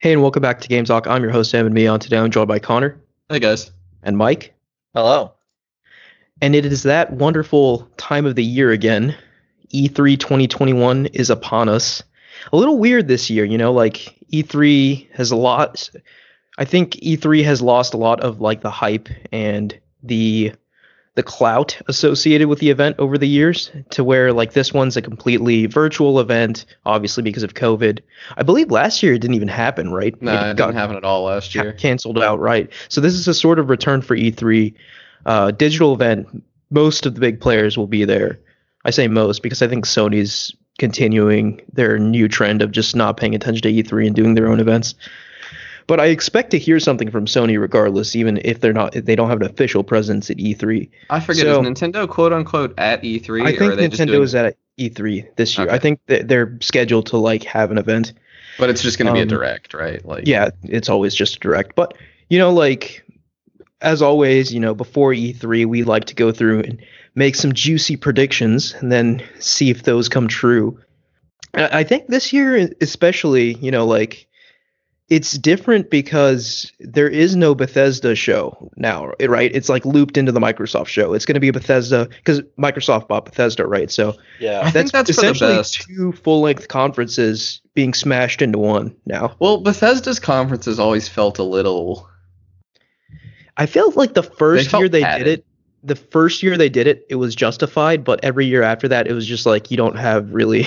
Hey, 0.00 0.12
and 0.12 0.22
welcome 0.22 0.40
back 0.40 0.60
to 0.62 0.68
Game 0.68 0.84
Talk. 0.84 1.06
I'm 1.06 1.22
your 1.22 1.30
host, 1.30 1.54
Evan 1.54 1.74
Me. 1.74 1.86
On 1.86 2.00
today, 2.00 2.16
I'm 2.16 2.30
joined 2.30 2.48
by 2.48 2.58
Connor 2.58 2.98
Hey 3.28 3.38
guys. 3.38 3.70
and 4.02 4.16
Mike. 4.16 4.54
Hello. 4.94 5.34
And 6.40 6.54
it 6.54 6.64
is 6.64 6.84
that 6.84 7.12
wonderful 7.12 7.86
time 7.98 8.24
of 8.24 8.34
the 8.34 8.44
year 8.44 8.70
again. 8.70 9.14
E 9.72 9.88
E3 9.88 10.18
2021 10.18 11.06
is 11.06 11.28
upon 11.28 11.68
us. 11.68 12.02
A 12.52 12.56
little 12.56 12.78
weird 12.78 13.08
this 13.08 13.28
year, 13.28 13.44
you 13.44 13.58
know, 13.58 13.72
like 13.72 14.16
E3 14.32 15.10
has 15.12 15.30
a 15.30 15.36
lot. 15.36 15.90
I 16.56 16.64
think 16.64 16.92
E3 16.94 17.44
has 17.44 17.60
lost 17.60 17.92
a 17.92 17.98
lot 17.98 18.20
of 18.20 18.40
like 18.40 18.62
the 18.62 18.70
hype 18.70 19.08
and 19.32 19.78
the 20.02 20.52
the 21.20 21.24
clout 21.24 21.76
associated 21.86 22.48
with 22.48 22.60
the 22.60 22.70
event 22.70 22.96
over 22.98 23.18
the 23.18 23.28
years 23.28 23.70
to 23.90 24.02
where 24.02 24.32
like 24.32 24.54
this 24.54 24.72
one's 24.72 24.96
a 24.96 25.02
completely 25.02 25.66
virtual 25.66 26.18
event 26.18 26.64
obviously 26.86 27.22
because 27.22 27.42
of 27.42 27.52
covid 27.52 28.00
i 28.38 28.42
believe 28.42 28.70
last 28.70 29.02
year 29.02 29.12
it 29.12 29.18
didn't 29.18 29.34
even 29.34 29.46
happen 29.46 29.92
right 29.92 30.14
No, 30.22 30.32
it, 30.32 30.56
got 30.56 30.68
didn't 30.68 30.78
happen 30.78 30.96
at 30.96 31.04
all 31.04 31.24
last 31.24 31.54
year. 31.54 31.74
canceled 31.74 32.18
outright. 32.22 32.70
So 32.88 33.02
this 33.02 33.12
is 33.12 33.28
a 33.28 33.34
sort 33.34 33.58
of 33.58 33.68
return 33.68 34.00
for 34.00 34.16
E3 34.16 34.72
uh, 35.26 35.50
digital 35.50 35.92
event. 35.92 36.42
Most 36.70 37.04
of 37.04 37.14
the 37.14 37.20
big 37.20 37.38
players 37.38 37.76
will 37.76 37.86
be 37.86 38.06
there. 38.06 38.38
I 38.86 38.90
say 38.90 39.06
most 39.06 39.42
because 39.42 39.60
I 39.60 39.68
think 39.68 39.84
Sony's 39.84 40.54
continuing 40.78 41.60
their 41.74 41.98
new 41.98 42.28
trend 42.28 42.62
of 42.62 42.70
just 42.70 42.96
not 42.96 43.18
paying 43.18 43.34
attention 43.34 43.60
to 43.62 43.70
E3 43.70 44.06
and 44.06 44.16
doing 44.16 44.34
their 44.36 44.48
own 44.48 44.58
events. 44.60 44.94
But 45.90 45.98
I 45.98 46.06
expect 46.06 46.52
to 46.52 46.58
hear 46.60 46.78
something 46.78 47.10
from 47.10 47.26
Sony 47.26 47.60
regardless, 47.60 48.14
even 48.14 48.40
if 48.44 48.60
they're 48.60 48.72
not 48.72 48.94
if 48.94 49.06
they 49.06 49.16
don't 49.16 49.28
have 49.28 49.40
an 49.40 49.46
official 49.50 49.82
presence 49.82 50.30
at 50.30 50.36
E3. 50.36 50.88
I 51.10 51.18
forget, 51.18 51.42
So- 51.42 51.60
is 51.60 51.66
Nintendo 51.66 52.08
quote 52.08 52.32
unquote 52.32 52.74
at 52.78 53.02
E3 53.02 53.42
I 53.44 53.50
or 53.50 53.58
think 53.58 53.72
are 53.72 53.74
they 53.74 53.88
just 53.88 54.00
Nintendo 54.00 54.06
doing, 54.06 54.22
is 54.22 54.34
at 54.36 54.56
E3 54.78 55.34
this 55.34 55.58
year. 55.58 55.68
I 55.68 55.80
think 55.80 55.98
that 56.06 56.28
they're 56.28 56.56
scheduled 56.60 57.06
to 57.06 57.16
like 57.16 57.42
have 57.42 57.72
an 57.72 57.78
event. 57.78 58.12
but 58.56 58.70
it's 58.70 58.82
just 58.82 58.98
going 58.98 59.08
to 59.08 59.12
be 59.12 59.18
a 59.18 59.22
um, 59.22 59.28
direct, 59.28 59.74
right? 59.74 60.04
Like 60.04 60.28
yeah, 60.28 60.50
it's 60.62 60.88
always 60.88 61.12
just 61.12 61.34
a 61.34 61.38
direct. 61.40 61.74
But 61.74 61.94
you 62.28 62.38
know, 62.38 62.52
like 62.52 63.04
as 63.80 64.00
always, 64.00 64.54
you 64.54 64.60
know, 64.60 64.76
before 64.76 65.12
E3, 65.12 65.66
we 65.66 65.82
like 65.82 66.04
to 66.04 66.14
go 66.14 66.30
through 66.30 66.60
and 66.60 66.80
make 67.16 67.34
some 67.34 67.52
juicy 67.52 67.96
predictions 67.96 68.74
and 68.74 68.92
then 68.92 69.24
see 69.40 69.70
if 69.70 69.82
those 69.82 70.08
come 70.08 70.28
true. 70.28 70.78
I 71.52 71.80
I 71.80 71.82
think 71.82 72.06
this 72.06 72.32
year, 72.32 72.70
especially, 72.80 73.54
you 73.54 73.72
know, 73.72 73.86
like 73.86 74.28
it's 75.10 75.32
different 75.36 75.90
because 75.90 76.70
there 76.78 77.08
is 77.08 77.34
no 77.34 77.54
Bethesda 77.54 78.14
show 78.14 78.70
now, 78.76 79.12
right? 79.20 79.50
It's 79.54 79.68
like 79.68 79.84
looped 79.84 80.16
into 80.16 80.30
the 80.30 80.38
Microsoft 80.40 80.86
show. 80.86 81.12
It's 81.14 81.26
going 81.26 81.34
to 81.34 81.40
be 81.40 81.48
a 81.48 81.52
Bethesda 81.52 82.06
because 82.06 82.40
Microsoft 82.58 83.08
bought 83.08 83.24
Bethesda, 83.24 83.66
right? 83.66 83.90
So 83.90 84.16
Yeah. 84.38 84.60
I 84.64 84.70
think 84.70 84.92
that's 84.92 85.10
for 85.10 85.20
the 85.20 85.26
essentially 85.28 85.56
best. 85.56 85.80
two 85.82 86.12
full-length 86.12 86.68
conferences 86.68 87.60
being 87.74 87.92
smashed 87.92 88.40
into 88.40 88.58
one 88.58 88.94
now. 89.04 89.34
Well, 89.40 89.58
Bethesda's 89.60 90.20
conferences 90.20 90.78
always 90.78 91.08
felt 91.08 91.38
a 91.38 91.44
little 91.44 92.08
I 93.56 93.66
felt 93.66 93.96
like 93.96 94.14
the 94.14 94.22
first 94.22 94.70
felt 94.70 94.80
year 94.82 94.88
they 94.88 95.02
padded. 95.02 95.24
did 95.24 95.38
it, 95.40 95.44
the 95.82 95.96
first 95.96 96.42
year 96.42 96.56
they 96.56 96.68
did 96.68 96.86
it, 96.86 97.04
it 97.10 97.16
was 97.16 97.34
justified. 97.34 98.04
But 98.04 98.20
every 98.22 98.46
year 98.46 98.62
after 98.62 98.88
that, 98.88 99.06
it 99.06 99.12
was 99.12 99.26
just 99.26 99.44
like 99.44 99.70
you 99.70 99.76
don't 99.76 99.96
have 99.98 100.32
really. 100.32 100.66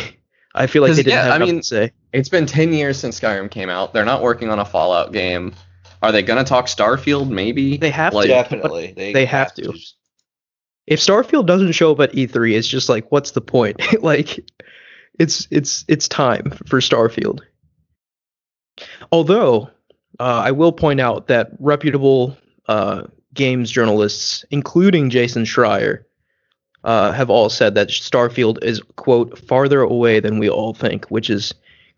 I 0.55 0.67
feel 0.67 0.83
like 0.83 0.91
they 0.91 0.97
didn't 0.97 1.13
yeah, 1.13 1.23
have 1.23 1.31
I 1.33 1.38
nothing 1.39 1.55
mean- 1.55 1.61
to 1.61 1.67
say. 1.67 1.91
It's 2.14 2.30
been 2.30 2.45
10 2.45 2.73
years 2.73 2.97
since 3.00 3.19
Skyrim 3.19 3.50
came 3.50 3.69
out. 3.69 3.92
They're 3.94 4.06
not 4.06 4.22
working 4.22 4.50
on 4.50 4.59
a 4.59 4.66
Fallout 4.66 5.11
game. 5.11 5.53
Are 6.02 6.11
they 6.11 6.22
going 6.22 6.44
to 6.44 6.47
talk 6.47 6.67
Starfield 6.67 7.30
maybe? 7.30 7.78
They 7.78 7.89
have 7.89 8.14
Like- 8.14 8.25
to. 8.28 8.33
Definitely. 8.33 8.94
They, 8.95 9.14
they 9.14 9.25
have 9.25 9.53
to. 9.56 9.73
If 10.86 11.00
Starfield 11.00 11.45
doesn't 11.45 11.72
show 11.72 11.94
up 11.94 12.00
at 12.02 12.11
E3, 12.11 12.56
it's 12.57 12.68
just 12.68 12.90
like, 12.90 13.09
what's 13.12 13.31
the 13.31 13.41
point? 13.41 13.79
like, 14.03 14.40
it's 15.18 15.47
it's 15.50 15.85
it's 15.88 16.07
time 16.09 16.52
for 16.68 16.79
Starfield. 16.81 17.40
Although, 19.12 19.69
uh, 20.19 20.41
I 20.46 20.52
will 20.52 20.72
point 20.73 21.00
out 21.00 21.28
that 21.28 21.52
reputable 21.59 22.38
uh, 22.68 23.03
games 23.34 23.72
journalists, 23.72 24.44
including 24.52 25.09
Jason 25.09 25.44
Schreier, 25.46 26.03
uh, 26.84 27.12
have 27.13 27.29
all 27.29 27.50
said 27.50 27.75
that 27.75 27.88
Starfield 27.90 28.62
is 28.63 28.81
quote 28.97 29.38
farther 29.40 29.81
away 29.81 30.19
than 30.19 30.38
we 30.38 30.50
all 30.50 30.73
think, 30.73 31.06
which 31.06 31.29
is 31.29 31.53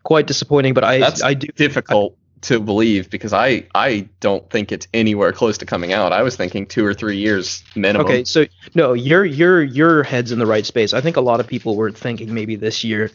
quite 0.06 0.26
disappointing. 0.26 0.72
But 0.72 0.84
I 0.84 0.98
That's 1.00 1.22
I 1.22 1.34
do 1.34 1.48
difficult 1.48 2.16
to 2.42 2.60
believe 2.60 3.10
because 3.10 3.32
I 3.32 3.66
I 3.74 4.08
don't 4.20 4.48
think 4.50 4.70
it's 4.72 4.86
anywhere 4.94 5.32
close 5.32 5.58
to 5.58 5.66
coming 5.66 5.92
out. 5.92 6.12
I 6.12 6.22
was 6.22 6.36
thinking 6.36 6.66
2 6.66 6.84
or 6.86 6.94
3 6.94 7.16
years 7.16 7.64
minimum. 7.74 8.06
Okay, 8.06 8.24
so 8.24 8.46
no, 8.74 8.92
your 8.92 9.24
your 9.24 9.62
your 9.62 10.02
head's 10.04 10.32
in 10.32 10.38
the 10.38 10.46
right 10.46 10.64
space. 10.64 10.94
I 10.94 11.00
think 11.00 11.16
a 11.16 11.20
lot 11.20 11.40
of 11.40 11.46
people 11.46 11.76
were 11.76 11.90
thinking 11.90 12.32
maybe 12.32 12.54
this 12.56 12.84
year, 12.84 13.10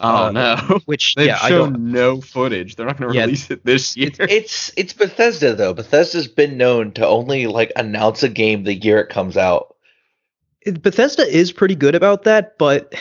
Oh 0.00 0.26
Uh, 0.26 0.30
no. 0.30 0.80
which 0.86 1.14
They've 1.16 1.26
yeah, 1.26 1.38
I 1.42 1.48
shown 1.48 1.72
don't. 1.72 1.92
no 1.92 2.20
footage. 2.20 2.76
They're 2.76 2.86
not 2.86 2.98
going 2.98 3.10
to 3.10 3.16
Yeah. 3.16 3.24
release 3.24 3.50
it 3.50 3.64
this 3.64 3.96
year. 3.96 4.10
It's 4.20 4.70
it's 4.76 4.92
Bethesda 4.92 5.54
though. 5.56 5.74
Bethesda's 5.74 6.28
been 6.28 6.56
known 6.56 6.92
to 6.92 7.06
only 7.06 7.46
like 7.48 7.72
announce 7.74 8.22
a 8.22 8.28
game 8.28 8.62
the 8.62 8.74
year 8.74 9.00
it 9.00 9.08
comes 9.08 9.36
out. 9.36 9.74
it- 10.60 10.82
Bethesda 10.82 11.26
is 11.26 11.50
pretty 11.52 11.74
good 11.74 11.94
about 11.96 12.24
that, 12.24 12.58
but 12.58 12.94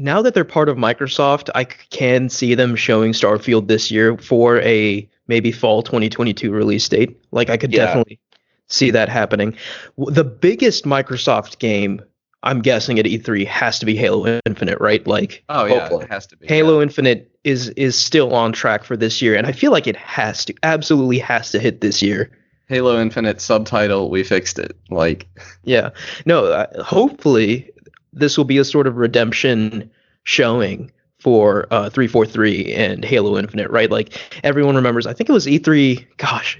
now 0.00 0.22
that 0.22 0.34
they're 0.34 0.44
part 0.44 0.68
of 0.68 0.76
Microsoft, 0.76 1.50
I 1.54 1.64
can 1.64 2.28
see 2.28 2.54
them 2.54 2.74
showing 2.74 3.12
Starfield 3.12 3.68
this 3.68 3.90
year 3.90 4.16
for 4.16 4.60
a 4.62 5.08
maybe 5.28 5.52
fall 5.52 5.82
2022 5.82 6.50
release 6.50 6.88
date. 6.88 7.22
Like 7.30 7.50
I 7.50 7.56
could 7.56 7.72
Yeah. 7.72 7.86
definitely 7.86 8.18
see 8.66 8.90
that 8.92 9.08
happening. 9.08 9.54
The 9.98 10.24
biggest 10.24 10.84
Microsoft 10.84 11.58
game, 11.58 12.00
I'm 12.42 12.62
guessing 12.62 12.98
at 12.98 13.04
E3, 13.04 13.46
has 13.46 13.78
to 13.80 13.86
be 13.86 13.94
Halo 13.96 14.40
Infinite, 14.46 14.80
right? 14.80 15.06
Like 15.06 15.44
Oh 15.48 15.66
yeah, 15.66 15.80
Hopefully. 15.80 16.04
it 16.06 16.10
has 16.10 16.26
to 16.28 16.36
be. 16.36 16.46
Halo 16.46 16.80
Infinite 16.80 17.30
is 17.44 17.68
is 17.70 17.94
still 17.96 18.34
on 18.34 18.52
track 18.52 18.84
for 18.84 18.96
this 18.96 19.20
year, 19.22 19.34
and 19.34 19.46
I 19.46 19.52
feel 19.52 19.70
like 19.72 19.86
it 19.86 19.96
has 19.96 20.44
to, 20.46 20.54
absolutely 20.62 21.18
has 21.18 21.50
to 21.52 21.58
hit 21.58 21.80
this 21.80 22.00
year. 22.02 22.30
Halo 22.68 23.00
Infinite 23.00 23.40
subtitle, 23.40 24.08
we 24.10 24.22
fixed 24.24 24.58
it. 24.58 24.76
Like 24.90 25.26
Yeah, 25.64 25.90
no. 26.24 26.46
Uh, 26.46 26.82
hopefully, 26.82 27.70
this 28.12 28.36
will 28.36 28.44
be 28.44 28.58
a 28.58 28.64
sort 28.64 28.86
of 28.86 28.96
redemption 28.96 29.90
showing 30.24 30.90
for 31.20 31.66
uh, 31.70 31.90
343 31.90 32.72
and 32.72 33.04
Halo 33.04 33.38
Infinite, 33.38 33.70
right? 33.70 33.90
Like 33.90 34.18
everyone 34.42 34.74
remembers. 34.74 35.06
I 35.06 35.12
think 35.12 35.28
it 35.28 35.32
was 35.32 35.46
E3. 35.46 36.06
Gosh, 36.16 36.58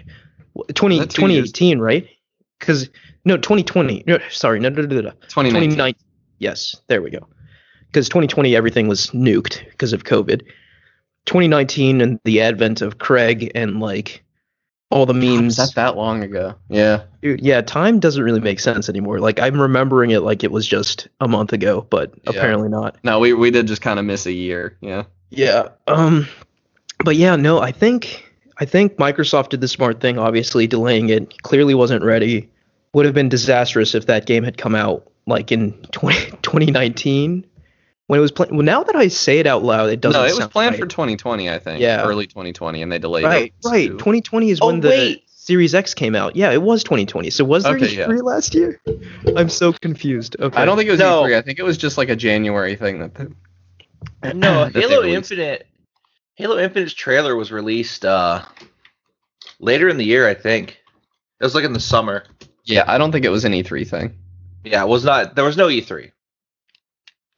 w- 0.55 0.73
20, 0.73 0.99
Was 0.99 1.07
that 1.07 1.15
two 1.15 1.23
years? 1.29 1.53
2018, 1.53 1.79
right? 1.79 2.07
Because 2.59 2.91
no, 3.25 3.37
2020. 3.37 4.05
No, 4.07 4.19
sorry, 4.31 4.61
no, 4.61 4.69
no, 4.69 4.83
no, 4.83 4.89
no, 4.89 5.01
no. 5.01 5.11
2019. 5.11 5.71
2019. 5.71 5.95
Yes, 6.39 6.77
there 6.89 7.03
we 7.03 7.11
go. 7.11 7.27
Because 7.87 8.09
2020, 8.09 8.55
everything 8.55 8.89
was 8.89 9.09
nuked 9.09 9.69
because 9.71 9.93
of 9.93 10.05
COVID. 10.05 10.43
2019 11.27 12.01
and 12.01 12.21
the 12.25 12.41
advent 12.41 12.83
of 12.83 12.99
Craig 12.99 13.51
and 13.55 13.81
like 13.81 14.23
all 14.91 15.07
the 15.07 15.15
memes. 15.15 15.57
was 15.59 15.69
that 15.69 15.75
that 15.77 15.97
long 15.97 16.23
ago? 16.23 16.55
Yeah. 16.69 17.03
Dude, 17.23 17.41
yeah, 17.41 17.61
time 17.61 18.01
doesn't 18.01 18.23
really 18.23 18.41
make 18.41 18.59
sense 18.61 18.89
anymore. 18.89 19.21
Like 19.21 19.39
I'm 19.41 19.61
remembering 19.61 20.11
it 20.11 20.21
like 20.21 20.43
it 20.45 20.51
was 20.53 20.67
just 20.67 21.07
a 21.21 21.29
month 21.29 21.53
ago, 21.53 21.87
but 21.91 22.13
Yeah. 22.25 22.31
apparently 22.31 22.69
not. 22.69 22.97
No, 23.05 23.19
we 23.21 23.33
we 23.33 23.51
did 23.51 23.67
just 23.67 23.83
kind 23.83 23.99
of 23.99 24.05
miss 24.05 24.27
a 24.27 24.33
year. 24.33 24.77
Yeah. 24.81 25.05
Yeah. 25.31 25.69
Um 25.87 26.27
but 27.05 27.17
yeah, 27.17 27.37
no, 27.37 27.61
I 27.61 27.73
think 27.73 28.27
I 28.59 28.65
think 28.65 28.97
Microsoft 28.97 29.51
did 29.51 29.61
the 29.61 29.69
smart 29.69 30.01
thing 30.01 30.19
obviously 30.19 30.67
delaying 30.67 31.09
it. 31.09 31.41
Clearly 31.43 31.75
wasn't 31.75 32.05
ready. 32.05 32.51
Would 32.93 33.05
have 33.07 33.15
been 33.15 33.29
disastrous 33.29 33.95
if 33.95 34.07
that 34.07 34.27
game 34.27 34.43
had 34.45 34.59
come 34.59 34.75
out 34.75 35.07
like 35.27 35.53
in 35.53 35.73
20, 35.93 36.33
2019 36.43 37.47
when 38.11 38.19
it 38.19 38.23
was 38.23 38.33
planned. 38.33 38.51
Well, 38.51 38.63
now 38.65 38.83
that 38.83 38.97
I 38.97 39.07
say 39.07 39.39
it 39.39 39.47
out 39.47 39.63
loud, 39.63 39.89
it 39.89 40.01
doesn't 40.01 40.21
no, 40.21 40.27
it 40.27 40.35
was 40.37 40.49
planned 40.49 40.73
right. 40.73 40.81
for 40.81 40.87
2020, 40.89 41.49
I 41.49 41.61
think. 41.61 41.81
Yeah. 41.81 42.03
Early 42.03 42.27
2020, 42.27 42.83
and 42.83 42.91
they 42.91 42.99
delayed 42.99 43.23
Right, 43.25 43.53
it. 43.65 43.69
right. 43.69 43.87
to- 43.87 43.99
2020 43.99 44.51
is 44.51 44.59
Oh, 44.61 44.67
when 44.67 44.81
the 44.81 44.89
wait. 44.89 45.23
Series 45.29 45.77
X 45.77 45.95
came 45.95 46.17
out. 46.17 46.35
Yeah, 46.35 46.51
it 46.51 46.61
was 46.61 46.83
2020. 46.83 47.31
So 47.31 47.45
was 47.45 47.63
there 47.63 47.77
Okay. 47.77 47.87
E3 47.87 48.21
last 48.25 48.53
year? 48.53 48.81
I'm 49.37 49.49
so 49.49 49.73
confused. 49.73 50.35
Okay. 50.41 50.57
I 50.61 50.65
don't 50.65 50.77
think 50.77 50.89
it 50.89 50.91
was 50.91 50.99
No. 50.99 51.23
E3. 51.23 51.37
I 51.39 51.43
think 51.43 51.61
it 51.61 51.63
was 51.63 51.79
just 51.79 51.99
like 51.99 52.09
a 52.09 52.17
January 52.17 52.75
thing 52.75 52.99
that. 52.99 53.15
They, 53.15 54.33
No, 54.33 54.65
that 54.71 54.75
Halo 54.75 55.03
released. 55.03 55.31
Infinite 55.31 55.69
Halo 56.35 56.59
Infinite's 56.59 56.95
trailer 56.95 57.37
was 57.37 57.53
released 57.53 58.05
uh 58.05 58.43
later 59.61 59.89
in 59.89 59.99
the 59.99 60.05
year, 60.05 60.29
I 60.29 60.35
think. 60.35 60.71
It 61.41 61.45
was 61.45 61.55
like 61.55 61.65
in 61.65 61.75
the 61.75 61.81
summer. 61.81 62.25
Yeah, 62.65 62.83
I 62.89 62.99
don't 62.99 63.13
think 63.13 63.25
it 63.25 63.31
was 63.31 63.45
an 63.45 63.53
E3 63.53 63.87
thing. 63.87 64.17
Yeah, 64.65 64.83
it 64.83 64.89
was 64.89 65.05
not 65.05 65.37
there 65.37 65.45
was 65.45 65.57
no 65.57 65.69
E 65.71 65.81
E3. 65.81 66.11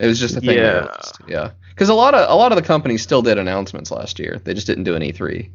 It 0.02 0.06
was 0.08 0.18
just 0.18 0.36
a 0.36 0.40
thing. 0.40 0.58
Yeah. 0.58 0.88
Yeah. 1.28 1.50
Because 1.70 1.88
a 1.88 1.94
lot 1.94 2.14
of 2.14 2.28
a 2.28 2.34
lot 2.34 2.50
of 2.52 2.56
the 2.56 2.62
companies 2.62 3.02
still 3.02 3.22
did 3.22 3.38
announcements 3.38 3.90
last 3.90 4.18
year. 4.18 4.40
They 4.44 4.52
just 4.52 4.66
didn't 4.66 4.84
do 4.84 4.94
an 4.96 5.02
E 5.02 5.12
E3. 5.12 5.48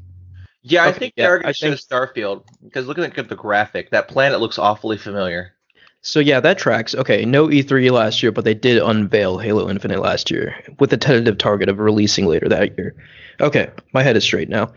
Yeah, 0.63 0.85
I 0.85 0.91
think 0.91 1.13
yeah, 1.15 1.27
they're 1.27 1.39
I 1.39 1.41
gonna 1.44 1.53
show 1.53 1.67
think- 1.75 1.81
Starfield 1.81 2.44
because 2.63 2.88
looking 2.88 3.03
at 3.03 3.29
the 3.29 3.35
graphic, 3.35 3.91
that 3.91 4.07
planet 4.07 4.39
looks 4.39 4.57
awfully 4.57 4.97
familiar. 4.97 5.53
So 6.01 6.19
yeah, 6.21 6.39
that 6.39 6.57
tracks. 6.57 6.95
Okay, 6.95 7.25
no 7.25 7.47
E3 7.47 7.91
last 7.91 8.23
year, 8.23 8.31
but 8.31 8.45
they 8.45 8.53
did 8.53 8.81
unveil 8.81 9.38
Halo 9.38 9.69
Infinite 9.69 9.99
last 9.99 10.31
year 10.31 10.55
with 10.79 10.94
a 10.94 10.97
tentative 10.97 11.38
target 11.38 11.67
of 11.67 11.79
releasing 11.79 12.25
later 12.25 12.47
that 12.47 12.77
year. 12.77 12.95
Okay, 13.41 13.69
my 13.94 14.01
head 14.03 14.15
is 14.15 14.23
straight 14.23 14.47
now. 14.49 14.71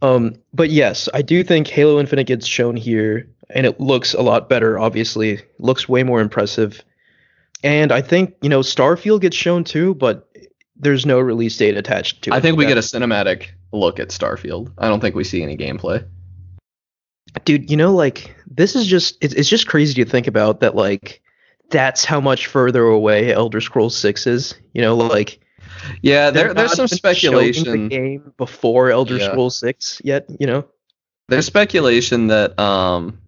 Um, 0.00 0.34
but 0.52 0.70
yes, 0.70 1.08
I 1.12 1.22
do 1.22 1.44
think 1.44 1.68
Halo 1.68 2.00
Infinite 2.00 2.26
gets 2.26 2.46
shown 2.46 2.76
here, 2.76 3.28
and 3.50 3.66
it 3.66 3.80
looks 3.80 4.14
a 4.14 4.22
lot 4.22 4.48
better. 4.48 4.78
Obviously, 4.78 5.40
looks 5.58 5.88
way 5.88 6.02
more 6.02 6.20
impressive. 6.20 6.82
And 7.64 7.90
I 7.90 8.00
think 8.02 8.34
you 8.42 8.48
know 8.48 8.60
Starfield 8.60 9.20
gets 9.22 9.36
shown 9.36 9.64
too, 9.64 9.94
but 9.94 10.28
there's 10.76 11.04
no 11.06 11.18
release 11.18 11.56
date 11.56 11.76
attached 11.76 12.22
to 12.22 12.30
it. 12.30 12.34
I 12.34 12.40
think 12.40 12.56
we 12.58 12.66
get 12.66 12.76
a 12.76 12.80
cinematic 12.82 13.48
look 13.72 13.98
at 13.98 14.08
Starfield. 14.10 14.70
I 14.78 14.88
don't 14.88 15.00
think 15.00 15.14
we 15.16 15.24
see 15.24 15.42
any 15.42 15.56
gameplay. 15.56 16.06
dude 17.44 17.68
you 17.70 17.76
know 17.76 17.92
like 17.92 18.36
this 18.46 18.76
is 18.76 18.86
just 18.86 19.16
it's, 19.20 19.34
it's 19.34 19.48
just 19.48 19.66
crazy 19.66 20.04
to 20.04 20.08
think 20.08 20.26
about 20.28 20.60
that 20.60 20.76
like 20.76 21.20
that's 21.70 22.04
how 22.04 22.20
much 22.20 22.46
further 22.46 22.84
away 22.84 23.32
elder 23.32 23.60
scrolls 23.60 23.96
6 23.96 24.26
is 24.28 24.54
you 24.74 24.82
know 24.82 24.94
like 24.94 25.40
Yeah, 26.02 26.30
there, 26.30 26.54
there's 26.54 26.74
some 26.74 26.86
speculation. 26.86 27.64
the 27.70 27.88
game 27.88 28.32
before 28.36 28.90
elder 28.90 29.16
Yeah. 29.16 29.30
scrolls 29.30 29.58
6 29.58 30.02
yet 30.04 30.26
you 30.38 30.46
know 30.46 30.64
There's 31.28 31.46
speculation 31.46 32.28
that 32.28 32.56
um, 32.60 33.18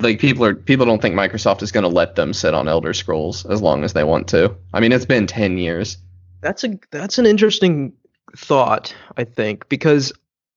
like 0.00 0.18
people 0.18 0.44
are 0.44 0.54
people 0.54 0.86
don't 0.86 1.00
think 1.00 1.14
Microsoft 1.14 1.62
is 1.62 1.72
going 1.72 1.84
to 1.84 1.88
let 1.88 2.16
them 2.16 2.32
sit 2.32 2.54
on 2.54 2.68
Elder 2.68 2.92
Scrolls 2.92 3.46
as 3.46 3.62
long 3.62 3.84
as 3.84 3.92
they 3.92 4.04
want 4.04 4.28
to. 4.28 4.54
I 4.72 4.80
mean, 4.80 4.92
it's 4.92 5.06
been 5.06 5.26
ten 5.26 5.58
years. 5.58 5.98
that's 6.40 6.64
a 6.64 6.78
that's 6.90 7.18
an 7.18 7.26
interesting 7.26 7.92
thought 8.36 8.94
i 9.16 9.22
think 9.22 9.68
because 9.68 10.12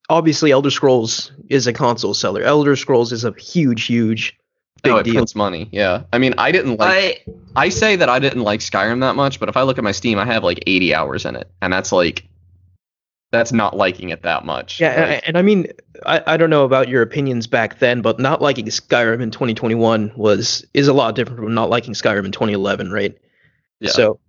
obviously 0.10 0.52
elder 0.52 0.72
scrolls 0.72 1.32
is 1.48 1.68
a 1.68 1.74
console 1.74 2.14
seller 2.14 2.42
elder 2.42 2.76
scrolls 2.76 3.12
is 3.12 3.24
a 3.24 3.32
huge 3.38 3.86
huge 3.86 4.36
big 4.84 4.94
oh, 4.94 4.98
it 4.98 5.04
deal 5.04 5.14
prints 5.16 5.36
money. 5.36 5.70
Yeah, 5.72 6.04
I 6.14 6.18
mean, 6.18 6.34
I 6.38 6.52
didn't 6.52 6.78
like. 6.78 7.24
I 7.56 7.66
I 7.66 7.70
say 7.70 7.96
that 7.96 8.10
I 8.10 8.20
didn't 8.20 8.44
like 8.44 8.60
Skyrim 8.60 9.02
that 9.02 9.16
much, 9.16 9.40
but 9.40 9.50
if 9.50 9.58
I 9.58 9.64
look 9.64 9.78
at 9.78 9.84
my 9.84 9.92
Steam, 9.92 10.20
I 10.20 10.26
have 10.26 10.44
like 10.44 10.64
80 10.68 10.94
hours 10.94 11.26
in 11.26 11.36
it, 11.36 11.50
and 11.62 11.74
that's 11.74 11.92
like, 11.92 12.28
that's 13.32 13.52
not 13.52 13.76
liking 13.76 14.10
it 14.10 14.24
that 14.24 14.46
much. 14.46 14.80
Yeah, 14.80 15.10
Like, 15.10 15.24
and, 15.28 15.38
I 15.38 15.42
mean, 15.42 15.68
I, 16.06 16.22
I 16.26 16.38
don't 16.38 16.50
know 16.50 16.64
about 16.64 16.88
your 16.88 17.02
opinions 17.02 17.46
back 17.46 17.80
then, 17.80 18.02
but 18.02 18.20
not 18.20 18.42
liking 18.42 18.66
Skyrim 18.68 19.22
in 19.22 19.32
2021 19.32 20.14
was 20.16 20.66
is 20.74 20.88
a 20.88 20.94
lot 20.94 21.16
different 21.16 21.40
from 21.42 21.54
not 21.54 21.70
liking 21.70 21.94
Skyrim 21.94 22.26
in 22.26 22.32
2011, 22.32 22.92
right? 22.92 23.18
Yeah. 23.80 23.92
So, 23.92 24.20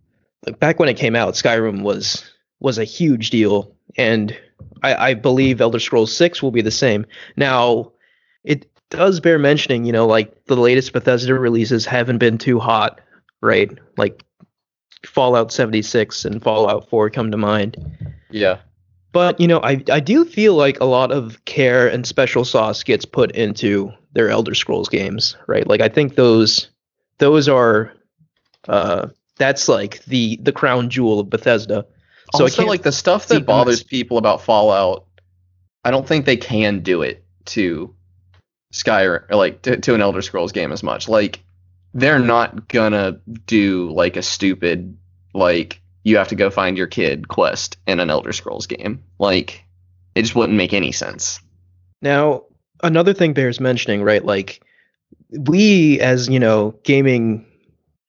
like, 0.46 0.58
back 0.58 0.78
when 0.78 0.88
it 0.88 0.96
came 0.96 1.14
out, 1.14 1.34
Skyrim 1.34 1.82
was 1.82 2.28
was 2.60 2.78
a 2.78 2.84
huge 2.84 3.30
deal, 3.30 3.74
and 3.96 4.36
I, 4.82 5.10
I 5.10 5.14
believe 5.14 5.60
Elder 5.60 5.78
Scrolls 5.78 6.14
6 6.16 6.42
will 6.42 6.50
be 6.50 6.62
the 6.62 6.70
same. 6.72 7.06
Now, 7.36 7.92
it 8.42 8.66
does 8.90 9.20
bear 9.20 9.38
mentioning, 9.38 9.84
you 9.84 9.92
know, 9.92 10.06
like 10.06 10.44
the 10.46 10.56
latest 10.56 10.92
Bethesda 10.92 11.34
releases 11.34 11.86
haven't 11.86 12.18
been 12.18 12.38
too 12.38 12.58
hot, 12.58 13.00
right? 13.42 13.70
Like 13.96 14.24
Fallout 15.06 15.52
76 15.52 16.24
and 16.24 16.42
Fallout 16.42 16.88
4 16.88 17.10
come 17.10 17.30
to 17.30 17.36
mind. 17.36 17.76
yeah, 18.30 18.58
But 19.18 19.40
you 19.40 19.48
know, 19.48 19.58
I 19.64 19.82
I 19.90 19.98
do 19.98 20.24
feel 20.24 20.54
like 20.54 20.78
a 20.78 20.84
lot 20.84 21.10
of 21.10 21.44
care 21.44 21.88
and 21.88 22.06
special 22.06 22.44
sauce 22.44 22.84
gets 22.84 23.04
put 23.04 23.32
into 23.32 23.92
their 24.12 24.30
Elder 24.30 24.54
Scrolls 24.54 24.88
games, 24.88 25.36
right? 25.48 25.66
Like 25.66 25.80
I 25.80 25.88
think 25.88 26.14
those 26.14 26.70
those 27.18 27.48
are 27.48 27.92
uh 28.68 29.08
that's 29.36 29.68
like 29.68 30.04
the 30.04 30.38
the 30.40 30.52
crown 30.52 30.88
jewel 30.88 31.18
of 31.18 31.28
Bethesda. 31.30 31.84
So 32.36 32.44
I 32.44 32.46
also, 32.46 32.64
like 32.64 32.82
the 32.82 32.92
stuff 32.92 33.26
that 33.26 33.44
bothers 33.44 33.80
as- 33.80 33.82
people 33.82 34.18
about 34.18 34.40
Fallout, 34.40 35.04
I 35.82 35.90
don't 35.90 36.06
think 36.06 36.24
they 36.24 36.36
can 36.36 36.78
do 36.78 37.02
it 37.02 37.24
to 37.46 37.92
Skyrim 38.72 39.28
or 39.30 39.34
like 39.34 39.62
to, 39.62 39.78
to 39.78 39.94
an 39.96 40.00
Elder 40.00 40.22
Scrolls 40.22 40.52
game 40.52 40.70
as 40.70 40.84
much. 40.84 41.08
Like 41.08 41.42
they're 41.92 42.20
not 42.20 42.68
gonna 42.68 43.18
do 43.46 43.90
like 43.90 44.16
a 44.16 44.22
stupid 44.22 44.96
like 45.34 45.82
you 46.08 46.16
have 46.16 46.28
to 46.28 46.34
go 46.34 46.48
find 46.48 46.78
your 46.78 46.86
kid 46.86 47.28
quest 47.28 47.76
in 47.86 48.00
an 48.00 48.08
Elder 48.08 48.32
Scrolls 48.32 48.66
game. 48.66 49.04
Like 49.18 49.64
it 50.14 50.22
just 50.22 50.34
wouldn't 50.34 50.56
make 50.56 50.72
any 50.72 50.90
sense. 50.90 51.40
Now, 52.00 52.44
another 52.82 53.12
thing 53.12 53.34
bears 53.34 53.60
mentioning, 53.60 54.02
right? 54.02 54.24
Like 54.24 54.62
we 55.30 56.00
as, 56.00 56.28
you 56.28 56.40
know, 56.40 56.74
gaming 56.82 57.46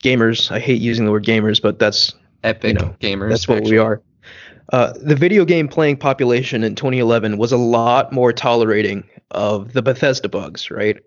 gamers, 0.02 0.50
I 0.50 0.60
hate 0.60 0.82
using 0.82 1.06
the 1.06 1.12
word 1.12 1.26
gamers, 1.26 1.62
but 1.62 1.78
that's 1.78 2.14
Epic 2.44 2.80
You 2.80 2.86
know, 2.86 2.96
gamers. 3.02 3.32
That's 3.32 3.48
what 3.50 3.58
actually. 3.58 3.72
we 3.74 3.78
are. 3.80 4.02
Uh, 4.72 4.94
the 5.02 5.16
video 5.16 5.44
game 5.44 5.68
playing 5.68 5.98
population 5.98 6.64
in 6.64 6.76
2011 6.76 7.38
was 7.38 7.52
a 7.52 7.58
lot 7.58 8.14
more 8.14 8.32
tolerating 8.32 9.04
of 9.32 9.74
the 9.74 9.82
Bethesda 9.82 10.30
bugs, 10.30 10.72
right? 10.72 10.98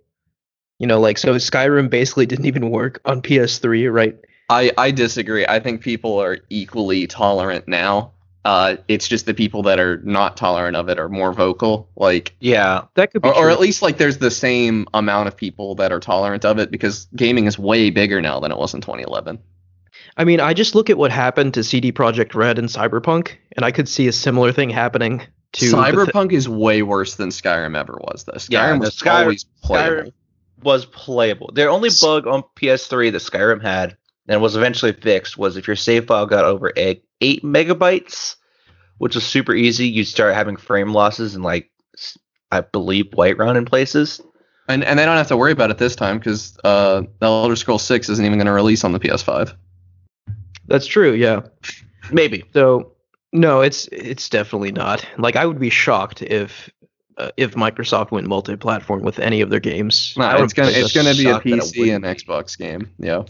You 0.78 0.86
know, 0.86 1.00
like 1.00 1.16
so 1.16 1.36
Skyrim 1.36 1.88
basically 1.88 2.26
didn't 2.26 2.46
even 2.46 2.70
work 2.70 3.00
on 3.06 3.22
PS3, 3.22 3.90
right? 3.90 4.16
I, 4.52 4.70
I 4.76 4.90
disagree. 4.90 5.46
I 5.46 5.60
think 5.60 5.80
people 5.80 6.18
are 6.20 6.38
equally 6.50 7.06
tolerant 7.06 7.66
now. 7.66 8.12
Uh, 8.44 8.76
it's 8.88 9.06
just 9.06 9.26
the 9.26 9.34
people 9.34 9.62
that 9.62 9.78
are 9.78 9.98
not 9.98 10.36
tolerant 10.36 10.76
of 10.76 10.88
it 10.88 10.98
are 10.98 11.08
more 11.08 11.32
vocal. 11.32 11.88
Like 11.96 12.34
yeah. 12.40 12.82
That 12.94 13.12
could 13.12 13.22
be 13.22 13.28
or, 13.28 13.34
or 13.34 13.50
at 13.50 13.60
least 13.60 13.82
like 13.82 13.98
there's 13.98 14.18
the 14.18 14.30
same 14.30 14.86
amount 14.92 15.28
of 15.28 15.36
people 15.36 15.76
that 15.76 15.92
are 15.92 16.00
tolerant 16.00 16.44
of 16.44 16.58
it 16.58 16.70
because 16.70 17.06
gaming 17.14 17.46
is 17.46 17.58
way 17.58 17.90
bigger 17.90 18.20
now 18.20 18.40
than 18.40 18.50
it 18.50 18.58
was 18.58 18.74
in 18.74 18.80
2011. 18.80 19.38
I 20.16 20.24
mean, 20.24 20.40
I 20.40 20.52
just 20.52 20.74
look 20.74 20.90
at 20.90 20.98
what 20.98 21.10
happened 21.10 21.54
to 21.54 21.64
CD 21.64 21.92
Projekt 21.92 22.34
Red 22.34 22.58
and 22.58 22.68
Cyberpunk, 22.68 23.36
and 23.56 23.64
I 23.64 23.70
could 23.70 23.88
see 23.88 24.08
a 24.08 24.12
similar 24.12 24.52
thing 24.52 24.68
happening 24.68 25.22
to 25.52 25.72
Cyberpunk 25.72 26.32
is 26.32 26.48
way 26.48 26.82
worse 26.82 27.14
than 27.14 27.30
Skyrim 27.30 27.76
ever 27.76 27.98
was. 28.02 28.24
Though 28.24 28.32
Skyrim 28.34 28.50
Yeah, 28.50 28.76
was 28.78 28.94
Sky- 28.94 29.22
always 29.22 29.44
playable. 29.62 30.10
Skyrim 30.10 30.12
was 30.62 30.84
playable. 30.84 31.50
Their 31.54 31.70
only 31.70 31.90
bug 32.00 32.26
on 32.26 32.42
PS3 32.56 33.12
that 33.12 33.22
Skyrim 33.22 33.62
had 33.62 33.96
and 34.28 34.40
was 34.40 34.56
eventually 34.56 34.92
fixed 34.92 35.36
was 35.36 35.56
if 35.56 35.66
your 35.66 35.76
save 35.76 36.06
file 36.06 36.26
got 36.26 36.44
over 36.44 36.72
eight, 36.76 37.04
eight 37.20 37.42
megabytes, 37.42 38.36
which 38.98 39.14
was 39.14 39.24
super 39.24 39.54
easy, 39.54 39.88
you'd 39.88 40.06
start 40.06 40.34
having 40.34 40.56
frame 40.56 40.92
losses 40.92 41.34
and 41.34 41.44
like 41.44 41.70
I 42.50 42.60
believe 42.60 43.12
white 43.14 43.36
Whiterun 43.36 43.56
in 43.56 43.64
places. 43.64 44.20
And 44.68 44.84
and 44.84 44.98
they 44.98 45.04
don't 45.04 45.16
have 45.16 45.28
to 45.28 45.36
worry 45.36 45.52
about 45.52 45.70
it 45.70 45.78
this 45.78 45.96
time 45.96 46.18
because 46.18 46.56
uh, 46.62 47.02
the 47.18 47.26
Elder 47.26 47.56
Scrolls 47.56 47.82
6 47.82 48.08
isn't 48.08 48.24
even 48.24 48.38
going 48.38 48.46
to 48.46 48.52
release 48.52 48.84
on 48.84 48.92
the 48.92 49.00
PS5. 49.00 49.56
That's 50.66 50.86
true, 50.86 51.12
yeah. 51.12 51.40
Maybe. 52.12 52.44
So 52.52 52.92
no, 53.32 53.60
it's 53.60 53.88
it's 53.90 54.28
definitely 54.28 54.72
not. 54.72 55.06
Like 55.18 55.36
I 55.36 55.46
would 55.46 55.58
be 55.58 55.70
shocked 55.70 56.22
if 56.22 56.70
uh, 57.18 57.30
if 57.36 57.54
Microsoft 57.54 58.10
went 58.10 58.26
multi-platform 58.26 59.02
with 59.02 59.18
any 59.18 59.40
of 59.40 59.50
their 59.50 59.60
games. 59.60 60.14
No, 60.16 60.42
it's 60.42 60.52
gonna 60.52 60.70
be 60.70 60.76
it's 60.76 60.92
gonna 60.92 61.14
be 61.14 61.26
a 61.26 61.32
shocked 61.32 61.44
that 61.44 61.52
it 61.52 61.62
PC 61.62 61.94
and. 61.94 62.04
Xbox 62.04 62.56
game. 62.56 62.90
Yeah. 62.98 63.24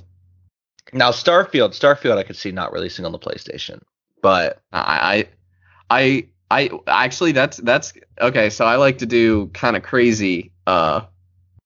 Now 0.93 1.11
Starfield, 1.11 1.71
Starfield 1.71 2.19
I 2.19 2.23
could 2.23 2.37
see 2.37 2.53
not 2.53 2.73
releasing 2.73 3.05
on 3.05 3.13
the 3.13 3.19
PlayStation. 3.19 3.81
But 4.21 4.63
I, 4.73 5.27
I, 5.91 6.29
I, 6.51 6.71
I 6.87 7.05
actually 7.05 7.33
that's 7.33 7.57
that's 7.59 7.93
okay. 8.21 8.51
So 8.51 8.65
I 8.65 8.77
like 8.77 8.99
to 8.99 9.07
do 9.07 9.49
kind 9.49 9.77
of 9.77 9.83
crazy, 9.83 10.53
uh, 10.67 11.03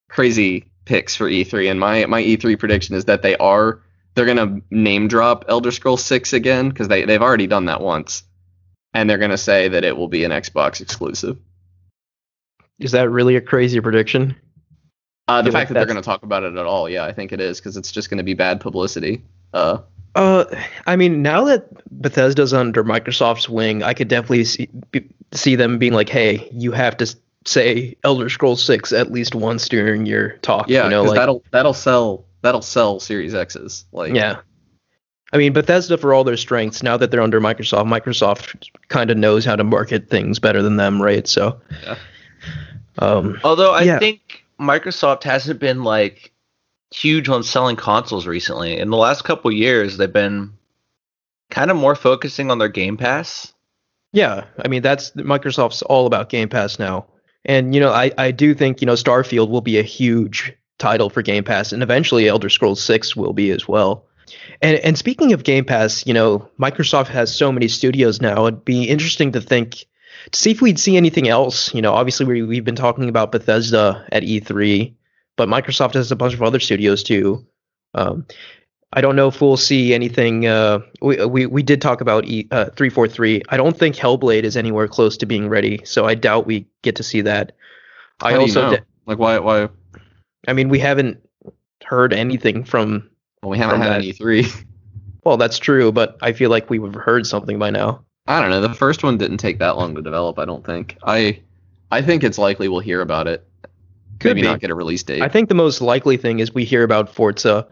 crazy 0.09 0.71
picks 0.85 1.17
for 1.17 1.29
E3, 1.29 1.71
and 1.71 1.81
my 1.81 2.07
my 2.07 2.23
E3 2.23 2.59
prediction 2.59 2.95
is 2.95 3.07
that 3.07 3.23
they 3.23 3.37
are 3.37 3.83
they're 4.15 4.27
gonna 4.27 4.61
name 4.71 5.09
drop 5.09 5.45
Elder 5.49 5.71
Scrolls 5.71 6.05
Six 6.05 6.33
again 6.33 6.71
because 6.71 6.89
they 6.89 7.05
they've 7.05 7.21
already 7.21 7.47
done 7.47 7.67
that 7.67 7.81
once, 7.81 8.23
and 8.95 9.11
they're 9.11 9.19
gonna 9.19 9.37
say 9.37 9.69
that 9.69 9.85
it 9.85 9.97
will 9.97 10.09
be 10.09 10.25
an 10.25 10.31
Xbox 10.31 10.81
exclusive. 10.81 11.37
Is 12.79 12.93
that 12.93 13.11
really 13.11 13.37
a 13.37 13.41
crazy 13.41 13.81
prediction? 13.81 14.37
Uh, 15.29 15.43
the 15.43 15.47
feel 15.51 15.55
like 15.55 15.61
fact 15.63 15.69
that 15.71 15.75
they're 15.75 15.87
gonna 15.87 16.03
talk 16.03 16.23
about 16.23 16.45
it 16.45 16.55
at 16.55 16.67
all, 16.67 16.89
yeah, 16.89 17.05
I 17.05 17.13
think 17.13 17.33
it 17.33 17.41
is 17.41 17.59
because 17.59 17.77
it's 17.77 17.91
just 17.91 18.11
gonna 18.11 18.23
be 18.23 18.35
bad 18.35 18.61
publicity. 18.61 19.23
Uh, 19.53 19.79
Uh, 20.15 20.45
I 20.87 20.97
mean, 20.97 21.21
now 21.21 21.45
that 21.45 21.67
Bethesda's 22.01 22.55
under 22.55 22.83
Microsoft's 22.85 23.49
wing, 23.49 23.83
I 23.83 23.93
could 23.93 24.09
definitely 24.09 24.45
see 24.45 24.69
be, 24.93 25.07
see 25.33 25.57
them 25.57 25.79
being 25.79 25.93
like, 25.93 26.09
"Hey, 26.09 26.49
you 26.53 26.73
have 26.73 26.97
to 26.99 27.15
say 27.45 27.97
Elder 28.05 28.29
Scrolls 28.31 28.65
Six 28.65 28.93
at 28.93 29.11
least 29.13 29.35
once 29.35 29.69
during 29.69 30.07
your 30.07 30.31
talk." 30.43 30.69
yeah, 30.71 30.85
you 30.85 30.91
know, 30.91 31.03
because 31.03 31.11
like 31.11 31.19
that'll 31.21 31.43
that'll 31.51 31.75
sell 31.75 32.25
that'll 32.43 32.63
sell 32.63 33.01
Series 33.01 33.35
X's. 33.35 33.85
Like, 33.93 34.15
yeah. 34.15 34.37
I 35.33 35.39
mean, 35.39 35.53
Bethesda, 35.53 35.99
for 35.99 36.15
all 36.15 36.23
their 36.23 36.37
strengths, 36.37 36.85
now 36.85 36.97
that 36.97 37.11
they're 37.11 37.21
under 37.21 37.41
Microsoft, 37.41 37.87
Microsoft 37.87 38.69
kind 38.89 39.11
of 39.11 39.19
knows 39.19 39.45
how 39.45 39.57
to 39.57 39.65
market 39.65 40.09
things 40.09 40.39
better 40.39 40.63
than 40.63 40.77
them, 40.77 41.03
right? 41.03 41.27
So, 41.27 41.61
Yeah. 41.83 41.97
um, 43.01 43.39
although 43.43 43.73
I 43.73 43.83
Yeah. 43.83 43.99
think 43.99 44.45
Microsoft 44.61 45.25
hasn't 45.25 45.61
been 45.61 45.85
like 45.85 46.33
huge 46.93 47.29
on 47.29 47.43
selling 47.43 47.77
consoles 47.77 48.27
recently. 48.27 48.79
In 48.79 48.91
the 48.91 48.97
last 48.97 49.25
couple 49.25 49.53
years, 49.53 49.97
they've 49.97 50.13
been 50.13 50.53
kind 51.51 51.71
of 51.71 51.77
more 51.77 51.95
focusing 51.95 52.51
on 52.51 52.59
their 52.59 52.69
Game 52.69 52.97
Pass. 52.97 53.53
Yeah, 54.13 54.45
I 54.59 54.69
mean 54.69 54.83
that's 54.83 55.11
Microsoft's 55.13 55.83
all 55.83 56.07
about 56.07 56.31
Game 56.31 56.49
Pass 56.49 56.79
now, 56.79 57.07
and 57.45 57.75
you 57.75 57.81
know 57.81 57.93
I 57.93 58.13
I 58.17 58.31
do 58.31 58.55
think 58.55 58.81
you 58.81 58.87
know 58.87 58.95
Starfield 58.95 59.51
will 59.51 59.61
be 59.61 59.79
a 59.79 59.83
huge 59.83 60.55
title 60.79 61.11
for 61.11 61.23
Game 61.23 61.45
Pass, 61.45 61.73
and 61.73 61.83
eventually 61.83 62.29
Elder 62.29 62.49
Scrolls 62.49 62.83
Six 62.83 63.15
will 63.15 63.33
be 63.33 63.51
as 63.51 63.69
well. 63.69 64.07
And 64.63 64.79
and 64.79 64.97
speaking 64.97 65.33
of 65.33 65.45
Game 65.45 65.65
Pass, 65.65 66.07
you 66.07 66.15
know 66.15 66.49
Microsoft 66.59 67.09
has 67.09 67.35
so 67.35 67.53
many 67.53 67.69
studios 67.69 68.21
now. 68.21 68.47
It'd 68.47 68.65
be 68.65 68.85
interesting 68.85 69.33
to 69.33 69.41
think 69.41 69.85
to 70.33 70.39
see 70.39 70.51
if 70.51 70.61
we'd 70.61 70.79
see 70.79 70.97
anything 70.97 71.29
else. 71.29 71.75
You 71.75 71.83
know, 71.83 71.93
obviously 71.95 72.27
we 72.27 72.43
we've 72.43 72.65
been 72.65 72.77
talking 72.77 73.09
about 73.09 73.33
Bethesda 73.33 74.07
at 74.13 74.23
E3, 74.23 74.93
but 75.37 75.49
Microsoft 75.49 75.95
has 75.95 76.11
a 76.13 76.17
bunch 76.17 76.35
of 76.35 76.43
other 76.43 76.61
studios 76.61 77.03
too. 77.03 77.47
Um, 77.95 78.27
I 78.93 79.01
don't 79.01 79.17
know 79.17 79.29
if 79.29 79.41
we'll 79.41 79.57
see 79.57 79.93
anything. 79.95 80.47
Uh, 80.47 80.79
we, 81.03 81.25
we 81.27 81.47
we 81.47 81.63
did 81.63 81.83
talk 81.83 82.01
about 82.01 82.25
E 82.27 82.47
uh, 82.51 82.67
three 82.77 82.89
four 82.89 83.09
three. 83.09 83.43
I 83.49 83.57
don't 83.57 83.77
think 83.77 83.97
Hellblade 83.97 84.45
is 84.45 84.57
anywhere 84.57 84.89
close 84.89 85.17
to 85.19 85.27
being 85.27 85.49
ready, 85.49 85.81
so 85.85 86.07
I 86.07 86.15
doubt 86.15 86.47
we 86.47 86.67
get 86.83 86.97
to 86.97 87.03
see 87.03 87.21
that. 87.23 87.53
I 88.23 88.31
How 88.31 88.37
you 88.37 88.41
also, 88.43 88.63
know? 88.71 88.77
d- 88.77 88.83
like 89.07 89.19
why 89.19 89.39
why 89.39 89.69
I 90.49 90.53
mean, 90.53 90.69
we 90.69 90.79
haven't 90.79 91.19
heard 91.85 92.13
anything 92.13 92.65
from. 92.65 93.11
well, 93.43 93.51
we 93.51 93.59
haven't 93.59 93.81
had 93.81 93.91
that. 93.91 94.01
an 94.03 94.13
E3. 94.13 94.65
Well, 95.25 95.37
that's 95.39 95.59
true, 95.59 95.91
but 95.91 96.17
I 96.23 96.33
feel 96.33 96.51
like 96.51 96.71
we 96.71 96.79
would 96.79 96.95
have 96.95 97.03
heard 97.03 97.27
something 97.27 97.59
by 97.59 97.71
now. 97.71 98.05
I 98.29 98.41
don't 98.41 98.51
know. 98.51 98.61
The 98.61 98.75
first 98.75 99.03
one 99.03 99.19
didn't 99.19 99.39
take 99.39 99.59
that 99.61 99.77
long 99.77 99.95
to 99.95 100.03
develop. 100.03 100.39
I 100.39 100.45
don't 100.45 100.65
think. 100.65 100.99
I 101.05 101.41
I 101.91 102.03
think 102.03 102.25
it's 102.25 102.39
likely 102.39 102.69
we'll 102.69 102.81
hear 102.81 103.01
about 103.01 103.29
it. 103.29 103.47
Could 104.19 104.31
Maybe 104.31 104.43
be. 104.43 104.47
not 104.47 104.61
get 104.61 104.71
a 104.71 104.75
release 104.75 105.03
date. 105.03 105.23
I 105.23 105.29
think 105.29 105.49
the 105.49 105.55
most 105.55 105.81
likely 105.81 106.17
thing 106.17 106.41
is 106.41 106.53
we 106.55 106.65
hear 106.65 106.83
about 106.83 107.15
Forza, 107.15 107.67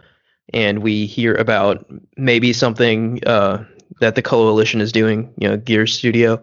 and 0.52 0.80
we 0.80 1.06
hear 1.06 1.34
about 1.34 1.86
maybe 2.16 2.52
something 2.52 3.24
uh, 3.26 3.64
that 4.00 4.14
the 4.14 4.22
coalition 4.22 4.80
is 4.80 4.92
doing. 4.92 5.32
You 5.38 5.48
know, 5.48 5.56
Gear 5.56 5.86
Studio. 5.86 6.40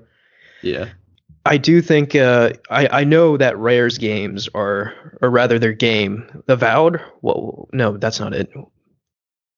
yeah. 0.62 0.90
I 1.44 1.58
do 1.58 1.82
think 1.82 2.16
uh, 2.16 2.52
I 2.70 3.02
I 3.02 3.04
know 3.04 3.36
that 3.38 3.58
Rare's 3.58 3.98
games 3.98 4.48
are, 4.54 4.94
or 5.24 5.30
rather 5.32 5.58
their 5.58 5.74
game, 5.74 6.44
Avowed. 6.48 7.02
Well, 7.24 7.68
no, 7.74 7.98
that's 7.98 8.20
not 8.20 8.34
it. 8.36 8.52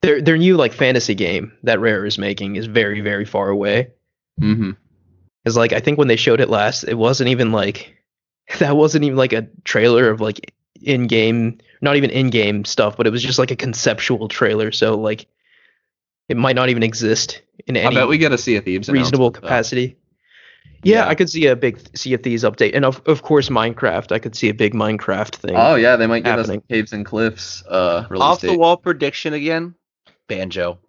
Their 0.01 0.21
their 0.21 0.37
new 0.37 0.55
like 0.55 0.71
fantasy 0.71 1.13
game 1.13 1.51
that 1.63 1.81
Rare 1.81 2.05
is 2.05 2.17
making 2.17 2.55
is 2.55 2.67
very 2.67 3.01
very 3.01 3.25
far 3.25 3.49
away. 3.49 3.89
Mm-hmm. 4.41 4.71
Because 5.43 5.57
like 5.57 5.73
I 5.73 5.79
think 5.79 5.97
when 5.97 6.07
they 6.07 6.15
showed 6.15 6.39
it 6.39 6.49
last, 6.49 6.83
it 6.83 6.97
wasn't 6.97 7.29
even 7.29 7.51
like 7.51 7.95
that 8.59 8.75
wasn't 8.75 9.03
even 9.03 9.17
like 9.17 9.33
a 9.33 9.47
trailer 9.63 10.09
of 10.09 10.21
like 10.21 10.53
in 10.81 11.07
game, 11.07 11.59
not 11.81 11.95
even 11.95 12.09
in 12.09 12.29
game 12.29 12.65
stuff, 12.65 12.97
but 12.97 13.07
it 13.07 13.11
was 13.11 13.23
just 13.23 13.39
like 13.39 13.51
a 13.51 13.55
conceptual 13.55 14.27
trailer. 14.27 14.71
So 14.71 14.95
like 14.97 15.27
it 16.29 16.37
might 16.37 16.55
not 16.55 16.69
even 16.69 16.83
exist 16.83 17.41
in 17.67 17.75
any. 17.77 17.85
I 17.85 17.87
any 17.87 17.95
bet 17.95 18.07
we 18.07 18.17
get 18.17 18.31
a 18.31 18.37
Sea 18.37 18.57
of 18.57 18.65
Thieves 18.65 18.89
reasonable 18.89 19.31
capacity. 19.31 19.97
Yeah, 20.83 21.03
Yeah. 21.03 21.07
I 21.07 21.15
could 21.15 21.29
see 21.29 21.47
a 21.47 21.55
big 21.55 21.79
Sea 21.97 22.13
of 22.13 22.23
Thieves 22.23 22.43
update, 22.43 22.71
and 22.73 22.85
of 22.85 23.01
of 23.05 23.21
course 23.21 23.49
Minecraft. 23.49 24.11
I 24.11 24.19
could 24.19 24.35
see 24.35 24.49
a 24.49 24.53
big 24.53 24.73
Minecraft 24.73 25.35
thing. 25.35 25.55
Oh 25.55 25.75
yeah, 25.75 25.95
they 25.95 26.07
might 26.07 26.23
give 26.23 26.35
happening. 26.35 26.59
us 26.59 26.65
Caves 26.69 26.93
and 26.93 27.05
Cliffs 27.05 27.63
uh 27.67 28.05
release 28.09 28.23
Off 28.23 28.41
the 28.41 28.57
wall 28.57 28.77
prediction 28.77 29.33
again. 29.33 29.75
Banjo. 30.27 30.79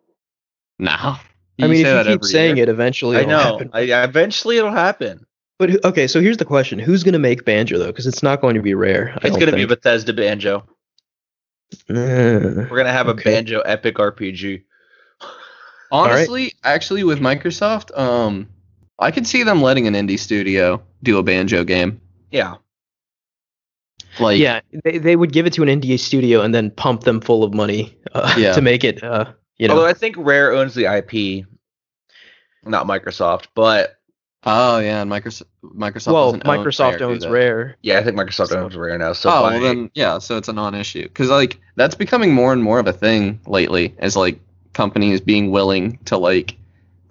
No. 0.78 1.16
I 1.61 1.68
mean, 1.68 1.87
if 1.87 2.06
you 2.06 2.12
keep 2.14 2.25
saying 2.25 2.56
year. 2.56 2.64
it, 2.64 2.68
eventually 2.68 3.16
I 3.16 3.20
it'll 3.20 3.30
know. 3.30 3.38
happen. 3.38 3.70
I, 3.73 3.80
eventually 4.04 4.56
it'll 4.58 4.73
happen. 4.73 5.25
But 5.58 5.70
who- 5.70 5.80
okay, 5.84 6.06
so 6.08 6.20
here's 6.20 6.37
the 6.38 6.44
question: 6.44 6.78
Who's 6.78 7.04
gonna 7.04 7.18
make 7.20 7.44
Banjo 7.44 7.78
though? 7.78 7.87
Because 7.87 8.06
it's 8.06 8.23
not 8.23 8.40
going 8.40 8.56
to 8.56 8.62
be 8.62 8.75
rare. 8.75 9.16
It's 9.23 9.37
gonna 9.37 9.52
be. 9.52 9.64
Bethesda 9.64 10.12
Banjo. 10.12 10.64
Uh, 11.88 11.94
We're 12.68 12.76
gonna 12.76 12.92
have 12.92 13.08
Okay. 13.08 13.30
a 13.30 13.34
Banjo 13.34 13.61
epic 13.61 13.96
RPG. 13.96 14.62
Honestly, 15.92 16.54
actually, 16.64 17.04
with 17.04 17.20
Microsoft, 17.20 17.96
um, 17.96 18.49
I 18.99 19.11
could 19.12 19.26
see 19.26 19.42
them 19.44 19.62
letting 19.62 19.87
an 19.87 19.94
indie 19.94 20.18
studio 20.18 20.82
do 21.02 21.18
a 21.18 21.23
banjo 21.23 21.62
game. 21.62 22.00
Yeah. 22.32 22.54
Like, 24.18 24.38
yeah, 24.40 24.61
they, 24.84 24.99
they 24.99 25.14
would 25.16 25.32
give 25.32 25.46
it 25.46 25.52
to 25.54 25.62
an 25.62 25.68
indie 25.68 25.99
studio 25.99 26.40
and 26.42 26.54
then 26.54 26.70
pump 26.70 27.02
them 27.02 27.20
full 27.20 27.44
of 27.44 27.52
money 27.54 27.96
uh, 28.12 28.34
Yeah. 28.37 28.52
to 28.54 28.61
make 28.61 28.82
it. 28.84 29.02
Uh, 29.02 29.32
you 29.58 29.68
know, 29.68 29.75
Although 29.75 29.87
I 29.87 29.92
think 29.94 30.16
Rare 30.18 30.52
owns 30.52 30.75
the 30.75 30.87
IP, 30.87 31.46
not 32.64 32.87
Microsoft, 32.87 33.46
but 33.54 33.96
oh 34.44 34.78
yeah, 34.78 35.02
and 35.02 35.11
Microsoft, 35.11 35.44
Microsoft. 35.64 36.12
well, 36.12 36.32
doesn't 36.32 36.46
own 36.46 36.64
Microsoft 36.64 37.00
Rare, 37.00 37.08
owns? 37.08 37.26
Rare. 37.26 37.76
yeah, 37.82 37.99
I 37.99 38.02
think 38.04 38.16
Microsoft 38.16 38.49
So- 38.49 38.64
owns 38.64 38.76
Rare 38.76 38.99
now. 38.99 39.12
So 39.12 39.30
oh, 39.30 39.42
by- 39.42 39.52
well 39.54 39.61
then, 39.61 39.90
yeah. 39.94 40.18
So 40.18 40.37
it's 40.37 40.49
a 40.49 40.52
non-issue 40.52 41.02
because 41.04 41.28
like 41.30 41.61
that's 41.76 41.94
becoming 41.94 42.32
more 42.32 42.52
and 42.52 42.62
more 42.62 42.78
of 42.78 42.87
a 42.87 42.92
thing 42.92 43.40
lately, 43.46 43.94
as 43.99 44.16
like 44.16 44.40
companies 44.73 45.20
being 45.20 45.50
willing 45.50 45.99
to 46.06 46.16
like 46.18 46.56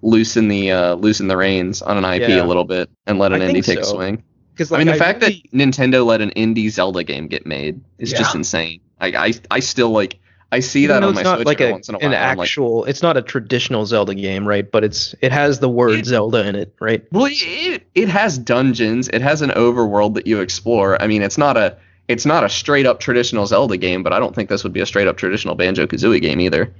loosen 0.02 0.48
the 0.48 0.70
uh 0.70 0.94
loosen 0.96 1.28
the 1.28 1.36
reins 1.36 1.80
on 1.80 1.96
an 1.96 2.04
IP 2.04 2.28
Yeah. 2.28 2.44
a 2.44 2.46
little 2.46 2.64
bit 2.64 2.90
and 3.06 3.18
let 3.18 3.32
an 3.32 3.40
I 3.40 3.46
indie 3.46 3.52
think 3.52 3.64
take 3.64 3.78
a 3.80 3.84
swing. 3.84 4.22
Because 4.52 4.70
like, 4.70 4.82
I 4.82 4.84
mean, 4.84 4.92
the 4.92 4.98
fact 4.98 5.20
that 5.20 5.32
Nintendo 5.52 6.04
let 6.06 6.20
an 6.20 6.30
indie 6.36 6.70
Zelda 6.70 7.02
game 7.02 7.26
get 7.26 7.44
made 7.46 7.80
is 7.98 8.12
Yeah. 8.12 8.18
just 8.18 8.34
insane. 8.36 8.80
Like, 9.00 9.16
I, 9.16 9.32
I 9.50 9.58
still 9.58 9.90
like, 9.90 10.20
I 10.54 10.60
see 10.60 10.86
that 10.86 11.02
on 11.02 11.14
my 11.14 11.22
Switch 11.22 11.46
like 11.46 11.60
a, 11.60 11.72
once 11.72 11.88
in 11.88 11.96
a 11.96 11.98
an 11.98 12.12
while. 12.12 12.36
Like, 12.36 12.46
actual. 12.46 12.84
it's 12.84 13.02
not 13.02 13.16
a 13.16 13.22
traditional 13.22 13.86
Zelda 13.86 14.14
game, 14.14 14.46
right? 14.46 14.70
But 14.70 14.84
it's 14.84 15.12
it 15.20 15.32
has 15.32 15.58
the 15.58 15.68
word 15.68 15.98
It- 15.98 16.06
Zelda 16.06 16.46
in 16.46 16.54
it, 16.54 16.72
right? 16.80 17.04
well, 17.10 17.26
it, 17.28 17.82
it 17.96 18.08
has 18.08 18.38
dungeons. 18.38 19.08
It 19.08 19.20
has 19.20 19.42
an 19.42 19.50
overworld 19.50 20.14
that 20.14 20.28
you 20.28 20.40
explore. 20.40 21.00
I 21.02 21.08
mean, 21.08 21.22
it's 21.22 21.38
not 21.38 21.56
a, 21.56 21.76
it's 22.06 22.24
not 22.24 22.44
a 22.44 22.48
straight 22.48 22.86
up 22.86 23.00
traditional 23.00 23.46
Zelda 23.46 23.76
game, 23.76 24.04
but 24.04 24.12
I 24.12 24.20
don't 24.20 24.32
think 24.34 24.48
this 24.48 24.62
would 24.62 24.72
be 24.72 24.80
a 24.80 24.86
straight 24.86 25.08
up 25.08 25.16
traditional 25.16 25.56
Banjo 25.56 25.86
Kazooie 25.88 26.22
game 26.22 26.40
either. 26.40 26.72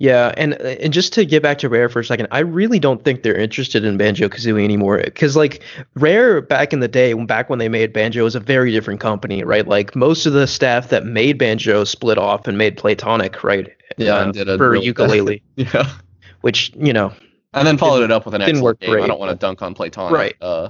Yeah, 0.00 0.32
and 0.36 0.54
and 0.54 0.92
just 0.92 1.12
to 1.14 1.24
get 1.24 1.42
back 1.42 1.58
to 1.58 1.68
Rare 1.68 1.88
for 1.88 1.98
a 1.98 2.04
second, 2.04 2.28
I 2.30 2.38
really 2.40 2.78
don't 2.78 3.02
think 3.02 3.24
they're 3.24 3.34
interested 3.36 3.84
in 3.84 3.96
Banjo 3.96 4.28
Kazooie 4.28 4.62
anymore. 4.62 4.98
Because 4.98 5.34
like 5.36 5.62
Rare 5.94 6.40
back 6.40 6.72
in 6.72 6.78
the 6.78 6.86
day, 6.86 7.14
when 7.14 7.26
back 7.26 7.50
when 7.50 7.58
they 7.58 7.68
made 7.68 7.92
Banjo, 7.92 8.22
was 8.22 8.36
a 8.36 8.40
very 8.40 8.70
different 8.70 9.00
company, 9.00 9.42
right? 9.42 9.66
Like 9.66 9.96
most 9.96 10.24
of 10.24 10.34
the 10.34 10.46
staff 10.46 10.90
that 10.90 11.04
made 11.04 11.36
Banjo 11.36 11.82
split 11.82 12.16
off 12.16 12.46
and 12.46 12.56
made 12.56 12.78
Playtonic, 12.78 13.42
right? 13.42 13.68
Yeah, 13.96 14.14
uh, 14.18 14.24
and 14.24 14.32
did 14.32 14.48
a 14.48 14.56
for 14.56 14.70
really- 14.70 14.92
Yooka-Laylee, 14.92 15.42
Yeah. 15.56 15.90
which 16.42 16.72
you 16.76 16.92
know, 16.92 17.12
And 17.52 17.66
then 17.66 17.76
followed 17.76 18.04
it 18.04 18.12
up 18.12 18.24
with 18.24 18.34
an 18.34 18.40
Didn't 18.40 18.56
excellent 18.56 18.64
work 18.64 18.80
game. 18.80 19.02
I 19.02 19.06
don't 19.08 19.18
want 19.18 19.30
to 19.32 19.36
dunk 19.36 19.62
on 19.62 19.74
Playtonic. 19.74 20.12
Right. 20.12 20.36
Uh, 20.40 20.68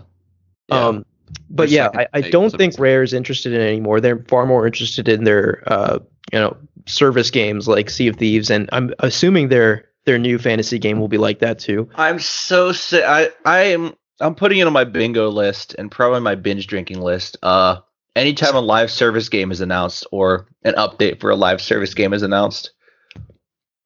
yeah. 0.71 0.87
um, 0.87 1.05
but 1.51 1.69
Their 1.69 1.77
yeah, 1.77 1.91
I, 1.95 2.07
I 2.15 2.31
don't 2.31 2.51
think. 2.51 2.79
Rare 2.79 3.03
is 3.03 3.13
interested 3.13 3.53
in 3.53 3.61
it 3.61 3.67
anymore. 3.67 4.01
They're 4.01 4.25
far 4.29 4.47
more 4.47 4.67
interested 4.67 5.07
in 5.07 5.25
their 5.25 5.63
uh, 5.67 5.99
you 6.33 6.39
know, 6.39 6.57
service 6.89 7.31
games 7.31 7.69
like 7.69 7.91
Sea 7.91 8.09
of 8.09 8.17
Thieves, 8.17 8.51
and 8.51 8.69
I'm 8.73 8.93
assuming 8.99 9.49
their 9.49 9.89
their 10.05 10.19
new 10.19 10.39
fantasy 10.39 10.79
game 10.79 10.99
will 10.99 11.09
be 11.09 11.19
like 11.19 11.41
that 11.41 11.59
too. 11.59 11.89
I'm 11.95 12.19
so 12.19 12.73
sick. 12.73 13.05
I 13.07 13.31
I 13.45 13.61
am 13.65 13.95
I'm 14.21 14.35
putting 14.35 14.59
it 14.59 14.67
on 14.67 14.73
my 14.73 14.85
bingo 14.85 15.29
list 15.29 15.75
and 15.79 15.91
probably 15.91 16.21
my 16.21 16.35
binge 16.35 16.67
drinking 16.67 17.01
list. 17.01 17.37
Uh, 17.43 17.81
anytime 18.17 18.55
a 18.57 18.61
live 18.61 18.91
service 18.91 19.29
game 19.29 19.51
is 19.53 19.61
announced 19.61 20.07
or 20.11 20.49
an 20.63 20.75
update 20.75 21.21
for 21.21 21.31
a 21.31 21.37
live 21.37 21.61
service 21.61 21.95
game 21.95 22.13
is 22.13 22.23
announced, 22.23 22.73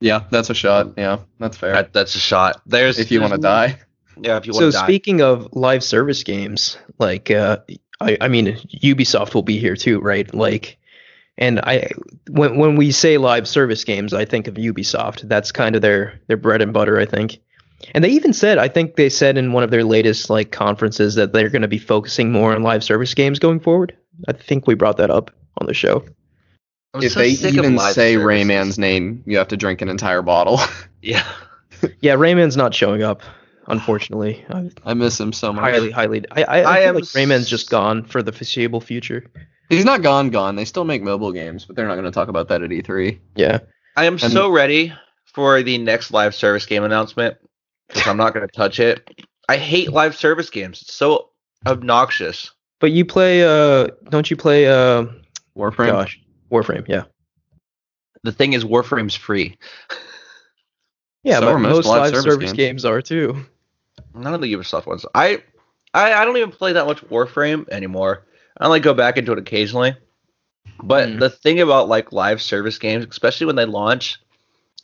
yeah, 0.01 0.25
that's 0.31 0.51
a 0.51 0.55
shot. 0.55 0.95
Yeah, 0.97 1.19
that's 1.39 1.57
fair. 1.57 1.73
that, 1.73 1.93
that's 1.93 2.15
a 2.15 2.21
shot. 2.21 2.63
There's 2.67 2.99
if 2.99 3.11
you 3.11 3.21
want 3.21 3.35
to 3.35 3.39
die. 3.39 3.79
yeah, 4.21 4.37
if 4.37 4.47
you 4.47 4.53
want 4.53 4.65
to 4.65 4.71
die. 4.71 4.79
So 4.79 4.85
speaking 4.85 5.21
of 5.23 5.49
live 5.53 5.85
service 5.85 6.23
games 6.23 6.79
like 6.99 7.31
uh 7.31 7.59
I, 8.01 8.17
I 8.21 8.29
mean 8.29 8.57
ubisoft 8.83 9.35
will 9.35 9.43
be 9.43 9.59
here 9.59 9.77
too 9.77 10.01
right 10.01 10.33
like 10.35 10.79
and 11.43 11.59
i 11.61 11.89
when 12.31 12.57
when 12.57 12.77
we 12.77 12.93
say 12.93 13.19
live 13.19 13.49
service 13.49 13.85
games 13.85 14.15
i 14.15 14.25
think 14.25 14.47
of 14.47 14.55
ubisoft. 14.55 15.29
That's 15.29 15.51
kind 15.53 15.75
of 15.75 15.83
their 15.83 16.21
their 16.29 16.37
bread 16.37 16.63
and 16.63 16.73
butter 16.73 16.99
i 16.99 17.05
think. 17.05 17.41
And 17.95 18.05
they 18.05 18.11
even 18.11 18.33
said 18.33 18.59
i 18.59 18.69
think 18.69 18.97
they 18.97 19.09
said 19.09 19.37
in 19.37 19.53
one 19.53 19.65
of 19.65 19.71
their 19.71 19.85
latest 19.85 20.31
like 20.31 20.53
conferences 20.53 21.17
that 21.17 21.33
they're 21.33 21.51
going 21.51 21.63
to 21.63 21.69
be 21.69 21.79
focusing 21.79 22.31
more 22.31 22.55
on 22.55 22.63
live 22.63 22.85
service 22.85 23.13
games 23.15 23.39
going 23.39 23.61
forward. 23.61 23.97
I 24.29 24.33
think 24.33 24.67
we 24.67 24.75
brought 24.75 24.99
that 24.99 25.11
up 25.11 25.31
on 25.59 25.67
the 25.67 25.75
show. 25.75 26.05
I'm 26.95 27.03
if 27.03 27.13
so 27.13 27.21
they 27.21 27.31
even 27.31 27.79
say 27.79 28.15
services. 28.15 28.25
Rayman's 28.25 28.79
name, 28.79 29.25
you 29.27 29.39
have 29.39 29.49
to 29.49 29.57
drink 29.57 29.81
an 29.81 29.89
entire 29.89 30.23
bottle. 30.23 30.61
yeah, 31.03 31.27
yeah 32.01 32.15
rayman's 32.15 32.57
not 32.57 32.75
showing 32.75 33.03
up 33.03 33.23
unfortunately. 33.67 34.45
I 34.49 34.71
I 34.85 34.95
miss 34.95 35.19
him 35.19 35.33
so 35.33 35.53
much. 35.53 35.63
highly 35.63 35.91
highly. 35.91 36.25
I 36.31 36.43
i, 36.43 36.45
I, 36.45 36.59
I 36.61 36.81
feel 36.81 36.89
am 36.89 36.95
like 36.95 37.05
rayman's 37.05 37.49
just 37.49 37.69
gone 37.69 38.05
for 38.05 38.23
the 38.23 38.31
foreseeable 38.31 38.81
future 38.81 39.25
He's 39.73 39.85
not 39.87 40.03
gone, 40.03 40.31
gone. 40.31 40.55
They 40.57 40.65
still 40.67 40.85
make 40.85 41.03
mobile 41.03 41.33
games, 41.33 41.65
but 41.65 41.77
they're 41.77 41.87
not 41.89 41.95
going 41.95 42.05
to 42.05 42.11
talk 42.11 42.29
about 42.29 42.49
that 42.49 42.63
at 42.63 42.71
E 42.73 42.83
E3. 42.83 43.19
yeah 43.37 43.59
I 43.97 44.05
am 44.05 44.15
And- 44.15 44.33
so 44.33 44.51
ready 44.51 44.93
for 45.25 45.63
the 45.63 45.79
next 45.79 46.11
live 46.13 46.35
service 46.35 46.67
game 46.67 46.85
announcement 46.85 47.37
because 47.89 48.07
I'm 48.07 48.17
not 48.19 48.35
going 48.35 48.47
to 48.47 48.53
touch 48.55 48.81
it. 48.81 49.09
I 49.49 49.57
hate 49.57 49.91
live 49.93 50.15
service 50.15 50.51
games. 50.51 50.83
It's 50.83 50.95
so 50.95 51.31
obnoxious. 51.67 52.51
But 52.81 52.93
you 52.93 53.05
play 53.05 53.43
uh 53.45 53.89
don't 54.11 54.31
you 54.31 54.37
play 54.37 54.67
uh 54.67 55.07
Warframe. 55.57 55.87
gosh, 55.87 56.21
Warframe, 56.51 56.87
yeah. 56.89 57.05
The 58.25 58.33
thing 58.33 58.53
is, 58.53 58.65
Warframe's 58.65 59.15
free. 59.17 59.57
Yeah, 61.25 61.39
So 61.41 61.47
but 61.53 61.59
most 61.59 61.75
most 61.77 61.87
live 61.87 62.01
live 62.03 62.11
service 62.11 62.25
service, 62.35 62.53
games. 62.53 62.57
games. 62.57 62.85
are 62.85 63.01
too. 63.03 63.45
None 64.15 64.35
of 64.35 64.41
the 64.41 64.53
Ubisoft 64.53 64.87
ones. 64.87 65.07
I, 65.15 65.43
I, 65.95 66.13
I 66.15 66.25
don't 66.25 66.37
even 66.37 66.51
play 66.51 66.73
that 66.75 66.87
much 66.87 67.03
Warframe 67.09 67.69
anymore. 67.69 68.27
I 68.59 68.67
only 68.67 68.81
go 68.81 68.95
back 68.95 69.17
into 69.19 69.33
it 69.33 69.39
occasionally. 69.39 69.95
But 70.83 71.09
Mm. 71.09 71.21
the 71.21 71.31
thing 71.31 71.61
about 71.61 71.89
like 71.89 72.13
live 72.13 72.41
service 72.43 72.79
games, 72.79 73.07
especially 73.09 73.47
when 73.47 73.57
they 73.57 73.65
launch, 73.65 74.19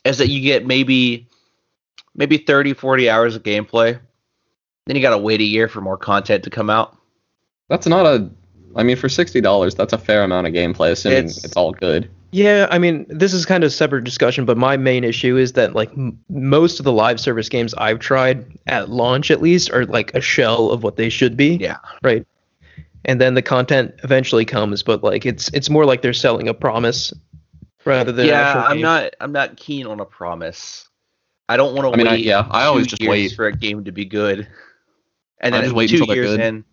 is 0.05 0.17
that 0.17 0.29
you 0.29 0.41
get 0.41 0.65
maybe 0.65 1.27
maybe 2.15 2.37
30, 2.37 2.73
40 2.73 3.09
hours 3.09 3.35
of 3.35 3.43
gameplay. 3.43 3.97
Then 4.87 4.95
you 4.95 5.01
got 5.01 5.11
to 5.11 5.17
wait 5.17 5.39
a 5.41 5.43
year 5.45 5.67
for 5.67 5.81
more 5.81 5.97
content 5.97 6.43
to 6.45 6.49
come 6.49 6.69
out. 6.69 6.97
That's 7.69 7.85
not 7.87 8.05
a. 8.05 8.29
I 8.75 8.83
mean, 8.83 8.97
for 8.97 9.09
sixty 9.09 9.41
dollars, 9.41 9.75
that's 9.75 9.93
a 9.93 9.97
fair 9.97 10.23
amount 10.23 10.47
of 10.47 10.53
gameplay, 10.53 10.91
assuming 10.91 11.17
It's- 11.19 11.43
it's, 11.43 11.55
all 11.55 11.71
good. 11.71 12.09
Yeah, 12.31 12.67
I 12.69 12.77
mean, 12.77 13.07
this 13.09 13.33
is 13.33 13.43
kind 13.45 13.63
of 13.63 13.69
a 13.69 13.71
separate 13.71 14.03
discussion, 14.03 14.45
but 14.45 14.55
my 14.57 14.77
main 14.77 15.03
issue 15.03 15.35
is 15.37 15.53
that 15.53 15.73
like 15.73 15.89
m- 15.93 16.19
most 16.29 16.79
of 16.79 16.83
the 16.85 16.91
live 16.91 17.19
service 17.19 17.49
games 17.49 17.73
I've 17.75 17.97
tried 17.99 18.45
at 18.67 18.89
launch 18.89 19.31
at 19.31 19.41
least 19.41 19.71
are 19.71 19.85
like 19.85 20.13
a 20.13 20.21
shell 20.21 20.69
of 20.69 20.83
what 20.83 20.95
they 20.95 21.09
should 21.09 21.35
be. 21.35 21.55
Yeah. 21.55 21.77
Right. 22.03 22.25
And 23.05 23.19
then 23.21 23.33
the 23.33 23.41
content 23.41 23.95
eventually 24.03 24.45
comes, 24.45 24.83
but 24.83 25.03
like 25.03 25.25
it's 25.25 25.49
it's 25.53 25.69
more 25.69 25.85
like 25.85 26.01
they're 26.01 26.13
selling 26.13 26.47
a 26.47 26.53
promise 26.53 27.13
rather 27.85 28.11
than 28.11 28.27
yeah, 28.27 28.63
I'm 28.67 28.77
game. 28.77 28.81
not 28.81 29.15
I'm 29.21 29.31
not 29.31 29.55
keen 29.57 29.87
on 29.87 29.99
a 29.99 30.05
promise. 30.05 30.87
I 31.47 31.57
don't 31.57 31.73
want 31.75 31.87
to 31.87 31.93
I 31.93 31.97
mean, 31.97 32.07
I- 32.07 32.15
yeah, 32.17 32.45
I 32.51 32.65
always 32.65 32.87
just 32.87 33.01
wait. 33.07 33.33
for 33.35 33.47
a 33.47 33.53
game 33.53 33.85
to 33.85 33.91
be 33.91 34.05
good. 34.05 34.47
And 35.41 35.55
I 35.55 35.59
then 35.59 35.65
just 35.65 35.75
wait 35.75 35.89
two 35.89 35.97
until 36.01 36.13
years 36.15 36.27
good. 36.31 36.39
in, 36.41 36.65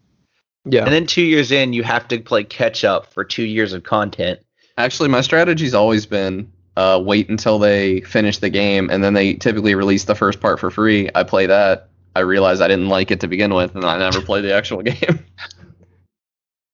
Yeah. 0.64 0.82
and 0.84 0.92
then 0.92 1.06
two 1.06 1.22
years 1.22 1.52
in, 1.52 1.72
you 1.72 1.84
have 1.84 2.08
to 2.08 2.18
play 2.18 2.42
catch 2.42 2.82
up 2.84 3.12
for 3.14 3.24
two 3.24 3.44
years 3.44 3.72
of 3.72 3.84
content. 3.84 4.40
Actually, 4.76 5.08
my 5.08 5.20
strategy's 5.20 5.72
always 5.72 6.04
been 6.04 6.50
uh, 6.76 7.00
wait 7.02 7.30
until 7.30 7.58
they 7.60 8.00
finish 8.02 8.38
the 8.38 8.50
game, 8.50 8.90
and 8.90 9.02
then 9.04 9.14
they 9.14 9.34
typically 9.34 9.74
release 9.76 10.04
the 10.04 10.14
first 10.16 10.40
part 10.40 10.58
for 10.60 10.70
free. 10.70 11.08
I 11.14 11.22
play 11.22 11.46
that. 11.46 11.88
I 12.16 12.20
realized 12.20 12.60
I 12.60 12.68
didn't 12.68 12.88
like 12.88 13.10
it 13.12 13.20
to 13.20 13.28
begin 13.28 13.54
with, 13.54 13.74
and 13.76 13.84
I 13.84 13.98
never 13.98 14.20
play 14.20 14.40
the 14.40 14.52
actual 14.52 14.82
game. 14.82 15.24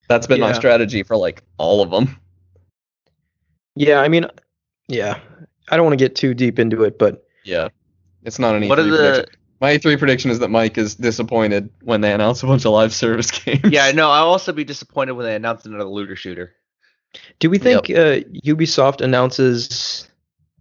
That's 0.08 0.26
been 0.26 0.40
my 0.40 0.52
strategy 0.52 1.02
for 1.02 1.16
like 1.16 1.42
all 1.58 1.82
of 1.82 1.90
them. 1.90 2.16
Yeah, 3.74 4.00
I 4.00 4.08
mean, 4.08 4.26
yeah, 4.88 5.18
I 5.70 5.76
don't 5.76 5.86
want 5.86 5.98
to 5.98 6.04
get 6.04 6.14
too 6.14 6.34
deep 6.34 6.58
into 6.58 6.84
it, 6.84 6.98
but 6.98 7.24
Yeah, 7.44 7.68
it's 8.22 8.38
not 8.38 8.54
an 8.54 8.62
E3 8.62 8.68
What 8.68 8.78
are 8.78 8.82
the? 8.84 8.96
prediction. 8.96 9.24
My 9.60 9.76
E3 9.78 9.98
prediction 9.98 10.30
is 10.30 10.40
that 10.40 10.48
Mike 10.50 10.76
is 10.76 10.96
disappointed 10.96 11.70
when 11.82 12.00
they 12.00 12.12
announce 12.12 12.42
a 12.42 12.46
bunch 12.46 12.64
of 12.64 12.72
live 12.72 12.92
service 12.92 13.30
games. 13.44 13.60
Yeah, 13.70 13.92
no. 13.92 14.10
I'll 14.10 14.26
also 14.28 14.52
be 14.52 14.64
disappointed 14.64 15.12
when 15.12 15.24
they 15.24 15.36
announce 15.36 15.64
another 15.64 15.84
looter 15.84 16.16
shooter. 16.16 16.52
do 17.38 17.48
we 17.48 17.58
think 17.58 17.88
uh, 17.90 18.20
Ubisoft 18.44 19.00
announces 19.02 20.08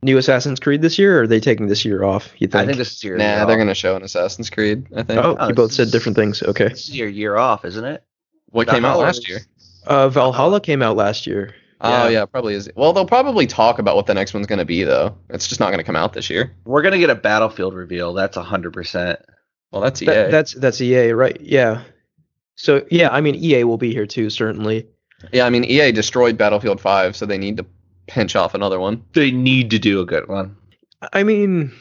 new 0.04 0.18
Assassin's 0.20 0.60
Creed 0.60 0.82
this 0.84 1.00
year, 1.00 1.18
or 1.20 1.24
are 1.24 1.28
they 1.28 1.40
taking 1.40 1.68
this 1.68 1.84
year 1.84 2.04
off? 2.04 2.32
You 2.38 2.48
think? 2.48 2.62
I 2.62 2.66
think 2.68 2.78
this 2.78 2.92
is 2.94 3.04
your 3.04 3.18
Nah, 3.18 3.24
year 3.24 3.46
they're 3.48 3.56
off. 3.56 3.60
gonna 3.60 3.74
show 3.76 3.96
an 3.96 4.04
Assassin's 4.04 4.50
Creed. 4.52 4.86
I 4.96 5.02
think. 5.04 5.20
Oh, 5.26 5.36
Oh, 5.40 5.48
you 5.48 5.56
both 5.56 5.74
said 5.74 5.90
different 5.92 6.16
things. 6.16 6.44
Okay. 6.44 6.68
This 6.70 6.88
is 6.88 6.96
your 6.96 7.10
year 7.10 7.36
off, 7.38 7.66
isn't 7.66 7.84
it? 7.84 8.04
What 8.51 8.67
came 8.67 8.86
out 8.86 9.00
last 9.00 9.27
year? 9.27 9.39
Uh, 9.86 10.10
Valhalla 10.10 10.62
came 10.62 10.81
out 10.81 10.96
last 10.96 11.25
year. 11.25 11.55
Oh 11.84 12.08
yeah, 12.08 12.25
probably 12.25 12.53
is. 12.53 12.70
Well, 12.75 12.93
they'll 12.93 13.08
probably 13.08 13.48
talk 13.48 13.79
about 13.79 13.96
what 13.96 14.05
the 14.05 14.13
next 14.13 14.34
one's 14.34 14.46
gonna 14.46 14.65
be 14.65 14.84
though. 14.84 15.17
It's 15.29 15.48
just 15.48 15.60
not 15.60 15.72
gonna 15.72 15.84
come 15.84 15.96
out 15.96 16.13
this 16.13 16.29
year. 16.29 16.53
We're 16.63 16.84
gonna 16.84 17.00
get 17.00 17.10
a 17.10 17.15
Battlefield 17.15 17.74
reveal. 17.74 18.13
That's 18.13 18.38
hundred 18.38 18.74
percent. 18.74 19.20
Well, 19.72 19.81
that's 19.81 20.01
EA. 20.01 20.05
That, 20.05 20.31
that's 20.31 20.53
that's 20.53 20.81
EA, 20.81 21.12
right? 21.12 21.39
Yeah. 21.41 21.84
So 22.55 22.86
yeah, 22.91 23.10
I 23.10 23.22
mean 23.22 23.36
EA 23.36 23.63
will 23.63 23.77
be 23.77 23.91
here 23.91 24.05
too, 24.05 24.29
certainly. 24.29 24.88
yeah, 25.31 25.46
I 25.46 25.50
mean 25.50 25.63
EA 25.63 25.91
destroyed 25.91 26.38
Battlefield 26.38 26.79
5, 26.79 27.15
so 27.15 27.25
they 27.25 27.38
need 27.38 27.58
to 27.58 27.65
pinch 28.08 28.36
off 28.36 28.53
another 28.53 28.79
one. 28.79 29.03
They 29.13 29.31
need 29.31 29.72
to 29.72 29.79
do 29.79 30.01
a 30.01 30.05
good 30.05 30.27
one. 30.27 30.55
I 31.13 31.24
mean, 31.24 31.72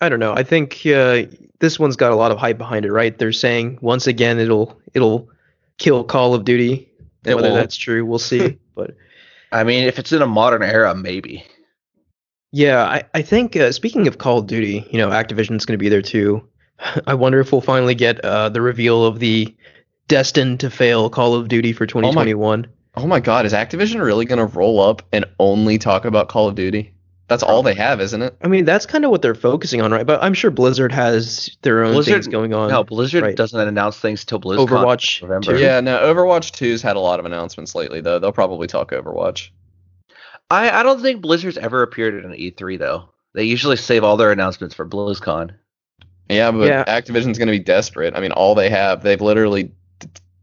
I 0.00 0.08
don't 0.08 0.18
know. 0.18 0.34
I 0.34 0.42
think 0.42 0.84
uh, 0.84 1.22
this 1.60 1.78
one's 1.78 1.96
got 1.96 2.12
a 2.12 2.16
lot 2.16 2.32
of 2.32 2.38
hype 2.38 2.58
behind 2.58 2.84
it, 2.84 2.92
right? 2.92 3.16
They're 3.16 3.32
saying 3.32 3.78
once 3.80 4.06
again 4.06 4.38
it'll 4.38 4.78
it'll 4.92 5.30
kill 5.80 6.04
Call 6.04 6.34
of 6.34 6.44
Duty. 6.44 6.88
It 7.24 7.34
Whether 7.34 7.48
will. 7.48 7.56
that's 7.56 7.76
true, 7.76 8.06
we'll 8.06 8.20
see. 8.20 8.58
but 8.76 8.94
I 9.50 9.64
mean, 9.64 9.84
if 9.84 9.98
it's 9.98 10.12
in 10.12 10.22
a 10.22 10.26
modern 10.26 10.62
era, 10.62 10.94
maybe. 10.94 11.44
yeah, 12.52 12.84
I 12.84 13.02
I 13.12 13.22
think 13.22 13.56
uh, 13.56 13.72
speaking 13.72 14.06
of 14.06 14.18
Call 14.18 14.38
of 14.38 14.46
Duty, 14.46 14.86
you 14.92 14.98
know, 14.98 15.08
Activision's 15.08 15.64
going 15.64 15.78
to 15.78 15.82
be 15.82 15.88
there 15.88 16.02
too. 16.02 16.46
I 17.06 17.14
wonder 17.14 17.40
if 17.40 17.50
we'll 17.50 17.60
finally 17.60 17.96
get 17.96 18.20
uh, 18.24 18.48
the 18.48 18.62
reveal 18.62 19.04
of 19.04 19.18
the 19.18 19.54
destined 20.06 20.60
to 20.60 20.70
fail 20.70 21.10
Call 21.10 21.34
of 21.34 21.48
Duty 21.48 21.72
for 21.72 21.86
2021. 21.86 22.66
Oh 22.96 23.06
my 23.06 23.20
God, 23.20 23.46
is 23.46 23.52
Activision 23.52 24.02
really 24.02 24.24
gonna 24.24 24.46
roll 24.46 24.80
up 24.80 25.02
and 25.12 25.24
only 25.38 25.78
talk 25.78 26.04
about 26.04 26.28
Call 26.28 26.48
of 26.48 26.54
Duty? 26.54 26.92
That's 27.30 27.42
all 27.44 27.62
they 27.62 27.74
have, 27.74 28.00
isn't 28.00 28.20
it? 28.20 28.36
I 28.42 28.48
mean, 28.48 28.64
that's 28.64 28.84
kind 28.86 29.04
of 29.04 29.12
what 29.12 29.22
they're 29.22 29.36
focusing 29.36 29.80
on, 29.80 29.92
right? 29.92 30.04
But 30.04 30.20
I'm 30.22 30.34
sure 30.34 30.50
Blizzard 30.50 30.90
has 30.90 31.56
their 31.62 31.84
own 31.84 31.94
Blizzard- 31.94 32.12
things 32.14 32.26
going 32.26 32.52
on. 32.52 32.68
no, 32.70 32.82
Blizzard 32.84 33.22
right. 33.22 33.36
doesn't 33.36 33.58
announce 33.58 33.98
things 34.00 34.24
till 34.24 34.40
BlizzCon. 34.40 34.66
Overwatch 34.68 35.22
in 35.22 35.28
November. 35.28 35.56
Yeah, 35.56 35.78
no. 35.80 35.96
Overwatch 36.00 36.50
2's 36.50 36.82
had 36.82 36.96
a 36.96 37.00
lot 37.00 37.20
of 37.20 37.26
announcements 37.26 37.74
lately, 37.76 38.00
though. 38.00 38.18
They'll 38.18 38.32
probably 38.32 38.66
talk 38.66 38.90
Overwatch. 38.90 39.50
I, 40.50 40.80
I 40.80 40.82
don't 40.82 41.00
think 41.00 41.22
Blizzard's 41.22 41.56
ever 41.56 41.82
appeared 41.82 42.16
at 42.16 42.24
an 42.24 42.32
E3 42.36 42.78
though. 42.78 43.10
They 43.32 43.44
usually 43.44 43.76
save 43.76 44.02
all 44.02 44.16
their 44.16 44.32
announcements 44.32 44.74
for 44.74 44.84
BlizzCon. 44.84 45.52
Yeah, 46.28 46.50
but 46.50 46.66
Yeah. 46.66 46.84
Activision's 46.84 47.38
gonna 47.38 47.52
be 47.52 47.60
desperate. 47.60 48.14
I 48.16 48.20
mean, 48.20 48.32
all 48.32 48.56
they 48.56 48.70
have, 48.70 49.04
they've 49.04 49.20
literally 49.20 49.64
d- 49.64 49.72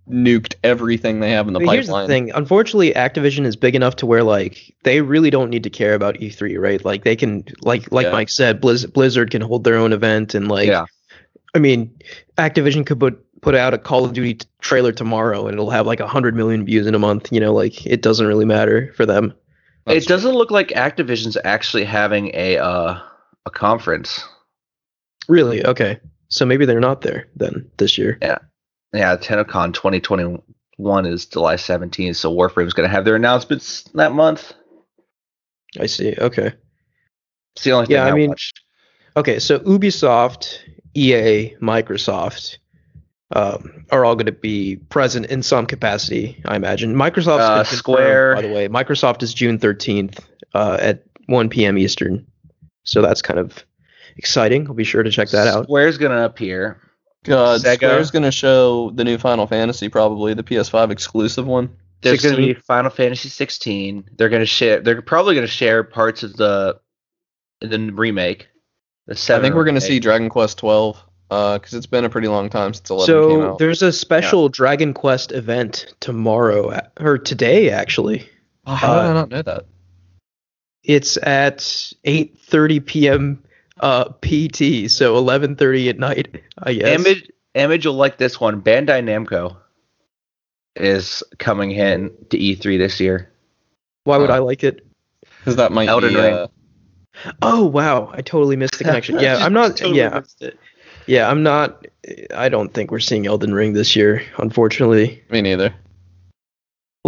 nuked 0.09 0.55
everything 0.63 1.19
they 1.19 1.31
have 1.31 1.47
in 1.47 1.53
the 1.53 1.59
But 1.59 1.73
here's 1.73 1.87
the 1.87 2.07
thing. 2.07 2.31
Unfortunately, 2.31 2.93
Activision 2.93 3.45
is 3.45 3.55
big 3.55 3.75
enough 3.75 3.95
to 3.97 4.05
where 4.05 4.23
like 4.23 4.73
they 4.83 5.01
really 5.01 5.29
don't 5.29 5.49
need 5.49 5.63
to 5.63 5.69
care 5.69 5.93
about 5.93 6.15
E3, 6.15 6.59
right? 6.59 6.83
Like 6.83 7.03
they 7.03 7.15
can, 7.15 7.43
like 7.61 7.91
like 7.91 8.05
Yeah. 8.05 8.11
Mike 8.11 8.29
said, 8.29 8.61
Blizz- 8.61 8.91
Blizzard 8.91 9.31
can 9.31 9.41
hold 9.41 9.63
their 9.63 9.75
own 9.75 9.93
event, 9.93 10.35
and 10.35 10.47
like, 10.47 10.67
Yeah. 10.67 10.85
I 11.55 11.59
mean, 11.59 11.97
Activision 12.37 12.85
could 12.85 12.99
put 12.99 13.23
put 13.41 13.55
out 13.55 13.73
a 13.73 13.77
Call 13.77 14.05
of 14.05 14.13
Duty 14.13 14.35
t- 14.35 14.47
trailer 14.61 14.91
tomorrow, 14.91 15.47
and 15.47 15.53
it'll 15.53 15.69
have 15.69 15.87
like 15.87 15.99
hundred 15.99 16.35
million 16.35 16.65
views 16.65 16.87
in 16.87 16.95
a 16.95 16.99
month. 16.99 17.31
You 17.31 17.39
know, 17.39 17.53
like 17.53 17.85
it 17.85 18.01
doesn't 18.01 18.25
really 18.27 18.45
matter 18.45 18.93
for 18.95 19.05
them. 19.05 19.33
That's 19.85 20.05
it 20.05 20.09
doesn't 20.09 20.33
look 20.35 20.51
like 20.51 20.69
Activision's 20.69 21.37
actually 21.43 21.85
having 21.85 22.31
a 22.33 22.57
uh, 22.57 22.99
a 23.45 23.49
conference. 23.49 24.23
Really? 25.27 25.65
Okay. 25.65 25.99
So 26.29 26.45
maybe 26.45 26.65
they're 26.65 26.79
not 26.79 27.01
there 27.01 27.27
then 27.35 27.69
this 27.77 27.97
year. 27.97 28.17
Yeah, 28.21 28.39
TennoCon 28.95 29.73
2021 29.73 31.05
is 31.05 31.25
July 31.25 31.55
17th, 31.55 32.15
so 32.15 32.31
Warframe's 32.31 32.73
going 32.73 32.87
to 32.87 32.93
have 32.93 33.05
their 33.05 33.15
announcements 33.15 33.83
that 33.93 34.11
month. 34.13 34.53
I 35.79 35.85
see. 35.85 36.15
Okay. 36.17 36.53
It's 37.55 37.63
the 37.63 37.71
only 37.71 37.87
thing 37.87 37.95
Yeah, 37.95 38.05
I, 38.05 38.09
I 38.09 38.13
mean- 38.13 38.29
watched. 38.29 38.61
Okay, 39.15 39.39
so 39.39 39.57
Ubisoft, 39.59 40.59
EA, 40.93 41.55
Microsoft 41.59 42.57
um, 43.35 43.83
are 43.91 44.05
all 44.05 44.15
going 44.15 44.27
to 44.27 44.31
be 44.31 44.75
present 44.89 45.25
in 45.25 45.41
some 45.41 45.65
capacity, 45.65 46.39
I 46.45 46.55
imagine. 46.55 46.93
Microsoft 46.93 47.39
Uh, 47.39 47.63
Square. 47.63 48.35
by 48.35 48.41
the 48.43 48.53
way. 48.53 48.67
Microsoft 48.69 49.23
is 49.23 49.33
June 49.33 49.57
13th 49.57 50.19
uh, 50.53 50.77
at 50.79 51.03
1 51.25 51.49
p.m. 51.49 51.79
Eastern. 51.79 52.25
So 52.83 53.01
that's 53.01 53.23
kind 53.23 53.39
of 53.39 53.65
exciting. 54.17 54.67
I'll 54.67 54.75
be 54.75 54.83
sure 54.83 55.01
to 55.01 55.09
check 55.09 55.29
that 55.29 55.47
out. 55.47 55.63
Square's 55.63 55.97
going 55.97 56.11
to 56.15 56.23
appear. 56.23 56.79
God, 57.27 57.61
Sega. 57.61 57.75
Square's 57.75 58.11
gonna 58.11 58.31
show 58.31 58.91
the 58.91 59.03
new 59.03 59.17
Final 59.17 59.47
Fantasy, 59.47 59.89
probably 59.89 60.33
the 60.33 60.43
PS5 60.43 60.91
exclusive 60.91 61.45
one. 61.45 61.69
There's 62.01 62.21
going 62.21 62.35
to 62.35 62.41
be 62.41 62.53
Final 62.53 62.91
Fantasy 62.91 63.27
16. 63.29 64.11
They're 64.17 64.29
going 64.29 64.41
to 64.43 64.45
share. 64.45 64.81
They're 64.81 65.01
probably 65.01 65.33
going 65.33 65.47
to 65.47 65.51
share 65.51 65.83
parts 65.83 66.21
of 66.23 66.35
the 66.37 66.79
the 67.61 67.79
remake. 67.91 68.47
The 69.07 69.13
I 69.13 69.17
seven 69.17 69.41
think 69.41 69.55
we're 69.55 69.63
gonna 69.63 69.77
remake. 69.77 69.87
see 69.87 69.99
Dragon 69.99 70.29
Quest 70.29 70.59
12, 70.59 71.03
uh, 71.31 71.57
because 71.57 71.73
it's 71.73 71.87
been 71.87 72.05
a 72.05 72.09
pretty 72.09 72.27
long 72.27 72.49
time 72.49 72.73
since 72.75 72.89
11 72.89 73.07
came 73.07 73.39
So 73.39 73.51
out. 73.51 73.57
there's 73.57 73.81
a 73.81 73.91
special 73.91 74.47
Dragon 74.49 74.93
Quest 74.93 75.31
event 75.31 75.95
tomorrow, 75.99 76.79
or 76.99 77.17
today 77.17 77.71
actually. 77.71 78.29
Oh, 78.67 78.75
how 78.75 78.95
did 78.95 79.07
uh, 79.07 79.09
I 79.09 79.13
not 79.13 79.29
know 79.29 79.41
that? 79.41 79.65
It's 80.83 81.17
at 81.17 81.57
8:30 82.05 82.85
p.m. 82.85 83.43
Uh, 83.79 84.05
PT, 84.21 84.89
so 84.89 85.15
11:30 85.15 85.89
at 85.89 85.99
night, 85.99 86.41
I 86.57 86.73
guess. 86.73 86.99
Image, 87.05 87.29
Image 87.53 87.85
will 87.85 87.93
like 87.93 88.17
this 88.17 88.39
one. 88.39 88.61
Bandai 88.61 89.03
Namco 89.03 89.55
is 90.75 91.23
coming 91.39 91.71
in 91.71 92.11
to 92.29 92.37
E3 92.37 92.77
this 92.77 92.99
year. 92.99 93.31
Why 94.03 94.17
would 94.17 94.29
Huh. 94.29 94.35
I 94.37 94.39
like 94.39 94.63
it? 94.63 94.85
Because 95.39 95.55
that 95.57 95.71
might 95.71 95.87
Elden 95.89 96.13
be. 96.13 96.19
Ring. 96.19 96.33
Uh, 96.33 96.47
Oh 97.41 97.65
wow, 97.65 98.11
I 98.13 98.21
totally 98.21 98.55
missed 98.55 98.77
the 98.77 98.83
connection. 98.83 99.17
Yeah, 99.19 99.37
I'm 99.37 99.53
not. 99.53 99.75
Totally 99.77 99.97
yeah, 99.97 100.19
missed 100.19 100.41
it. 100.43 100.59
yeah, 101.07 101.27
I'm 101.29 101.41
not. 101.41 101.87
I 102.35 102.47
don't 102.47 102.71
think 102.73 102.91
we're 102.91 102.99
seeing 102.99 103.25
Elden 103.25 103.53
Ring 103.55 103.73
this 103.73 103.95
year, 103.95 104.21
unfortunately. 104.37 105.23
me 105.31 105.41
neither. 105.41 105.73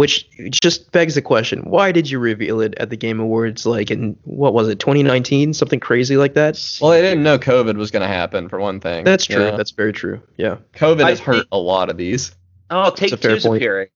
Which 0.00 0.26
just 0.50 0.92
begs 0.92 1.14
the 1.14 1.20
question: 1.20 1.60
Why 1.60 1.92
did 1.92 2.08
you 2.08 2.18
reveal 2.18 2.62
it 2.62 2.74
at 2.78 2.88
the 2.88 2.96
Game 2.96 3.20
Awards? 3.20 3.66
Like 3.66 3.90
in 3.90 4.16
what 4.24 4.54
was 4.54 4.66
it, 4.68 4.78
2019, 4.78 5.52
something 5.52 5.78
crazy 5.78 6.16
like 6.16 6.32
that? 6.32 6.58
Well, 6.80 6.92
they 6.92 7.02
didn't 7.02 7.22
know 7.22 7.38
COVID 7.38 7.76
was 7.76 7.90
gonna 7.90 8.08
happen 8.08 8.48
for 8.48 8.58
one 8.58 8.80
thing. 8.80 9.04
That's 9.04 9.26
true. 9.26 9.50
know? 9.50 9.58
That's 9.58 9.72
very 9.72 9.92
true. 9.92 10.22
Yeah. 10.38 10.56
COVID 10.72 11.02
I 11.02 11.10
has 11.10 11.20
hurt 11.20 11.34
think- 11.34 11.48
a 11.52 11.58
lot 11.58 11.90
of 11.90 11.98
these. 11.98 12.32
Oh, 12.70 12.90
Take 12.90 13.12
a 13.12 13.18
Two's 13.18 13.44
appearing. 13.44 13.88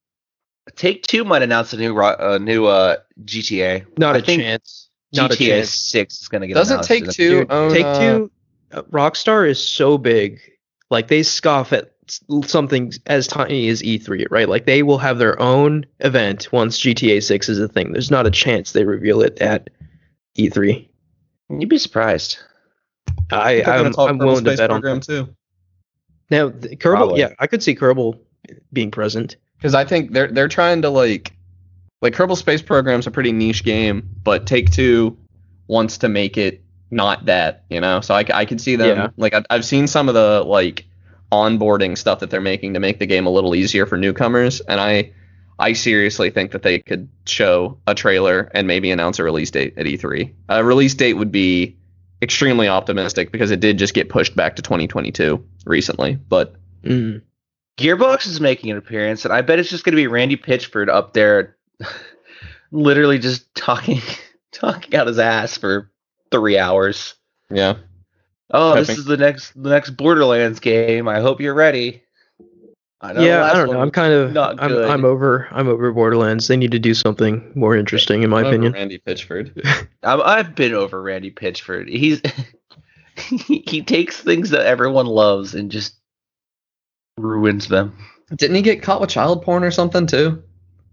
Take 0.77 1.07
Two 1.07 1.25
might 1.25 1.41
announce 1.41 1.73
a 1.73 1.79
new 1.79 1.95
ro- 1.95 2.09
uh, 2.19 2.39
new 2.39 2.67
uh, 2.67 2.97
GTA. 3.25 3.87
Not 3.97 4.17
I 4.17 4.19
a 4.19 4.23
think 4.23 4.43
chance. 4.43 4.91
Not 5.15 5.33
a 5.33 5.37
GTA 5.37 5.47
chance. 5.61 5.71
Six 5.71 6.21
is 6.21 6.29
going 6.29 6.43
to 6.43 6.49
get. 6.49 6.53
Doesn't 6.55 6.75
announced 6.75 6.89
Take 6.91 7.11
Two 7.13 7.31
Dude, 7.31 7.51
own? 7.51 7.73
Take 7.73 7.87
uh, 7.87 7.99
Two, 7.99 8.31
uh, 8.73 8.83
Rockstar 8.91 9.49
is 9.49 9.59
so 9.59 9.97
big. 9.97 10.41
Like 10.91 11.09
they 11.09 11.23
scoff 11.23 11.73
at 11.73 11.85
s- 11.85 11.94
something 12.45 12.93
as 13.07 13.27
tiny 13.27 13.69
as 13.69 13.83
E3, 13.83 14.27
right? 14.31 14.49
Like 14.49 14.67
they 14.67 14.83
will 14.83 14.99
have 14.99 15.19
their 15.19 15.41
own 15.41 15.87
event 16.01 16.49
once 16.53 16.79
GTA 16.81 17.23
6 17.23 17.49
is 17.49 17.59
a 17.59 17.69
thing. 17.69 17.93
There's 17.93 18.11
not 18.11 18.27
a 18.27 18.31
chance 18.31 18.73
they 18.73 18.85
reveal 18.85 19.21
it 19.23 19.39
at 19.41 19.71
E 20.37 20.49
E3. 20.49 20.89
You'd 21.51 21.69
be 21.69 21.79
surprised. 21.79 22.39
I, 23.31 23.57
They're 23.57 23.69
I'm, 23.69 23.93
talk 23.93 24.11
I'm 24.11 24.19
willing 24.19 24.45
to 24.45 24.57
bet 24.57 24.71
on 24.71 24.81
program 24.81 25.01
that. 25.01 25.07
too. 25.07 25.35
Now, 26.31 26.49
the- 26.49 26.71
Kerbal, 26.77 26.81
Probably. 26.97 27.21
yeah, 27.21 27.33
I 27.39 27.47
could 27.47 27.63
see 27.63 27.75
Kerbal 27.75 28.19
being 28.73 28.91
present. 28.91 29.37
Because 29.59 29.75
I 29.75 29.85
think 29.85 30.13
they're 30.13 30.29
they're 30.29 30.49
trying 30.49 30.83
to 30.83 30.91
like 30.91 31.33
like 32.03 32.13
Kerbal 32.15 32.37
Space 32.37 32.61
Program's 32.61 33.07
a 33.07 33.11
pretty 33.11 33.33
niche 33.33 33.65
game, 33.65 34.09
but 34.23 34.47
Take 34.47 34.71
Two 34.71 35.17
wants 35.69 35.99
to 35.99 36.09
make 36.09 36.37
it 36.37 36.63
not 36.91 37.25
that, 37.27 37.65
you 37.71 37.81
know. 37.81 38.01
So 38.03 38.15
I, 38.15 38.25
I 38.35 38.45
could 38.45 38.61
see 38.61 38.77
them 38.77 38.97
Yeah. 38.97 39.09
like 39.17 39.33
I've, 39.33 39.47
I've 39.49 39.65
seen 39.65 39.87
some 39.87 40.09
of 40.09 40.15
the 40.15 40.43
like 40.45 40.85
onboarding 41.35 41.99
stuff 41.99 42.21
that 42.21 42.31
they're 42.31 42.41
making 42.41 42.75
to 42.75 42.81
make 42.81 42.99
the 43.01 43.07
game 43.07 43.27
a 43.27 43.31
little 43.31 43.55
easier 43.55 43.87
for 43.87 43.97
newcomers, 43.99 44.61
and 44.61 44.81
I 44.81 45.13
I 45.59 45.73
seriously 45.73 46.31
think 46.31 46.53
that 46.53 46.63
they 46.63 46.79
could 46.79 47.09
show 47.27 47.79
a 47.87 47.95
trailer 47.95 48.51
and 48.55 48.67
maybe 48.67 48.91
announce 48.91 49.19
a 49.19 49.25
release 49.25 49.51
date 49.51 49.75
at 49.77 49.87
E3. 49.87 50.33
A 50.49 50.65
release 50.65 50.95
date 50.95 51.15
would 51.15 51.31
be 51.31 51.77
extremely 52.23 52.69
optimistic 52.69 53.31
because 53.31 53.51
it 53.51 53.61
did 53.61 53.79
just 53.79 53.95
get 53.95 54.09
pushed 54.09 54.35
back 54.35 54.57
to 54.57 54.63
2022 54.63 55.45
recently, 55.67 56.15
but 56.15 56.57
Mm. 56.85 57.23
Gearbox 57.79 58.27
is 58.27 58.41
making 58.41 58.71
an 58.71 58.77
appearance, 58.77 59.25
and 59.25 59.35
I 59.35 59.41
bet 59.41 59.59
it's 59.59 59.71
just 59.71 59.85
going 59.85 59.93
to 59.93 60.01
be 60.01 60.07
Randy 60.07 60.37
Pitchford 60.37 60.89
up 60.89 61.13
there, 61.13 61.57
literally 62.71 63.19
just 63.19 63.53
talking 63.55 64.01
talking 64.53 64.95
out 64.95 65.07
his 65.07 65.19
ass 65.19 65.59
for 65.59 65.91
three 66.31 66.59
hours. 66.59 67.15
Yeah. 67.51 67.77
Oh, 68.51 68.75
this 68.75 68.91
is 68.91 69.05
the 69.05 69.17
next 69.17 69.61
the 69.61 69.71
next 69.71 69.91
Borderlands 69.91 70.61
game. 70.61 71.09
I 71.09 71.21
hope 71.21 71.41
you're 71.41 71.55
ready. 71.55 72.03
I 73.01 73.13
know 73.13 73.21
yeah, 73.21 73.45
I 73.45 73.53
don't 73.53 73.71
know. 73.71 73.81
I'm 73.81 73.91
kind 73.91 74.13
of 74.13 74.33
not 74.33 74.63
I'm 74.63 74.69
good. 74.69 74.89
I'm 74.89 75.05
over 75.05 75.49
I'm 75.51 75.69
over 75.69 75.93
Borderlands. 75.93 76.49
They 76.49 76.57
need 76.57 76.71
to 76.73 76.79
do 76.79 76.95
something 76.95 77.53
more 77.55 77.77
interesting, 77.77 78.23
in 78.23 78.31
my 78.31 78.41
Over 78.41 78.49
opinion. 78.49 78.73
Randy 78.73 78.99
Pitchford. 78.99 79.61
I'm, 80.03 80.23
I've 80.23 80.55
been 80.55 80.73
over 80.73 81.03
Randy 81.03 81.31
Pitchford. 81.31 81.89
He's 81.89 82.23
he, 83.17 83.59
he 83.69 83.83
takes 83.83 84.21
things 84.21 84.51
that 84.51 84.67
everyone 84.67 85.07
loves 85.07 85.55
and 85.55 85.71
just 85.71 85.97
ruins 87.19 87.69
them. 87.69 87.97
Didn't 88.35 88.57
he 88.57 88.63
get 88.63 88.83
caught 88.83 89.01
with 89.01 89.11
child 89.11 89.43
porn 89.43 89.65
or 89.65 89.71
something 89.71 90.07
too? 90.07 90.43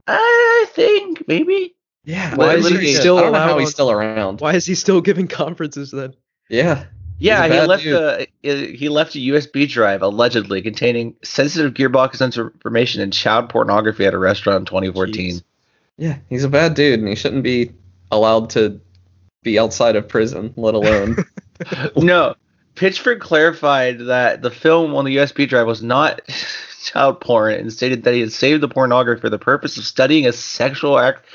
I 0.07 0.65
think 0.69 1.27
maybe. 1.27 1.75
Yeah. 2.03 2.35
Why 2.35 2.55
is 2.55 2.67
he 2.67 2.93
still 2.93 3.19
I 3.19 3.21
don't 3.21 3.31
know 3.31 3.39
how 3.39 3.57
he's 3.57 3.71
still 3.71 3.91
around. 3.91 4.41
Why 4.41 4.55
is 4.55 4.65
he 4.65 4.75
still 4.75 4.99
giving 4.99 5.27
conferences 5.27 5.91
then? 5.91 6.13
Yeah. 6.49 6.85
Yeah, 7.21 7.47
he 7.47 7.67
left 7.67 7.83
dude. 7.83 8.27
a 8.43 8.75
he 8.75 8.89
left 8.89 9.15
a 9.15 9.19
USB 9.19 9.69
drive 9.69 10.01
allegedly 10.01 10.61
containing 10.61 11.15
sensitive 11.23 11.73
gearbox 11.73 12.23
information 12.23 13.01
and 13.01 13.13
child 13.13 13.49
pornography 13.49 14.05
at 14.05 14.13
a 14.13 14.17
restaurant 14.17 14.59
in 14.59 14.65
2014. 14.65 15.35
Jeez. 15.35 15.43
Yeah. 15.97 16.17
He's 16.29 16.43
a 16.43 16.49
bad 16.49 16.73
dude, 16.73 16.99
and 16.99 17.07
he 17.07 17.15
shouldn't 17.15 17.43
be 17.43 17.71
allowed 18.11 18.49
to 18.51 18.81
be 19.43 19.59
outside 19.59 19.95
of 19.95 20.07
prison, 20.07 20.53
let 20.57 20.73
alone. 20.73 21.17
no, 21.95 22.33
Pitchford 22.75 23.19
clarified 23.19 23.99
that 23.99 24.41
the 24.41 24.51
film 24.51 24.95
on 24.95 25.05
the 25.05 25.17
USB 25.17 25.47
drive 25.47 25.67
was 25.67 25.83
not 25.83 26.21
child 26.83 27.21
porn 27.21 27.53
and 27.53 27.71
stated 27.71 28.03
that 28.03 28.15
he 28.15 28.21
had 28.21 28.31
saved 28.31 28.61
the 28.61 28.67
pornography 28.67 29.21
for 29.21 29.29
the 29.29 29.37
purpose 29.37 29.77
of 29.77 29.85
studying 29.85 30.25
a 30.25 30.33
sexual 30.33 30.97
act 30.97 31.25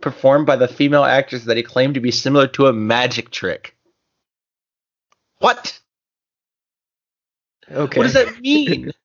performed 0.00 0.46
by 0.46 0.56
the 0.56 0.68
female 0.68 1.04
actress 1.04 1.44
that 1.44 1.56
he 1.56 1.62
claimed 1.62 1.94
to 1.94 2.00
be 2.00 2.10
similar 2.10 2.46
to 2.46 2.66
a 2.66 2.72
magic 2.72 3.30
trick. 3.30 3.74
What? 5.42 5.78
Okay. 7.70 7.98
What 7.98 8.04
does 8.04 8.14
that 8.14 8.40
mean? 8.40 8.92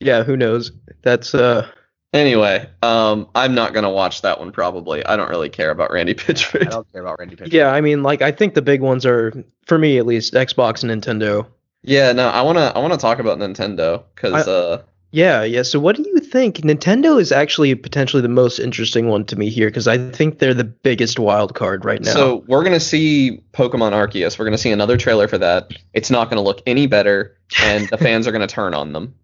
Yeah, 0.00 0.24
who 0.24 0.36
knows? 0.36 0.72
That's 1.02 1.32
uh 1.32 1.68
anyway, 2.12 2.68
um, 2.82 3.28
I'm 3.36 3.54
not 3.54 3.72
gonna 3.72 3.88
watch 3.88 4.22
that 4.22 4.40
one. 4.40 4.50
Probably. 4.50 5.06
I 5.06 5.16
don't 5.16 5.28
really 5.30 5.48
care 5.48 5.70
about 5.70 5.92
Randy 5.92 6.12
Pitchford. 6.14 6.62
I 6.66 6.70
don't 6.70 6.92
care 6.92 7.02
about 7.02 7.20
Randy 7.20 7.36
Pitchford. 7.36 7.52
yeah, 7.52 7.68
I 7.68 7.80
mean 7.80 8.02
like 8.02 8.20
I 8.20 8.32
think 8.32 8.54
the 8.54 8.62
big 8.62 8.80
ones 8.80 9.06
are 9.06 9.32
for 9.64 9.78
me 9.78 9.98
at 9.98 10.06
least 10.06 10.34
Xbox 10.34 10.82
and 10.82 10.90
Nintendo. 10.90 11.46
Yeah. 11.84 12.10
No. 12.10 12.28
I 12.30 12.42
wanna. 12.42 12.72
I 12.74 12.80
wanna 12.80 12.96
talk 12.96 13.20
about 13.20 13.38
Nintendo 13.38 14.02
because. 14.14 14.48
Uh. 14.48 14.82
Yeah, 15.14 15.42
yeah. 15.44 15.62
So 15.62 15.78
what 15.78 15.96
do 15.96 16.02
you 16.02 16.18
think? 16.20 16.56
Nintendo 16.62 17.20
is 17.20 17.32
actually 17.32 17.74
potentially 17.74 18.22
the 18.22 18.28
most 18.30 18.58
interesting 18.58 19.08
one 19.08 19.26
to 19.26 19.36
me 19.36 19.50
here 19.50 19.68
because 19.68 19.86
I 19.86 19.98
think 20.10 20.38
they're 20.38 20.54
the 20.54 20.64
biggest 20.64 21.18
wild 21.18 21.54
card 21.54 21.84
right 21.84 22.00
now. 22.02 22.12
So 22.12 22.44
we're 22.48 22.64
gonna 22.64 22.80
see 22.80 23.42
Pokemon 23.52 23.92
Arceus. 23.92 24.38
We're 24.38 24.46
gonna 24.46 24.56
see 24.58 24.72
another 24.72 24.96
trailer 24.96 25.28
for 25.28 25.36
that. 25.38 25.70
It's 25.92 26.10
not 26.10 26.30
gonna 26.30 26.40
look 26.42 26.62
any 26.66 26.86
better, 26.86 27.36
and 27.62 27.88
the 27.90 27.98
fans 27.98 28.26
are 28.26 28.32
gonna 28.32 28.46
turn 28.46 28.72
on 28.72 28.94
them 28.94 29.14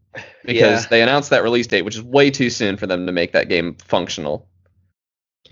because 0.44 0.83
Yeah. 0.85 0.88
they 0.90 1.03
announced 1.03 1.31
that 1.31 1.42
release 1.42 1.66
date, 1.66 1.83
which 1.83 1.94
is 1.96 2.03
way 2.03 2.31
too 2.31 2.51
soon 2.51 2.77
for 2.77 2.87
them 2.87 3.07
to 3.07 3.12
make 3.12 3.33
that 3.33 3.48
game 3.48 3.74
functional. 3.83 4.46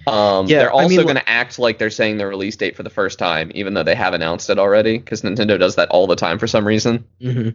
Um, 0.06 0.46
Yeah, 0.48 0.58
they're 0.58 0.68
I 0.70 0.82
also 0.82 0.98
mean, 0.98 1.06
gonna 1.06 1.22
act 1.26 1.58
like 1.58 1.78
they're 1.78 1.88
saying 1.88 2.18
the 2.18 2.26
release 2.26 2.56
date 2.56 2.76
for 2.76 2.82
the 2.82 2.90
first 2.90 3.18
time, 3.18 3.50
even 3.54 3.72
though 3.72 3.82
they 3.82 3.94
have 3.94 4.12
announced 4.12 4.50
it 4.50 4.58
already, 4.58 4.98
because 4.98 5.22
Nintendo 5.22 5.58
does 5.58 5.76
that 5.76 5.88
all 5.88 6.06
the 6.06 6.14
time 6.14 6.38
for 6.38 6.46
some 6.46 6.66
reason. 6.66 7.04
Mhm. 7.22 7.54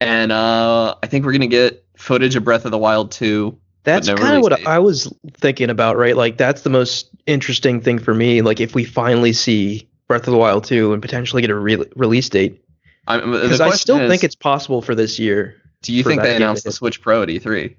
And 0.00 0.32
uh, 0.32 0.94
I 1.02 1.06
think 1.06 1.24
we're 1.24 1.32
gonna 1.32 1.46
get 1.46 1.84
footage 1.96 2.36
of 2.36 2.44
Breath 2.44 2.64
of 2.64 2.70
the 2.70 2.78
Wild 2.78 3.12
2. 3.12 3.56
that's 3.84 4.08
kind 4.08 4.36
of 4.36 4.42
what 4.42 4.56
date. 4.56 4.66
I 4.66 4.78
was 4.78 5.12
thinking 5.34 5.70
about, 5.70 5.96
right? 5.96 6.16
Like 6.16 6.36
that's 6.36 6.62
the 6.62 6.70
most 6.70 7.10
interesting 7.26 7.80
thing 7.80 7.98
for 7.98 8.14
me. 8.14 8.42
Like 8.42 8.60
if 8.60 8.74
we 8.74 8.84
finally 8.84 9.32
see 9.32 9.88
Breath 10.08 10.26
of 10.26 10.32
the 10.32 10.38
Wild 10.38 10.64
2 10.64 10.92
and 10.92 11.02
potentially 11.02 11.42
get 11.42 11.50
a 11.50 11.54
re- 11.54 11.84
release 11.96 12.28
date, 12.28 12.64
because 13.06 13.60
I 13.60 13.70
still 13.70 14.00
is, 14.00 14.10
think 14.10 14.24
it's 14.24 14.34
possible 14.34 14.82
for 14.82 14.94
this 14.94 15.18
year. 15.18 15.56
Do 15.82 15.92
you 15.92 16.02
think 16.02 16.22
they 16.22 16.36
announced 16.36 16.64
the. 16.64 16.72
Switch 16.72 17.00
Pro 17.00 17.22
at 17.22 17.30
E 17.30 17.38
E3? 17.38 17.76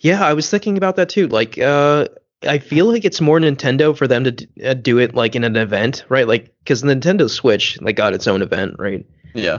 Yeah, 0.00 0.24
I 0.24 0.34
was 0.34 0.48
thinking 0.48 0.76
about 0.76 0.96
that 0.96 1.08
too. 1.08 1.26
Like, 1.26 1.58
uh, 1.58 2.08
I 2.42 2.58
feel 2.58 2.86
like 2.86 3.04
it's 3.04 3.20
more 3.20 3.40
Nintendo 3.40 3.96
for 3.96 4.06
them 4.06 4.24
to 4.24 4.30
d- 4.30 4.48
uh, 4.64 4.74
do 4.74 4.98
it 4.98 5.14
like 5.14 5.34
in 5.34 5.42
an 5.44 5.56
event, 5.56 6.04
right? 6.08 6.28
Like, 6.28 6.54
because 6.58 6.82
Nintendo 6.82 7.28
Switch 7.28 7.80
like 7.80 7.96
got 7.96 8.14
its 8.14 8.26
own 8.26 8.42
event, 8.42 8.76
right? 8.78 9.04
Yeah. 9.34 9.58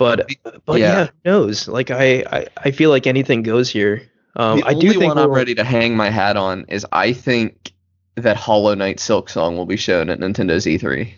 But 0.00 0.30
but 0.64 0.80
Yeah. 0.80 0.92
yeah, 0.92 1.04
who 1.04 1.12
knows? 1.30 1.68
Like, 1.68 1.90
I, 1.90 2.24
I 2.32 2.46
I 2.56 2.70
feel 2.70 2.88
like 2.88 3.06
anything 3.06 3.42
goes 3.42 3.68
here. 3.68 4.02
Um, 4.34 4.58
the 4.60 4.64
I 4.66 4.72
only 4.72 4.80
do 4.80 4.92
think 4.98 5.14
one 5.14 5.18
I'm 5.18 5.30
ready 5.30 5.54
to 5.56 5.62
hang 5.64 5.94
my 5.94 6.08
hat 6.08 6.38
on 6.38 6.64
is 6.68 6.86
I 6.90 7.12
think 7.12 7.72
that 8.14 8.36
Hollow 8.38 8.74
Knight 8.74 8.98
Silk 8.98 9.28
Song 9.28 9.58
will 9.58 9.66
be 9.66 9.76
shown 9.76 10.08
at 10.08 10.18
Nintendo's 10.18 10.66
E 10.66 10.78
E3. 10.78 11.12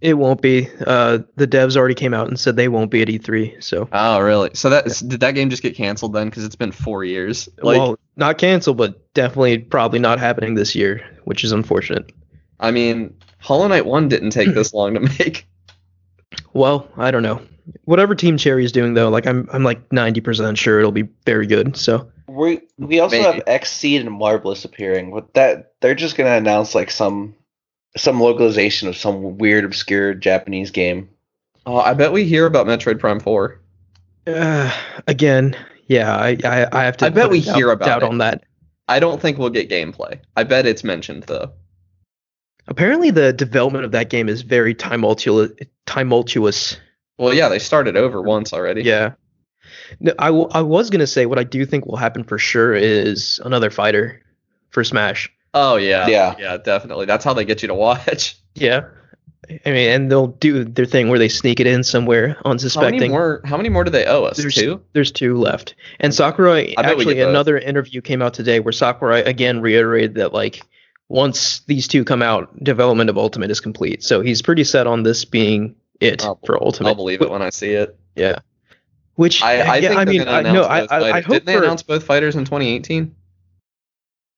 it 0.00 0.14
won't 0.14 0.40
be. 0.40 0.68
Uh, 0.86 1.18
the 1.34 1.48
devs 1.48 1.76
already 1.76 1.96
came 1.96 2.14
out 2.14 2.28
and 2.28 2.38
said 2.38 2.54
they 2.54 2.68
won't 2.68 2.92
be 2.92 3.02
at 3.02 3.08
E3. 3.08 3.60
So, 3.60 3.88
Oh, 3.90 4.20
really? 4.20 4.50
So 4.54 4.70
that 4.70 4.84
did 5.08 5.18
that 5.18 5.32
game 5.32 5.50
just 5.50 5.62
get 5.64 5.74
canceled 5.74 6.12
then? 6.12 6.28
Because 6.28 6.44
it's 6.44 6.54
been 6.54 6.70
four 6.70 7.02
years. 7.02 7.48
Like, 7.60 7.80
well, 7.80 7.98
not 8.14 8.38
canceled, 8.38 8.76
but 8.76 9.12
definitely 9.14 9.58
probably 9.58 9.98
not 9.98 10.20
happening 10.20 10.54
this 10.54 10.76
year, 10.76 11.00
which 11.24 11.42
is 11.42 11.50
unfortunate. 11.50 12.12
I 12.60 12.70
mean, 12.70 13.14
Hollow 13.40 13.66
Knight 13.66 13.84
One 13.86 14.08
didn't 14.08 14.30
take 14.30 14.54
this 14.54 14.72
long 14.72 14.94
to 14.94 15.00
make. 15.00 15.48
Well, 16.52 16.88
I 16.96 17.10
don't 17.10 17.22
know. 17.24 17.40
Whatever 17.84 18.14
Team 18.14 18.36
Cherry 18.36 18.64
is 18.64 18.72
doing 18.72 18.94
though, 18.94 19.08
like 19.08 19.26
I'm 19.26 19.48
I'm 19.52 19.64
like 19.64 19.88
90% 19.90 20.56
sure 20.56 20.78
it'll 20.78 20.92
be 20.92 21.08
very 21.24 21.46
good. 21.46 21.76
So. 21.76 22.10
We 22.26 22.60
we 22.76 23.00
also 23.00 23.16
Maybe. 23.16 23.36
have 23.36 23.62
Xseed 23.62 24.00
and 24.00 24.12
Marvelous 24.12 24.64
appearing, 24.64 25.10
but 25.12 25.32
that 25.34 25.72
they're 25.80 25.94
just 25.94 26.16
gonna 26.16 26.36
announce 26.36 26.74
like 26.74 26.90
some 26.90 27.34
some 27.96 28.20
localization 28.20 28.88
of 28.88 28.96
some 28.96 29.38
weird 29.38 29.64
obscure 29.64 30.14
Japanese 30.14 30.70
game. 30.70 31.08
Oh, 31.66 31.78
I 31.78 31.94
bet 31.94 32.12
we 32.12 32.24
hear 32.24 32.46
about 32.46 32.66
Metroid 32.66 32.98
Prime 32.98 33.20
Four. 33.20 33.60
Uh, 34.26 34.70
again, 35.06 35.56
yeah, 35.86 36.14
I, 36.14 36.36
I, 36.44 36.66
I 36.70 36.84
have 36.84 36.96
to. 36.98 37.06
I 37.06 37.08
bet 37.08 37.30
we 37.30 37.40
doubt, 37.40 37.56
hear 37.56 37.70
about 37.70 37.86
doubt 37.86 38.02
it. 38.02 38.08
on 38.08 38.18
that. 38.18 38.44
I 38.88 39.00
don't 39.00 39.20
think 39.20 39.38
we'll 39.38 39.50
get 39.50 39.70
gameplay. 39.70 40.20
I 40.36 40.44
bet 40.44 40.66
it's 40.66 40.84
mentioned 40.84 41.24
though. 41.24 41.52
Apparently, 42.68 43.10
the 43.10 43.32
development 43.32 43.84
of 43.84 43.92
that 43.92 44.10
game 44.10 44.28
is 44.28 44.42
very 44.42 44.74
tumultuous. 44.74 45.50
Tumultuous. 45.86 46.76
Well, 47.18 47.34
yeah, 47.34 47.48
they 47.48 47.58
started 47.58 47.96
over 47.96 48.22
once 48.22 48.52
already. 48.52 48.82
Yeah. 48.82 49.12
No, 50.00 50.12
I, 50.18 50.26
w- 50.28 50.48
I 50.52 50.62
was 50.62 50.88
gonna 50.90 51.06
say 51.06 51.26
what 51.26 51.38
I 51.38 51.44
do 51.44 51.64
think 51.66 51.84
will 51.86 51.96
happen 51.96 52.24
for 52.24 52.38
sure 52.38 52.74
is 52.74 53.40
another 53.44 53.70
fighter 53.70 54.22
for 54.70 54.84
Smash. 54.84 55.30
Oh 55.54 55.76
yeah. 55.76 56.06
Yeah. 56.06 56.34
Yeah, 56.38 56.56
definitely. 56.58 57.06
That's 57.06 57.24
how 57.24 57.34
they 57.34 57.44
get 57.44 57.62
you 57.62 57.68
to 57.68 57.74
watch. 57.74 58.36
Yeah. 58.54 58.86
I 59.64 59.70
mean, 59.70 59.88
and 59.90 60.10
they'll 60.10 60.26
do 60.26 60.64
their 60.64 60.84
thing 60.84 61.08
where 61.10 61.18
they 61.18 61.28
sneak 61.28 61.60
it 61.60 61.66
in 61.68 61.84
somewhere 61.84 62.36
unsuspecting. 62.44 62.82
How 62.82 62.90
many 62.90 62.96
unsuspecting. 62.96 63.10
more? 63.12 63.40
How 63.44 63.56
many 63.56 63.68
more 63.68 63.84
do 63.84 63.90
they 63.90 64.04
owe 64.04 64.24
us? 64.24 64.36
There's- 64.36 64.54
Two. 64.56 64.82
There's 64.94 65.12
two 65.12 65.38
left. 65.38 65.76
And 66.00 66.12
Sakurai 66.12 66.74
I 66.76 66.82
bet 66.82 66.96
we 66.96 67.02
actually 67.04 67.20
another 67.20 67.56
interview 67.56 68.00
came 68.00 68.20
out 68.20 68.34
today 68.34 68.58
where 68.58 68.72
Sakurai 68.72 69.20
again 69.20 69.60
reiterated 69.60 70.16
that 70.16 70.32
like 70.34 70.62
once 71.08 71.60
these 71.60 71.86
two 71.86 72.04
come 72.04 72.20
out, 72.20 72.62
development 72.64 73.08
of 73.10 73.16
Ultimate 73.16 73.50
is 73.50 73.60
complete. 73.60 74.02
So 74.02 74.20
he's 74.22 74.42
pretty 74.42 74.64
set 74.64 74.86
on 74.88 75.04
this 75.04 75.24
being 75.24 75.76
it 76.00 76.24
I'll- 76.24 76.40
for 76.44 76.62
Ultimate. 76.62 76.88
I'll 76.90 76.94
believe 76.94 77.22
it 77.22 77.30
when 77.30 77.42
I 77.42 77.50
see 77.50 77.72
it. 77.72 77.96
Yeah. 78.16 78.38
Which 79.14 79.42
I, 79.42 79.60
I 79.60 79.76
yeah, 79.78 79.88
think 79.88 80.00
I 80.00 80.04
mean 80.04 80.28
I, 80.28 80.42
no 80.42 80.62
I, 80.62 80.80
I, 80.84 81.12
I 81.16 81.20
hope 81.20 81.32
Didn't 81.34 81.46
they 81.46 81.56
for, 81.56 81.64
announce 81.64 81.82
both 81.82 82.04
fighters 82.04 82.36
in 82.36 82.44
2018 82.44 83.14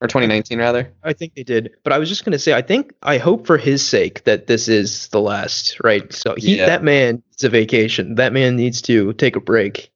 or 0.01 0.09
2019 0.09 0.59
rather? 0.59 0.91
I 1.03 1.13
think 1.13 1.35
they 1.35 1.43
did. 1.43 1.73
But 1.85 1.93
I 1.93 1.99
was 1.99 2.09
just 2.09 2.25
gonna 2.25 2.39
say 2.39 2.55
I 2.55 2.63
think 2.63 2.95
I 3.03 3.19
hope 3.19 3.47
for 3.47 3.59
his 3.59 3.87
sake 3.87 4.25
that 4.25 4.47
this 4.47 4.69
is 4.69 5.09
the 5.09 5.21
last, 5.21 5.79
right? 5.85 6.11
So 6.15 6.35
he 6.35 6.57
Yeah. 6.57 6.67
that 6.67 6.83
man 6.83 7.23
needs 7.31 7.45
a 7.45 7.51
vacation. 7.51 8.15
That 8.15 8.33
man 8.33 8.57
needs 8.57 8.81
to 8.83 9.13
take 9.15 9.37
a 9.37 9.41
break. 9.41 9.91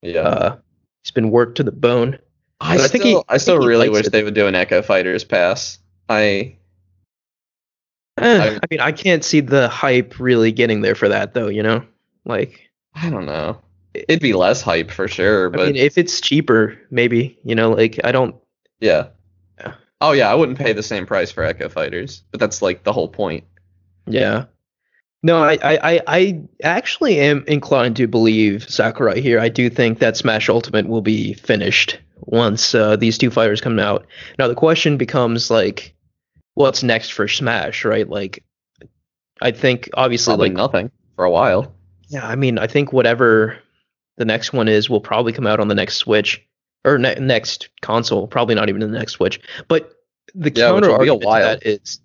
Yeah. 0.00 0.20
Uh 0.20 0.56
he's 1.04 1.10
been 1.10 1.30
worked 1.30 1.56
to 1.58 1.62
the 1.62 1.72
bone. 1.72 2.18
I, 2.62 2.76
but 2.76 2.84
I 2.84 2.86
still, 2.86 2.88
think 2.88 3.04
he- 3.04 3.22
I 3.28 3.36
still 3.36 3.56
I 3.56 3.58
think 3.58 3.68
really 3.68 3.88
wish 3.90 4.06
it. 4.06 4.10
they 4.12 4.22
would 4.24 4.34
do 4.34 4.46
an 4.46 4.54
Echo 4.54 4.80
Fighters 4.80 5.24
pass. 5.24 5.78
I 6.08 6.56
Eh, 8.20 8.38
I- 8.38 8.56
I 8.56 8.60
mean 8.70 8.80
I 8.80 8.92
can't 8.92 9.24
see 9.24 9.40
the 9.40 9.68
hype 9.68 10.18
really 10.20 10.52
getting 10.52 10.82
there 10.82 10.94
for 10.94 11.08
that 11.08 11.34
though, 11.34 11.48
you 11.48 11.62
know? 11.62 11.84
Like 12.24 12.70
I 12.94 13.10
don't 13.10 13.26
know. 13.26 13.58
It'd 13.94 14.20
be 14.20 14.32
less 14.34 14.62
hype 14.62 14.90
for 14.90 15.08
sure, 15.08 15.46
I 15.48 15.50
but 15.50 15.66
mean, 15.68 15.76
if 15.76 15.98
it's 15.98 16.20
cheaper, 16.20 16.78
maybe 16.90 17.38
you 17.44 17.54
know, 17.54 17.70
like 17.70 17.98
I 18.04 18.12
don't. 18.12 18.34
yeah. 18.80 19.08
Yeah. 19.58 19.74
Oh 20.00 20.12
yeah, 20.12 20.30
I 20.30 20.34
wouldn't 20.34 20.58
pay 20.58 20.72
the 20.72 20.82
same 20.82 21.06
price 21.06 21.30
for 21.32 21.42
Echo 21.42 21.68
Fighters, 21.68 22.22
but 22.30 22.40
that's 22.40 22.62
like 22.62 22.84
the 22.84 22.92
whole 22.92 23.08
point. 23.08 23.44
Yeah. 24.06 24.44
No, 25.22 25.42
I, 25.42 25.58
I, 25.62 25.78
I, 25.82 26.00
I 26.06 26.42
actually 26.62 27.18
am 27.20 27.44
inclined 27.46 27.96
to 27.96 28.06
believe 28.06 28.64
Sakurai 28.70 29.20
here. 29.20 29.38
I 29.38 29.50
do 29.50 29.68
think 29.68 29.98
that 29.98 30.16
Smash 30.16 30.48
Ultimate 30.48 30.88
will 30.88 31.02
be 31.02 31.34
finished 31.34 31.98
once 32.20 32.74
uh, 32.74 32.96
these 32.96 33.18
two 33.18 33.30
fighters 33.30 33.60
come 33.60 33.78
out. 33.78 34.06
Now 34.38 34.48
the 34.48 34.54
question 34.54 34.96
becomes 34.96 35.50
like, 35.50 35.94
what's 36.54 36.82
next 36.82 37.10
for 37.12 37.28
Smash, 37.28 37.84
right? 37.84 38.08
Like, 38.08 38.44
I 39.40 39.50
think 39.52 39.88
obviously, 39.94 40.32
Probably 40.32 40.48
like, 40.48 40.56
nothing 40.56 40.90
for 41.16 41.24
a 41.24 41.30
while. 41.30 41.74
yeah, 42.08 42.26
I 42.26 42.36
mean, 42.36 42.58
I 42.58 42.66
think 42.66 42.92
whatever 42.92 43.58
the 44.16 44.24
next 44.24 44.52
one 44.52 44.68
is 44.68 44.90
will 44.90 45.00
probably 45.00 45.32
come 45.32 45.46
out 45.46 45.60
on 45.60 45.68
the 45.68 45.74
next 45.74 45.96
Switch 45.96 46.44
or 46.84 46.98
ne- 46.98 47.14
next 47.16 47.68
console. 47.80 48.26
Probably 48.26 48.54
not 48.54 48.68
even 48.68 48.80
the 48.80 48.88
next 48.88 49.12
Switch. 49.12 49.40
But 49.68 49.92
the 50.34 50.52
Yeah, 50.54 50.68
counter 50.70 50.88
will 50.90 50.98
be 50.98 51.08
a 51.08 51.12
argument 51.12 51.22
to 51.22 51.28
that 51.40 51.66
is 51.66 52.00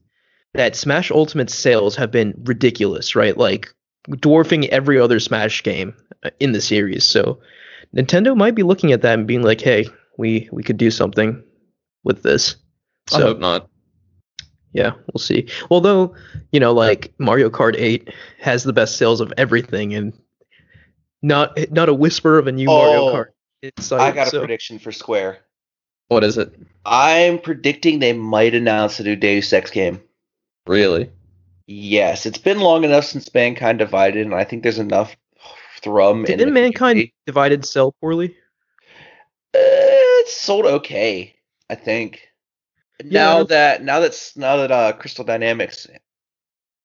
that 0.54 0.76
Smash 0.76 1.12
Ultimate 1.12 1.50
sales 1.50 1.96
have 1.98 2.12
been 2.12 2.34
ridiculous, 2.46 3.16
right? 3.16 3.38
Like 3.38 3.68
dwarfing 4.10 4.70
every 4.70 5.00
other 5.00 5.20
Smash 5.20 5.64
game 5.64 5.94
uh, 6.24 6.30
in 6.40 6.54
the 6.54 6.62
series. 6.62 7.06
So 7.06 7.40
Nintendo 7.96 8.36
might 8.36 8.56
be 8.56 8.64
looking 8.64 8.92
at 8.94 9.02
that 9.02 9.18
and 9.20 9.28
being 9.28 9.42
like, 9.44 9.60
"Hey, 9.62 9.88
we 10.18 10.48
we 10.52 10.64
could 10.64 10.78
do 10.78 10.90
something 10.92 11.44
with 12.04 12.24
this." 12.24 12.56
I 13.14 13.20
hope 13.22 13.40
not. 13.40 13.70
Yeah, 14.76 14.92
we'll 15.14 15.20
see. 15.22 15.48
Although, 15.72 16.14
you 16.52 16.60
know, 16.60 16.74
like 16.74 17.14
Mario 17.18 17.50
Kart 17.50 17.76
8 17.78 18.10
has 18.40 18.64
the 18.64 18.74
best 18.74 18.98
sales 18.98 19.22
of 19.22 19.32
everything 19.38 19.94
and 19.94 20.12
not 21.22 21.58
not 21.72 21.88
a 21.88 21.94
whisper 21.94 22.38
of 22.38 22.48
a 22.48 22.52
new 22.52 22.68
Mario 22.68 23.08
Oh, 23.08 23.14
Kart. 23.16 23.26
inside, 23.64 24.02
I 24.02 24.12
got 24.12 24.34
a 24.34 24.40
prediction 24.40 24.78
for 24.78 24.92
Square. 24.92 25.40
What 26.10 26.26
is 26.26 26.38
it? 26.38 26.54
I'm 26.86 27.40
predicting 27.40 28.00
they 28.00 28.12
might 28.14 28.54
announce 28.54 29.00
a 29.00 29.04
new 29.04 29.16
Deus 29.16 29.52
Ex 29.54 29.72
game. 29.72 30.02
Really? 30.68 31.10
Yes, 31.68 32.26
it's 32.26 32.38
been 32.38 32.60
long 32.60 32.84
enough 32.84 33.06
since 33.06 33.34
Mankind 33.34 33.80
Divided, 33.80 34.26
and 34.26 34.36
I 34.36 34.44
think 34.44 34.62
there's 34.62 34.78
enough 34.78 35.16
thrum. 35.82 36.26
Didn't 36.26 36.54
Mankind 36.54 36.78
community. 36.78 37.14
Divided 37.26 37.66
sell 37.66 37.94
poorly? 38.02 38.36
Uh, 39.56 39.58
it's 40.22 40.36
sold 40.36 40.66
okay, 40.66 41.34
I 41.70 41.76
think. 41.76 42.28
Yeah, 43.04 43.20
now 43.24 43.44
that's- 43.44 43.50
that 43.80 43.84
now 43.84 44.00
that's 44.00 44.38
now 44.38 44.58
that 44.58 44.72
uh 44.72 44.94
Crystal 44.94 45.26
Dynamics 45.26 45.88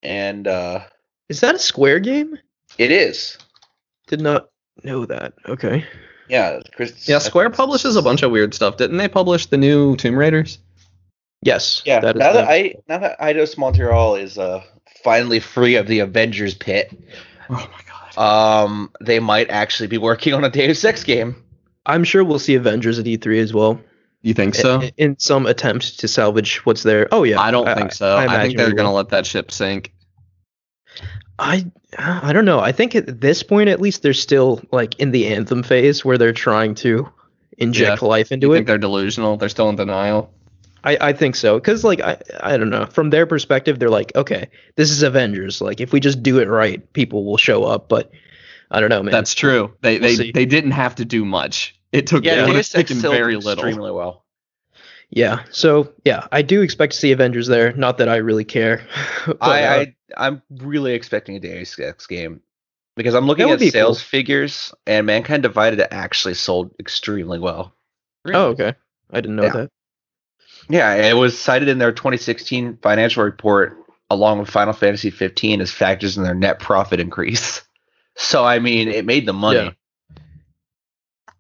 and 0.03 0.47
uh 0.49 0.81
Is 1.29 1.41
that 1.41 1.55
a 1.55 1.59
Square 1.59 2.01
game? 2.01 2.39
it 2.79 2.91
is. 2.91 3.37
Did 4.07 4.21
not 4.21 4.49
know 4.85 5.05
that. 5.07 5.35
Okay. 5.49 5.85
Yeah, 6.29 6.61
Chris, 6.75 7.09
Yeah, 7.09 7.19
Square 7.19 7.51
publishes 7.51 7.97
a 7.97 8.03
bunch 8.03 8.23
of 8.23 8.31
weird 8.31 8.55
stuff. 8.55 8.77
Didn't 8.77 8.97
they 8.99 9.09
publish 9.09 9.47
the 9.47 9.57
new 9.57 9.97
Tomb 9.97 10.17
Raiders? 10.17 10.59
Yes. 11.43 11.83
Yeah, 11.85 12.01
that 12.01 12.17
is 12.17 12.21
now 12.21 12.33
that 12.33 12.41
them. 12.43 12.49
I 12.49 12.75
now 12.89 12.99
that 12.99 13.19
Eidos 13.21 13.57
Montreal 13.59 14.15
is 14.17 14.39
uh 14.39 14.63
finally 15.03 15.41
free 15.41 15.77
of 15.77 15.87
the 15.87 16.01
Avengers 16.01 16.55
pit, 16.55 16.91
Oh 17.49 17.55
my 17.73 17.81
god. 18.17 18.19
um 18.65 18.91
they 19.01 19.19
might 19.21 19.51
actually 19.51 19.87
be 19.89 19.99
working 19.99 20.35
on 20.35 20.45
a 20.45 20.51
Deus 20.51 20.85
Ex 20.85 21.03
game. 21.05 21.37
I'm 21.87 22.05
sure 22.05 22.23
we'll 22.23 22.39
see 22.39 22.55
Avengers 22.57 22.99
at 22.99 23.07
E3 23.07 23.41
as 23.41 23.55
well. 23.55 23.81
You 24.23 24.35
think 24.35 24.55
so? 24.55 24.83
In, 24.99 25.19
some 25.19 25.47
attempt 25.47 26.01
to 26.01 26.09
salvage 26.09 26.65
what's 26.67 26.83
there. 26.83 27.09
Oh 27.11 27.23
yeah. 27.23 27.41
I 27.41 27.51
don't 27.51 27.75
think 27.75 27.93
so. 27.93 28.17
I, 28.17 28.25
imagine 28.25 28.43
think 28.43 28.59
they're 28.59 28.75
gonna 28.75 28.93
let 28.93 29.11
that 29.11 29.25
ship 29.27 29.51
sink. 29.51 29.93
I 31.39 31.67
I 31.99 32.33
don't 32.33 32.45
know. 32.45 32.61
I 32.61 32.73
think 32.73 32.95
at 32.95 33.21
this 33.21 33.43
point, 33.43 33.71
at 33.71 33.81
least, 33.81 34.03
they're 34.03 34.13
still 34.13 34.61
like 34.73 35.01
in 35.01 35.11
the 35.11 35.29
anthem 35.29 35.63
phase 35.63 36.05
where 36.05 36.19
they're 36.19 36.35
trying 36.35 36.75
to 36.77 37.09
inject 37.57 38.03
life 38.03 38.31
into 38.31 38.49
you 38.49 38.53
it. 38.53 38.57
think 38.57 38.67
they're 38.67 38.79
delusional? 38.79 39.39
They're 39.39 39.49
still 39.49 39.71
in 39.71 39.77
denial. 39.77 40.33
I, 40.83 40.97
I 41.01 41.13
think 41.13 41.37
so 41.37 41.59
because 41.59 41.85
like 41.85 42.01
I 42.01 42.17
I 42.41 42.57
don't 42.57 42.71
know 42.71 42.87
from 42.87 43.11
their 43.11 43.27
perspective 43.27 43.79
they're 43.79 43.91
like 43.91 44.13
okay 44.17 44.49
this 44.77 44.91
is 44.91 45.03
Avengers 45.03 45.61
like 45.61 45.79
if 45.79 45.93
we 45.93 46.01
just 46.01 46.23
do 46.23 46.39
it 46.39 46.49
right 46.49 46.91
people 46.95 47.27
will 47.27 47.37
show 47.37 47.65
up 47.65 47.89
but 47.91 48.11
I 48.71 48.81
don't 48.81 48.89
know 48.89 49.03
man 49.03 49.13
That's 49.13 49.35
true. 49.35 49.75
They 49.83 49.99
We'll 49.99 50.09
they 50.09 50.17
see. 50.17 50.33
they 50.33 50.47
didn't 50.47 50.71
have 50.71 50.95
to 50.97 51.05
do 51.05 51.25
much. 51.25 51.79
It 51.93 52.07
took 52.07 52.25
Yeah, 52.25 52.45
it 52.45 52.53
Deus 52.53 52.75
Ex 52.75 52.89
taken 52.91 53.01
very 53.01 53.37
little. 53.37 53.53
extremely 53.65 53.91
well. 53.91 54.25
yeah 55.11 55.43
so 55.51 55.93
yeah 56.05 56.27
I 56.31 56.43
do 56.43 56.63
expect 56.63 56.93
to 56.93 56.99
see 56.99 57.11
Avengers 57.13 57.47
there 57.49 57.73
not 57.73 57.99
that 57.99 58.09
I 58.09 58.17
really 58.17 58.45
care 58.45 58.87
but, 59.27 59.39
I, 59.43 59.65
uh, 59.65 59.85
I 60.17 60.27
I'm 60.29 60.43
really 60.51 60.93
expecting 60.95 61.37
a 61.37 61.41
Deus 61.41 61.79
Ex 61.79 62.07
game 62.07 62.41
because 62.97 63.15
I'm 63.15 63.27
looking 63.27 63.51
at 63.51 63.59
be 63.59 63.71
sales 63.71 63.99
cool. 64.01 64.07
figures 64.07 64.73
and 64.87 65.07
Mankind 65.07 65.43
Divided 65.43 65.81
actually 65.93 66.35
sold 66.35 66.73
extremely 66.79 67.39
well. 67.39 67.75
oh 68.27 68.47
okay 68.51 68.75
I 69.11 69.21
didn't 69.21 69.37
know 69.37 69.45
Yeah. 69.45 69.53
that 69.53 69.71
Yeah, 70.69 70.95
it 70.95 71.15
was 71.17 71.37
cited 71.37 71.69
in 71.69 71.79
their 71.79 71.91
2016 71.93 72.79
financial 72.83 73.25
report 73.25 73.77
along 74.11 74.39
with 74.41 74.51
Final 74.51 74.73
Fantasy 74.73 75.11
15 75.11 75.61
as 75.61 75.71
factors 75.73 76.17
in 76.17 76.23
their 76.25 76.35
net 76.35 76.61
profit 76.61 77.01
increase. 77.01 77.63
So 78.17 78.45
I 78.45 78.59
mean, 78.59 78.89
it 78.89 79.07
made 79.07 79.25
the 79.25 79.33
money. 79.33 79.59
Yeah. 79.61 79.71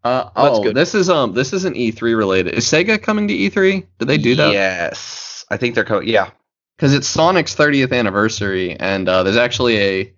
Uh, 0.03 0.25
That's 0.25 0.59
oh, 0.59 0.63
good. 0.63 0.75
this 0.75 0.95
is 0.95 1.11
um 1.11 1.35
this 1.35 1.53
isn't 1.53 1.77
E3 1.77 2.17
related. 2.17 2.55
Is 2.55 2.65
Sega 2.65 3.01
coming 3.01 3.29
to 3.29 3.35
E3? 3.35 3.87
Did 3.99 4.09
they 4.09 4.19
do 4.19 4.35
that? 4.37 4.53
Yes, 4.53 5.45
I 5.51 5.57
think 5.57 5.75
they're 5.75 5.85
coming. 5.85 6.09
Yeah, 6.09 6.31
Because 6.77 6.95
it's 6.95 7.07
Sonic's 7.07 7.55
30th 7.55 7.93
anniversary, 7.93 8.77
and 8.79 9.09
uh, 9.09 9.23
there's 9.23 9.37
actually 9.37 9.77
a 9.77 10.13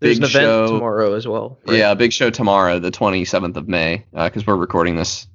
there's 0.00 0.18
big 0.18 0.24
an 0.24 0.30
event 0.30 0.44
show. 0.44 0.66
tomorrow 0.66 1.14
as 1.14 1.28
well 1.28 1.58
right? 1.66 1.78
Yeah, 1.78 1.92
a 1.92 1.96
big 1.96 2.12
show 2.12 2.30
tomorrow, 2.30 2.78
the 2.78 2.90
27th 2.90 3.56
of 3.56 3.68
May, 3.68 4.04
because 4.12 4.46
we're 4.46 4.56
recording 4.56 4.96
this 4.96 5.26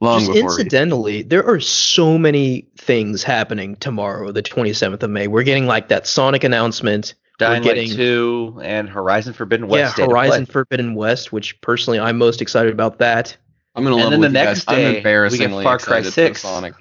long 0.00 0.20
Just 0.20 0.32
before. 0.32 0.50
incidentally, 0.52 1.22
there 1.22 1.46
are 1.46 1.60
so 1.60 2.18
many 2.18 2.66
things 2.76 3.22
happening 3.22 3.76
tomorrow, 3.76 4.32
the 4.32 4.42
27th 4.42 5.02
of 5.02 5.10
May. 5.10 5.28
We're 5.28 5.42
getting 5.44 5.66
like 5.66 5.88
that 5.88 6.06
Sonic 6.06 6.44
announcement. 6.44 7.14
Dying 7.38 7.62
getting- 7.62 7.88
Light 7.90 7.96
2 7.96 8.60
and 8.64 8.88
Horizon 8.88 9.32
Forbidden 9.34 9.68
West. 9.68 9.98
yeah, 9.98 10.06
Horizon 10.06 10.46
Play. 10.46 10.52
Forbidden 10.52 10.94
West, 10.94 11.32
which 11.32 11.60
personally 11.60 11.98
I'm 12.00 12.16
most 12.18 12.40
excited 12.40 12.72
about 12.72 12.98
that. 12.98 13.36
I'm 13.74 13.84
gonna 13.84 13.96
And 13.96 14.04
level 14.04 14.10
then 14.12 14.20
the 14.20 14.26
with 14.28 14.32
next 14.32 14.64
guys. 14.64 14.76
day, 14.76 15.02
we 15.02 15.44
I'm 15.44 15.50
get 15.52 15.62
Far 15.62 15.78
Cry 15.78 16.00
6. 16.02 16.40
Sonic. 16.40 16.74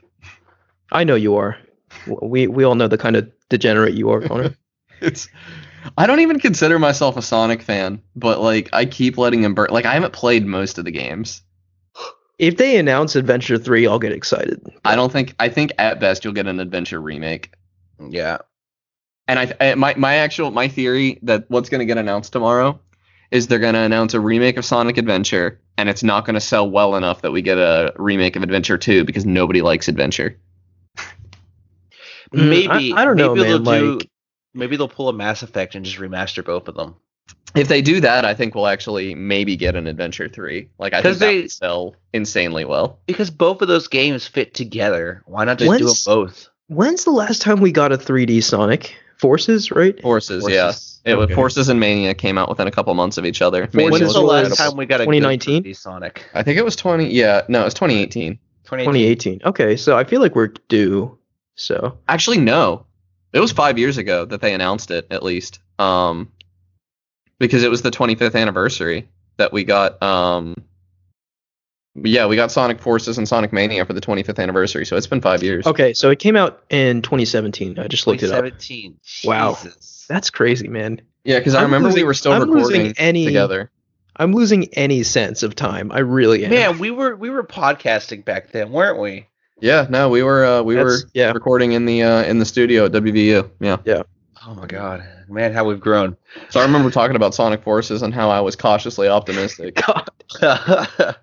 I 0.92 1.04
know 1.04 1.16
you 1.16 1.36
are. 1.36 1.58
We 2.08 2.48
we 2.48 2.64
all 2.64 2.76
know 2.76 2.88
the 2.88 2.98
kind 2.98 3.16
of 3.16 3.30
degenerate 3.50 3.96
you 3.96 4.10
are, 4.12 4.22
Connor. 4.22 4.56
It's 5.02 5.28
I 5.98 6.08
don't 6.08 6.22
even 6.22 6.40
consider 6.40 6.80
myself 6.80 7.18
a 7.18 7.22
Sonic 7.22 7.62
fan, 7.62 8.02
but 8.16 8.40
like 8.42 8.70
I 8.72 8.86
keep 8.86 9.18
letting 9.18 9.44
him 9.44 9.54
burn. 9.54 9.68
Like 9.72 9.86
I 9.86 9.94
haven't 9.94 10.14
played 10.14 10.46
most 10.46 10.78
of 10.78 10.86
the 10.86 10.92
games. 10.92 11.42
if 12.40 12.56
they 12.58 12.78
announce 12.78 13.16
Adventure 13.18 13.58
3, 13.58 13.88
I'll 13.88 14.00
get 14.00 14.14
excited. 14.14 14.62
I 14.86 14.96
don't 14.96 15.12
think 15.12 15.36
I 15.38 15.50
think 15.50 15.74
at 15.78 16.00
best 16.00 16.24
you'll 16.24 16.34
get 16.34 16.48
an 16.48 16.62
adventure 16.62 17.02
remake. 17.02 17.52
Yeah, 18.10 18.38
And 19.28 19.40
I, 19.40 19.54
I 19.60 19.76
my 19.76 19.96
my 19.96 20.16
actual 20.18 20.52
my 20.52 20.68
theory 20.68 21.20
that 21.24 21.46
what's 21.50 21.70
going 21.70 21.80
to 21.80 21.86
get 21.86 21.98
announced 21.98 22.32
tomorrow 22.34 22.80
is 23.32 23.48
they're 23.48 23.60
going 23.60 23.74
to 23.74 23.80
announce 23.80 24.14
a 24.14 24.20
remake 24.20 24.58
of 24.58 24.66
Sonic 24.66 24.98
Adventure 24.98 25.60
and 25.78 25.90
it's 25.90 26.04
not 26.04 26.26
going 26.26 26.36
to 26.36 26.40
sell 26.42 26.70
well 26.70 26.96
enough 26.96 27.22
that 27.24 27.32
we 27.32 27.42
get 27.42 27.58
a 27.58 27.92
remake 27.98 28.36
of 28.36 28.44
Adventure 28.44 28.78
2 28.78 29.04
because 29.04 29.26
nobody 29.26 29.62
likes 29.62 29.88
Adventure. 29.88 30.38
Mm, 32.34 32.50
maybe. 32.50 32.94
I- 32.94 33.02
I 33.02 33.06
don't 33.06 33.18
know, 33.18 33.36
maybe 33.36 33.50
man, 33.50 33.64
They'll 33.64 33.98
do, 33.98 34.06
maybe 34.54 34.78
they'll 34.78 34.88
pull 34.88 35.10
a 35.10 35.14
Mass 35.14 35.44
Effect 35.44 35.76
and 35.76 35.84
just 35.84 35.98
remaster 35.98 36.44
both 36.46 36.68
of 36.68 36.76
them. 36.76 36.96
If 37.56 37.68
they 37.68 37.82
do 37.82 38.00
that, 38.02 38.26
I 38.26 38.34
think 38.34 38.54
we'll 38.54 38.68
actually 38.68 39.16
maybe 39.16 39.56
get 39.56 39.76
an 39.76 39.88
Adventure 39.88 40.28
3. 40.30 40.70
Like 40.78 40.94
I 40.94 40.98
think 41.02 41.14
'Cause 41.14 41.20
that 41.20 41.26
they- 41.28 41.42
would 41.42 41.52
sell 41.52 41.96
insanely 42.14 42.66
well. 42.66 43.00
Because 43.08 43.30
both 43.32 43.62
of 43.62 43.68
those 43.68 43.88
games 43.88 44.28
fit 44.28 44.54
together. 44.54 45.24
Why 45.26 45.46
not 45.46 45.58
just 45.60 45.72
do 45.80 45.86
them 45.86 45.96
both? 46.06 46.50
When's 46.68 47.04
the 47.06 47.12
last 47.12 47.42
time 47.42 47.60
we 47.62 47.72
got 47.72 47.92
a 47.92 47.98
3D 47.98 48.42
Sonic? 48.44 48.96
Forces, 49.18 49.72
right? 49.72 50.00
Forces, 50.02 50.46
yeah. 50.50 50.68
Forces. 50.68 51.02
It 51.06 51.16
was 51.16 51.30
Forces 51.32 51.70
and 51.70 51.80
Mania 51.80 52.14
came 52.16 52.38
out 52.38 52.50
within 52.50 52.68
a 52.68 52.72
couple 52.72 52.94
months 52.96 53.18
of 53.18 53.26
each 53.26 53.42
other. 53.42 53.70
Mania 53.74 53.92
When 53.92 54.02
is 54.02 54.08
was 54.08 54.08
was 54.08 54.14
the 54.16 54.22
last 54.22 54.50
incredible. 54.50 54.72
time 54.72 54.78
we 54.78 54.86
got 54.86 55.02
a 55.02 55.06
2019? 55.06 55.64
2019 55.64 55.74
Sonic? 55.76 56.26
I 56.34 56.44
think 56.44 56.58
it 56.58 56.66
was 56.66 56.76
20. 56.76 57.08
Yeah, 57.12 57.42
no, 57.48 57.62
it 57.62 57.66
was 57.66 57.74
2018. 57.76 58.40
2018. 58.66 59.42
Okay, 59.46 59.78
so 59.78 59.96
I 59.98 60.04
feel 60.04 60.20
like 60.22 60.36
we're 60.36 60.54
due. 60.68 61.18
So 61.56 61.98
Actually, 62.08 62.40
no. 62.40 62.86
It 63.34 63.40
was 63.40 63.52
five 63.52 63.78
years 63.78 63.98
ago 63.98 64.26
that 64.26 64.42
they 64.42 64.54
announced 64.54 64.92
it, 64.92 65.08
at 65.12 65.22
least. 65.22 65.60
Um, 65.78 66.32
because 67.38 67.64
it 67.64 67.70
was 67.70 67.82
the 67.82 67.92
25th 67.92 68.36
anniversary 68.36 69.08
that 69.38 69.54
we 69.54 69.64
got. 69.64 70.02
Um, 70.02 70.56
yeah, 72.04 72.26
we 72.28 72.36
got 72.36 72.52
Sonic 72.52 72.80
Forces 72.82 73.18
and 73.18 73.28
Sonic 73.28 73.54
Mania 73.54 73.86
for 73.86 73.94
the 73.94 74.02
25th 74.02 74.40
anniversary, 74.40 74.86
so 74.86 74.96
it's 74.98 75.08
been 75.08 75.22
five 75.22 75.42
years. 75.44 75.66
okay, 75.66 75.94
so 75.94 76.10
it 76.10 76.20
came 76.20 76.36
out 76.36 76.64
in 76.70 77.02
2017. 77.02 77.80
I 77.80 77.88
just 77.88 78.06
looked 78.08 78.24
it 78.24 78.32
up. 78.32 78.44
2017. 78.44 79.00
Wow. 79.24 79.54
Jesus. 79.62 80.06
That's 80.10 80.30
crazy, 80.30 80.68
man. 80.68 81.02
Yeah, 81.24 81.40
because 81.40 81.56
I 81.56 81.60
I'm 81.60 81.66
remember 81.66 81.94
we 81.94 82.04
were 82.04 82.14
still 82.14 82.34
I'm 82.34 82.50
recording 82.50 82.94
any- 82.98 83.26
together. 83.26 83.72
I'm 84.18 84.32
losing 84.34 84.74
any 84.76 85.04
sense 85.04 85.44
of 85.44 85.56
time. 85.56 85.92
I 85.92 86.00
really 86.00 86.46
am. 86.46 86.52
Man, 86.52 86.78
we 86.80 86.90
were 86.92 87.16
we 87.18 87.30
were 87.30 87.44
podcasting 87.44 88.24
back 88.24 88.52
then, 88.52 88.72
weren't 88.72 89.00
we? 89.00 89.28
Yeah, 89.60 89.88
no, 89.90 90.08
we 90.10 90.22
were 90.24 90.46
uh, 90.46 90.62
we 90.62 90.76
That's- 90.76 91.04
were 91.04 91.10
yeah. 91.14 91.32
recording 91.32 91.72
in 91.74 91.86
the 91.86 92.04
uh, 92.04 92.24
in 92.24 92.40
the 92.40 92.46
studio 92.46 92.86
at 92.86 92.92
WVU. 92.94 93.50
Yeah. 93.60 93.78
Yeah. 93.84 94.04
Oh 94.48 94.54
my 94.54 94.68
god, 94.68 95.04
man, 95.28 95.52
how 95.54 95.66
we've 95.66 95.80
grown. 95.80 96.16
So 96.50 96.60
I 96.60 96.64
remember 96.64 96.92
talking 96.92 97.16
about 97.16 97.34
Sonic 97.34 97.64
Forces 97.64 98.04
and 98.04 98.14
how 98.14 98.30
I 98.30 98.40
was 98.42 98.56
cautiously 98.56 99.08
optimistic. 99.08 99.76
God, 99.88 100.08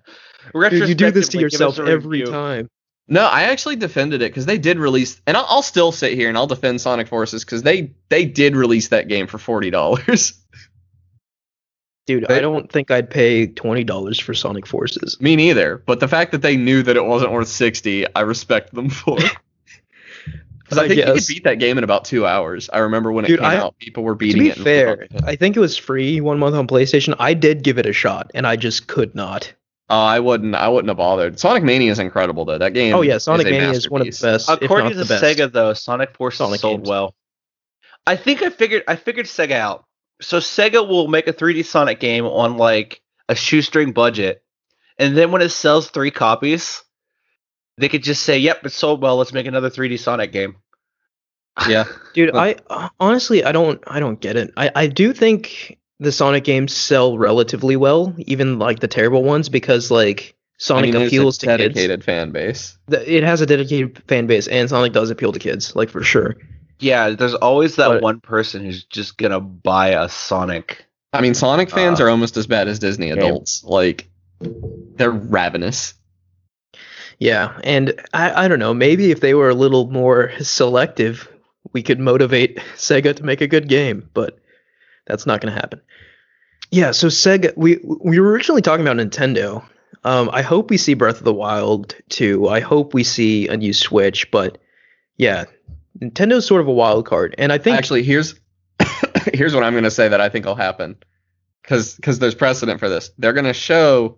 dude, 0.53 0.89
you 0.89 0.95
do 0.95 1.11
this 1.11 1.29
to 1.29 1.39
yourself 1.39 1.79
every 1.79 2.19
review. 2.21 2.25
time. 2.27 2.69
No, 3.07 3.25
I 3.25 3.43
actually 3.43 3.75
defended 3.75 4.21
it 4.21 4.31
because 4.31 4.45
they 4.45 4.57
did 4.57 4.77
release, 4.79 5.21
and 5.27 5.35
I'll, 5.35 5.45
I'll 5.49 5.61
still 5.61 5.91
sit 5.91 6.13
here 6.13 6.29
and 6.29 6.37
I'll 6.37 6.47
defend 6.47 6.79
Sonic 6.79 7.07
Forces 7.09 7.43
because 7.43 7.61
they 7.61 7.93
they 8.09 8.23
did 8.25 8.55
release 8.55 8.87
that 8.89 9.07
game 9.09 9.27
for 9.27 9.37
forty 9.37 9.69
dollars. 9.69 10.33
Dude, 12.05 12.25
They- 12.27 12.37
I 12.37 12.39
don't 12.41 12.69
think 12.71 12.91
I'd 12.91 13.09
pay 13.09 13.47
twenty 13.47 13.83
dollars 13.83 14.19
for 14.19 14.33
Sonic 14.33 14.65
Forces. 14.65 15.19
Me 15.21 15.35
neither. 15.35 15.77
But 15.85 15.99
the 15.99 16.07
fact 16.07 16.31
that 16.33 16.41
they 16.41 16.57
knew 16.57 16.83
that 16.83 16.95
it 16.97 17.05
wasn't 17.05 17.31
worth 17.31 17.47
sixty, 17.47 18.05
I 18.15 18.21
respect 18.21 18.73
them 18.73 18.89
for. 18.89 19.17
Because 20.63 20.77
I 20.77 20.83
I 20.83 20.87
think 20.87 20.99
you 20.99 21.13
could 21.13 21.27
beat 21.27 21.43
that 21.43 21.59
game 21.59 21.77
in 21.77 21.83
about 21.83 22.05
two 22.05 22.25
hours. 22.25 22.69
I 22.71 22.79
remember 22.79 23.11
when 23.11 23.25
it 23.25 23.29
came 23.29 23.43
I- 23.43 23.57
out, 23.57 23.77
people 23.79 24.03
were 24.03 24.13
To 24.13 24.17
beating 24.17 24.43
be 24.43 24.49
it. 24.49 24.57
in 24.57 24.63
fair, 24.63 25.07
I 25.25 25.35
think 25.35 25.55
it 25.55 25.59
was 25.59 25.77
free 25.77 26.19
one 26.21 26.39
month 26.39 26.55
on 26.55 26.67
PlayStation. 26.67 27.15
I 27.19 27.33
did 27.33 27.63
give 27.63 27.77
it 27.77 27.85
a 27.85 27.93
shot, 27.93 28.31
and 28.33 28.45
I 28.47 28.55
just 28.55 28.87
could 28.87 29.13
not. 29.15 29.53
Oh, 29.89 29.99
I 29.99 30.19
wouldn't. 30.19 30.55
I 30.55 30.69
wouldn't 30.69 30.89
have 30.89 30.97
bothered. 30.97 31.39
Sonic 31.39 31.63
Mania 31.63 31.91
is 31.91 31.99
incredible 31.99 32.45
though. 32.45 32.57
That 32.57 32.73
game. 32.73 32.95
Oh 32.95 33.01
yeah, 33.01 33.17
Sonic 33.17 33.47
is 33.47 33.51
a 33.51 33.55
Mania 33.55 33.69
is 33.71 33.89
one 33.89 34.01
of 34.01 34.05
the 34.05 34.09
masterpiece. 34.09 34.47
best, 34.47 34.49
if 34.49 34.61
According 34.63 34.85
not 34.85 34.89
to 34.93 34.95
the 34.95 35.05
best. 35.05 35.23
Sega, 35.23 35.51
though, 35.51 35.73
Sonic 35.73 36.15
Forces 36.15 36.37
Sonic 36.37 36.61
sold 36.61 36.79
games. 36.79 36.89
well. 36.89 37.15
I 38.07 38.15
think 38.15 38.41
I 38.41 38.49
figured 38.49 38.83
I 38.87 38.95
figured 38.95 39.25
Sega 39.25 39.51
out. 39.51 39.85
So 40.21 40.39
Sega 40.39 40.87
will 40.87 41.07
make 41.07 41.27
a 41.27 41.33
3D 41.33 41.65
Sonic 41.65 41.99
game 41.99 42.25
on 42.25 42.57
like 42.57 43.01
a 43.27 43.35
shoestring 43.35 43.91
budget, 43.91 44.43
and 44.97 45.17
then 45.17 45.31
when 45.31 45.41
it 45.41 45.49
sells 45.49 45.89
three 45.89 46.11
copies, 46.11 46.81
they 47.77 47.89
could 47.89 48.03
just 48.03 48.23
say, 48.23 48.39
"Yep, 48.39 48.65
it 48.65 48.69
sold 48.71 49.01
well. 49.01 49.17
Let's 49.17 49.33
make 49.33 49.47
another 49.47 49.69
3D 49.69 49.99
Sonic 49.99 50.31
game." 50.31 50.55
Yeah. 51.67 51.85
Dude, 52.13 52.35
I 52.35 52.55
honestly 52.99 53.43
I 53.43 53.51
don't 53.51 53.83
I 53.85 53.99
don't 53.99 54.19
get 54.19 54.37
it. 54.37 54.53
I 54.55 54.71
I 54.73 54.87
do 54.87 55.13
think 55.13 55.77
the 55.99 56.11
Sonic 56.11 56.43
games 56.43 56.73
sell 56.73 57.17
relatively 57.17 57.75
well, 57.75 58.13
even 58.17 58.59
like 58.59 58.79
the 58.79 58.87
terrible 58.87 59.23
ones, 59.23 59.49
because 59.49 59.89
like 59.91 60.35
I 60.35 60.53
Sonic 60.57 60.83
mean, 60.85 60.93
there's 60.93 61.07
appeals 61.09 61.37
a 61.37 61.39
to 61.41 61.45
kids. 61.45 61.57
dedicated 61.73 62.03
fan 62.03 62.31
base. 62.31 62.77
It 62.89 63.23
has 63.23 63.41
a 63.41 63.45
dedicated 63.45 64.01
fan 64.07 64.27
base, 64.27 64.47
and 64.47 64.69
Sonic 64.69 64.93
does 64.93 65.09
appeal 65.09 65.31
to 65.31 65.39
kids, 65.39 65.75
like 65.75 65.89
for 65.89 66.03
sure. 66.03 66.35
Yeah, 66.79 67.11
there's 67.11 67.33
always 67.35 67.75
that 67.77 67.87
But- 67.87 68.01
one 68.01 68.19
person 68.19 68.63
who's 68.65 68.83
just 68.85 69.17
gonna 69.17 69.39
buy 69.39 69.89
a 69.89 70.09
Sonic. 70.09 70.85
I 71.13 71.21
mean, 71.21 71.33
Sonic 71.35 71.69
fans 71.69 72.01
Uh, 72.01 72.05
are 72.05 72.09
almost 72.09 72.35
as 72.37 72.47
bad 72.47 72.67
as 72.67 72.79
Disney 72.79 73.07
game. 73.09 73.19
adults. 73.19 73.63
Like, 73.63 74.07
they're 74.97 75.11
ravenous. 75.11 75.93
Yeah, 77.19 77.53
and 77.63 77.93
I 78.13 78.45
I 78.45 78.47
don't 78.47 78.59
know. 78.59 78.73
Maybe 78.73 79.11
if 79.11 79.19
they 79.21 79.33
were 79.33 79.49
a 79.49 79.53
little 79.55 79.89
more 79.91 80.31
selective, 80.41 81.29
we 81.71 81.83
could 81.83 81.99
motivate 81.99 82.57
Sega 82.75 83.15
to 83.15 83.23
make 83.23 83.41
a 83.41 83.47
good 83.47 83.67
game, 83.69 84.09
but 84.13 84.39
that's 85.05 85.25
not 85.25 85.41
going 85.41 85.53
to 85.53 85.59
happen. 85.59 85.81
Yeah, 86.71 86.91
so 86.91 87.07
Sega, 87.07 87.55
we 87.55 87.79
we 87.83 88.19
were 88.19 88.31
originally 88.31 88.61
talking 88.61 88.85
about 88.85 88.97
Nintendo. 88.97 89.63
Um, 90.03 90.29
I 90.33 90.41
hope 90.41 90.69
we 90.69 90.77
see 90.77 90.95
Breath 90.95 91.19
of 91.19 91.23
the 91.23 91.33
Wild 91.33 91.95
too. 92.09 92.47
I 92.49 92.59
hope 92.59 92.93
we 92.93 93.03
see 93.03 93.47
a 93.47 93.55
new 93.55 93.73
Switch, 93.73 94.29
but 94.31 94.57
yeah, 95.17 95.45
Nintendo's 95.99 96.45
sort 96.45 96.61
of 96.61 96.67
a 96.67 96.73
wild 96.73 97.05
card, 97.05 97.35
and 97.37 97.51
I 97.51 97.57
think 97.57 97.77
Actually, 97.77 98.03
here's 98.03 98.35
here's 99.33 99.53
what 99.53 99.63
I'm 99.63 99.73
going 99.73 99.83
to 99.83 99.91
say 99.91 100.09
that 100.09 100.19
I 100.19 100.29
think 100.29 100.45
will 100.45 100.55
happen, 100.55 100.95
because 101.61 101.95
because 101.95 102.19
there's 102.19 102.35
precedent 102.35 102.79
for 102.79 102.89
this. 102.89 103.11
They're 103.17 103.33
going 103.33 103.45
to 103.45 103.53
show 103.53 104.17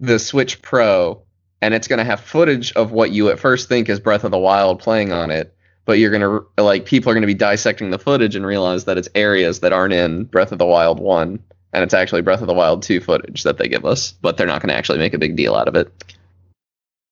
the 0.00 0.18
Switch 0.18 0.62
Pro, 0.62 1.22
and 1.60 1.74
it's 1.74 1.88
going 1.88 1.98
to 1.98 2.04
have 2.04 2.20
footage 2.20 2.72
of 2.72 2.92
what 2.92 3.10
you 3.10 3.30
at 3.30 3.40
first 3.40 3.68
think 3.68 3.88
is 3.88 3.98
Breath 3.98 4.24
of 4.24 4.30
the 4.30 4.38
Wild 4.38 4.78
playing 4.78 5.12
on 5.12 5.30
it, 5.30 5.54
but 5.88 5.98
you're 5.98 6.10
to 6.18 6.62
like 6.62 6.84
people 6.84 7.10
are 7.10 7.14
going 7.14 7.22
to 7.22 7.26
be 7.26 7.32
dissecting 7.32 7.88
the 7.88 7.98
footage 7.98 8.36
and 8.36 8.44
realize 8.44 8.84
that 8.84 8.98
it's 8.98 9.08
areas 9.14 9.60
that 9.60 9.72
aren't 9.72 9.94
in 9.94 10.24
Breath 10.24 10.52
of 10.52 10.58
the 10.58 10.66
Wild 10.66 11.00
one, 11.00 11.42
and 11.72 11.82
it's 11.82 11.94
actually 11.94 12.20
Breath 12.20 12.42
of 12.42 12.46
the 12.46 12.52
Wild 12.52 12.82
two 12.82 13.00
footage 13.00 13.44
that 13.44 13.56
they 13.56 13.68
give 13.68 13.86
us, 13.86 14.12
but 14.12 14.36
they're 14.36 14.46
not 14.46 14.60
going 14.60 14.68
to 14.68 14.74
actually 14.74 14.98
make 14.98 15.14
a 15.14 15.18
big 15.18 15.34
deal 15.34 15.54
out 15.54 15.66
of 15.66 15.76
it. 15.76 15.90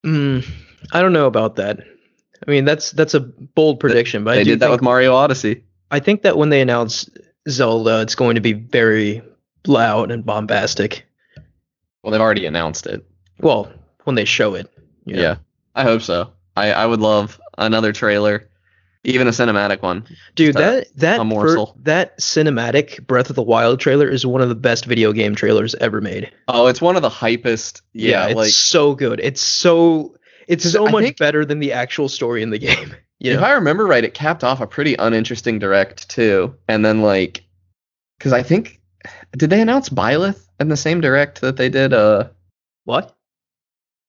mm, 0.04 0.46
I 0.92 1.00
don't 1.00 1.14
know 1.14 1.24
about 1.24 1.56
that. 1.56 1.80
I 2.46 2.50
mean, 2.50 2.66
that's 2.66 2.90
that's 2.90 3.14
a 3.14 3.20
bold 3.20 3.80
prediction, 3.80 4.24
but 4.24 4.34
I 4.34 4.36
they 4.36 4.44
did 4.44 4.60
that 4.60 4.66
think- 4.66 4.72
with 4.72 4.82
Mario 4.82 5.14
Odyssey. 5.14 5.64
I 5.90 6.00
think 6.00 6.20
that 6.20 6.36
when 6.36 6.50
they 6.50 6.60
announce 6.60 7.08
Zelda, 7.48 8.02
it's 8.02 8.14
going 8.14 8.34
to 8.34 8.42
be 8.42 8.52
very 8.52 9.22
loud 9.66 10.10
and 10.10 10.22
bombastic. 10.22 11.06
Well, 12.02 12.10
they've 12.10 12.20
already 12.20 12.44
announced 12.44 12.86
it. 12.86 13.06
Well, 13.40 13.72
when 14.04 14.16
they 14.16 14.26
show 14.26 14.54
it. 14.54 14.70
you 15.06 15.16
know. 15.16 15.22
Yeah, 15.22 15.36
I 15.74 15.84
hope 15.84 16.02
so. 16.02 16.32
I, 16.54 16.72
I 16.72 16.84
would 16.84 17.00
love 17.00 17.40
another 17.56 17.94
trailer, 17.94 18.50
even 19.07 19.27
a 19.27 19.31
cinematic 19.31 19.83
one. 19.83 20.05
Dude, 20.35 20.57
that 20.57 20.88
that 20.97 21.25
morsel. 21.25 21.77
that 21.83 22.19
cinematic 22.19 23.07
Breath 23.07 23.31
of 23.31 23.37
the 23.37 23.42
Wild 23.42 23.81
trailer 23.81 24.09
is 24.09 24.27
one 24.27 24.42
of 24.42 24.49
the 24.49 24.55
best 24.55 24.85
video 24.85 25.12
game 25.12 25.35
trailers 25.35 25.75
ever 25.77 26.01
made. 26.01 26.31
Oh, 26.49 26.66
it's 26.66 26.81
one 26.81 26.97
of 26.97 27.03
the 27.03 27.11
hypest. 27.11 27.83
Yeah, 27.92 28.27
it's 28.27 28.35
like 28.37 28.51
so 28.51 28.95
good. 28.95 29.21
It's 29.23 29.40
so 29.40 30.16
it's 30.49 30.71
so 30.71 30.87
I 30.87 30.90
much 30.90 31.05
think- 31.05 31.19
better 31.19 31.45
than 31.45 31.61
the 31.61 31.73
actual 31.73 32.09
story 32.09 32.42
in 32.42 32.51
the 32.51 32.59
game. 32.59 32.95
You 33.19 33.33
if 33.33 33.40
know? 33.40 33.47
I 33.47 33.53
remember 33.53 33.87
right, 33.87 34.05
it 34.05 34.12
capped 34.12 34.45
off 34.45 34.61
a 34.61 34.66
pretty 34.66 34.95
uninteresting 34.95 35.59
direct 35.59 36.11
too, 36.11 36.55
and 36.69 36.85
then 36.85 37.01
like, 37.01 37.47
because 38.19 38.35
I 38.35 38.42
think 38.42 38.79
did 39.35 39.49
they 39.49 39.62
announce 39.62 39.88
Byleth 39.88 40.47
in 40.61 40.69
the 40.69 40.77
same 40.77 41.01
direct 41.01 41.40
that 41.40 41.57
they 41.57 41.71
did? 41.71 41.95
Uh, 41.95 42.29
what? 42.85 43.16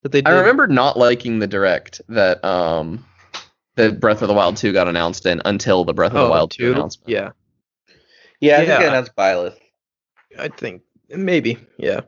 That 0.04 0.12
they 0.12 0.24
I 0.26 0.32
remember 0.40 0.68
not 0.68 0.98
liking 0.98 1.40
the 1.40 1.48
direct 1.48 2.02
that 2.10 2.44
um 2.44 3.06
that 3.78 4.00
Breath 4.00 4.22
of 4.22 4.28
the 4.28 4.34
Wild 4.34 4.58
two 4.58 4.74
got 4.74 4.88
announced 4.88 5.26
in 5.26 5.42
until 5.46 5.84
the 5.86 5.94
Breath 5.94 6.12
of 6.12 6.18
the 6.18 6.26
Oh, 6.26 6.30
Wild 6.30 6.52
two 6.52 6.66
two? 6.66 6.72
announcement. 6.74 7.10
Yeah, 7.10 7.32
Yeah, 8.42 8.56
I 8.56 8.58
think 8.58 8.70
Yeah. 8.70 8.80
they 8.80 8.88
announced 8.88 9.16
Byleth. 9.16 9.56
I 10.38 10.50
think 10.50 10.82
maybe. 11.10 11.58
Yeah. 11.78 12.02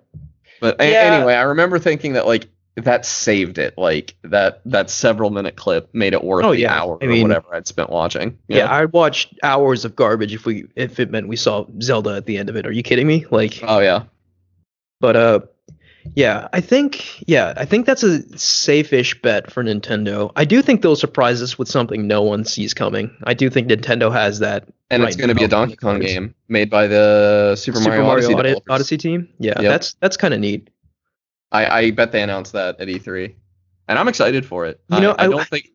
But 0.61 0.79
a- 0.81 0.83
anyway, 0.83 1.33
I 1.35 1.43
remember 1.43 1.79
thinking 1.79 2.13
that 2.13 2.27
like 2.27 2.47
that 2.75 3.05
saved 3.05 3.57
it. 3.57 3.73
Like 3.77 4.15
that 4.23 4.61
that 4.65 4.89
several 4.89 5.29
minute 5.31 5.55
clip 5.55 5.89
made 5.93 6.13
it 6.13 6.23
worth 6.23 6.45
Oh, 6.45 6.51
the 6.51 6.59
yeah. 6.59 6.73
hour 6.79 6.97
I 7.01 7.05
or 7.07 7.21
whatever 7.21 7.55
I'd 7.55 7.67
spent 7.67 7.89
watching. 7.89 8.37
Yeah, 8.47 8.71
I'd 8.73 8.91
watch 8.93 9.29
hours 9.43 9.85
of 9.85 9.95
garbage 9.95 10.33
if 10.33 10.45
we 10.45 10.65
if 10.75 10.99
it 10.99 11.09
meant 11.11 11.27
we 11.27 11.35
saw 11.35 11.65
Zelda 11.81 12.11
at 12.15 12.25
the 12.25 12.37
end 12.37 12.49
of 12.49 12.55
it. 12.55 12.65
Are 12.67 12.71
you 12.71 12.83
kidding 12.83 13.07
me? 13.07 13.25
Like 13.31 13.59
Oh 13.63 13.79
yeah. 13.79 14.03
But 15.01 15.15
uh 15.15 15.39
yeah, 16.15 16.47
I 16.53 16.61
think 16.61 17.23
yeah, 17.27 17.53
I 17.57 17.65
think 17.65 17.85
that's 17.85 18.03
a 18.03 18.21
safe-ish 18.37 19.21
bet 19.21 19.51
for 19.51 19.63
Nintendo. 19.63 20.31
I 20.35 20.45
do 20.45 20.61
think 20.61 20.81
they'll 20.81 20.95
surprise 20.95 21.41
us 21.41 21.57
with 21.57 21.67
something 21.67 22.07
no 22.07 22.21
one 22.21 22.43
sees 22.45 22.73
coming. 22.73 23.15
I 23.23 23.33
do 23.33 23.49
think 23.49 23.67
Nintendo 23.69 24.11
has 24.11 24.39
that 24.39 24.67
And 24.89 25.03
right 25.03 25.07
it's 25.09 25.15
going 25.17 25.29
to 25.29 25.35
be 25.35 25.43
a. 25.43 25.47
Donkey 25.47 25.75
Kong 25.75 25.99
game 25.99 26.35
made 26.47 26.69
by 26.69 26.87
the 26.87 27.55
Super, 27.55 27.79
Mario, 27.81 28.05
Odyssey, 28.05 28.33
Odi- 28.33 28.55
Odyssey 28.69 28.97
team. 28.97 29.29
Yeah, 29.39 29.59
Yep. 29.61 29.71
that's 29.71 29.93
that's 29.95 30.17
kind 30.17 30.33
of 30.33 30.39
neat. 30.39 30.69
I, 31.51 31.65
I 31.79 31.91
bet 31.91 32.11
they 32.11 32.21
announced 32.21 32.53
that 32.53 32.79
at 32.79 32.87
E3, 32.87 33.33
and 33.87 33.97
I'm 33.97 34.07
excited 34.07 34.45
for 34.45 34.65
it. 34.67 34.79
You 34.89 34.99
know, 34.99 35.11
I, 35.11 35.23
I 35.23 35.25
I- 35.25 35.29
don't 35.29 35.47
think 35.47 35.69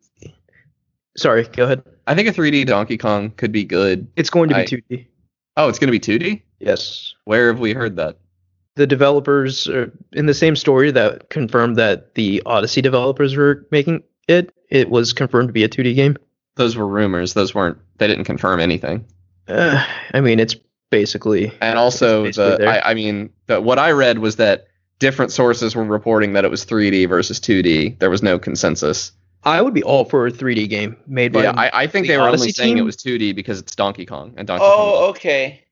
Sorry, 1.17 1.43
go 1.43 1.63
ahead. 1.63 1.83
I 2.07 2.13
think 2.15 2.27
a 2.27 2.31
3D 2.33 2.65
Donkey 2.65 2.97
Kong 2.97 3.31
could 3.31 3.51
be 3.53 3.63
good. 3.63 4.07
It's 4.17 4.29
going 4.29 4.49
to 4.49 4.55
be 4.55 4.61
I- 4.61 4.65
2D. 4.65 5.07
Oh, 5.57 5.69
it's 5.69 5.79
going 5.79 5.91
to 5.91 5.97
be 5.97 5.99
2D. 5.99 6.41
Yes. 6.59 7.15
Where 7.23 7.47
have 7.47 7.59
we 7.61 7.71
heard 7.73 7.95
that? 7.95 8.17
The 8.75 8.87
developers 8.87 9.67
are 9.67 9.91
in 10.13 10.25
the 10.25 10.33
same 10.33 10.55
story 10.55 10.91
that 10.91 11.29
confirmed 11.29 11.77
that 11.77 12.15
the 12.15 12.41
Odyssey 12.45 12.81
developers 12.81 13.35
were 13.35 13.65
making 13.71 14.03
it. 14.27 14.53
It 14.69 14.89
was 14.89 15.13
confirmed 15.13 15.49
to 15.49 15.53
be 15.53 15.63
a 15.63 15.69
2D 15.69 15.95
game. 15.95 16.17
Those 16.55 16.75
were 16.75 16.87
rumors. 16.87 17.33
Those 17.33 17.53
weren't. 17.55 17.77
They 17.97 18.07
didn't 18.07 18.25
confirm 18.25 18.59
anything. 18.59 19.05
Uh, 19.47 19.85
I 20.13 20.21
mean, 20.21 20.39
it's 20.39 20.55
basically 20.89 21.51
And 21.61 21.77
also, 21.77 22.25
basically 22.25 22.65
the. 22.65 22.85
I, 22.85 22.91
I 22.91 22.93
mean, 22.93 23.29
the, 23.47 23.61
what 23.61 23.79
I 23.79 23.91
read 23.91 24.19
was 24.19 24.37
that 24.37 24.67
different 24.99 25.31
sources 25.31 25.75
were 25.75 25.83
reporting 25.83 26.33
that 26.33 26.45
it 26.45 26.51
was 26.51 26.65
3D 26.65 27.07
versus 27.07 27.39
2D. 27.39 27.99
There 27.99 28.09
was 28.09 28.23
no 28.23 28.39
consensus. 28.39 29.11
I 29.43 29.61
would 29.61 29.73
be 29.73 29.83
all 29.83 30.05
for 30.05 30.25
a 30.25 30.31
3D 30.31 30.67
game 30.69 30.97
made 31.05 31.31
by 31.31 31.43
Yeah, 31.43 31.51
I, 31.51 31.83
I 31.83 31.87
think 31.87 32.07
the 32.07 32.13
they 32.13 32.17
were 32.17 32.23
only 32.23 32.39
Odyssey 32.39 32.51
saying 32.51 32.77
it 32.77 32.81
was 32.81 32.97
2D 32.97 33.35
because 33.35 33.59
it's 33.59 33.75
Donkey 33.75 34.05
Kong 34.05 34.33
and 34.37 34.47
Donkey 34.47 34.61
Kong. 34.61 34.73
Oh, 34.75 35.09
okay. 35.09 35.64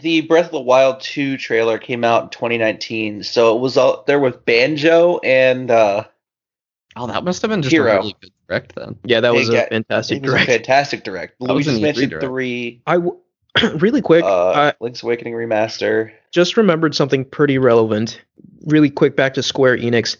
The 0.00 0.22
Breath 0.22 0.46
of 0.46 0.52
the 0.52 0.60
Wild 0.60 1.00
2 1.00 1.36
trailer 1.38 1.78
came 1.78 2.04
out 2.04 2.24
in 2.24 2.28
2019, 2.30 3.22
so 3.22 3.56
it 3.56 3.60
was 3.60 3.76
all 3.76 4.04
there 4.06 4.20
with 4.20 4.44
Banjo 4.44 5.18
and 5.24 5.70
uh 5.70 6.04
Oh, 6.98 7.06
that 7.06 7.24
must 7.24 7.42
have 7.42 7.50
been 7.50 7.60
just 7.62 7.72
Hero. 7.72 7.92
a 7.92 7.96
really 7.98 8.16
good 8.20 8.32
direct 8.48 8.74
then. 8.74 8.96
Yeah, 9.04 9.20
that 9.20 9.34
was 9.34 9.48
They 9.48 9.56
a 9.58 9.60
got- 9.60 9.68
fantastic 9.68 10.16
it 10.18 10.22
was 10.22 10.30
a 10.32 10.34
direct. 10.36 10.50
fantastic 10.50 11.04
direct. 11.04 11.34
That 11.40 11.52
was 11.54 11.66
Luigi's 11.66 11.74
an 11.76 11.80
E3 11.80 11.82
Mansion 11.82 12.08
direct. 12.10 12.24
3, 12.26 12.82
I 12.86 12.94
w- 12.94 13.16
really 13.78 14.00
quick, 14.02 14.24
uh, 14.24 14.50
I 14.52 14.72
Link's 14.80 15.02
Awakening 15.02 15.34
remaster. 15.34 16.12
just 16.32 16.56
remembered 16.56 16.94
something 16.94 17.24
pretty 17.24 17.58
relevant. 17.58 18.20
Really 18.66 18.90
quick, 18.90 19.14
back 19.16 19.34
to 19.34 19.42
Square 19.42 19.78
Enix. 19.78 20.16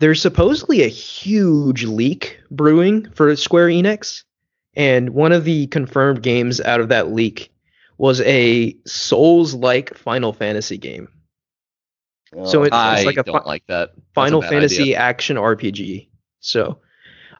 There's 0.00 0.20
supposedly 0.20 0.82
a 0.82 0.88
huge 0.88 1.84
leak 1.84 2.38
brewing 2.50 3.08
for 3.12 3.34
Square 3.36 3.68
Enix, 3.68 4.24
and 4.76 5.10
one 5.10 5.32
of 5.32 5.44
the 5.44 5.68
confirmed 5.68 6.22
games 6.22 6.60
out 6.60 6.80
of 6.80 6.88
that 6.90 7.12
leak 7.12 7.50
was 7.98 8.20
a 8.22 8.76
Souls-like 8.86 9.96
Final 9.96 10.32
Fantasy 10.32 10.78
game. 10.78 11.08
So 12.44 12.60
Oh, 12.60 12.64
it- 12.64 12.72
I 12.72 13.02
like 13.04 13.16
a 13.16 13.22
don't 13.22 13.42
fi- 13.42 13.48
like 13.48 13.66
that. 13.68 13.90
That's 13.94 14.06
Final 14.14 14.42
Fantasy 14.42 14.82
idea. 14.82 14.96
action 14.98 15.36
RPG. 15.36 16.08
So 16.40 16.78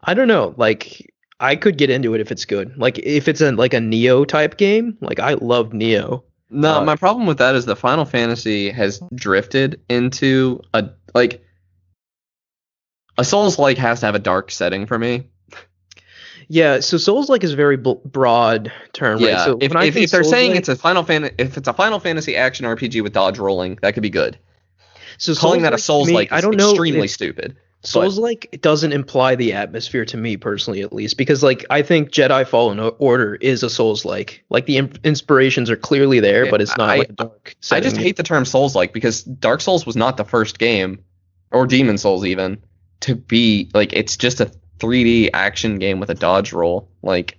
I 0.02 0.14
don't 0.14 0.28
know. 0.28 0.54
Like 0.56 1.10
I 1.40 1.56
could 1.56 1.76
get 1.76 1.90
into 1.90 2.14
it 2.14 2.20
if 2.20 2.30
it's 2.30 2.44
good. 2.44 2.76
Like 2.78 2.98
if 3.00 3.26
it's 3.26 3.40
a 3.40 3.50
like 3.52 3.74
a 3.74 3.78
Nioh 3.78 4.26
type 4.26 4.56
game. 4.56 4.96
Like 5.00 5.18
I 5.18 5.34
love 5.34 5.70
Nioh. 5.70 6.22
No, 6.50 6.74
Uh, 6.76 6.84
my 6.84 6.94
problem 6.94 7.26
with 7.26 7.38
that 7.38 7.56
is 7.56 7.66
the 7.66 7.74
Final 7.74 8.04
Fantasy 8.04 8.70
has 8.70 9.00
drifted 9.14 9.80
into 9.88 10.60
a 10.72 10.90
like 11.14 11.42
a 13.18 13.24
Souls 13.24 13.58
like 13.58 13.78
has 13.78 14.00
to 14.00 14.06
have 14.06 14.14
a 14.14 14.20
dark 14.20 14.50
setting 14.52 14.86
for 14.86 14.98
me. 14.98 15.28
Yeah. 16.48 16.80
So 16.80 16.96
Souls 16.98 17.28
like 17.28 17.44
is 17.44 17.52
a 17.52 17.56
very 17.56 17.76
bl- 17.76 17.94
broad 18.04 18.72
term, 18.92 19.20
right? 19.20 19.30
Yeah, 19.30 19.44
So 19.44 19.58
if, 19.60 19.72
if, 19.72 19.94
think 19.94 19.96
if 19.96 20.10
they're 20.10 20.24
saying 20.24 20.56
it's 20.56 20.68
a 20.68 20.76
Final 20.76 21.02
Fan, 21.02 21.30
if 21.38 21.56
it's 21.56 21.68
a 21.68 21.72
Final 21.72 22.00
Fantasy 22.00 22.36
action 22.36 22.66
RPG 22.66 23.02
with 23.02 23.12
dodge 23.12 23.38
rolling, 23.38 23.78
that 23.82 23.94
could 23.94 24.02
be 24.02 24.10
good. 24.10 24.38
so 25.18 25.34
Calling 25.34 25.62
that 25.62 25.72
a 25.74 25.78
Souls 25.78 26.10
like 26.10 26.32
I 26.32 26.40
don't 26.40 26.56
know. 26.56 26.70
extremely 26.70 27.04
if- 27.06 27.10
stupid. 27.10 27.56
Souls 27.82 28.18
like 28.18 28.58
doesn't 28.62 28.92
imply 28.92 29.34
the 29.34 29.52
atmosphere 29.52 30.06
to 30.06 30.16
me 30.16 30.38
personally, 30.38 30.80
at 30.80 30.90
least, 30.94 31.18
because 31.18 31.42
like 31.42 31.66
I 31.68 31.82
think 31.82 32.10
Jedi 32.10 32.46
Fallen 32.48 32.80
Order 32.80 33.34
is 33.34 33.62
a 33.62 33.68
Souls 33.68 34.06
like. 34.06 34.42
Like 34.48 34.64
the 34.64 34.78
in- 34.78 34.96
inspirations 35.04 35.68
are 35.68 35.76
clearly 35.76 36.18
there, 36.18 36.46
Yeah, 36.46 36.50
but 36.50 36.62
it's 36.62 36.74
not 36.78 36.88
I- 36.88 36.96
like 37.00 37.10
a 37.10 37.12
dark. 37.12 37.54
I 37.70 37.80
just 37.80 37.98
hate 37.98 38.16
the 38.16 38.22
term 38.22 38.46
Souls 38.46 38.74
like 38.74 38.94
because 38.94 39.22
Dark 39.22 39.60
Souls 39.60 39.84
was 39.84 39.96
not 39.96 40.16
the 40.16 40.24
first 40.24 40.58
game, 40.58 41.04
or 41.50 41.66
Demon 41.66 41.98
Souls 41.98 42.24
even, 42.24 42.56
to 43.00 43.14
be 43.16 43.68
like 43.74 43.92
it's 43.92 44.16
just 44.16 44.40
a 44.40 44.50
3D 44.80 45.30
action 45.32 45.78
game 45.78 46.00
with 46.00 46.10
a 46.10 46.14
dodge 46.14 46.52
roll. 46.52 46.88
Like 47.02 47.38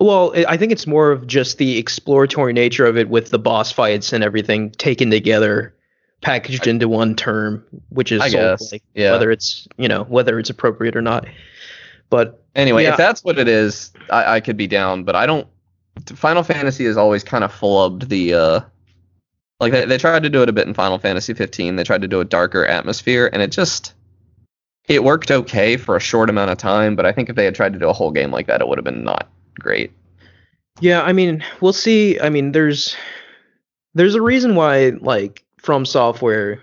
Well, 0.00 0.32
I- 0.36 0.44
I 0.48 0.56
think 0.56 0.72
it's 0.72 0.86
more 0.86 1.10
of 1.12 1.26
just 1.26 1.58
the 1.58 1.78
exploratory 1.78 2.52
nature 2.52 2.86
of 2.86 2.96
it 2.96 3.08
with 3.08 3.30
the 3.30 3.38
boss 3.38 3.70
fights 3.72 4.12
and 4.12 4.24
everything 4.24 4.70
taken 4.72 5.10
together, 5.10 5.74
packaged 6.22 6.66
into 6.66 6.88
one 6.88 7.14
term, 7.14 7.64
which 7.90 8.10
is 8.12 8.20
I 8.20 8.28
guess. 8.30 8.72
Yeah. 8.94 9.12
whether 9.12 9.30
it's 9.30 9.68
you 9.78 9.88
know 9.88 10.04
whether 10.04 10.38
it's 10.38 10.50
appropriate 10.50 10.96
or 10.96 11.02
not. 11.02 11.26
But 12.10 12.38
Anyway, 12.54 12.82
Yeah. 12.82 12.90
if 12.90 12.96
that's 12.98 13.24
what 13.24 13.38
it 13.38 13.48
is, 13.48 13.92
I, 14.10 14.34
I 14.36 14.40
could 14.40 14.58
be 14.58 14.66
down, 14.66 15.04
but 15.04 15.16
I 15.16 15.24
don't. 15.24 15.46
Final 16.14 16.42
Fantasy 16.42 16.84
has 16.84 16.98
always 16.98 17.24
kind 17.24 17.44
of 17.44 17.50
flubbed 17.50 18.08
the. 18.08 18.34
uh 18.34 18.60
Like 19.58 19.72
they, 19.72 19.86
they 19.86 19.96
tried 19.96 20.22
to 20.24 20.28
do 20.28 20.42
it 20.42 20.50
a 20.50 20.52
bit 20.52 20.66
in 20.66 20.74
Final 20.74 20.98
Fantasy 20.98 21.32
15. 21.32 21.76
They 21.76 21.84
tried 21.84 22.02
to 22.02 22.08
do 22.08 22.20
a 22.20 22.24
darker 22.26 22.66
atmosphere, 22.66 23.30
and 23.32 23.40
it 23.40 23.52
just. 23.52 23.94
It 24.88 25.04
worked 25.04 25.30
okay 25.30 25.76
for 25.76 25.96
a 25.96 26.00
short 26.00 26.28
amount 26.28 26.50
of 26.50 26.58
time, 26.58 26.96
but 26.96 27.06
I 27.06 27.12
think 27.12 27.28
if 27.30 27.36
they 27.36 27.44
had 27.44 27.54
tried 27.54 27.72
to 27.72 27.78
do 27.78 27.88
a 27.88 27.92
whole 27.92 28.10
game 28.10 28.30
like 28.30 28.46
that, 28.48 28.60
it 28.60 28.68
would 28.68 28.78
have 28.78 28.84
been 28.84 29.04
not 29.04 29.30
great. 29.60 29.92
yeah, 30.80 31.02
I 31.02 31.12
mean, 31.12 31.44
we'll 31.60 31.72
see. 31.72 32.18
I 32.20 32.28
mean, 32.30 32.52
there's 32.52 32.96
there's 33.94 34.14
a 34.14 34.22
reason 34.22 34.54
why 34.54 34.90
like 35.00 35.44
From 35.58 35.86
Software 35.86 36.60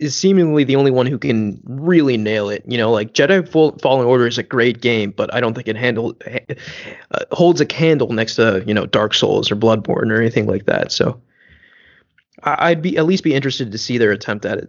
is 0.00 0.14
seemingly 0.14 0.64
the 0.64 0.76
only 0.76 0.90
one 0.90 1.06
who 1.06 1.18
can 1.18 1.60
really 1.64 2.16
nail 2.18 2.50
it. 2.50 2.62
You 2.66 2.76
know, 2.76 2.90
like 2.90 3.14
Jedi 3.14 3.48
Fall- 3.48 3.78
Fallen 3.80 4.06
Order 4.06 4.26
is 4.26 4.36
a 4.38 4.42
great 4.42 4.80
game, 4.82 5.12
but 5.12 5.32
I 5.32 5.40
don't 5.40 5.54
think 5.54 5.68
it 5.68 5.76
handle 5.76 6.16
uh, 6.26 7.20
holds 7.32 7.60
a 7.60 7.66
candle 7.66 8.12
next 8.12 8.34
to 8.36 8.62
you 8.66 8.74
know 8.74 8.84
Dark 8.86 9.14
Souls 9.14 9.50
or 9.50 9.56
Bloodborne 9.56 10.10
or 10.10 10.20
anything 10.20 10.46
like 10.46 10.66
that. 10.66 10.92
So 10.92 11.20
I- 12.42 12.70
I'd 12.70 12.82
be 12.82 12.98
at 12.98 13.06
least 13.06 13.24
be 13.24 13.34
interested 13.34 13.72
to 13.72 13.78
see 13.78 13.96
their 13.96 14.12
attempt 14.12 14.44
at 14.44 14.58
it. 14.58 14.68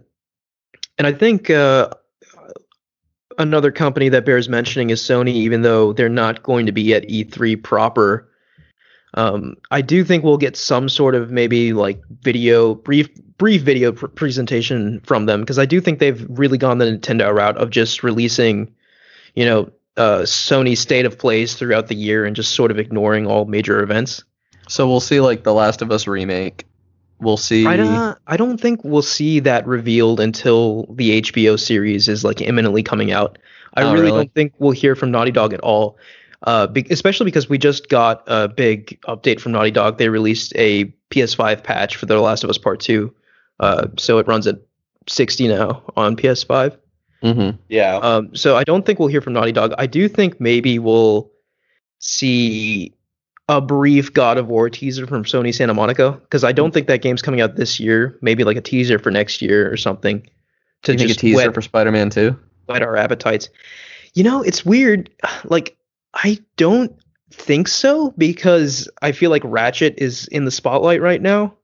And 0.96 1.06
I 1.06 1.12
think 1.12 1.50
uh, 1.50 1.90
another 3.38 3.70
company 3.70 4.08
that 4.10 4.24
bears 4.24 4.48
mentioning 4.48 4.90
is 4.90 5.00
Sony, 5.00 5.32
even 5.32 5.62
though 5.62 5.92
they're 5.92 6.08
not 6.08 6.42
going 6.42 6.66
to 6.66 6.72
be 6.72 6.94
at 6.94 7.08
E3 7.08 7.62
proper. 7.62 8.28
Um, 9.14 9.56
I 9.70 9.80
do 9.80 10.04
think 10.04 10.24
we'll 10.24 10.36
get 10.36 10.56
some 10.56 10.88
sort 10.88 11.14
of 11.14 11.30
maybe 11.30 11.72
like 11.72 12.02
video, 12.22 12.74
brief, 12.74 13.08
brief 13.38 13.62
video 13.62 13.92
pr- 13.92 14.08
presentation 14.08 15.00
from 15.00 15.26
them 15.26 15.40
because 15.40 15.58
I 15.58 15.66
do 15.66 15.80
think 15.80 15.98
they've 15.98 16.26
really 16.28 16.58
gone 16.58 16.78
the 16.78 16.84
Nintendo 16.84 17.34
route 17.34 17.56
of 17.56 17.70
just 17.70 18.02
releasing, 18.02 18.74
you 19.34 19.44
know, 19.44 19.70
uh, 19.96 20.20
Sony 20.20 20.76
state 20.76 21.06
of 21.06 21.18
plays 21.18 21.54
throughout 21.54 21.88
the 21.88 21.94
year 21.94 22.26
and 22.26 22.36
just 22.36 22.52
sort 22.52 22.70
of 22.70 22.78
ignoring 22.78 23.26
all 23.26 23.46
major 23.46 23.82
events. 23.82 24.22
So 24.68 24.86
we'll 24.86 25.00
see 25.00 25.20
like 25.20 25.44
the 25.44 25.54
Last 25.54 25.80
of 25.80 25.90
Us 25.90 26.06
remake. 26.06 26.66
We'll 27.18 27.36
see. 27.38 27.66
I 27.66 27.76
don't, 27.76 28.18
I 28.26 28.36
don't 28.36 28.60
think 28.60 28.84
we'll 28.84 29.00
see 29.02 29.40
that 29.40 29.66
revealed 29.66 30.20
until 30.20 30.84
the 30.90 31.22
HBO 31.22 31.58
series 31.58 32.08
is 32.08 32.24
like 32.24 32.40
imminently 32.42 32.82
coming 32.82 33.10
out. 33.10 33.38
I 33.74 33.82
Oh, 33.82 33.92
really, 33.92 34.06
really? 34.06 34.16
don't 34.18 34.34
think 34.34 34.52
we'll 34.58 34.72
hear 34.72 34.94
from 34.94 35.10
Naughty 35.10 35.30
Dog 35.30 35.52
at 35.54 35.60
all. 35.60 35.96
Uh, 36.42 36.66
be- 36.66 36.86
especially 36.90 37.24
because 37.24 37.48
we 37.48 37.56
just 37.58 37.88
got 37.88 38.22
a 38.26 38.48
big 38.48 39.00
update 39.08 39.40
from 39.40 39.52
Naughty 39.52 39.70
Dog. 39.70 39.96
They 39.98 40.08
released 40.10 40.52
a 40.56 40.84
PS5 41.10 41.62
patch 41.64 41.96
for 41.96 42.04
The 42.06 42.20
Last 42.20 42.44
of 42.44 42.50
Us 42.50 42.58
Part 42.58 42.80
Two, 42.80 43.14
uh, 43.60 43.88
so 43.96 44.18
it 44.18 44.26
runs 44.26 44.46
at 44.46 44.56
60 45.08 45.48
now 45.48 45.82
on 45.96 46.16
PS5. 46.16 46.76
Mhm. 47.22 47.58
Yeah. 47.68 47.96
Um, 47.96 48.34
so 48.36 48.56
I 48.56 48.64
don't 48.64 48.84
think 48.84 48.98
we'll 48.98 49.08
hear 49.08 49.22
from 49.22 49.32
Naughty 49.32 49.52
Dog. 49.52 49.72
I 49.78 49.86
do 49.86 50.06
think 50.08 50.38
maybe 50.40 50.78
we'll 50.78 51.30
see 51.98 52.92
a 53.48 53.60
brief 53.60 54.12
God 54.12 54.38
of 54.38 54.48
War 54.48 54.68
teaser 54.68 55.06
from 55.06 55.24
Sony 55.24 55.54
Santa 55.54 55.74
Monica 55.74 56.12
because 56.12 56.44
I 56.44 56.52
don't 56.52 56.70
hmm. 56.70 56.74
think 56.74 56.86
that 56.88 57.02
game's 57.02 57.22
coming 57.22 57.40
out 57.40 57.56
this 57.56 57.78
year. 57.78 58.18
Maybe 58.22 58.44
like 58.44 58.56
a 58.56 58.62
teaser 58.62 58.98
for 58.98 59.10
next 59.10 59.40
year 59.40 59.70
or 59.70 59.76
something 59.76 60.26
to 60.82 60.92
you 60.92 60.98
think 60.98 61.10
a 61.10 61.14
teaser 61.14 61.36
whet, 61.36 61.54
for 61.54 61.62
Spider-Man 61.62 62.10
2? 62.10 62.36
whet 62.66 62.82
our 62.82 62.96
appetites. 62.96 63.48
You 64.14 64.24
know, 64.24 64.42
it's 64.42 64.64
weird. 64.64 65.10
Like 65.44 65.76
I 66.14 66.38
don't 66.56 66.92
think 67.30 67.68
so 67.68 68.12
because 68.16 68.88
I 69.02 69.12
feel 69.12 69.30
like 69.30 69.42
Ratchet 69.44 69.94
is 69.98 70.26
in 70.28 70.44
the 70.44 70.50
spotlight 70.50 71.00
right 71.00 71.20
now. 71.20 71.54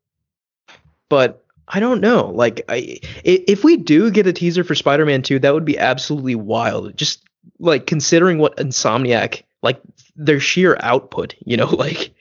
But 1.08 1.44
I 1.66 1.80
don't 1.80 2.00
know. 2.00 2.30
Like 2.30 2.64
I 2.68 2.74
i- 2.74 3.44
if 3.48 3.64
we 3.64 3.76
do 3.76 4.10
get 4.10 4.26
a 4.26 4.32
teaser 4.32 4.62
for 4.62 4.74
Spider-Man 4.74 5.22
2, 5.22 5.40
that 5.40 5.54
would 5.54 5.64
be 5.64 5.78
absolutely 5.78 6.34
wild. 6.36 6.96
Just 6.96 7.24
like 7.58 7.86
considering 7.86 8.38
what 8.38 8.56
Insomniac 8.58 9.42
like 9.62 9.80
their 10.16 10.40
sheer 10.40 10.76
output, 10.80 11.34
you 11.44 11.56
know, 11.56 11.66
like 11.70 12.14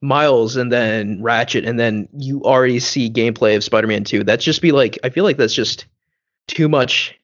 Miles 0.00 0.56
and 0.56 0.70
then 0.72 1.22
Ratchet 1.22 1.64
and 1.64 1.78
then 1.78 2.08
you 2.16 2.42
already 2.44 2.78
see 2.80 3.10
gameplay 3.10 3.56
of 3.56 3.64
Spider-Man 3.64 4.04
2. 4.04 4.24
That's 4.24 4.44
just 4.44 4.62
be 4.62 4.72
like 4.72 4.98
I 5.02 5.10
feel 5.10 5.24
like 5.24 5.36
that's 5.36 5.54
just 5.54 5.86
too 6.46 6.68
much 6.68 7.14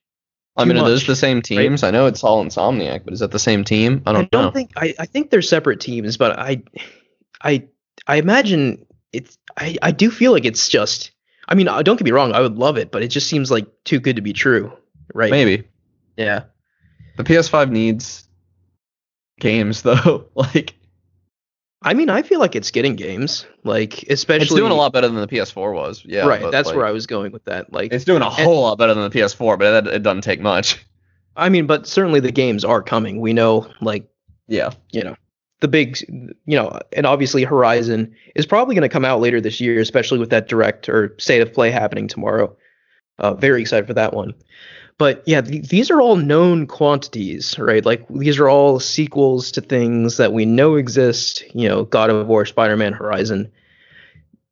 I 0.56 0.62
Too 0.62 0.68
mean, 0.68 0.78
are 0.78 0.88
those 0.88 1.04
the 1.06 1.16
same 1.16 1.42
teams? 1.42 1.82
I 1.82 1.90
know 1.90 2.06
it's 2.06 2.22
all 2.22 2.44
Insomniac, 2.44 3.04
but 3.04 3.12
is 3.12 3.18
that 3.20 3.32
the 3.32 3.40
same 3.40 3.64
team? 3.64 4.02
I 4.06 4.12
don't, 4.12 4.22
I 4.22 4.28
don't 4.30 4.42
know. 4.44 4.50
think 4.52 4.70
I, 4.76 4.94
I 5.00 5.06
think 5.06 5.30
they're 5.30 5.42
separate 5.42 5.80
teams, 5.80 6.16
but 6.16 6.38
I 6.38 6.62
I 7.42 7.64
I 8.06 8.16
imagine 8.16 8.86
it's 9.12 9.36
I, 9.56 9.76
I 9.82 9.90
do 9.90 10.10
feel 10.12 10.30
like 10.32 10.44
it's 10.44 10.68
just 10.68 11.10
I 11.48 11.54
mean, 11.56 11.68
uh, 11.68 11.82
don't 11.82 11.96
get 11.96 12.04
me 12.04 12.12
wrong, 12.12 12.32
I 12.32 12.40
would 12.40 12.56
love 12.56 12.78
it, 12.78 12.90
but 12.92 13.02
it 13.02 13.08
just 13.08 13.28
seems 13.28 13.50
like 13.50 13.66
too 13.84 13.98
good 14.00 14.16
to 14.16 14.22
be 14.22 14.32
true. 14.32 14.72
Right. 15.12 15.30
Maybe 15.30 15.64
Yeah. 16.16 16.44
the 17.16 17.24
PS5 17.24 17.70
needs 17.70 18.23
games 19.40 19.82
though. 19.82 20.26
like 20.34 20.74
I 21.82 21.92
mean, 21.92 22.08
I 22.08 22.22
feel 22.22 22.40
like 22.40 22.56
it's 22.56 22.70
getting 22.70 22.96
games. 22.96 23.46
Like 23.62 24.04
especially 24.08 24.44
it's 24.44 24.54
doing 24.54 24.72
a 24.72 24.76
lot 24.76 24.92
better 24.92 25.06
than 25.08 25.20
the 25.20 25.28
PS4 25.28 25.74
was. 25.74 26.02
Yeah, 26.04 26.26
right. 26.26 26.50
That's 26.50 26.68
like, 26.68 26.76
where 26.76 26.86
I 26.86 26.92
was 26.92 27.06
going 27.06 27.30
with 27.32 27.44
that. 27.44 27.72
Like 27.72 27.92
It's 27.92 28.04
doing 28.04 28.22
a 28.22 28.30
whole 28.30 28.62
lot 28.62 28.78
better 28.78 28.94
than 28.94 29.08
the 29.10 29.18
PS4, 29.18 29.58
but 29.58 29.86
it, 29.86 29.94
it 29.96 30.02
doesn't 30.02 30.22
take 30.22 30.40
much. 30.40 30.84
I 31.36 31.48
mean, 31.48 31.66
but 31.66 31.86
certainly 31.86 32.20
the 32.20 32.32
games 32.32 32.64
are 32.64 32.82
coming. 32.82 33.20
We 33.20 33.32
know 33.32 33.70
like 33.80 34.08
Yeah. 34.48 34.70
you 34.92 35.02
know 35.02 35.16
the 35.60 35.68
big 35.68 35.98
you 36.08 36.56
know 36.56 36.78
and 36.92 37.06
obviously 37.06 37.42
horizon 37.42 38.14
is 38.34 38.44
probably 38.44 38.74
going 38.74 38.82
to 38.82 38.88
come 38.88 39.04
out 39.04 39.20
later 39.20 39.40
this 39.40 39.62
year 39.62 39.80
especially 39.80 40.18
with 40.18 40.28
that 40.28 40.46
direct 40.46 40.90
or 40.90 41.14
state 41.18 41.40
of 41.40 41.54
play 41.54 41.70
happening 41.70 42.06
tomorrow 42.06 42.54
uh, 43.18 43.32
very 43.32 43.62
excited 43.62 43.86
for 43.86 43.94
that 43.94 44.12
one 44.12 44.34
but 44.98 45.22
yeah 45.26 45.40
th- 45.40 45.68
these 45.68 45.90
are 45.90 46.00
all 46.00 46.16
known 46.16 46.66
quantities 46.66 47.58
right 47.58 47.84
like 47.84 48.06
these 48.08 48.38
are 48.38 48.48
all 48.48 48.78
sequels 48.80 49.50
to 49.52 49.60
things 49.60 50.16
that 50.18 50.32
we 50.32 50.44
know 50.44 50.76
exist 50.76 51.42
you 51.54 51.68
know 51.68 51.84
god 51.84 52.10
of 52.10 52.26
war 52.26 52.44
spider-man 52.46 52.92
horizon 52.92 53.50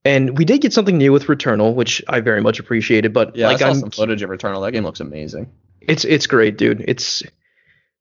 and 0.04 0.36
we 0.36 0.44
did 0.44 0.60
get 0.60 0.72
something 0.72 0.98
new 0.98 1.12
with 1.12 1.26
returnal 1.26 1.74
which 1.74 2.02
i 2.08 2.18
very 2.20 2.40
much 2.40 2.58
appreciated 2.58 3.12
but 3.12 3.36
Yeah, 3.36 3.46
like 3.48 3.56
I 3.56 3.58
saw 3.60 3.68
i'm 3.70 3.78
some 3.80 3.90
footage 3.90 4.22
of 4.22 4.30
Returnal. 4.30 4.62
That 4.64 4.72
game 4.72 4.84
looks 4.84 5.00
amazing. 5.00 5.50
it's 5.80 6.04
it's 6.04 6.26
great, 6.26 6.58
dude. 6.58 6.84
It's 6.88 7.22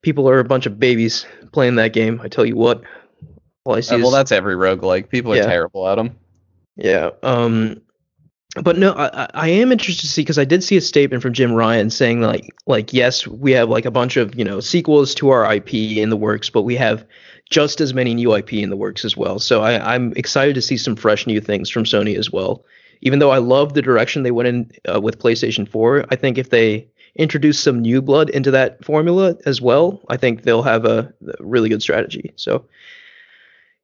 people 0.01 0.27
are 0.29 0.39
a 0.39 0.43
bunch 0.43 0.65
of 0.65 0.79
babies 0.79 1.25
playing 1.51 1.75
that 1.75 1.93
game. 1.93 2.19
I 2.23 2.27
tell 2.27 2.45
you 2.45 2.55
what. 2.55 2.81
All 3.65 3.75
I 3.75 3.81
see 3.81 3.93
Uh, 3.93 3.97
is 3.99 4.01
well, 4.03 4.11
that's 4.11 4.31
every 4.31 4.55
rogue 4.55 4.81
like 4.83 5.09
People 5.09 5.33
are 5.33 5.35
Yeah. 5.37 5.45
terrible 5.45 5.87
at 5.87 5.95
them. 5.95 6.15
yeah. 6.75 7.11
Um, 7.21 7.81
but 8.61 8.77
no, 8.77 8.91
I, 8.93 9.29
I- 9.33 9.49
am 9.49 9.71
interested 9.71 10.01
to 10.01 10.11
see 10.11 10.21
because 10.21 10.37
I 10.39 10.45
did 10.45 10.63
see 10.63 10.75
a 10.77 10.81
statement 10.81 11.23
from 11.23 11.33
Jim 11.33 11.53
Ryan 11.53 11.89
saying 11.89 12.21
like 12.21 12.53
like 12.67 12.93
yes, 12.93 13.25
we 13.27 13.51
have 13.53 13.69
like 13.69 13.85
a 13.85 13.91
bunch 13.91 14.17
of 14.17 14.35
you 14.35 14.43
know 14.43 14.59
sequels 14.59 15.15
to 15.15 15.29
our 15.29 15.53
IP 15.53 15.73
in 15.73 16.09
the 16.09 16.17
works, 16.17 16.49
but 16.49 16.63
we 16.63 16.75
have 16.75 17.05
just 17.49 17.81
as 17.81 17.93
many 17.93 18.13
new 18.13 18.33
IP 18.33 18.53
in 18.53 18.69
the 18.69 18.77
works 18.77 19.03
as 19.05 19.15
well. 19.15 19.39
So 19.39 19.61
I, 19.61 19.93
I'm 19.93 20.13
excited 20.15 20.55
to 20.55 20.61
see 20.61 20.77
some 20.77 20.95
fresh 20.95 21.27
new 21.27 21.41
things 21.41 21.69
from 21.69 21.83
Sony 21.83 22.17
as 22.17 22.31
well. 22.31 22.63
Even 23.01 23.19
though 23.19 23.31
I 23.31 23.39
love 23.39 23.73
the 23.73 23.81
direction 23.81 24.23
they 24.23 24.31
went 24.31 24.47
in 24.47 24.71
uh, 24.93 25.01
with 25.01 25.19
PlayStation 25.19 25.67
4, 25.67 26.05
I 26.11 26.15
think 26.15 26.37
if 26.37 26.49
they 26.51 26.87
introduce 27.15 27.59
some 27.59 27.81
new 27.81 28.01
blood 28.01 28.29
into 28.29 28.51
that 28.51 28.83
formula 28.85 29.35
as 29.45 29.59
well, 29.59 29.99
I 30.07 30.17
think 30.17 30.43
they'll 30.43 30.61
have 30.61 30.85
a, 30.85 31.11
a 31.27 31.43
really 31.43 31.67
good 31.67 31.81
strategy. 31.81 32.31
So 32.35 32.65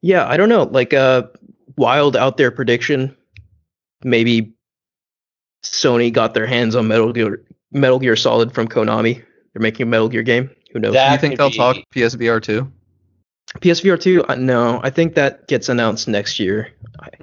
yeah, 0.01 0.25
I 0.27 0.37
don't 0.37 0.49
know, 0.49 0.63
like 0.63 0.93
a 0.93 1.29
wild 1.77 2.15
out 2.15 2.37
there 2.37 2.51
prediction. 2.51 3.15
Maybe 4.03 4.53
Sony 5.71 6.11
got 6.11 6.33
their 6.33 6.47
hands 6.47 6.75
on 6.75 6.87
Metal 6.87 7.11
Gear 7.13 7.43
Metal 7.71 7.99
Gear 7.99 8.15
Solid 8.15 8.53
from 8.53 8.67
Konami. 8.67 9.15
They're 9.53 9.61
making 9.61 9.83
a 9.83 9.89
Metal 9.89 10.09
Gear 10.09 10.23
game. 10.23 10.49
Who 10.73 10.79
knows? 10.79 10.93
That 10.93 11.07
Do 11.09 11.13
you 11.13 11.19
think 11.19 11.37
they'll 11.37 11.49
be- 11.49 11.57
talk 11.57 11.77
PSVR 11.93 12.41
2? 12.41 12.71
PSVR 13.61 13.99
2? 13.99 14.25
Uh, 14.25 14.35
no, 14.35 14.79
I 14.83 14.89
think 14.89 15.15
that 15.15 15.47
gets 15.47 15.69
announced 15.69 16.07
next 16.07 16.39
year. 16.39 16.69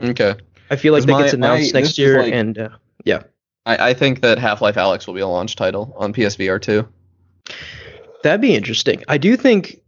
Okay. 0.03 0.35
I 0.71 0.77
feel 0.77 0.93
like 0.93 1.05
that 1.05 1.13
my- 1.13 1.23
gets 1.23 1.35
announced 1.35 1.75
my- 1.75 1.81
next 1.81 1.99
year, 1.99 2.23
like- 2.23 2.33
and 2.33 2.59
uh, 2.59 2.69
yeah, 3.05 3.23
I, 3.67 3.91
I 3.91 3.95
think 3.95 4.23
that 4.23 4.39
Half-Life 4.39 4.77
Alyx 4.77 5.07
will 5.07 5.15
be 5.15 5.21
a 5.21 5.29
launch 5.29 5.57
title 5.57 5.95
on 5.99 6.13
PSVR 6.13 6.61
2. 6.61 6.87
that'd 8.23 8.41
be 8.41 8.55
interesting. 8.55 9.05
I 9.09 9.19
do 9.19 9.37
think 9.37 9.81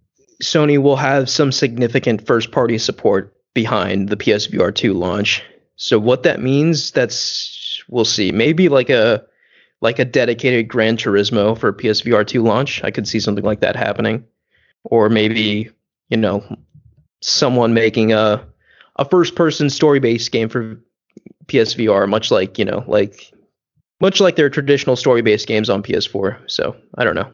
Sony 0.42 0.78
will 0.80 0.96
have 0.96 1.28
some 1.30 1.50
significant 1.52 2.26
first 2.26 2.50
party 2.52 2.78
support 2.78 3.34
behind 3.54 4.11
the 4.11 4.16
PSVR 4.16 4.74
2 4.74 4.92
launch. 4.92 5.42
So 5.76 5.98
what 5.98 6.22
that 6.24 6.40
means, 6.40 6.90
that's 6.90 7.18
we'll 7.89 8.05
see. 8.05 8.32
Maybe 8.32 8.68
like 8.68 8.91
a 8.91 9.24
like 9.80 9.99
a 9.99 10.05
dedicated 10.05 10.68
Gran 10.68 10.97
Turismo 10.97 11.59
for 11.59 11.72
PSVR 11.72 12.26
2 12.26 12.43
launch. 12.43 12.82
I 12.84 12.91
could 12.91 13.07
see 13.07 13.20
something 13.20 13.45
like 13.45 13.61
that 13.61 13.76
happening. 13.76 14.24
Or 14.84 15.09
maybe, 15.09 15.70
you 16.09 16.16
know, 16.16 16.45
someone 17.20 17.74
making 17.74 18.12
a 18.12 18.47
a 18.97 19.05
first 19.05 19.34
person 19.34 19.68
story 19.70 20.01
based 20.01 20.32
game 20.32 20.49
for 20.49 20.80
PSVR, 21.47 22.09
much 22.09 22.30
like, 22.30 22.59
you 22.59 22.64
know, 22.64 22.84
like 22.87 23.32
much 24.01 24.20
like 24.20 24.37
their 24.37 24.51
traditional 24.51 24.97
story 24.97 25.22
based 25.22 25.47
games 25.47 25.70
on 25.70 25.82
PS4. 25.82 26.39
So 26.51 26.76
I 26.97 27.05
don't 27.05 27.14
know. 27.14 27.32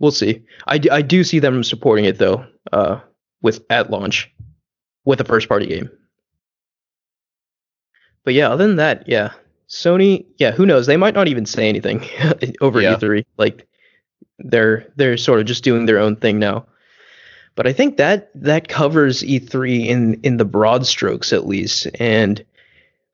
We'll 0.00 0.10
see. 0.10 0.42
I, 0.66 0.78
d- 0.78 0.90
I 0.90 1.02
do 1.02 1.22
see 1.24 1.38
them 1.38 1.62
supporting 1.62 2.04
it 2.04 2.18
though, 2.18 2.46
uh, 2.72 3.00
with 3.42 3.64
at 3.70 3.90
launch. 3.90 4.30
with 5.04 5.20
a 5.20 5.24
first 5.24 5.48
party 5.48 5.66
game. 5.66 5.90
But 8.24 8.34
yeah, 8.34 8.50
other 8.50 8.66
than 8.66 8.76
that, 8.76 9.08
yeah, 9.08 9.32
Sony, 9.68 10.26
yeah, 10.36 10.52
who 10.52 10.66
knows? 10.66 10.86
They 10.86 10.96
might 10.96 11.14
not 11.14 11.28
even 11.28 11.46
say 11.46 11.68
anything 11.68 12.04
over 12.60 12.80
Yeah. 12.80 12.96
E3. 12.96 13.24
Like 13.36 13.66
they're 14.38 14.86
they're 14.96 15.16
sort 15.16 15.40
of 15.40 15.46
just 15.46 15.64
doing 15.64 15.86
their 15.86 15.98
own 15.98 16.16
thing 16.16 16.38
now. 16.38 16.66
But 17.56 17.66
I 17.66 17.72
think 17.72 17.96
that 17.98 18.30
that 18.34 18.68
covers 18.68 19.22
E3 19.22 19.86
in 19.86 20.20
in 20.22 20.36
the 20.38 20.44
broad 20.44 20.86
strokes 20.86 21.32
at 21.32 21.46
least. 21.46 21.86
And 22.00 22.44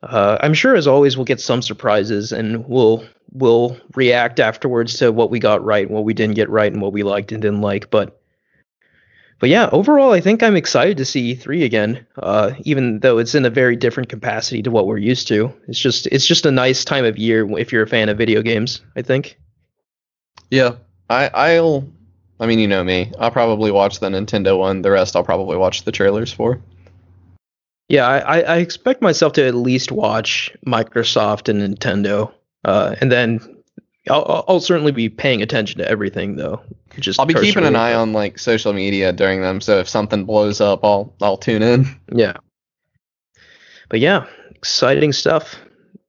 uh, 0.02 0.38
I'm 0.40 0.54
sure 0.54 0.74
as 0.74 0.86
always 0.86 1.16
we'll 1.16 1.26
get 1.26 1.40
some 1.40 1.62
surprises 1.62 2.32
and 2.32 2.66
we'll 2.66 3.04
we'll 3.32 3.76
react 3.94 4.40
afterwards 4.40 4.96
to 4.98 5.12
what 5.12 5.30
we 5.30 5.38
got 5.38 5.64
right, 5.64 5.90
what 5.90 6.04
we 6.04 6.14
didn't 6.14 6.34
get 6.36 6.48
right, 6.50 6.72
and 6.72 6.80
what 6.82 6.92
we 6.92 7.02
liked 7.02 7.32
and 7.32 7.42
didn't 7.42 7.60
like. 7.60 7.90
But 7.90 8.19
but 9.40 9.48
yeah, 9.48 9.70
overall, 9.72 10.12
I 10.12 10.20
think 10.20 10.42
I'm 10.42 10.54
excited 10.54 10.98
to 10.98 11.04
see 11.06 11.34
E3 11.34 11.64
again. 11.64 12.06
Uh, 12.18 12.52
even 12.60 13.00
though 13.00 13.16
it's 13.16 13.34
in 13.34 13.46
a 13.46 13.50
very 13.50 13.74
different 13.74 14.10
capacity 14.10 14.62
to 14.62 14.70
what 14.70 14.86
we're 14.86 14.98
used 14.98 15.28
to. 15.28 15.52
It's 15.66 15.80
just 15.80 16.06
it's 16.08 16.26
just 16.26 16.44
a 16.44 16.50
nice 16.50 16.84
time 16.84 17.06
of 17.06 17.16
year 17.16 17.48
if 17.58 17.72
you're 17.72 17.82
a 17.82 17.88
fan 17.88 18.10
of 18.10 18.18
video 18.18 18.42
games. 18.42 18.82
I 18.96 19.02
think. 19.02 19.38
Yeah, 20.50 20.76
I 21.08 21.28
I'll. 21.28 21.88
I 22.38 22.46
mean, 22.46 22.58
you 22.58 22.68
know 22.68 22.84
me. 22.84 23.12
I'll 23.18 23.30
probably 23.30 23.70
watch 23.70 24.00
the 24.00 24.08
Nintendo 24.08 24.58
one. 24.58 24.82
The 24.82 24.90
rest, 24.90 25.16
I'll 25.16 25.24
probably 25.24 25.56
watch 25.56 25.84
the 25.84 25.92
trailers 25.92 26.32
for. 26.32 26.60
Yeah, 27.88 28.06
I, 28.06 28.18
I 28.18 28.40
I 28.40 28.56
expect 28.58 29.00
myself 29.00 29.32
to 29.34 29.46
at 29.46 29.54
least 29.54 29.90
watch 29.90 30.54
Microsoft 30.66 31.48
and 31.48 31.60
Nintendo, 31.62 32.30
uh, 32.66 32.94
and 33.00 33.10
then 33.10 33.59
I'll, 34.08 34.24
I'll- 34.28 34.44
I'll 34.48 34.60
certainly 34.60 34.92
be 34.92 35.08
paying 35.08 35.42
attention 35.42 35.78
to 35.78 35.88
everything 35.88 36.36
though. 36.36 36.62
Just 36.98 37.20
I'll 37.20 37.26
be 37.26 37.34
keeping 37.34 37.64
an 37.64 37.76
eye 37.76 37.94
on 37.94 38.12
like 38.12 38.38
social 38.38 38.72
media 38.72 39.12
during 39.12 39.42
them. 39.42 39.60
So 39.60 39.78
if 39.78 39.88
something 39.88 40.24
blows 40.24 40.60
up, 40.60 40.84
I'll 40.84 41.14
I'll 41.20 41.36
tune 41.36 41.62
in. 41.62 41.86
Yeah. 42.12 42.36
But 43.88 44.00
yeah, 44.00 44.26
exciting 44.54 45.12
stuff. 45.12 45.56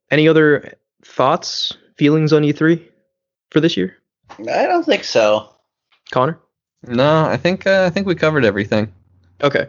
Any 0.10 0.28
other 0.28 0.74
thoughts, 1.04 1.76
feelings 1.98 2.34
on 2.34 2.44
E3 2.44 2.84
for 3.50 3.60
this 3.60 3.76
year, 3.78 3.96
I 4.40 4.66
don't 4.68 4.84
think 4.86 5.04
so. 5.04 5.56
Connor? 6.12 6.40
No, 6.88 7.26
I 7.26 7.38
think 7.38 7.66
uh, 7.68 7.86
I 7.86 7.90
think 7.90 8.08
we 8.08 8.16
covered 8.16 8.44
everything. 8.46 8.92
Okay. 9.42 9.68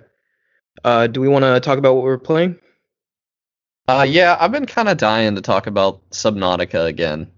Uh, 0.85 1.07
do 1.07 1.20
we 1.20 1.29
want 1.29 1.45
to 1.45 1.61
talk 1.61 1.79
about 1.79 1.95
what 1.95 2.05
we're 2.05 2.18
playing? 2.18 2.59
Uh, 3.89 4.07
yeah, 4.09 4.37
I've 4.41 4.53
been 4.53 4.66
kind 4.66 4.89
of 4.89 4.97
dying 4.97 5.35
to 5.35 5.41
talk 5.43 5.66
about 5.66 6.09
Subnautica 6.11 6.87
again. 6.87 7.31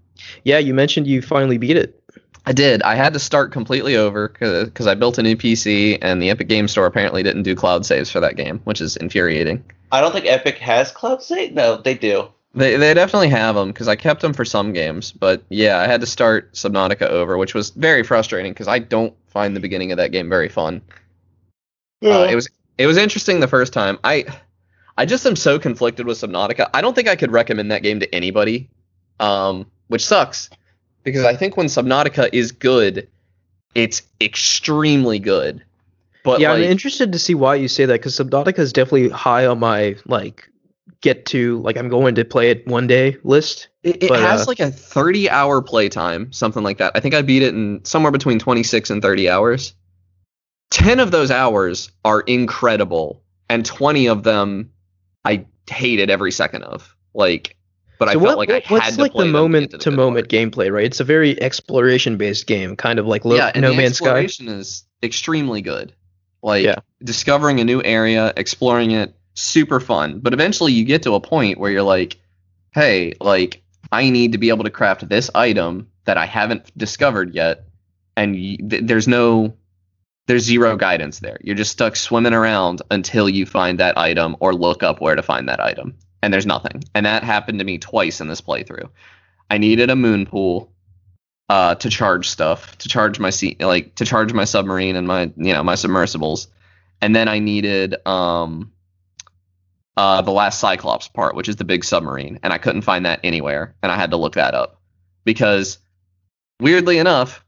Yeah, 0.43 0.57
you 0.57 0.73
mentioned 0.73 1.07
you 1.07 1.21
finally 1.21 1.57
beat 1.57 1.77
it. 1.77 2.01
I 2.45 2.51
did. 2.53 2.83
I 2.83 2.95
had 2.95 3.13
to 3.13 3.19
start 3.19 3.51
completely 3.51 3.95
over 3.95 4.27
because 4.27 4.85
I 4.85 4.93
built 4.93 5.17
a 5.17 5.23
new 5.23 5.35
PC 5.35 5.97
and 6.01 6.21
the 6.21 6.29
Epic 6.29 6.47
Game 6.47 6.67
Store 6.67 6.85
apparently 6.85 7.23
didn't 7.23 7.43
do 7.43 7.55
cloud 7.55 7.85
saves 7.85 8.11
for 8.11 8.19
that 8.19 8.35
game, 8.35 8.59
which 8.65 8.81
is 8.81 8.97
infuriating. 8.97 9.63
I 9.91 10.01
don't 10.01 10.11
think 10.11 10.27
Epic 10.27 10.57
has 10.59 10.91
cloud 10.91 11.23
save. 11.23 11.53
No, 11.53 11.77
they 11.77 11.95
do. 11.95 12.27
They 12.53 12.77
they 12.77 12.93
definitely 12.93 13.29
have 13.29 13.55
them 13.55 13.69
because 13.69 13.87
I 13.87 13.95
kept 13.95 14.21
them 14.21 14.33
for 14.33 14.45
some 14.45 14.71
games, 14.71 15.11
but 15.11 15.43
yeah, 15.49 15.79
I 15.79 15.87
had 15.87 16.01
to 16.01 16.07
start 16.07 16.53
Subnautica 16.53 17.07
over, 17.07 17.37
which 17.37 17.53
was 17.53 17.71
very 17.71 18.03
frustrating 18.03 18.53
because 18.53 18.67
I 18.67 18.79
don't 18.79 19.13
find 19.27 19.55
the 19.55 19.59
beginning 19.59 19.91
of 19.91 19.97
that 19.97 20.11
game 20.11 20.29
very 20.29 20.47
fun. 20.47 20.81
Uh, 22.03 22.27
it 22.29 22.35
was 22.35 22.49
it 22.77 22.87
was 22.87 22.97
interesting 22.97 23.39
the 23.39 23.47
first 23.47 23.73
time. 23.73 23.99
I 24.03 24.25
I 24.97 25.05
just 25.05 25.25
am 25.25 25.35
so 25.35 25.59
conflicted 25.59 26.05
with 26.05 26.17
Subnautica. 26.17 26.69
I 26.73 26.81
don't 26.81 26.93
think 26.93 27.09
I 27.09 27.17
could 27.17 27.31
recommend 27.31 27.71
that 27.71 27.83
game 27.83 27.99
to 27.99 28.15
anybody, 28.15 28.69
um, 29.19 29.65
which 29.87 30.05
sucks 30.05 30.49
because 31.03 31.23
I 31.23 31.35
think 31.35 31.55
when 31.55 31.67
Subnautica 31.67 32.29
is 32.33 32.51
good, 32.51 33.07
it's 33.73 34.01
extremely 34.19 35.19
good. 35.19 35.63
But 36.23 36.39
yeah, 36.39 36.51
like, 36.51 36.63
I'm 36.63 36.71
interested 36.71 37.11
to 37.11 37.19
see 37.19 37.35
why 37.35 37.55
you 37.55 37.67
say 37.67 37.85
that 37.85 37.93
because 37.93 38.17
Subnautica 38.17 38.59
is 38.59 38.73
definitely 38.73 39.09
high 39.09 39.45
on 39.45 39.59
my 39.59 39.95
like 40.05 40.49
get 41.01 41.27
to 41.27 41.61
like 41.61 41.77
I'm 41.77 41.87
going 41.87 42.15
to 42.15 42.25
play 42.25 42.49
it 42.49 42.67
one 42.67 42.87
day 42.87 43.17
list. 43.23 43.67
It, 43.83 44.03
it 44.03 44.09
But, 44.09 44.19
has 44.19 44.41
uh, 44.41 44.45
like 44.47 44.59
a 44.59 44.71
30 44.71 45.29
hour 45.29 45.61
playtime, 45.61 46.33
something 46.33 46.63
like 46.63 46.79
that. 46.79 46.93
I 46.95 46.99
think 46.99 47.13
I 47.13 47.21
beat 47.21 47.43
it 47.43 47.53
in 47.53 47.85
somewhere 47.85 48.11
between 48.11 48.39
26 48.39 48.89
and 48.89 49.01
30 49.01 49.29
hours. 49.29 49.75
10 50.71 50.99
of 50.99 51.11
those 51.11 51.29
hours 51.29 51.91
are 52.03 52.21
incredible, 52.21 53.21
and 53.49 53.63
20 53.63 54.07
of 54.07 54.23
them 54.23 54.71
I 55.23 55.45
hated 55.69 56.09
every 56.09 56.31
second 56.31 56.63
of. 56.63 56.95
Like, 57.13 57.55
but 57.99 58.09
I 58.09 58.13
so 58.13 58.19
felt 58.21 58.37
like 58.37 58.49
what- 58.49 58.63
I 58.65 58.73
what's 58.73 58.95
to 58.95 59.01
like 59.01 59.11
play 59.13 59.25
the 59.25 59.31
moment 59.31 59.71
get 59.71 59.79
to 59.81 59.89
the 59.89 59.95
good 59.95 59.97
moment 59.97 60.29
part. 60.29 60.51
gameplay, 60.51 60.71
right? 60.71 60.85
It's 60.85 60.99
a 60.99 61.03
very 61.03 61.41
exploration 61.41 62.17
based 62.17 62.47
game, 62.47 62.75
kind 62.75 62.99
of 62.99 63.05
like 63.07 63.25
Lo- 63.25 63.35
yeah, 63.35 63.51
and 63.53 63.61
No 63.63 63.71
the 63.71 63.77
Man's 63.77 63.97
Sky. 63.97 64.05
exploration 64.23 64.47
is 64.47 64.83
extremely 65.03 65.61
good. 65.61 65.93
Like 66.43 66.63
Yeah. 66.63 66.75
discovering 67.03 67.59
a 67.59 67.63
new 67.63 67.81
area, 67.83 68.33
exploring 68.37 68.91
it, 68.91 69.15
super 69.33 69.79
fun. 69.79 70.19
But 70.19 70.33
eventually 70.33 70.73
you 70.73 70.83
get 70.85 71.03
to 71.03 71.13
a 71.15 71.19
point 71.19 71.57
where 71.59 71.71
you're 71.71 71.81
like, 71.83 72.17
hey, 72.73 73.13
like 73.19 73.61
I 73.91 74.09
need 74.09 74.31
to 74.33 74.37
be 74.37 74.49
able 74.49 74.63
to 74.65 74.69
craft 74.69 75.07
this 75.09 75.29
item 75.35 75.87
that 76.05 76.17
I 76.17 76.25
haven't 76.25 76.71
discovered 76.77 77.33
yet, 77.33 77.65
and 78.17 78.33
y- 78.33 78.57
th- 78.69 78.83
there's 78.85 79.07
no, 79.07 79.55
there's 80.27 80.43
zero 80.43 80.75
guidance 80.75 81.19
there. 81.19 81.37
You're 81.43 81.55
just 81.55 81.71
stuck 81.71 81.95
swimming 81.95 82.33
around 82.33 82.81
until 82.91 83.27
you 83.29 83.45
find 83.45 83.79
that 83.79 83.97
item 83.97 84.35
or 84.39 84.53
look 84.53 84.83
up 84.83 85.01
where 85.01 85.15
to 85.15 85.23
find 85.23 85.49
that 85.49 85.59
item, 85.59 85.95
and 86.21 86.33
there's 86.33 86.45
nothing. 86.45 86.83
And 86.93 87.05
that 87.05 87.23
happened 87.23 87.59
to 87.59 87.65
me 87.65 87.77
twice 87.77 88.21
in 88.21 88.27
this 88.27 88.41
playthrough. 88.41 88.89
I 89.49 89.57
needed 89.57 89.89
a 89.89 89.95
moon 89.95 90.25
pool 90.25 90.71
uh, 91.49 91.75
to 91.75 91.89
charge 91.89 92.29
stuff, 92.29 92.77
to 92.79 92.89
charge 92.89 93.19
my 93.19 93.29
sea, 93.29 93.55
like 93.59 93.95
to 93.95 94.05
charge 94.05 94.33
my 94.33 94.45
submarine 94.45 94.95
and 94.95 95.07
my 95.07 95.31
you 95.37 95.53
know 95.53 95.63
my 95.63 95.75
submersibles, 95.75 96.47
and 97.01 97.15
then 97.15 97.27
I 97.27 97.39
needed 97.39 97.95
um 98.07 98.71
uh 99.95 100.21
the 100.23 100.31
last 100.31 100.59
Cyclops 100.59 101.07
part, 101.07 101.35
which 101.35 101.47
is 101.47 101.57
the 101.57 101.63
big 101.63 101.83
submarine, 101.83 102.39
and 102.41 102.51
I 102.51 102.57
couldn't 102.57 102.81
find 102.81 103.05
that 103.05 103.19
anywhere, 103.23 103.75
and 103.83 103.91
I 103.91 103.95
had 103.95 104.11
to 104.11 104.17
look 104.17 104.33
that 104.33 104.55
up 104.55 104.81
because 105.23 105.77
weirdly 106.59 106.97
enough, 106.97 107.44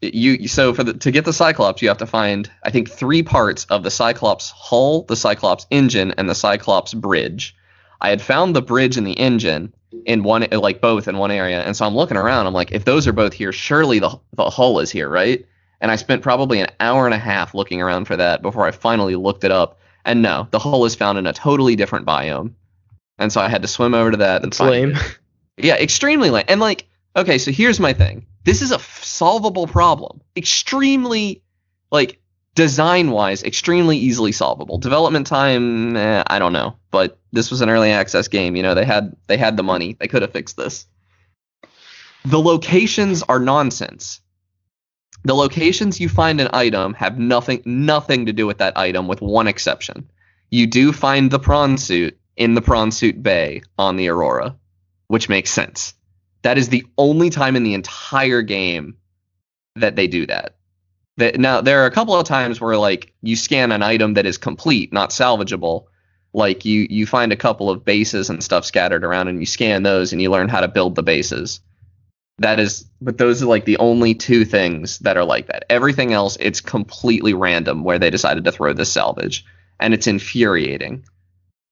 you 0.00 0.48
so 0.48 0.72
for 0.74 0.84
the 0.84 0.94
to 0.94 1.10
get 1.10 1.24
the 1.24 1.32
Cyclops, 1.32 1.82
you 1.82 1.88
have 1.88 1.98
to 1.98 2.06
find 2.06 2.50
I 2.62 2.70
think 2.70 2.90
three 2.90 3.22
parts 3.22 3.64
of 3.66 3.82
the 3.82 3.90
Cyclops 3.90 4.50
hull, 4.50 5.02
the 5.02 5.16
Cyclops 5.16 5.66
engine, 5.70 6.12
and 6.18 6.28
the 6.28 6.34
Cyclops 6.34 6.94
bridge. 6.94 7.54
I 8.00 8.10
had 8.10 8.22
found 8.22 8.54
the 8.54 8.62
bridge 8.62 8.96
and 8.96 9.06
the 9.06 9.18
engine 9.18 9.72
in 10.06 10.22
one 10.22 10.46
like 10.52 10.80
both 10.80 11.08
in 11.08 11.16
one 11.16 11.30
area 11.30 11.62
and 11.62 11.74
so 11.74 11.86
i'm 11.86 11.94
looking 11.96 12.16
around 12.16 12.46
i'm 12.46 12.52
like 12.52 12.72
if 12.72 12.84
those 12.84 13.06
are 13.06 13.12
both 13.12 13.32
here 13.32 13.52
surely 13.52 13.98
the, 13.98 14.18
the 14.34 14.50
hull 14.50 14.80
is 14.80 14.90
here 14.90 15.08
right 15.08 15.46
and 15.80 15.90
i 15.90 15.96
spent 15.96 16.22
probably 16.22 16.60
an 16.60 16.68
hour 16.78 17.06
and 17.06 17.14
a 17.14 17.18
half 17.18 17.54
looking 17.54 17.80
around 17.80 18.04
for 18.04 18.14
that 18.14 18.42
before 18.42 18.66
i 18.66 18.70
finally 18.70 19.16
looked 19.16 19.44
it 19.44 19.50
up 19.50 19.78
and 20.04 20.20
no 20.20 20.46
the 20.50 20.58
hull 20.58 20.84
is 20.84 20.94
found 20.94 21.16
in 21.16 21.26
a 21.26 21.32
totally 21.32 21.74
different 21.74 22.04
biome 22.04 22.52
and 23.18 23.32
so 23.32 23.40
i 23.40 23.48
had 23.48 23.62
to 23.62 23.68
swim 23.68 23.94
over 23.94 24.10
to 24.10 24.18
that 24.18 24.42
and 24.42 24.52
It's 24.52 24.58
find 24.58 24.70
lame. 24.70 24.90
it. 24.90 25.18
yeah 25.56 25.76
extremely 25.76 26.28
lame 26.28 26.44
and 26.48 26.60
like 26.60 26.86
okay 27.16 27.38
so 27.38 27.50
here's 27.50 27.80
my 27.80 27.94
thing 27.94 28.26
this 28.48 28.62
is 28.62 28.72
a 28.72 28.76
f- 28.76 29.04
solvable 29.04 29.66
problem. 29.66 30.22
Extremely 30.34 31.42
like 31.90 32.18
design 32.54 33.10
wise 33.10 33.42
extremely 33.42 33.98
easily 33.98 34.32
solvable. 34.32 34.78
Development 34.78 35.26
time 35.26 35.94
eh, 35.94 36.24
i 36.26 36.38
don't 36.38 36.54
know. 36.54 36.76
But 36.90 37.18
this 37.30 37.50
was 37.50 37.60
an 37.60 37.68
early 37.68 37.90
access 37.90 38.26
game 38.28 38.56
you 38.56 38.62
know 38.62 38.74
they 38.74 38.86
had 38.86 39.14
they 39.26 39.36
had 39.36 39.58
the 39.58 39.62
money. 39.62 39.98
They 40.00 40.08
could 40.08 40.22
have 40.22 40.32
fixed 40.32 40.56
this. 40.56 40.86
The 42.24 42.40
locations 42.40 43.22
are 43.22 43.38
nonsense. 43.38 44.20
The 45.24 45.34
locations 45.34 46.00
you 46.00 46.08
find 46.08 46.40
an 46.40 46.48
item 46.54 46.94
have 46.94 47.18
nothing 47.18 47.60
nothing 47.66 48.26
to 48.26 48.32
do 48.32 48.46
with 48.46 48.58
that 48.58 48.78
item 48.78 49.08
with 49.08 49.20
one 49.20 49.46
exception. 49.46 50.10
You 50.50 50.66
do 50.66 50.94
find 50.94 51.30
the 51.30 51.38
prawn 51.38 51.76
suit 51.76 52.18
in 52.34 52.54
the 52.54 52.62
prawn 52.62 52.92
suit 52.92 53.22
bay 53.22 53.60
on 53.76 53.96
the 53.96 54.08
aurora 54.08 54.56
which 55.08 55.28
makes 55.28 55.50
sense 55.50 55.94
that 56.48 56.56
is 56.56 56.70
the 56.70 56.86
only 56.96 57.28
time 57.28 57.56
in 57.56 57.62
the 57.62 57.74
entire 57.74 58.40
game 58.40 58.96
that 59.76 59.96
they 59.96 60.06
do 60.06 60.24
that 60.24 60.56
that 61.18 61.38
now 61.38 61.60
there 61.60 61.82
are 61.82 61.86
a 61.86 61.90
couple 61.90 62.14
of 62.14 62.24
times 62.24 62.58
where 62.58 62.78
like 62.78 63.12
you 63.20 63.36
scan 63.36 63.70
an 63.70 63.82
item 63.82 64.14
that 64.14 64.24
is 64.24 64.38
complete, 64.38 64.92
not 64.92 65.10
salvageable. 65.10 65.84
Like 66.32 66.64
you 66.64 66.86
you 66.88 67.06
find 67.06 67.32
a 67.32 67.36
couple 67.36 67.68
of 67.68 67.84
bases 67.84 68.30
and 68.30 68.42
stuff 68.42 68.64
scattered 68.64 69.04
around 69.04 69.28
and 69.28 69.40
you 69.40 69.46
scan 69.46 69.82
those 69.82 70.12
and 70.12 70.22
you 70.22 70.30
learn 70.30 70.48
how 70.48 70.60
to 70.60 70.68
build 70.68 70.94
the 70.94 71.02
bases. 71.02 71.60
That 72.38 72.60
is 72.60 72.84
but 73.00 73.18
those 73.18 73.42
are 73.42 73.46
like 73.46 73.64
the 73.64 73.78
only 73.78 74.14
two 74.14 74.44
things 74.44 75.00
that 75.00 75.16
are 75.16 75.24
like 75.24 75.48
that. 75.48 75.64
Everything 75.68 76.12
else 76.12 76.38
it's 76.40 76.60
completely 76.60 77.34
random 77.34 77.82
where 77.82 77.98
they 77.98 78.10
decided 78.10 78.44
to 78.44 78.52
throw 78.52 78.72
this 78.72 78.92
salvage 78.92 79.44
and 79.80 79.92
it's 79.92 80.06
infuriating. 80.06 81.04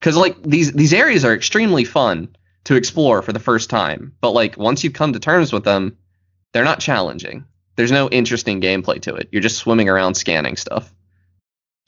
Cuz 0.01 0.17
like 0.17 0.35
these 0.43 0.73
these 0.73 0.93
areas 0.93 1.23
are 1.23 1.33
extremely 1.33 1.85
fun 1.85 2.27
to 2.67 2.75
explore 2.75 3.21
for 3.21 3.33
the 3.33 3.39
first 3.39 3.69
time, 3.69 4.13
but 4.21 4.31
like 4.31 4.57
once 4.57 4.83
you've 4.83 4.93
come 4.93 5.11
to 5.13 5.19
terms 5.19 5.51
with 5.51 5.63
them, 5.65 5.97
they're 6.53 6.63
not 6.63 6.79
challenging 6.79 7.43
there's 7.77 7.91
no 7.91 8.09
interesting 8.09 8.59
gameplay 8.59 8.99
to 9.03 9.13
it. 9.15 9.29
You're 9.31 9.41
just 9.41 9.57
swimming 9.57 9.87
around 9.87 10.15
scanning 10.15 10.57
stuff. 10.57 10.91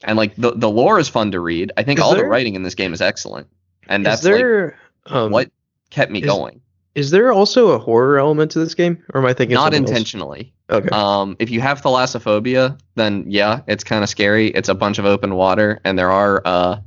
And 0.04 0.16
like 0.16 0.34
the 0.36 0.52
the 0.52 0.70
lore 0.70 0.98
is 0.98 1.08
fun 1.08 1.32
to 1.32 1.40
read. 1.40 1.72
I 1.76 1.82
think 1.82 1.98
Is 1.98 2.04
all 2.04 2.14
there- 2.14 2.22
the 2.22 2.28
writing 2.28 2.54
in 2.54 2.62
this 2.62 2.74
game 2.76 2.94
is 2.94 3.02
excellent. 3.02 3.48
And 3.88 4.06
that's 4.06 4.24
like 4.24 4.74
um, 5.06 5.30
what 5.32 5.50
kept 5.90 6.10
me 6.10 6.20
is- 6.20 6.26
going. 6.26 6.62
Is 6.94 7.10
there 7.10 7.32
also 7.32 7.68
a 7.68 7.78
horror 7.78 8.18
element 8.18 8.50
to 8.52 8.58
this 8.58 8.74
game, 8.74 9.02
or 9.14 9.20
am 9.20 9.26
I 9.26 9.32
thinking 9.32 9.54
Not 9.54 9.66
something 9.72 9.82
else? 9.82 9.90
intentionally. 9.90 10.52
Okay. 10.70 10.88
Um, 10.90 11.36
if 11.38 11.48
you 11.50 11.60
have 11.60 11.82
thalassophobia, 11.82 12.78
then 12.96 13.24
yeah, 13.28 13.60
it's 13.68 13.84
kind 13.84 14.02
of 14.02 14.10
scary. 14.10 14.48
It's 14.48 14.68
a 14.68 14.74
bunch 14.74 14.98
of 14.98 15.04
open 15.04 15.34
water, 15.36 15.80
and 15.84 15.96
there 15.98 16.10
are 16.10 16.42
uh, 16.44 16.78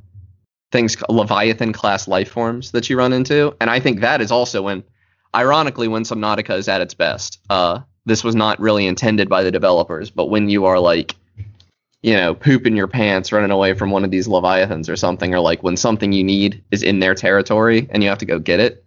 things 0.73 0.97
Leviathan 1.07 1.71
class 1.71 2.07
life 2.07 2.29
forms 2.29 2.71
that 2.71 2.89
you 2.89 2.97
run 2.97 3.13
into, 3.13 3.55
and 3.61 3.69
I 3.69 3.79
think 3.79 4.01
that 4.01 4.19
is 4.19 4.31
also 4.31 4.63
when, 4.63 4.83
ironically, 5.33 5.87
when 5.87 6.03
Subnautica 6.03 6.57
is 6.57 6.67
at 6.67 6.81
its 6.81 6.93
best. 6.93 7.39
Uh, 7.49 7.79
this 8.05 8.23
was 8.23 8.35
not 8.35 8.59
really 8.59 8.85
intended 8.87 9.29
by 9.29 9.43
the 9.43 9.51
developers, 9.51 10.09
but 10.09 10.25
when 10.25 10.49
you 10.49 10.65
are 10.65 10.79
like, 10.79 11.15
you 12.01 12.13
know, 12.13 12.33
pooping 12.33 12.75
your 12.75 12.87
pants 12.87 13.31
running 13.31 13.51
away 13.51 13.73
from 13.73 13.91
one 13.91 14.03
of 14.03 14.11
these 14.11 14.27
Leviathans 14.27 14.89
or 14.89 14.97
something, 14.97 15.33
or 15.33 15.39
like 15.39 15.63
when 15.63 15.77
something 15.77 16.11
you 16.11 16.23
need 16.23 16.61
is 16.71 16.83
in 16.83 16.99
their 16.99 17.15
territory 17.15 17.87
and 17.91 18.03
you 18.03 18.09
have 18.09 18.17
to 18.17 18.25
go 18.25 18.39
get 18.39 18.59
it, 18.59 18.83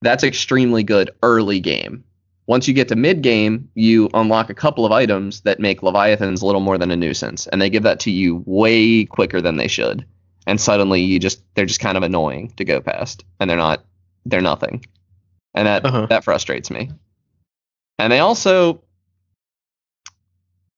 that's 0.00 0.24
extremely 0.24 0.82
good 0.82 1.10
early 1.22 1.60
game. 1.60 2.02
Once 2.46 2.66
you 2.66 2.74
get 2.74 2.88
to 2.88 2.96
mid 2.96 3.22
game, 3.22 3.68
you 3.74 4.10
unlock 4.14 4.50
a 4.50 4.54
couple 4.54 4.84
of 4.84 4.92
items 4.92 5.42
that 5.42 5.60
make 5.60 5.82
Leviathans 5.82 6.42
a 6.42 6.46
little 6.46 6.60
more 6.60 6.76
than 6.76 6.90
a 6.90 6.96
nuisance, 6.96 7.46
and 7.48 7.60
they 7.60 7.70
give 7.70 7.84
that 7.84 8.00
to 8.00 8.10
you 8.10 8.42
way 8.46 9.04
quicker 9.04 9.40
than 9.40 9.56
they 9.56 9.68
should. 9.68 10.04
And 10.46 10.60
suddenly 10.60 11.00
you 11.02 11.18
just 11.18 11.42
they're 11.54 11.66
just 11.66 11.80
kind 11.80 11.96
of 11.96 12.02
annoying 12.02 12.52
to 12.56 12.64
go 12.64 12.80
past, 12.80 13.24
and 13.40 13.48
they're 13.48 13.56
not 13.56 13.84
they're 14.26 14.40
nothing, 14.42 14.84
and 15.54 15.66
that 15.66 15.84
Uh-huh. 15.84 16.06
that 16.06 16.24
frustrates 16.24 16.70
me. 16.70 16.90
And 17.98 18.12
they 18.12 18.18
also, 18.18 18.82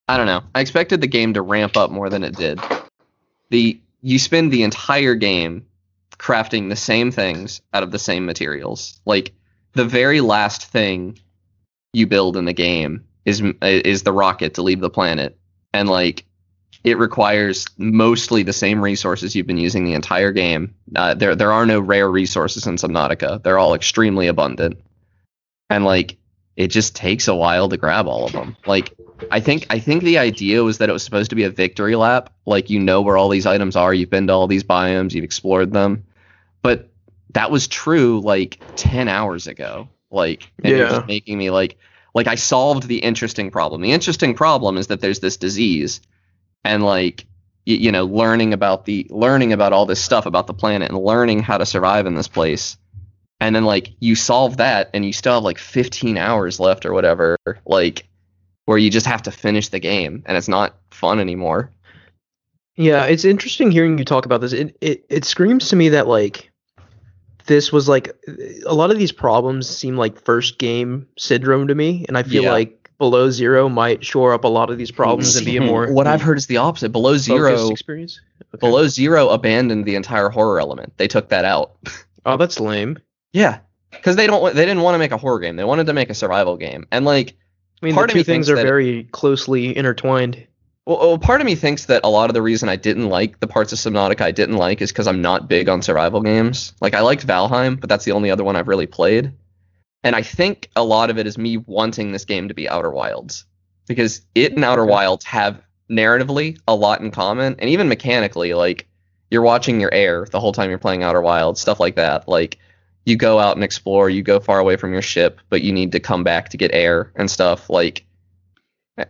I 0.08 0.16
don't 0.16 0.26
know, 0.26 0.42
I 0.54 0.60
expected 0.60 1.00
the 1.00 1.06
game 1.06 1.34
to 1.34 1.42
ramp 1.42 1.76
up 1.76 1.90
more 1.90 2.08
than 2.10 2.22
it 2.22 2.36
did. 2.36 2.60
The 3.50 3.80
you 4.02 4.18
spend 4.18 4.52
the 4.52 4.62
entire 4.62 5.14
game 5.14 5.66
crafting 6.18 6.68
the 6.68 6.76
same 6.76 7.10
things 7.10 7.60
out 7.74 7.82
of 7.82 7.90
the 7.90 7.98
same 7.98 8.24
materials. 8.24 9.00
Like 9.04 9.32
the 9.72 9.84
very 9.84 10.20
last 10.20 10.66
thing 10.66 11.18
you 11.92 12.06
build 12.06 12.36
in 12.36 12.44
the 12.44 12.52
game 12.52 13.04
is 13.24 13.42
is 13.62 14.02
the 14.04 14.12
rocket 14.12 14.54
to 14.54 14.62
leave 14.62 14.80
the 14.80 14.90
planet, 14.90 15.36
and 15.72 15.88
like 15.88 16.24
it 16.86 16.98
requires 16.98 17.66
mostly 17.78 18.44
the 18.44 18.52
same 18.52 18.80
resources 18.80 19.34
you've 19.34 19.46
been 19.46 19.58
using 19.58 19.84
the 19.84 19.92
entire 19.92 20.30
game. 20.30 20.72
Uh, 20.94 21.14
there 21.14 21.34
there 21.34 21.50
are 21.52 21.66
no 21.66 21.80
rare 21.80 22.08
resources 22.08 22.64
in 22.66 22.76
Subnautica. 22.76 23.42
They're 23.42 23.58
all 23.58 23.74
extremely 23.74 24.28
abundant, 24.28 24.78
and 25.68 25.84
like 25.84 26.16
it 26.54 26.68
just 26.68 26.94
takes 26.94 27.26
a 27.28 27.34
while 27.34 27.68
to 27.68 27.76
grab 27.76 28.06
all 28.06 28.24
of 28.26 28.32
them. 28.32 28.56
Like 28.66 28.94
I 29.32 29.40
think 29.40 29.66
I 29.68 29.80
think 29.80 30.04
the 30.04 30.18
idea 30.18 30.62
was 30.62 30.78
that 30.78 30.88
it 30.88 30.92
was 30.92 31.02
supposed 31.02 31.30
to 31.30 31.36
be 31.36 31.42
a 31.42 31.50
victory 31.50 31.96
lap. 31.96 32.32
Like 32.46 32.70
you 32.70 32.78
know 32.78 33.02
where 33.02 33.16
all 33.16 33.28
these 33.28 33.46
items 33.46 33.74
are, 33.74 33.92
you've 33.92 34.08
been 34.10 34.28
to 34.28 34.32
all 34.32 34.46
these 34.46 34.64
biomes, 34.64 35.12
you've 35.12 35.24
explored 35.24 35.72
them, 35.72 36.04
but 36.62 36.88
that 37.32 37.50
was 37.50 37.66
true 37.66 38.20
like 38.20 38.60
ten 38.76 39.08
hours 39.08 39.48
ago. 39.48 39.88
Like 40.12 40.48
and 40.62 40.76
you're 40.76 40.86
Yeah. 40.86 41.04
making 41.08 41.36
me 41.36 41.50
like 41.50 41.78
like 42.14 42.28
I 42.28 42.36
solved 42.36 42.86
the 42.86 42.98
interesting 42.98 43.50
problem. 43.50 43.80
The 43.80 43.90
interesting 43.92 44.34
problem 44.34 44.78
is 44.78 44.86
that 44.86 45.00
there's 45.00 45.18
this 45.18 45.36
disease, 45.36 46.00
and 46.66 46.84
like 46.84 47.26
you, 47.66 47.76
you 47.76 47.92
know 47.92 48.04
learning 48.04 48.52
about 48.52 48.84
the 48.84 49.06
learning 49.10 49.52
about 49.52 49.72
all 49.72 49.86
this 49.86 50.02
stuff 50.02 50.26
about 50.26 50.46
the 50.46 50.54
planet 50.54 50.90
and 50.90 50.98
learning 50.98 51.40
how 51.42 51.58
to 51.58 51.66
survive 51.66 52.06
in 52.06 52.14
this 52.14 52.28
place 52.28 52.76
and 53.40 53.54
then 53.54 53.64
like 53.64 53.92
you 54.00 54.14
solve 54.14 54.56
that 54.58 54.90
and 54.94 55.04
you 55.04 55.12
still 55.12 55.34
have 55.34 55.44
like 55.44 55.58
15 55.58 56.16
hours 56.18 56.60
left 56.60 56.86
or 56.86 56.92
whatever 56.92 57.36
like 57.66 58.08
where 58.66 58.78
you 58.78 58.90
just 58.90 59.06
have 59.06 59.22
to 59.22 59.30
finish 59.30 59.68
the 59.68 59.80
game 59.80 60.22
and 60.26 60.36
it's 60.36 60.48
not 60.48 60.76
fun 60.90 61.20
anymore 61.20 61.72
Yeah, 62.76 63.04
it's 63.06 63.24
interesting 63.24 63.70
hearing 63.70 63.98
you 63.98 64.04
talk 64.04 64.26
about 64.26 64.40
this. 64.40 64.52
It, 64.52 64.76
it 64.80 65.06
it 65.08 65.24
screams 65.24 65.68
to 65.70 65.76
me 65.76 65.90
that 65.90 66.06
like 66.06 66.50
this 67.46 67.72
was 67.72 67.88
like 67.88 68.10
a 68.66 68.74
lot 68.74 68.90
of 68.90 68.98
these 68.98 69.12
problems 69.12 69.68
seem 69.68 69.96
like 69.96 70.20
first 70.24 70.58
game 70.58 71.06
syndrome 71.18 71.68
to 71.68 71.74
me, 71.74 72.04
and 72.08 72.18
I 72.18 72.22
feel 72.22 72.42
Yeah. 72.44 72.50
like 72.52 72.75
below 72.98 73.30
zero 73.30 73.68
might 73.68 74.04
shore 74.04 74.32
up 74.32 74.44
a 74.44 74.48
lot 74.48 74.70
of 74.70 74.78
these 74.78 74.90
problems 74.90 75.36
and 75.36 75.44
be 75.44 75.56
a 75.56 75.60
hmm. 75.60 75.66
more 75.66 75.92
what 75.92 76.06
i've 76.06 76.20
hmm. 76.20 76.26
heard 76.26 76.38
is 76.38 76.46
the 76.46 76.56
opposite 76.56 76.90
below 76.90 77.16
zero 77.16 77.68
experience. 77.68 78.20
Okay. 78.54 78.60
below 78.60 78.86
zero 78.88 79.28
abandoned 79.28 79.84
the 79.84 79.94
entire 79.94 80.28
horror 80.28 80.60
element 80.60 80.92
they 80.96 81.08
took 81.08 81.28
that 81.28 81.44
out 81.44 81.76
Oh, 82.28 82.36
that's 82.36 82.58
lame. 82.58 82.98
yeah 83.32 83.60
because 83.90 84.16
they 84.16 84.26
don't 84.26 84.54
they 84.54 84.66
didn't 84.66 84.82
want 84.82 84.94
to 84.94 84.98
make 84.98 85.12
a 85.12 85.16
horror 85.16 85.38
game 85.38 85.56
they 85.56 85.64
wanted 85.64 85.86
to 85.86 85.92
make 85.92 86.10
a 86.10 86.14
survival 86.14 86.56
game 86.56 86.86
and 86.90 87.04
like 87.04 87.36
I 87.82 87.86
mean, 87.86 87.94
Part 87.94 88.08
the 88.08 88.12
of 88.12 88.16
me 88.16 88.20
two 88.20 88.24
things 88.24 88.48
are 88.48 88.56
very 88.56 89.04
closely 89.04 89.76
intertwined. 89.76 90.46
Well, 90.86 90.98
well, 90.98 91.18
part 91.18 91.40
of 91.40 91.46
me 91.46 91.56
thinks 91.56 91.86
that 91.86 92.02
a 92.04 92.08
lot 92.08 92.30
of 92.30 92.34
the 92.34 92.42
reason 92.42 92.68
I 92.68 92.76
didn't 92.76 93.08
like 93.08 93.40
the 93.40 93.46
parts 93.46 93.72
of 93.72 93.78
Subnautica 93.78 94.22
I 94.22 94.30
didn't 94.30 94.56
like 94.56 94.80
is 94.80 94.92
because 94.92 95.06
I'm 95.06 95.20
not 95.20 95.48
big 95.48 95.68
on 95.68 95.82
survival 95.82 96.22
games. 96.22 96.72
Like 96.80 96.94
I 96.94 97.00
liked 97.00 97.26
Valheim, 97.26 97.78
but 97.78 97.88
that's 97.88 98.04
the 98.04 98.12
only 98.12 98.30
other 98.30 98.44
one 98.44 98.56
I've 98.56 98.68
really 98.68 98.86
played. 98.86 99.32
And 100.02 100.14
I 100.14 100.22
think 100.22 100.70
a 100.76 100.84
lot 100.84 101.10
of 101.10 101.18
it 101.18 101.26
is 101.26 101.36
me 101.36 101.56
wanting 101.56 102.12
this 102.12 102.24
game 102.24 102.48
to 102.48 102.54
be 102.54 102.68
Outer 102.68 102.90
Wilds 102.90 103.44
because 103.86 104.22
it 104.34 104.52
and 104.52 104.64
Outer 104.64 104.84
Wilds 104.84 105.24
have 105.24 105.60
narratively 105.90 106.58
a 106.66 106.74
lot 106.74 107.00
in 107.00 107.10
common, 107.10 107.56
and 107.58 107.70
even 107.70 107.88
mechanically, 107.88 108.54
like 108.54 108.86
you're 109.30 109.42
watching 109.42 109.80
your 109.80 109.92
air 109.92 110.26
the 110.30 110.40
whole 110.40 110.52
time 110.52 110.70
you're 110.70 110.78
playing 110.78 111.02
Outer 111.02 111.20
Wilds, 111.20 111.60
stuff 111.60 111.80
like 111.80 111.96
that. 111.96 112.28
Like 112.28 112.58
you 113.04 113.16
go 113.16 113.38
out 113.38 113.56
and 113.56 113.64
explore, 113.64 114.10
you 114.10 114.22
go 114.22 114.40
far 114.40 114.58
away 114.58 114.76
from 114.76 114.92
your 114.92 115.02
ship, 115.02 115.40
but 115.48 115.62
you 115.62 115.72
need 115.72 115.92
to 115.92 116.00
come 116.00 116.24
back 116.24 116.50
to 116.50 116.56
get 116.56 116.72
air 116.72 117.12
and 117.16 117.30
stuff. 117.30 117.70
Like 117.70 118.04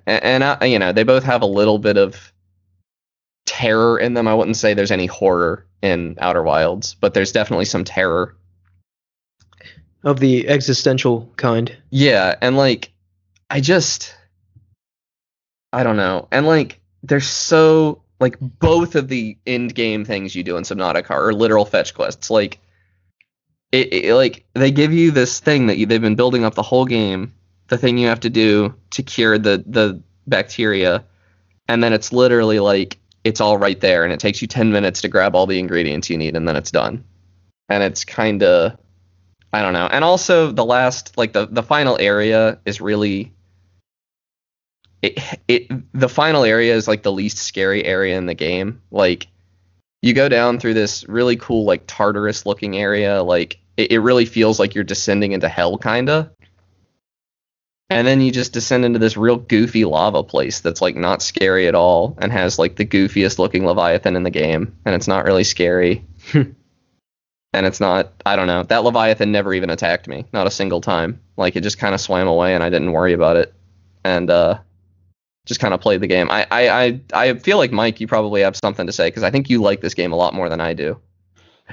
and 0.06 0.42
I, 0.44 0.64
you 0.64 0.78
know 0.78 0.92
they 0.92 1.04
both 1.04 1.24
have 1.24 1.42
a 1.42 1.46
little 1.46 1.78
bit 1.78 1.96
of 1.96 2.32
terror 3.44 3.98
in 3.98 4.14
them. 4.14 4.28
I 4.28 4.34
wouldn't 4.34 4.56
say 4.56 4.74
there's 4.74 4.90
any 4.90 5.06
horror 5.06 5.66
in 5.82 6.16
Outer 6.20 6.42
Wilds, 6.42 6.94
but 6.94 7.14
there's 7.14 7.32
definitely 7.32 7.64
some 7.64 7.84
terror. 7.84 8.36
Of 10.06 10.20
the 10.20 10.48
existential 10.48 11.28
kind. 11.36 11.76
Yeah, 11.90 12.36
and 12.40 12.56
like 12.56 12.92
I 13.50 13.60
just 13.60 14.14
I 15.72 15.82
don't 15.82 15.96
know. 15.96 16.28
And 16.30 16.46
like 16.46 16.80
they're 17.02 17.20
so 17.20 18.02
like 18.20 18.36
both 18.40 18.94
of 18.94 19.08
the 19.08 19.36
end 19.46 19.74
game 19.74 20.04
things 20.04 20.34
you 20.34 20.42
do 20.42 20.56
in 20.56 20.62
Subnautica 20.62 21.10
are 21.10 21.32
literal 21.32 21.64
fetch 21.64 21.92
quests. 21.92 22.30
Like 22.30 22.60
it, 23.72 23.92
it 23.92 24.14
like 24.14 24.46
they 24.54 24.70
give 24.70 24.92
you 24.92 25.10
this 25.10 25.40
thing 25.40 25.66
that 25.66 25.76
you, 25.76 25.86
they've 25.86 26.00
been 26.00 26.14
building 26.14 26.44
up 26.44 26.54
the 26.54 26.62
whole 26.62 26.84
game, 26.84 27.34
the 27.66 27.76
thing 27.76 27.98
you 27.98 28.06
have 28.06 28.20
to 28.20 28.30
do 28.30 28.74
to 28.90 29.02
cure 29.02 29.38
the 29.38 29.64
the 29.66 30.00
bacteria, 30.26 31.04
and 31.68 31.82
then 31.82 31.92
it's 31.92 32.12
literally 32.12 32.60
like 32.60 32.98
it's 33.24 33.40
all 33.40 33.58
right 33.58 33.80
there, 33.80 34.04
and 34.04 34.12
it 34.12 34.20
takes 34.20 34.40
you 34.40 34.48
ten 34.48 34.70
minutes 34.70 35.02
to 35.02 35.08
grab 35.08 35.34
all 35.34 35.46
the 35.46 35.58
ingredients 35.58 36.08
you 36.08 36.16
need, 36.16 36.36
and 36.36 36.46
then 36.46 36.56
it's 36.56 36.70
done. 36.70 37.04
And 37.68 37.82
it's 37.82 38.04
kind 38.04 38.44
of 38.44 38.78
I 39.52 39.62
don't 39.62 39.72
know. 39.72 39.86
And 39.86 40.04
also 40.04 40.52
the 40.52 40.64
last 40.64 41.16
like 41.16 41.32
the 41.32 41.46
the 41.46 41.62
final 41.62 41.96
area 41.98 42.58
is 42.64 42.80
really 42.80 43.32
it 45.02 45.18
it 45.48 45.68
the 45.92 46.08
final 46.08 46.44
area 46.44 46.74
is 46.74 46.88
like 46.88 47.02
the 47.02 47.12
least 47.12 47.38
scary 47.38 47.84
area 47.84 48.16
in 48.18 48.26
the 48.26 48.34
game. 48.34 48.82
Like 48.90 49.28
you 50.02 50.12
go 50.14 50.28
down 50.28 50.58
through 50.58 50.74
this 50.74 51.08
really 51.08 51.36
cool 51.36 51.64
like 51.64 51.86
Tartarus 51.86 52.46
looking 52.46 52.76
area, 52.76 53.22
like 53.22 53.58
it, 53.76 53.92
it 53.92 53.98
really 54.00 54.26
feels 54.26 54.58
like 54.58 54.74
you're 54.74 54.84
descending 54.84 55.32
into 55.32 55.48
hell 55.48 55.78
kinda. 55.78 56.32
And 57.88 58.04
then 58.04 58.20
you 58.20 58.32
just 58.32 58.52
descend 58.52 58.84
into 58.84 58.98
this 58.98 59.16
real 59.16 59.36
goofy 59.36 59.84
lava 59.84 60.24
place 60.24 60.58
that's 60.58 60.82
like 60.82 60.96
not 60.96 61.22
scary 61.22 61.68
at 61.68 61.76
all 61.76 62.18
and 62.20 62.32
has 62.32 62.58
like 62.58 62.74
the 62.74 62.84
goofiest 62.84 63.38
looking 63.38 63.64
Leviathan 63.64 64.16
in 64.16 64.24
the 64.24 64.30
game, 64.30 64.76
and 64.84 64.94
it's 64.94 65.06
not 65.06 65.24
really 65.24 65.44
scary 65.44 66.04
and 67.52 67.66
it's 67.66 67.80
not 67.80 68.12
i 68.24 68.36
don't 68.36 68.46
know 68.46 68.62
that 68.64 68.84
leviathan 68.84 69.32
never 69.32 69.54
even 69.54 69.70
attacked 69.70 70.08
me 70.08 70.24
not 70.32 70.46
a 70.46 70.50
single 70.50 70.80
time 70.80 71.20
like 71.36 71.56
it 71.56 71.62
just 71.62 71.78
kind 71.78 71.94
of 71.94 72.00
swam 72.00 72.26
away 72.26 72.54
and 72.54 72.62
i 72.62 72.70
didn't 72.70 72.92
worry 72.92 73.12
about 73.12 73.36
it 73.36 73.54
and 74.04 74.30
uh 74.30 74.58
just 75.46 75.60
kind 75.60 75.72
of 75.72 75.80
played 75.80 76.00
the 76.00 76.06
game 76.06 76.28
I, 76.30 76.46
I 76.50 76.68
i 76.68 77.00
i 77.14 77.34
feel 77.34 77.56
like 77.58 77.72
mike 77.72 78.00
you 78.00 78.06
probably 78.06 78.42
have 78.42 78.56
something 78.56 78.86
to 78.86 78.92
say 78.92 79.08
because 79.08 79.22
i 79.22 79.30
think 79.30 79.48
you 79.48 79.62
like 79.62 79.80
this 79.80 79.94
game 79.94 80.12
a 80.12 80.16
lot 80.16 80.34
more 80.34 80.48
than 80.48 80.60
i 80.60 80.74
do 80.74 80.98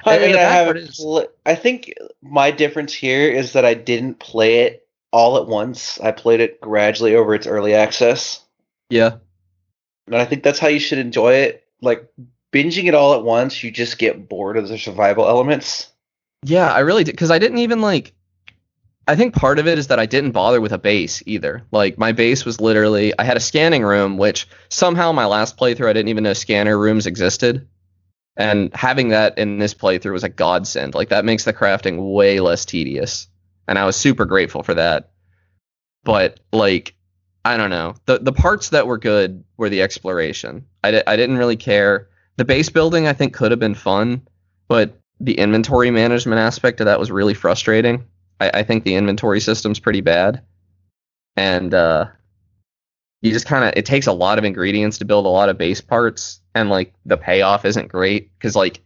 I 0.06 0.18
mean, 0.18 0.36
I 0.36 0.40
haven't. 0.40 0.78
is- 0.78 1.06
I 1.46 1.54
think 1.54 1.94
my 2.24 2.50
difference 2.50 2.96
here 2.96 3.30
is 3.30 3.54
that 3.54 3.64
I 3.64 3.76
didn't 3.76 4.16
play 4.16 4.62
it 4.62 4.88
all 5.12 5.38
at 5.38 5.46
once. 5.46 6.00
I 6.00 6.12
played 6.12 6.40
it 6.40 6.60
gradually 6.60 7.14
over 7.14 7.36
its 7.36 7.46
early 7.46 7.76
access, 7.76 8.44
yeah 8.90 9.18
and 10.08 10.16
I 10.16 10.26
think 10.26 10.44
that's 10.44 10.60
how 10.60 10.68
you 10.68 10.80
should 10.80 10.98
enjoy 11.00 11.34
it. 11.34 11.64
Like 11.82 12.08
binging 12.54 12.86
it 12.86 12.94
all 12.96 13.16
at 13.16 13.24
once, 13.24 13.64
you 13.64 13.72
just 13.72 13.98
get 13.98 14.30
bored 14.30 14.56
of 14.56 14.68
the 14.70 14.78
survival 14.78 15.28
elements. 15.28 15.90
yeah 16.46 16.72
i 16.72 16.80
really 16.80 17.04
did 17.04 17.12
because 17.12 17.32
i 17.32 17.40
didn't 17.40 17.58
even 17.60 17.82
like 17.82 18.14
i 19.08 19.16
think 19.16 19.34
part 19.34 19.60
of 19.60 19.68
it 19.68 19.78
is 19.78 19.88
that 19.88 20.00
i 20.00 20.06
didn't 20.06 20.32
bother 20.32 20.62
with 20.62 20.72
a 20.72 20.78
base 20.78 21.24
either. 21.26 21.64
Like 21.72 21.98
my 21.98 22.12
base 22.14 22.46
was 22.46 22.62
literally 22.62 23.14
i 23.20 23.24
had 23.24 23.38
a 23.38 23.42
scanning 23.42 23.84
room 23.84 24.18
which 24.18 24.48
somehow 24.70 25.12
my 25.12 25.26
last 25.26 25.58
playthrough 25.58 25.90
i 25.90 25.94
didn't 25.94 26.10
even 26.10 26.24
know 26.24 26.34
scanner 26.34 26.78
rooms 26.78 27.08
existed. 27.08 27.68
And 28.36 28.74
having 28.74 29.10
that 29.10 29.38
in 29.38 29.60
this 29.60 29.76
playthrough 29.76 30.14
was 30.14 30.24
a 30.24 30.30
godsend. 30.30 30.96
Like 30.96 31.10
that 31.10 31.24
makes 31.24 31.44
the 31.46 31.54
crafting 31.54 32.14
way 32.14 32.40
less 32.40 32.66
tedious. 32.66 33.28
And 33.68 33.78
i 33.78 33.86
was 33.86 33.96
super 33.96 34.26
grateful 34.26 34.64
for 34.64 34.74
that. 34.76 35.12
But 36.04 36.40
like 36.52 36.96
i 37.46 37.58
don't 37.58 37.70
know. 37.70 37.96
The 38.06 38.20
the 38.20 38.34
parts 38.34 38.70
that 38.70 38.88
were 38.88 38.98
good 38.98 39.44
were 39.58 39.70
the 39.70 39.82
exploration. 39.82 40.66
I, 40.84 40.92
di- 40.92 41.08
I 41.08 41.16
didn't 41.16 41.38
really 41.38 41.58
care 41.58 42.08
the 42.38 42.46
base 42.46 42.70
building 42.70 43.08
i 43.08 43.14
think 43.14 43.34
could 43.34 43.52
have 43.52 43.60
been 43.60 43.76
fun 43.76 44.22
but 44.68 44.98
the 45.20 45.38
inventory 45.38 45.92
management 45.92 46.40
aspect 46.40 46.80
of 46.80 46.86
that 46.86 47.00
was 47.00 47.12
really 47.12 47.34
frustrating 47.34 48.06
I, 48.44 48.60
I 48.60 48.64
think 48.64 48.84
the 48.84 48.96
inventory 48.96 49.40
system's 49.40 49.80
pretty 49.80 50.02
bad, 50.02 50.42
and 51.36 51.74
uh, 51.74 52.08
you 53.22 53.32
just 53.32 53.46
kind 53.46 53.66
of 53.66 53.74
it 53.76 53.86
takes 53.86 54.08
a 54.08 54.14
lot 54.14 54.38
of 54.38 54.44
ingredients 54.44 54.98
to 55.00 55.06
build 55.06 55.26
a 55.26 55.30
lot 55.30 55.50
of 55.50 55.58
base 55.58 55.82
parts, 55.82 56.42
and 56.54 56.70
like 56.70 56.94
the 57.06 57.18
payoff 57.18 57.66
isn't 57.66 57.88
great 57.88 58.32
because 58.38 58.56
like 58.56 58.82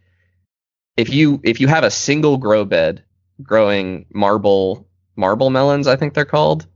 if 0.96 1.10
you 1.10 1.40
if 1.44 1.60
you 1.60 1.68
have 1.68 1.84
a 1.84 1.90
single 1.90 2.36
grow 2.36 2.64
bed 2.64 3.04
growing 3.42 4.06
marble 4.12 4.86
marble 5.16 5.50
melons, 5.50 5.86
I 5.86 5.96
think 5.96 6.14
they're 6.14 6.24
called, 6.24 6.66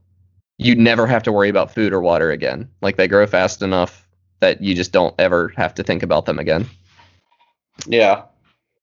you'd 0.57 0.77
never 0.77 1.07
have 1.07 1.23
to 1.23 1.31
worry 1.31 1.49
about 1.49 1.73
food 1.73 1.93
or 1.93 2.01
water 2.01 2.31
again. 2.31 2.69
Like 2.81 2.97
they 2.97 3.07
grow 3.07 3.25
fast 3.27 3.61
enough 3.61 4.02
that 4.43 4.61
you 4.61 4.75
just 4.75 4.91
don't 4.91 5.15
ever 5.17 5.53
have 5.55 5.73
to 5.75 5.83
think 5.83 6.03
about 6.03 6.25
them 6.25 6.37
again. 6.37 6.69
Yeah. 7.87 8.23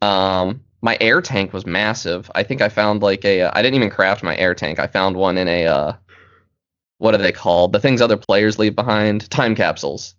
Um, 0.00 0.62
my 0.80 0.96
air 1.02 1.20
tank 1.20 1.52
was 1.52 1.66
massive. 1.66 2.30
I 2.34 2.42
think 2.42 2.62
I 2.62 2.70
found 2.70 3.02
like 3.02 3.24
a. 3.26 3.42
Uh, 3.42 3.50
I 3.54 3.60
didn't 3.60 3.76
even 3.76 3.90
craft 3.90 4.22
my 4.22 4.34
air 4.36 4.54
tank. 4.54 4.78
I 4.78 4.86
found 4.86 5.16
one 5.16 5.36
in 5.36 5.48
a. 5.48 5.66
Uh, 5.66 5.92
what 6.96 7.14
are 7.14 7.18
they 7.18 7.32
called? 7.32 7.72
The 7.72 7.80
things 7.80 8.00
other 8.00 8.16
players 8.16 8.58
leave 8.58 8.74
behind. 8.74 9.30
Time 9.30 9.54
capsules. 9.54 10.14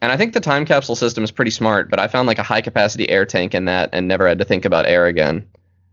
And 0.00 0.10
I 0.10 0.16
think 0.16 0.32
the 0.32 0.40
time 0.40 0.64
capsule 0.64 0.96
system 0.96 1.22
is 1.22 1.30
pretty 1.30 1.50
smart. 1.50 1.90
But 1.90 2.00
I 2.00 2.08
found 2.08 2.26
like 2.26 2.38
a 2.38 2.42
high 2.42 2.62
capacity 2.62 3.08
air 3.10 3.26
tank 3.26 3.54
in 3.54 3.66
that, 3.66 3.90
and 3.92 4.08
never 4.08 4.26
had 4.26 4.38
to 4.38 4.46
think 4.46 4.64
about 4.64 4.86
air 4.86 5.04
again, 5.06 5.46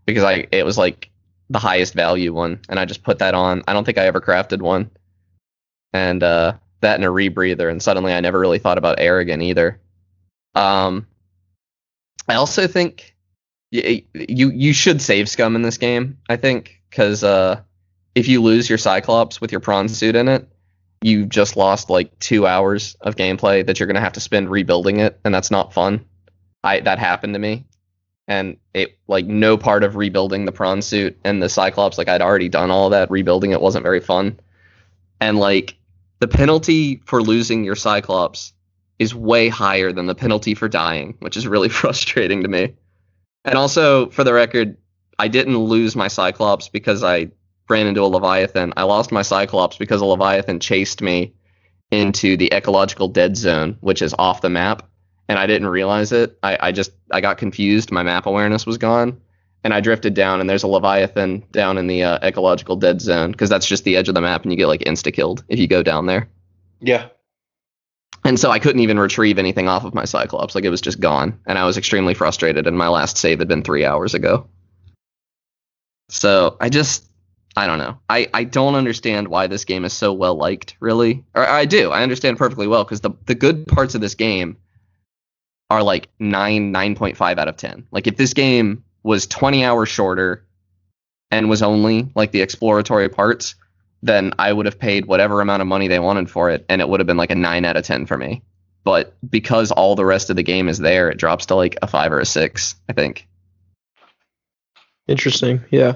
because 0.06 0.24
I 0.24 0.46
it 0.50 0.64
was 0.64 0.78
like 0.78 1.10
the 1.50 1.58
highest 1.58 1.92
value 1.92 2.32
one, 2.32 2.60
and 2.70 2.80
I 2.80 2.86
just 2.86 3.02
put 3.02 3.18
that 3.18 3.34
on. 3.34 3.62
I 3.68 3.74
don't 3.74 3.84
think 3.84 3.98
I 3.98 4.06
ever 4.06 4.20
crafted 4.22 4.62
one. 4.62 4.90
And 5.92 6.22
uh, 6.22 6.54
that 6.80 6.96
and 6.96 7.04
a 7.04 7.08
rebreather, 7.08 7.70
and 7.70 7.82
suddenly 7.82 8.12
I 8.12 8.20
never 8.20 8.38
really 8.38 8.58
thought 8.58 8.78
about 8.78 9.00
air 9.00 9.20
either. 9.20 9.80
Um, 10.54 11.06
I 12.28 12.34
also 12.34 12.66
think 12.66 13.14
y- 13.72 14.04
you 14.14 14.50
you 14.50 14.72
should 14.72 15.00
save 15.02 15.28
scum 15.28 15.56
in 15.56 15.62
this 15.62 15.78
game. 15.78 16.18
I 16.28 16.36
think 16.36 16.80
because 16.90 17.24
uh, 17.24 17.60
if 18.14 18.28
you 18.28 18.42
lose 18.42 18.68
your 18.68 18.78
Cyclops 18.78 19.40
with 19.40 19.52
your 19.52 19.60
prawn 19.60 19.88
suit 19.88 20.16
in 20.16 20.28
it, 20.28 20.48
you 21.02 21.26
just 21.26 21.56
lost 21.56 21.90
like 21.90 22.18
two 22.18 22.46
hours 22.46 22.96
of 23.00 23.16
gameplay 23.16 23.64
that 23.66 23.78
you're 23.78 23.86
gonna 23.86 24.00
have 24.00 24.12
to 24.14 24.20
spend 24.20 24.50
rebuilding 24.50 25.00
it, 25.00 25.18
and 25.24 25.34
that's 25.34 25.50
not 25.50 25.72
fun. 25.72 26.04
I 26.62 26.80
that 26.80 26.98
happened 26.98 27.34
to 27.34 27.40
me, 27.40 27.64
and 28.28 28.56
it 28.74 28.98
like 29.08 29.26
no 29.26 29.56
part 29.56 29.84
of 29.84 29.96
rebuilding 29.96 30.44
the 30.44 30.52
prawn 30.52 30.82
suit 30.82 31.18
and 31.24 31.42
the 31.42 31.48
Cyclops. 31.48 31.98
Like 31.98 32.08
I'd 32.08 32.22
already 32.22 32.48
done 32.48 32.70
all 32.70 32.90
that. 32.90 33.10
Rebuilding 33.10 33.52
it 33.52 33.60
wasn't 33.60 33.82
very 33.82 34.00
fun, 34.00 34.38
and 35.20 35.38
like 35.38 35.76
the 36.20 36.28
penalty 36.28 37.02
for 37.06 37.22
losing 37.22 37.64
your 37.64 37.74
Cyclops 37.74 38.52
is 38.98 39.14
way 39.14 39.48
higher 39.48 39.90
than 39.90 40.06
the 40.06 40.14
penalty 40.14 40.54
for 40.54 40.68
dying, 40.68 41.16
which 41.20 41.36
is 41.36 41.48
really 41.48 41.68
frustrating 41.80 42.42
to 42.42 42.48
me. 42.48 42.74
And 43.44 43.56
also, 43.56 44.10
for 44.10 44.22
the 44.22 44.34
record, 44.34 44.76
I 45.18 45.28
didn't 45.28 45.56
lose 45.56 45.96
my 45.96 46.08
Cyclops 46.08 46.68
because 46.68 47.02
I 47.02 47.30
ran 47.68 47.86
into 47.86 48.02
a 48.02 48.06
Leviathan. 48.06 48.74
I 48.76 48.82
lost 48.82 49.12
my 49.12 49.22
Cyclops 49.22 49.78
because 49.78 50.02
a 50.02 50.04
Leviathan 50.04 50.60
chased 50.60 51.00
me 51.00 51.34
into 51.90 52.36
the 52.36 52.52
ecological 52.52 53.08
dead 53.08 53.36
zone, 53.36 53.76
which 53.80 54.02
is 54.02 54.14
off 54.18 54.42
the 54.42 54.50
map, 54.50 54.88
and 55.28 55.38
I 55.38 55.46
didn't 55.46 55.68
realize 55.68 56.12
it. 56.12 56.38
I, 56.42 56.58
I 56.60 56.72
just 56.72 56.92
I 57.10 57.20
got 57.20 57.38
confused. 57.38 57.90
My 57.90 58.02
map 58.02 58.26
awareness 58.26 58.66
was 58.66 58.78
gone, 58.78 59.20
and 59.64 59.74
I 59.74 59.80
drifted 59.80 60.14
down. 60.14 60.40
And 60.40 60.48
there's 60.48 60.62
a 60.62 60.68
Leviathan 60.68 61.44
down 61.52 61.78
in 61.78 61.86
the 61.86 62.02
uh, 62.04 62.26
ecological 62.26 62.76
dead 62.76 63.00
zone 63.00 63.32
because 63.32 63.50
that's 63.50 63.66
just 63.66 63.84
the 63.84 63.96
edge 63.96 64.08
of 64.08 64.14
the 64.14 64.20
map, 64.20 64.42
and 64.42 64.52
you 64.52 64.56
get 64.56 64.66
like 64.66 64.80
insta 64.80 65.12
killed 65.12 65.44
if 65.48 65.58
you 65.58 65.66
go 65.66 65.82
down 65.82 66.06
there. 66.06 66.28
Yeah. 66.80 67.08
And 68.24 68.38
so 68.38 68.50
I 68.50 68.58
couldn't 68.58 68.82
even 68.82 68.98
retrieve 68.98 69.38
anything 69.38 69.68
off 69.68 69.84
of 69.84 69.94
my 69.94 70.04
Cyclops. 70.04 70.54
Like 70.54 70.64
it 70.64 70.70
was 70.70 70.80
just 70.80 71.00
gone. 71.00 71.40
And 71.46 71.58
I 71.58 71.64
was 71.64 71.78
extremely 71.78 72.14
frustrated. 72.14 72.66
And 72.66 72.76
my 72.76 72.88
last 72.88 73.16
save 73.16 73.38
had 73.38 73.48
been 73.48 73.62
three 73.62 73.84
hours 73.84 74.14
ago. 74.14 74.46
So 76.10 76.56
I 76.60 76.68
just, 76.68 77.04
I 77.56 77.66
don't 77.66 77.78
know. 77.78 77.98
I, 78.10 78.28
I 78.34 78.44
don't 78.44 78.74
understand 78.74 79.28
why 79.28 79.46
this 79.46 79.64
game 79.64 79.84
is 79.84 79.92
so 79.92 80.12
well 80.12 80.34
liked, 80.34 80.76
really. 80.80 81.24
Or 81.34 81.46
I 81.46 81.64
do. 81.64 81.90
I 81.90 82.02
understand 82.02 82.36
perfectly 82.36 82.66
well 82.66 82.84
because 82.84 83.00
the, 83.00 83.12
the 83.24 83.34
good 83.34 83.66
parts 83.66 83.94
of 83.94 84.00
this 84.00 84.14
game 84.14 84.58
are 85.70 85.82
like 85.82 86.08
9, 86.18 86.74
9.5 86.74 87.38
out 87.38 87.48
of 87.48 87.56
10. 87.56 87.86
Like 87.90 88.06
if 88.06 88.16
this 88.16 88.34
game 88.34 88.84
was 89.02 89.26
20 89.26 89.64
hours 89.64 89.88
shorter 89.88 90.44
and 91.30 91.48
was 91.48 91.62
only 91.62 92.10
like 92.14 92.32
the 92.32 92.42
exploratory 92.42 93.08
parts, 93.08 93.54
then 94.02 94.32
I 94.38 94.52
would 94.52 94.66
have 94.66 94.78
paid 94.78 95.06
whatever 95.06 95.40
amount 95.40 95.62
of 95.62 95.68
money 95.68 95.88
they 95.88 95.98
wanted 95.98 96.30
for 96.30 96.50
it, 96.50 96.64
and 96.68 96.80
it 96.80 96.88
would 96.88 97.00
have 97.00 97.06
been 97.06 97.16
like 97.16 97.30
a 97.30 97.36
nine 97.36 97.64
out 97.64 97.76
of 97.76 97.84
ten 97.84 98.06
for 98.06 98.16
me. 98.16 98.42
But 98.82 99.14
because 99.28 99.70
all 99.70 99.94
the 99.94 100.06
rest 100.06 100.30
of 100.30 100.36
the 100.36 100.42
game 100.42 100.68
is 100.68 100.78
there, 100.78 101.10
it 101.10 101.18
drops 101.18 101.46
to 101.46 101.54
like 101.54 101.76
a 101.82 101.86
five 101.86 102.12
or 102.12 102.20
a 102.20 102.24
six, 102.24 102.74
I 102.88 102.94
think. 102.94 103.28
Interesting. 105.06 105.60
Yeah. 105.70 105.94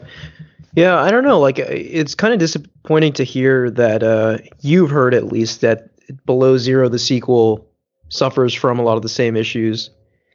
Yeah, 0.74 1.00
I 1.00 1.10
don't 1.12 1.24
know. 1.24 1.38
Like, 1.38 1.60
it's 1.60 2.16
kind 2.16 2.34
of 2.34 2.40
disappointing 2.40 3.12
to 3.14 3.24
hear 3.24 3.70
that 3.70 4.02
uh, 4.02 4.38
you've 4.60 4.90
heard 4.90 5.14
at 5.14 5.26
least 5.26 5.60
that 5.60 5.90
Below 6.26 6.58
Zero, 6.58 6.88
the 6.88 6.98
sequel, 6.98 7.70
suffers 8.08 8.52
from 8.52 8.78
a 8.78 8.82
lot 8.82 8.96
of 8.96 9.02
the 9.02 9.08
same 9.08 9.36
issues. 9.36 9.90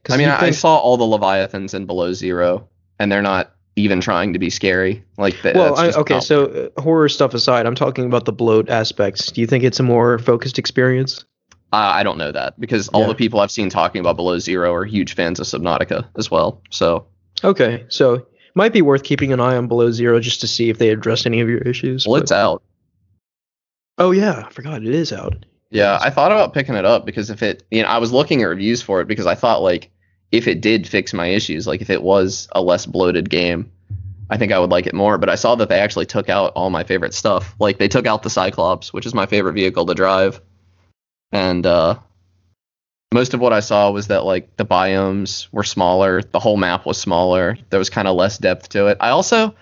I 0.09 0.17
mean, 0.17 0.27
you 0.27 0.33
I, 0.33 0.51
saw 0.51 0.77
all 0.77 0.97
the 0.97 1.05
Leviathans 1.05 1.73
in 1.73 1.85
Below 1.85 2.13
Zero, 2.13 2.67
and 2.99 3.11
they're 3.11 3.21
not 3.21 3.53
even 3.75 4.01
trying 4.01 4.33
to 4.33 4.39
be 4.39 4.49
scary. 4.49 5.03
Like, 5.17 5.39
th- 5.41 5.55
well, 5.55 5.75
I, 5.77 5.91
okay. 5.91 6.15
not- 6.15 6.23
So 6.23 6.71
uh, 6.77 6.81
horror 6.81 7.09
stuff 7.09 7.33
aside, 7.33 7.65
I'm 7.65 7.75
talking 7.75 8.05
about 8.05 8.25
the 8.25 8.33
bloat 8.33 8.69
aspects. 8.69 9.31
Do 9.31 9.41
you 9.41 9.47
think 9.47 9.63
it's 9.63 9.79
a 9.79 9.83
more 9.83 10.19
focused 10.19 10.57
experience? 10.59 11.25
uh, 11.71 11.75
I 11.77 12.01
don't 12.03 12.17
know 12.17 12.31
that 12.31 12.59
because 12.59 12.87
all 12.89 13.01
Yeah. 13.01 13.07
the 13.09 13.15
people 13.15 13.39
I've 13.41 13.51
seen 13.51 13.69
talking 13.69 13.99
about 13.99 14.15
Below 14.15 14.39
Zero 14.39 14.73
are 14.73 14.85
huge 14.85 15.13
fans 15.15 15.39
of 15.39 15.45
Subnautica 15.45 16.07
as 16.17 16.31
well. 16.31 16.61
So 16.71 17.05
Okay, 17.43 17.85
so 17.89 18.25
might 18.55 18.73
be 18.73 18.81
worth 18.81 19.03
keeping 19.03 19.31
an 19.31 19.39
eye 19.39 19.55
on 19.55 19.67
Below 19.67 19.91
Zero 19.91 20.19
just 20.19 20.41
to 20.41 20.47
see 20.47 20.69
if 20.69 20.77
they 20.79 20.89
address 20.89 21.25
any 21.27 21.39
of 21.41 21.47
your 21.47 21.59
issues. 21.59 22.07
well, 22.07 22.15
but- 22.15 22.23
it's 22.23 22.31
out. 22.31 22.63
oh 23.99 24.11
yeah, 24.11 24.45
I 24.47 24.49
forgot 24.51 24.81
it 24.81 24.93
is 24.93 25.13
out. 25.13 25.45
Yeah, 25.71 25.99
I 26.01 26.09
thought 26.09 26.31
about 26.31 26.53
picking 26.53 26.75
it 26.75 26.85
up 26.85 27.05
because 27.05 27.29
if 27.29 27.43
it, 27.43 27.63
you 27.69 27.83
know, 27.83 27.89
I 27.89 27.99
was 27.99 28.11
looking 28.11 28.41
at 28.41 28.47
reviews 28.47 28.81
for 28.81 29.01
it 29.01 29.07
because 29.07 29.27
I 29.27 29.35
thought 29.35 29.61
like 29.61 29.91
if 30.31 30.47
it 30.47 30.61
did 30.61 30.87
fix 30.87 31.13
my 31.13 31.27
issues, 31.27 31.67
like 31.67 31.81
if 31.81 31.89
it 31.89 32.01
was 32.01 32.47
a 32.53 32.61
less 32.61 32.85
bloated 32.85 33.29
game, 33.29 33.71
I 34.31 34.37
think 34.37 34.51
I 34.51 34.59
would 34.59 34.71
like 34.71 34.87
it 34.87 34.93
more. 34.95 35.17
But 35.17 35.29
I 35.29 35.35
saw 35.35 35.55
that 35.55 35.69
they 35.69 35.79
actually 35.79 36.05
took 36.07 36.29
out 36.29 36.53
all 36.55 36.69
my 36.69 36.83
favorite 36.83 37.13
stuff. 37.13 37.55
Like 37.59 37.77
they 37.77 37.87
took 37.87 38.07
out 38.07 38.23
the 38.23 38.29
Cyclops, 38.29 38.93
which 38.93 39.05
is 39.05 39.13
my 39.13 39.27
favorite 39.27 39.53
vehicle 39.53 39.85
to 39.85 39.93
drive, 39.93 40.41
and 41.31 41.65
uh, 41.65 41.99
most 43.13 43.33
of 43.33 43.39
what 43.39 43.53
I 43.53 43.59
saw 43.59 43.91
was 43.91 44.07
that 44.07 44.25
like 44.25 44.55
the 44.57 44.65
biomes 44.65 45.47
were 45.51 45.63
smaller, 45.63 46.21
the 46.21 46.39
whole 46.39 46.57
map 46.57 46.85
was 46.85 46.97
smaller, 46.97 47.57
there 47.69 47.79
was 47.79 47.89
kind 47.89 48.07
of 48.07 48.15
less 48.15 48.37
depth 48.37 48.69
to 48.69 48.87
it. 48.87 48.97
I 48.99 49.09
also, 49.09 49.55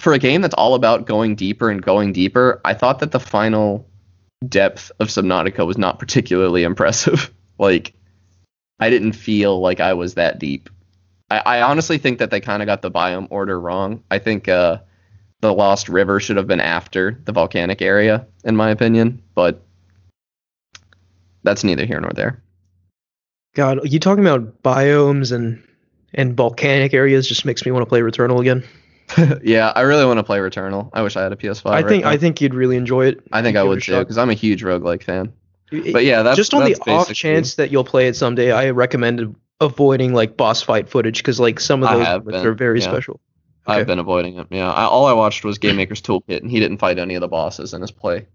for 0.00 0.12
a 0.12 0.18
game 0.18 0.40
that's 0.40 0.54
all 0.54 0.74
about 0.74 1.06
going 1.06 1.36
deeper 1.36 1.70
and 1.70 1.82
going 1.82 2.12
deeper, 2.12 2.60
I 2.64 2.74
thought 2.74 3.00
that 3.00 3.12
the 3.12 3.20
final 3.20 3.86
depth 4.46 4.92
of 5.00 5.08
Subnautica 5.08 5.66
was 5.66 5.78
not 5.78 5.98
particularly 5.98 6.62
impressive. 6.62 7.32
like, 7.58 7.94
I 8.78 8.90
didn't 8.90 9.12
feel 9.12 9.60
like 9.60 9.80
I 9.80 9.94
was 9.94 10.14
that 10.14 10.38
deep. 10.38 10.68
I, 11.30 11.38
I 11.38 11.62
honestly 11.62 11.98
think 11.98 12.18
that 12.18 12.30
they 12.30 12.40
kind 12.40 12.62
of 12.62 12.66
got 12.66 12.82
the 12.82 12.90
biome 12.90 13.28
order 13.30 13.58
wrong. 13.58 14.02
I 14.10 14.18
think 14.18 14.48
uh, 14.48 14.78
the 15.40 15.52
Lost 15.52 15.88
River 15.88 16.20
should 16.20 16.36
have 16.36 16.46
been 16.46 16.60
after 16.60 17.20
the 17.24 17.32
volcanic 17.32 17.82
area, 17.82 18.26
in 18.44 18.56
my 18.56 18.70
opinion, 18.70 19.22
but 19.34 19.62
that's 21.42 21.64
neither 21.64 21.86
here 21.86 22.00
nor 22.00 22.12
there. 22.12 22.42
God, 23.54 23.90
you 23.90 23.98
talking 23.98 24.24
about 24.26 24.62
biomes 24.62 25.32
and 25.32 25.62
and 26.12 26.36
volcanic 26.36 26.94
areas 26.94 27.28
just 27.28 27.44
makes 27.44 27.64
me 27.64 27.72
want 27.72 27.82
to 27.82 27.88
play 27.88 28.00
Returnal 28.00 28.40
again. 28.40 28.64
yeah, 29.42 29.72
I 29.74 29.82
really 29.82 30.04
want 30.04 30.18
to 30.18 30.24
play 30.24 30.38
Returnal. 30.38 30.90
I 30.92 31.02
wish 31.02 31.16
I 31.16 31.22
had 31.22 31.32
a 31.32 31.36
PS5. 31.36 31.70
I 31.70 31.82
think. 31.82 32.04
I 32.04 32.16
think 32.16 32.40
you'd 32.40 32.54
really 32.54 32.76
enjoy 32.76 33.06
it. 33.06 33.20
I 33.32 33.42
think 33.42 33.56
I 33.56 33.62
would 33.62 33.82
too, 33.82 33.98
because 33.98 34.18
I'm 34.18 34.30
a 34.30 34.34
huge 34.34 34.62
roguelike 34.62 35.02
fan. 35.02 35.32
But 35.70 36.04
yeah, 36.04 36.22
that's 36.22 36.36
just 36.36 36.54
on 36.54 36.64
that's 36.64 36.78
the 36.78 36.90
off 36.90 37.12
chance 37.12 37.56
that 37.56 37.70
you'll 37.70 37.84
play 37.84 38.08
it 38.08 38.16
someday, 38.16 38.52
I 38.52 38.70
recommend 38.70 39.34
avoiding 39.60 40.12
like 40.12 40.36
boss 40.36 40.62
fight 40.62 40.88
footage 40.88 41.18
because 41.18 41.40
like 41.40 41.60
some 41.60 41.82
of 41.82 41.90
those 41.90 42.22
been, 42.22 42.46
are 42.46 42.54
very 42.54 42.80
yeah. 42.80 42.88
special. 42.88 43.20
Okay. 43.66 43.80
I've 43.80 43.86
been 43.86 43.98
avoiding 43.98 44.38
it. 44.38 44.46
Yeah, 44.50 44.70
I, 44.70 44.84
all 44.84 45.06
I 45.06 45.12
watched 45.12 45.44
was 45.44 45.58
Game 45.58 45.76
Maker's 45.76 46.00
Toolkit, 46.00 46.40
and 46.40 46.50
he 46.50 46.60
didn't 46.60 46.78
fight 46.78 46.98
any 46.98 47.16
of 47.16 47.20
the 47.20 47.28
bosses 47.28 47.74
in 47.74 47.80
his 47.80 47.90
play. 47.90 48.26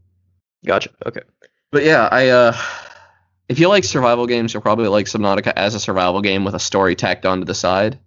Gotcha. 0.66 0.90
Okay. 1.06 1.22
But 1.72 1.84
yeah, 1.84 2.10
I 2.12 2.30
uh, 2.30 2.58
if 3.48 3.60
you 3.60 3.70
like 3.70 3.86
survival 3.86 4.28
games, 4.28 4.54
you'll 4.54 4.62
probably 4.62 4.90
like 4.90 5.06
Subnautica 5.06 5.54
as 5.56 5.74
a 5.74 5.80
survival 5.80 6.22
game 6.22 6.44
with 6.44 6.54
a 6.54 6.60
story 6.60 6.96
tacked 6.96 7.26
onto 7.26 7.46
the 7.46 7.56
side. 7.56 7.98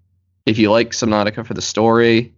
If 0.44 0.58
you 0.58 0.70
like 0.70 0.90
Subnautica 0.90 1.46
for 1.46 1.54
the 1.54 1.62
story, 1.62 2.33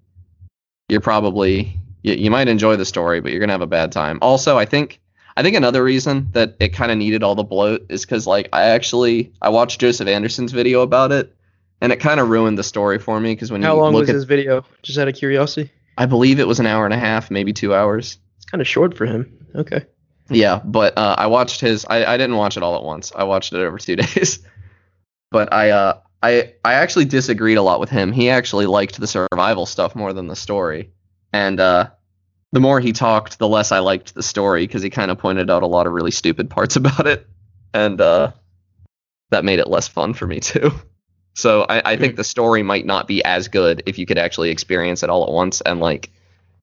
you're 0.89 1.01
probably 1.01 1.79
you, 2.03 2.15
you 2.15 2.31
might 2.31 2.49
enjoy 2.49 2.77
the 2.77 2.85
story, 2.85 3.21
but 3.21 3.31
you're 3.33 3.41
gonna 3.41 3.53
have 3.53 3.61
a 3.63 3.67
bad 3.67 3.93
time. 3.93 4.19
Also, 4.23 4.57
I 4.57 4.65
think 4.65 5.01
I 5.37 5.43
think 5.43 5.57
another 5.57 5.83
reason 5.85 6.29
that 6.33 6.57
it 6.61 6.71
kind 6.71 6.91
of 6.91 6.99
needed 6.99 7.23
all 7.23 7.35
the 7.35 7.45
bloat 7.45 7.87
is 7.89 8.05
because 8.05 8.27
like 8.27 8.49
I 8.53 8.63
actually 8.63 9.33
I 9.43 9.51
watched 9.51 9.81
Joseph 9.81 10.09
Anderson's 10.09 10.53
video 10.53 10.83
about 10.83 11.13
it, 11.13 11.35
and 11.81 11.93
it 11.93 11.97
kind 11.97 12.21
of 12.21 12.29
ruined 12.29 12.59
the 12.59 12.65
story 12.65 12.99
for 12.99 13.21
me 13.21 13.33
because 13.33 13.51
when 13.51 13.63
How 13.63 13.75
you 13.75 13.81
long 13.83 13.93
look 13.93 14.03
was 14.03 14.11
at 14.11 14.15
his 14.15 14.25
video? 14.25 14.65
Just 14.83 14.99
out 14.99 15.09
of 15.09 15.15
curiosity. 15.15 15.71
I 15.99 16.07
believe 16.07 16.39
it 16.39 16.47
was 16.47 16.61
an 16.61 16.67
hour 16.67 16.85
and 16.85 16.95
a 16.95 16.99
half, 16.99 17.31
maybe 17.31 17.53
two 17.53 17.75
hours. 17.75 18.19
It's 18.37 18.45
kind 18.45 18.61
of 18.61 18.69
short 18.69 18.97
for 18.97 19.07
him. 19.07 19.33
Okay. 19.55 19.87
Yeah, 20.29 20.61
but 20.65 20.99
uh, 20.99 21.15
I 21.17 21.27
watched 21.29 21.61
his. 21.61 21.87
I, 21.89 22.05
I 22.05 22.17
didn't 22.17 22.37
watch 22.37 22.57
it 22.57 22.63
all 22.63 22.77
at 22.77 22.83
once. 22.83 23.13
I 23.15 23.25
watched 23.25 23.53
it 23.53 23.59
over 23.61 23.79
two 23.79 23.97
days. 23.97 24.41
but 25.31 25.53
I 25.53 25.71
uh 25.71 26.01
I 26.27 26.55
I 26.65 26.75
actually 26.75 27.05
disagreed 27.05 27.57
a 27.57 27.63
lot 27.63 27.79
with 27.79 27.91
him. 27.91 28.11
He 28.11 28.31
actually 28.31 28.67
liked 28.67 28.99
the 28.99 29.07
survival 29.07 29.65
stuff 29.65 29.95
more 29.95 30.13
than 30.13 30.27
the 30.27 30.37
story. 30.37 30.91
and 31.33 31.61
uh, 31.61 31.91
the 32.53 32.61
more 32.61 32.81
he 32.81 32.93
talked, 32.93 33.39
the 33.39 33.49
less 33.49 33.71
I 33.71 33.81
liked 33.81 34.15
the 34.15 34.23
story 34.23 34.67
because 34.67 34.83
he 34.83 34.91
kind 34.91 35.11
of 35.11 35.19
pointed 35.19 35.51
out 35.51 35.63
a 35.63 35.67
lot 35.67 35.87
of 35.87 35.93
really 35.93 36.11
stupid 36.11 36.49
parts 36.49 36.77
about 36.83 37.07
it, 37.07 37.27
and 37.73 38.01
uh, 38.01 38.33
that 39.31 39.45
made 39.45 39.59
it 39.59 39.69
less 39.69 39.89
fun 39.89 40.15
for 40.15 40.27
me 40.27 40.41
too. 40.41 40.73
So 41.39 41.67
I, 41.69 41.93
I 41.93 41.97
think 41.99 42.17
the 42.17 42.25
story 42.25 42.63
might 42.63 42.87
not 42.87 43.07
be 43.07 43.23
as 43.23 43.49
good 43.49 43.83
if 43.85 43.99
you 43.99 44.07
could 44.07 44.17
actually 44.17 44.49
experience 44.49 45.03
it 45.03 45.11
all 45.11 45.23
at 45.23 45.31
once 45.31 45.61
and 45.61 45.81
like 45.81 46.11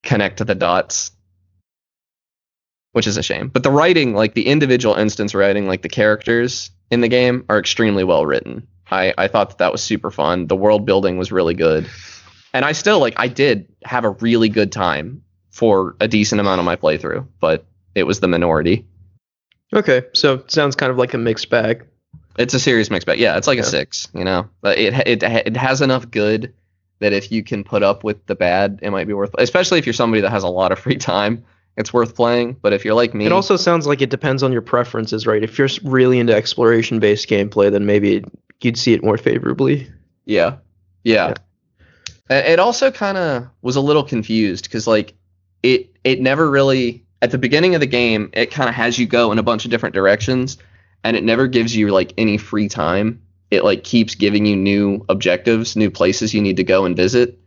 connect 0.02 0.38
to 0.38 0.46
the 0.46 0.56
dots, 0.56 1.12
which 2.94 3.06
is 3.06 3.16
a 3.16 3.22
shame. 3.22 3.50
But 3.50 3.62
the 3.62 3.70
writing, 3.70 4.16
like 4.16 4.34
the 4.34 4.48
individual 4.48 4.96
instance 4.96 5.36
writing, 5.36 5.68
like 5.68 5.84
the 5.84 5.90
characters 5.90 6.72
in 6.90 7.02
the 7.02 7.08
game, 7.08 7.46
are 7.50 7.60
extremely 7.60 8.04
well 8.04 8.26
written. 8.26 8.68
I, 8.92 9.14
I 9.18 9.28
thought 9.28 9.50
that 9.50 9.58
that 9.60 9.72
was 9.72 9.82
super 9.82 10.12
fun. 10.12 10.48
The 10.48 10.56
world 10.56 10.86
building 10.86 11.18
was 11.18 11.32
really 11.32 11.54
good, 11.54 11.90
and 12.54 12.64
I 12.66 12.72
still 12.74 13.00
like 13.00 13.14
I 13.18 13.28
did 13.28 13.68
have 13.84 14.06
a 14.06 14.12
really 14.12 14.50
good 14.50 14.72
time 14.72 15.24
for 15.50 15.96
a 16.00 16.08
decent 16.08 16.42
amount 16.42 16.60
of 16.60 16.66
my 16.66 16.76
playthrough, 16.76 17.28
but 17.40 17.66
it 17.96 18.04
was 18.04 18.20
the 18.20 18.28
minority. 18.28 18.86
Okay, 19.74 20.04
so 20.14 20.36
it 20.36 20.52
sounds 20.52 20.76
kind 20.76 20.92
of 20.92 20.98
like 20.98 21.14
a 21.14 21.18
mixed 21.18 21.50
bag. 21.50 21.86
It's 22.38 22.54
a 22.54 22.60
serious 22.60 22.90
mix, 22.90 23.06
bag. 23.06 23.20
yeah, 23.20 23.38
it's 23.38 23.48
like 23.48 23.58
Yeah. 23.58 23.64
a 23.64 23.68
six. 23.68 24.08
You 24.14 24.24
know, 24.24 24.50
but 24.62 24.78
it 24.78 24.94
it 25.08 25.24
it 25.24 25.58
has 25.58 25.82
enough 25.82 26.10
good 26.12 26.54
that 27.00 27.14
if 27.14 27.32
you 27.32 27.44
can 27.44 27.64
put 27.64 27.84
up 27.84 28.04
with 28.04 28.26
the 28.28 28.36
bad, 28.36 28.80
it 28.82 28.92
might 28.92 29.08
be 29.08 29.14
worth. 29.14 29.32
Especially 29.38 29.80
if 29.80 29.86
you're 29.86 29.94
somebody 29.94 30.22
that 30.22 30.30
has 30.32 30.44
a 30.44 30.48
lot 30.48 30.72
of 30.72 30.80
free 30.80 30.96
time, 30.98 31.44
it's 31.76 31.92
worth 31.94 32.16
playing. 32.16 32.56
But 32.62 32.74
if 32.74 32.86
you're 32.86 32.94
like 32.94 33.14
me, 33.14 33.26
It 33.26 33.32
also 33.32 33.56
sounds 33.58 33.86
like 33.88 34.02
it 34.02 34.10
depends 34.10 34.42
on 34.44 34.52
your 34.52 34.62
preferences, 34.62 35.26
right? 35.28 35.44
If 35.44 35.58
you're 35.58 35.70
really 35.84 36.20
into 36.20 36.34
exploration 36.36 37.00
based 37.00 37.28
gameplay, 37.30 37.72
then 37.72 37.86
maybe 37.86 38.24
you'd 38.66 38.78
see 38.78 38.94
it 38.94 39.04
more 39.04 39.18
favorably. 39.18 39.88
Yeah. 40.26 40.58
Yeah. 41.04 41.34
A- 42.30 42.52
It 42.54 42.60
also 42.60 42.92
kind 42.92 43.18
of 43.18 43.48
was 43.62 43.76
a 43.76 43.82
little 43.82 44.04
confused 44.04 44.64
because 44.66 44.88
like 44.88 45.14
it 45.62 45.96
it 46.04 46.22
never 46.22 46.50
really 46.50 47.06
at 47.22 47.32
the 47.32 47.38
beginning 47.38 47.76
of 47.76 47.82
the 47.82 47.88
game 47.88 48.30
it 48.34 48.52
kind 48.52 48.70
of 48.70 48.76
has 48.76 48.98
you 49.00 49.06
go 49.06 49.32
in 49.32 49.40
a 49.40 49.44
bunch 49.44 49.66
of 49.66 49.72
different 49.72 49.96
directions 49.96 50.58
and 51.04 51.16
it 51.18 51.24
never 51.24 51.48
gives 51.48 51.76
you 51.76 51.90
like 51.90 52.14
any 52.18 52.38
free 52.38 52.68
time. 52.70 53.22
It 53.52 53.64
like 53.64 53.84
keeps 53.84 54.16
giving 54.16 54.46
you 54.46 54.56
new 54.56 55.06
objectives, 55.10 55.76
new 55.76 55.92
places 55.92 56.34
you 56.34 56.42
need 56.42 56.58
to 56.58 56.64
go 56.64 56.86
and 56.86 56.96
visit. 56.96 57.40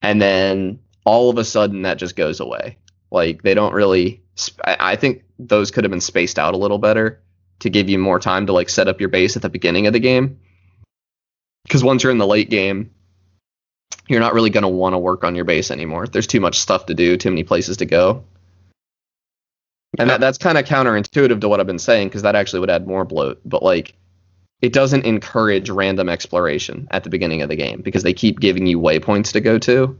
And 0.00 0.20
then 0.20 0.80
all 1.04 1.30
of 1.30 1.38
a 1.38 1.44
sudden 1.44 1.82
that 1.82 1.98
just 1.98 2.16
goes 2.16 2.40
away. 2.40 2.78
Like 3.10 3.42
they 3.42 3.54
don't 3.54 3.74
really 3.74 4.22
I 4.64 4.96
think 4.96 5.24
those 5.38 5.70
could 5.70 5.84
have 5.84 5.90
been 5.90 6.00
spaced 6.00 6.38
out 6.38 6.54
a 6.54 6.58
little 6.58 6.78
better 6.78 7.20
to 7.62 7.70
give 7.70 7.88
you 7.88 7.98
more 7.98 8.18
time 8.18 8.46
to 8.46 8.52
like 8.52 8.68
set 8.68 8.88
up 8.88 9.00
your 9.00 9.08
base 9.08 9.36
at 9.36 9.42
the 9.42 9.48
beginning 9.48 9.86
of 9.86 9.92
the 9.92 10.00
game 10.00 10.38
because 11.64 11.82
once 11.82 12.02
you're 12.02 12.12
in 12.12 12.18
the 12.18 12.26
late 12.26 12.50
game, 12.50 12.90
you're 14.08 14.20
not 14.20 14.34
really 14.34 14.50
going 14.50 14.62
to 14.62 14.68
want 14.68 14.94
to 14.94 14.98
work 14.98 15.24
on 15.24 15.34
your 15.34 15.44
base 15.44 15.70
anymore. 15.70 16.06
There's 16.06 16.26
too 16.26 16.40
much 16.40 16.58
stuff 16.58 16.86
to 16.86 16.94
do, 16.94 17.16
too 17.16 17.30
many 17.30 17.44
places 17.44 17.78
to 17.78 17.86
go. 17.86 18.24
And 19.98 20.10
that, 20.10 20.20
that's 20.20 20.38
kind 20.38 20.58
of 20.58 20.64
counterintuitive 20.64 21.40
to 21.40 21.48
what 21.48 21.60
I've 21.60 21.66
been 21.66 21.78
saying 21.78 22.08
because 22.08 22.22
that 22.22 22.34
actually 22.34 22.60
would 22.60 22.70
add 22.70 22.86
more 22.86 23.04
bloat. 23.04 23.40
But 23.44 23.62
like, 23.62 23.94
it 24.60 24.72
doesn't 24.72 25.04
encourage 25.04 25.70
random 25.70 26.08
exploration 26.08 26.88
at 26.90 27.04
the 27.04 27.10
beginning 27.10 27.42
of 27.42 27.48
the 27.48 27.56
game 27.56 27.82
because 27.82 28.02
they 28.02 28.14
keep 28.14 28.40
giving 28.40 28.66
you 28.66 28.78
waypoints 28.78 29.32
to 29.32 29.40
go 29.40 29.58
to, 29.58 29.98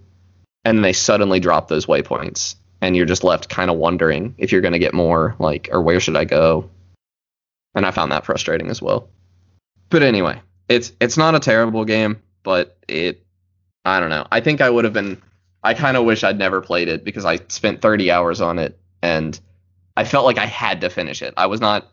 and 0.65 0.85
they 0.85 0.93
suddenly 0.93 1.41
drop 1.41 1.69
those 1.69 1.87
waypoints, 1.87 2.55
and 2.81 2.97
you're 2.97 3.07
just 3.07 3.25
left 3.25 3.49
kind 3.49 3.71
of 3.71 3.77
wondering 3.77 4.35
if 4.39 4.53
you're 4.53 4.61
going 4.61 4.73
to 4.73 4.79
get 4.79 4.95
more, 4.95 5.35
like, 5.39 5.69
or 5.73 5.83
where 5.83 6.01
should 6.01 6.17
I 6.17 6.25
go? 6.25 6.71
And 7.75 7.87
I 7.87 7.91
found 7.91 8.13
that 8.13 8.27
frustrating 8.27 8.69
as 8.69 8.83
well. 8.83 9.09
But 9.89 10.03
anyway, 10.03 10.41
it's 10.69 10.93
it's 11.01 11.17
not 11.17 11.35
a 11.35 11.41
terrible 11.41 11.85
game, 11.85 12.23
but 12.43 12.77
it 12.89 13.25
I 13.85 14.01
don't 14.01 14.11
know. 14.11 14.27
I 14.31 14.41
think 14.41 14.61
I 14.61 14.71
would 14.71 14.85
have 14.85 14.93
been 14.93 15.21
I 15.63 15.75
kind 15.75 15.97
of 15.97 16.05
wish 16.05 16.25
I'd 16.25 16.39
never 16.39 16.61
played 16.61 16.89
it 16.89 17.05
because 17.05 17.25
I 17.25 17.39
spent 17.49 17.81
30 17.83 18.11
hours 18.11 18.41
on 18.41 18.59
it 18.59 18.79
and 19.03 19.39
I 19.97 20.05
felt 20.05 20.25
like 20.25 20.39
I 20.39 20.47
had 20.47 20.81
to 20.81 20.91
finish 20.91 21.23
it. 21.23 21.35
I 21.37 21.47
was 21.47 21.61
not 21.61 21.89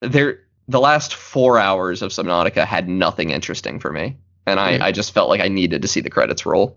there 0.00 0.40
the 0.68 0.80
last 0.80 1.14
4 1.14 1.58
hours 1.58 2.02
of 2.02 2.10
Subnautica 2.12 2.64
had 2.64 2.88
nothing 2.88 3.30
interesting 3.30 3.80
for 3.80 3.92
me 3.92 4.16
and 4.46 4.60
I 4.60 4.76
Hmm. 4.76 4.82
I 4.82 4.92
just 4.92 5.12
felt 5.12 5.28
like 5.28 5.40
I 5.40 5.48
needed 5.48 5.82
to 5.82 5.88
see 5.88 6.00
the 6.00 6.10
credits 6.10 6.46
roll. 6.46 6.76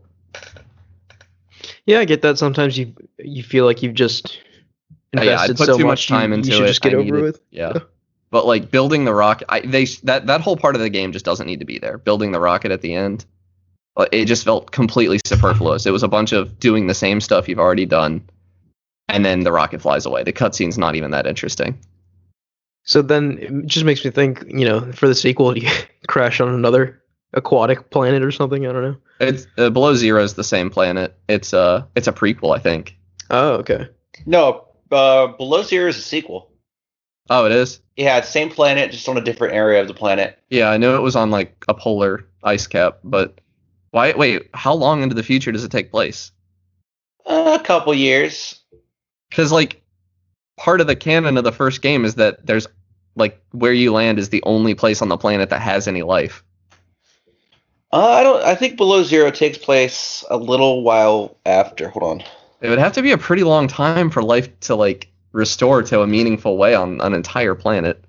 Yeah, 1.86 2.00
I 2.00 2.06
get 2.06 2.22
that. 2.22 2.38
Sometimes 2.38 2.78
you 2.78 2.94
you 3.20 3.44
feel 3.44 3.66
like 3.66 3.84
you've 3.84 3.94
just 3.94 4.40
Uh, 5.16 5.22
invested 5.22 5.26
yeah, 5.26 5.42
I'd 5.42 5.58
put 5.58 5.66
so 5.68 5.78
too 5.78 5.84
much 5.86 5.90
much 5.90 6.08
time 6.08 6.32
you, 6.32 6.38
into 6.38 6.50
you 6.50 6.56
should 6.56 6.64
it. 6.66 6.68
just 6.68 6.82
get 6.82 6.94
I 6.94 6.96
over 6.96 7.04
needed- 7.04 7.22
with. 7.22 7.42
Yeah. 7.52 7.74
But 8.32 8.48
like 8.48 8.72
building 8.72 9.06
the 9.06 9.14
rocket, 9.14 9.46
I 9.48 9.60
they 9.60 9.86
that 10.06 10.26
that 10.26 10.42
whole 10.42 10.58
part 10.58 10.74
of 10.74 10.82
the 10.82 10.90
game 10.90 11.12
just 11.12 11.24
doesn't 11.24 11.46
need 11.46 11.60
to 11.60 11.66
be 11.68 11.78
there. 11.78 12.00
Building 12.00 12.32
the 12.32 12.40
rocket 12.40 12.72
at 12.72 12.82
the 12.82 12.96
end, 12.96 13.26
it 14.12 14.26
just 14.26 14.44
felt 14.44 14.72
completely 14.72 15.20
superfluous. 15.24 15.86
It 15.86 15.92
was 15.92 16.02
a 16.02 16.08
bunch 16.08 16.32
of 16.32 16.58
doing 16.60 16.88
the 16.88 16.96
same 16.96 17.22
stuff 17.22 17.48
you've 17.48 17.60
already 17.60 17.86
done, 17.86 18.28
and 19.08 19.24
then 19.24 19.42
the 19.42 19.52
rocket 19.52 19.84
flies 19.84 20.08
away. 20.08 20.24
The 20.24 20.34
cutscene's 20.34 20.80
not 20.80 20.96
even 20.96 21.12
that 21.12 21.28
interesting. 21.28 21.78
So 22.86 23.04
then 23.04 23.38
it 23.40 23.68
just 23.68 23.86
makes 23.86 24.04
me 24.04 24.10
think, 24.10 24.44
you 24.48 24.66
know, 24.66 24.92
for 24.94 25.08
the 25.08 25.14
sequel, 25.14 25.54
do 25.54 25.62
you 25.68 25.70
crash 26.08 26.42
on 26.42 26.50
another 26.50 27.04
aquatic 27.34 27.92
planet 27.92 28.24
or 28.24 28.32
something? 28.32 28.66
I 28.66 28.72
don't 28.72 28.82
know. 28.84 28.98
It's 29.20 29.46
uh, 29.60 29.70
Below 29.70 29.94
Zero 29.94 30.24
is 30.24 30.34
the 30.34 30.44
same 30.44 30.72
planet. 30.72 31.16
It's 31.30 31.54
uh 31.54 31.86
it's 31.96 32.08
a 32.08 32.12
prequel, 32.12 32.56
I 32.56 32.60
think. 32.60 32.98
Oh, 33.30 33.52
okay. 33.58 33.90
No, 34.26 34.66
uh, 34.92 35.28
Below 35.28 35.64
Zero 35.64 35.90
is 35.90 35.98
a 35.98 36.02
sequel. 36.02 36.50
Oh, 37.30 37.46
it 37.46 37.52
is. 37.52 37.80
Yeah, 37.96 38.18
it's 38.18 38.30
same 38.30 38.50
planet, 38.50 38.92
just 38.92 39.08
on 39.08 39.18
a 39.18 39.22
different 39.22 39.54
area 39.54 39.82
of 39.82 39.88
the 39.88 39.94
planet. 39.94 40.38
Yeah, 40.50 40.70
I 40.70 40.78
know 40.78 40.96
it 40.96 41.02
was 41.02 41.16
on 41.16 41.32
like 41.32 41.64
a 41.68 41.74
polar 41.74 42.28
ice 42.44 42.68
cap, 42.68 43.00
but 43.04 43.40
why? 43.92 44.14
Wait, 44.14 44.50
how 44.54 44.74
long 44.74 45.04
into 45.04 45.16
the 45.16 45.24
future 45.24 45.52
does 45.52 45.64
it 45.64 45.72
take 45.72 45.92
place? 45.92 46.32
Uh, 47.26 47.58
a 47.60 47.64
couple 47.64 47.94
years. 47.94 48.60
because 49.30 49.52
like 49.52 49.82
part 50.58 50.82
of 50.82 50.88
the 50.88 50.96
canon 50.96 51.38
of 51.38 51.44
the 51.44 51.52
first 51.52 51.82
game 51.82 52.04
is 52.04 52.16
that 52.16 52.46
there's 52.46 52.68
like 53.16 53.42
where 53.52 53.74
you 53.74 53.94
land 53.94 54.20
is 54.20 54.30
the 54.30 54.44
only 54.44 54.74
place 54.76 55.02
on 55.02 55.08
the 55.08 55.18
planet 55.18 55.50
that 55.52 55.62
has 55.62 55.88
any 55.88 56.02
life. 56.04 56.44
Uh, 57.94 58.10
I 58.10 58.24
don't. 58.24 58.44
I 58.44 58.56
think 58.56 58.76
Below 58.76 59.04
Zero 59.04 59.30
takes 59.30 59.58
place 59.58 60.26
a 60.30 60.36
little 60.36 60.82
while 60.82 61.38
after. 61.46 61.90
Hold 61.90 62.22
on. 62.22 62.28
It 62.64 62.70
would 62.70 62.80
have 62.80 62.94
to 62.94 63.02
be 63.02 63.12
a 63.12 63.18
pretty 63.18 63.44
long 63.44 63.68
time 63.68 64.10
for 64.10 64.24
life 64.24 64.60
to 64.62 64.76
like 64.76 65.10
restore 65.34 65.84
to 65.84 66.02
a 66.02 66.08
meaningful 66.08 66.58
way 66.58 66.74
on 66.74 67.02
an 67.02 67.14
entire 67.14 67.56
planet. 67.56 68.04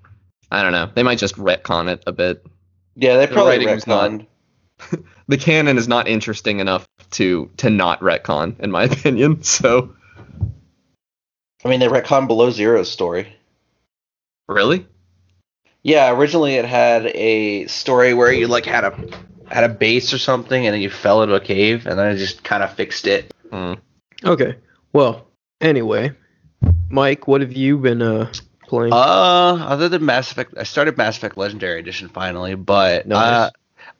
I 0.49 0.63
don't 0.63 0.71
know. 0.71 0.89
They 0.95 1.03
might 1.03 1.17
just 1.19 1.35
retcon 1.35 1.91
it 1.91 2.01
a 2.07 2.13
bit. 2.13 2.45
Yeah, 2.95 3.17
they 3.17 3.27
probably 3.27 3.65
not- 3.85 4.21
The 5.27 5.37
canon 5.37 5.77
is 5.77 5.87
not 5.87 6.07
interesting 6.07 6.59
enough 6.59 6.87
to 7.11 7.49
to 7.57 7.69
not 7.69 7.99
retcon, 7.99 8.59
in 8.59 8.71
my 8.71 8.83
opinion. 8.91 9.43
So 9.43 9.93
I 11.63 11.67
mean, 11.67 11.79
they 11.79 11.87
retcon 11.87 12.27
Below 12.27 12.51
Zero's 12.51 12.89
story. 12.91 13.33
really, 14.47 14.85
Yeah, 15.83 16.11
originally 16.15 16.55
it 16.55 16.65
had 16.65 17.07
a 17.07 17.65
story 17.67 18.13
where 18.13 18.31
you 18.31 18.47
like 18.47 18.65
had 18.65 18.83
a 18.85 18.93
had 19.53 19.63
a 19.63 19.69
base 19.69 20.13
or 20.13 20.17
something, 20.19 20.65
and 20.65 20.73
then 20.73 20.81
you 20.81 20.89
fell 20.89 21.23
into 21.23 21.35
a 21.35 21.39
cave, 21.41 21.87
and 21.87 21.97
then 21.99 22.07
I 22.07 22.15
just 22.15 22.43
kind 22.43 22.63
of 22.63 22.73
fixed 22.73 23.07
it. 23.07 23.33
Hmm. 23.51 23.73
Okay. 24.25 24.55
Well, 24.93 25.27
anyway, 25.61 26.11
Mike, 26.89 27.27
what 27.27 27.41
have 27.41 27.53
you 27.53 27.77
been 27.77 28.01
uh 28.01 28.31
playing? 28.67 28.93
Uh, 28.93 28.95
other 29.67 29.89
than 29.89 30.05
Mass 30.05 30.31
Effect, 30.31 30.53
I 30.57 30.63
started 30.63 30.97
Mass 30.97 31.17
Effect 31.17 31.37
Legendary 31.37 31.79
Edition 31.79 32.09
finally, 32.09 32.55
but 32.55 33.07
Nice. 33.07 33.17
uh, 33.19 33.49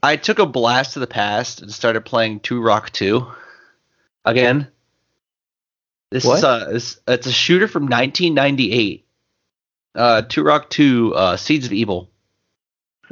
I 0.01 0.15
took 0.15 0.39
a 0.39 0.45
blast 0.45 0.93
to 0.93 0.99
the 0.99 1.07
past 1.07 1.61
and 1.61 1.71
started 1.71 2.01
playing 2.05 2.39
Turok 2.39 2.89
Two 2.91 3.27
again. 4.23 4.67
This 6.11 6.23
What? 6.25 6.37
is 6.37 6.43
a 6.43 6.67
it's, 6.75 6.99
it's 7.07 7.27
a 7.27 7.31
shooter 7.31 7.67
from 7.67 7.83
1998. 7.83 9.05
Uh, 9.95 10.21
Turok 10.27 10.69
Two, 10.69 11.13
uh, 11.15 11.37
Seeds 11.37 11.65
of 11.65 11.73
Evil, 11.73 12.09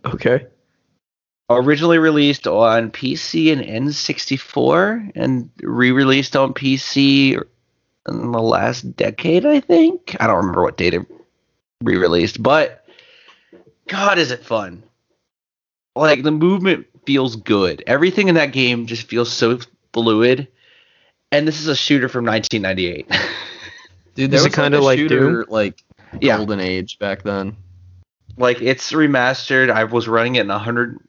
okay. 0.06 0.48
Originally 1.50 1.98
released 1.98 2.48
on 2.48 2.92
PC 2.92 3.52
and 3.52 3.62
N64, 3.62 5.12
and 5.16 5.50
re-released 5.62 6.36
on 6.36 6.54
PC 6.54 7.42
in 8.08 8.32
the 8.32 8.42
last 8.42 8.96
decade, 8.96 9.46
I 9.46 9.60
think. 9.60 10.16
I 10.20 10.28
don't 10.28 10.38
remember 10.38 10.64
what 10.64 10.78
date 10.78 10.94
it 10.94 11.06
re-released, 11.82 12.42
but 12.42 12.86
God, 13.88 14.18
is 14.18 14.32
it 14.32 14.46
fun! 14.46 14.84
Like 15.96 16.24
the 16.24 16.32
movement 16.32 16.88
feels 17.06 17.36
good. 17.36 17.84
Everything 17.86 18.28
in 18.28 18.36
that 18.36 18.52
game 18.52 18.86
just 18.86 19.08
feels 19.08 19.32
so 19.32 19.60
fluid. 19.94 20.48
And 21.32 21.48
this 21.48 21.60
is 21.60 21.68
a 21.68 21.76
shooter 21.76 22.10
from 22.10 22.26
1998. 22.26 23.08
dude, 24.16 24.32
this 24.32 24.42
Is 24.42 24.44
there 24.44 24.50
was 24.50 24.56
kinda 24.56 24.80
like 24.80 25.00
a 25.00 25.02
like 25.02 25.10
shooter 25.10 25.46
like 25.46 25.84
yeah, 26.22 26.38
golden 26.38 26.60
age 26.60 27.00
back 27.00 27.24
then. 27.24 27.56
like 28.38 28.62
it's 28.62 28.92
remastered. 28.92 29.72
I 29.72 29.84
was 29.84 30.08
running 30.08 30.36
it 30.36 30.42
in 30.42 30.48
100. 30.48 31.00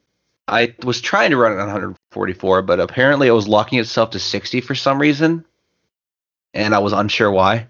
I 0.46 0.74
was 0.84 1.00
trying 1.00 1.30
to 1.30 1.36
run 1.36 1.52
it 1.52 1.60
on 1.60 1.66
144, 1.68 2.62
but 2.62 2.80
apparently 2.80 3.28
it 3.28 3.32
was 3.32 3.48
locking 3.48 3.78
itself 3.78 4.10
to 4.10 4.18
60 4.18 4.60
for 4.60 4.74
some 4.74 5.00
reason, 5.00 5.44
and 6.52 6.74
I 6.74 6.78
was 6.80 6.92
unsure 6.92 7.30
why. 7.30 7.68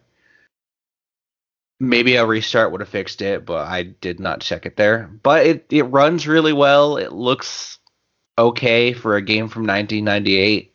Maybe 1.80 2.16
a 2.16 2.24
restart 2.26 2.72
would 2.72 2.80
have 2.80 2.88
fixed 2.88 3.20
it, 3.20 3.44
but 3.44 3.66
I 3.66 3.82
did 3.82 4.20
not 4.20 4.40
check 4.40 4.64
it 4.66 4.76
there. 4.76 5.10
But 5.22 5.46
it 5.46 5.66
it 5.70 5.82
runs 5.84 6.26
really 6.26 6.52
well. 6.52 6.96
It 6.96 7.12
looks 7.12 7.78
okay 8.38 8.92
for 8.92 9.16
a 9.16 9.22
game 9.22 9.48
from 9.48 9.66
1998. 9.66 10.72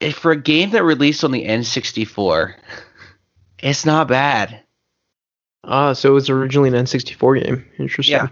if 0.00 0.16
for 0.16 0.32
a 0.32 0.36
game 0.40 0.70
that 0.70 0.84
released 0.84 1.24
on 1.24 1.32
the 1.32 1.44
N64, 1.46 2.54
it's 3.58 3.86
not 3.86 4.08
bad. 4.08 4.62
Ah, 5.64 5.92
so 5.92 6.10
it 6.10 6.14
was 6.14 6.30
originally 6.30 6.68
an 6.70 6.84
N64 6.84 7.42
game. 7.44 7.64
Interesting. 7.78 8.14
Yeah. 8.16 8.28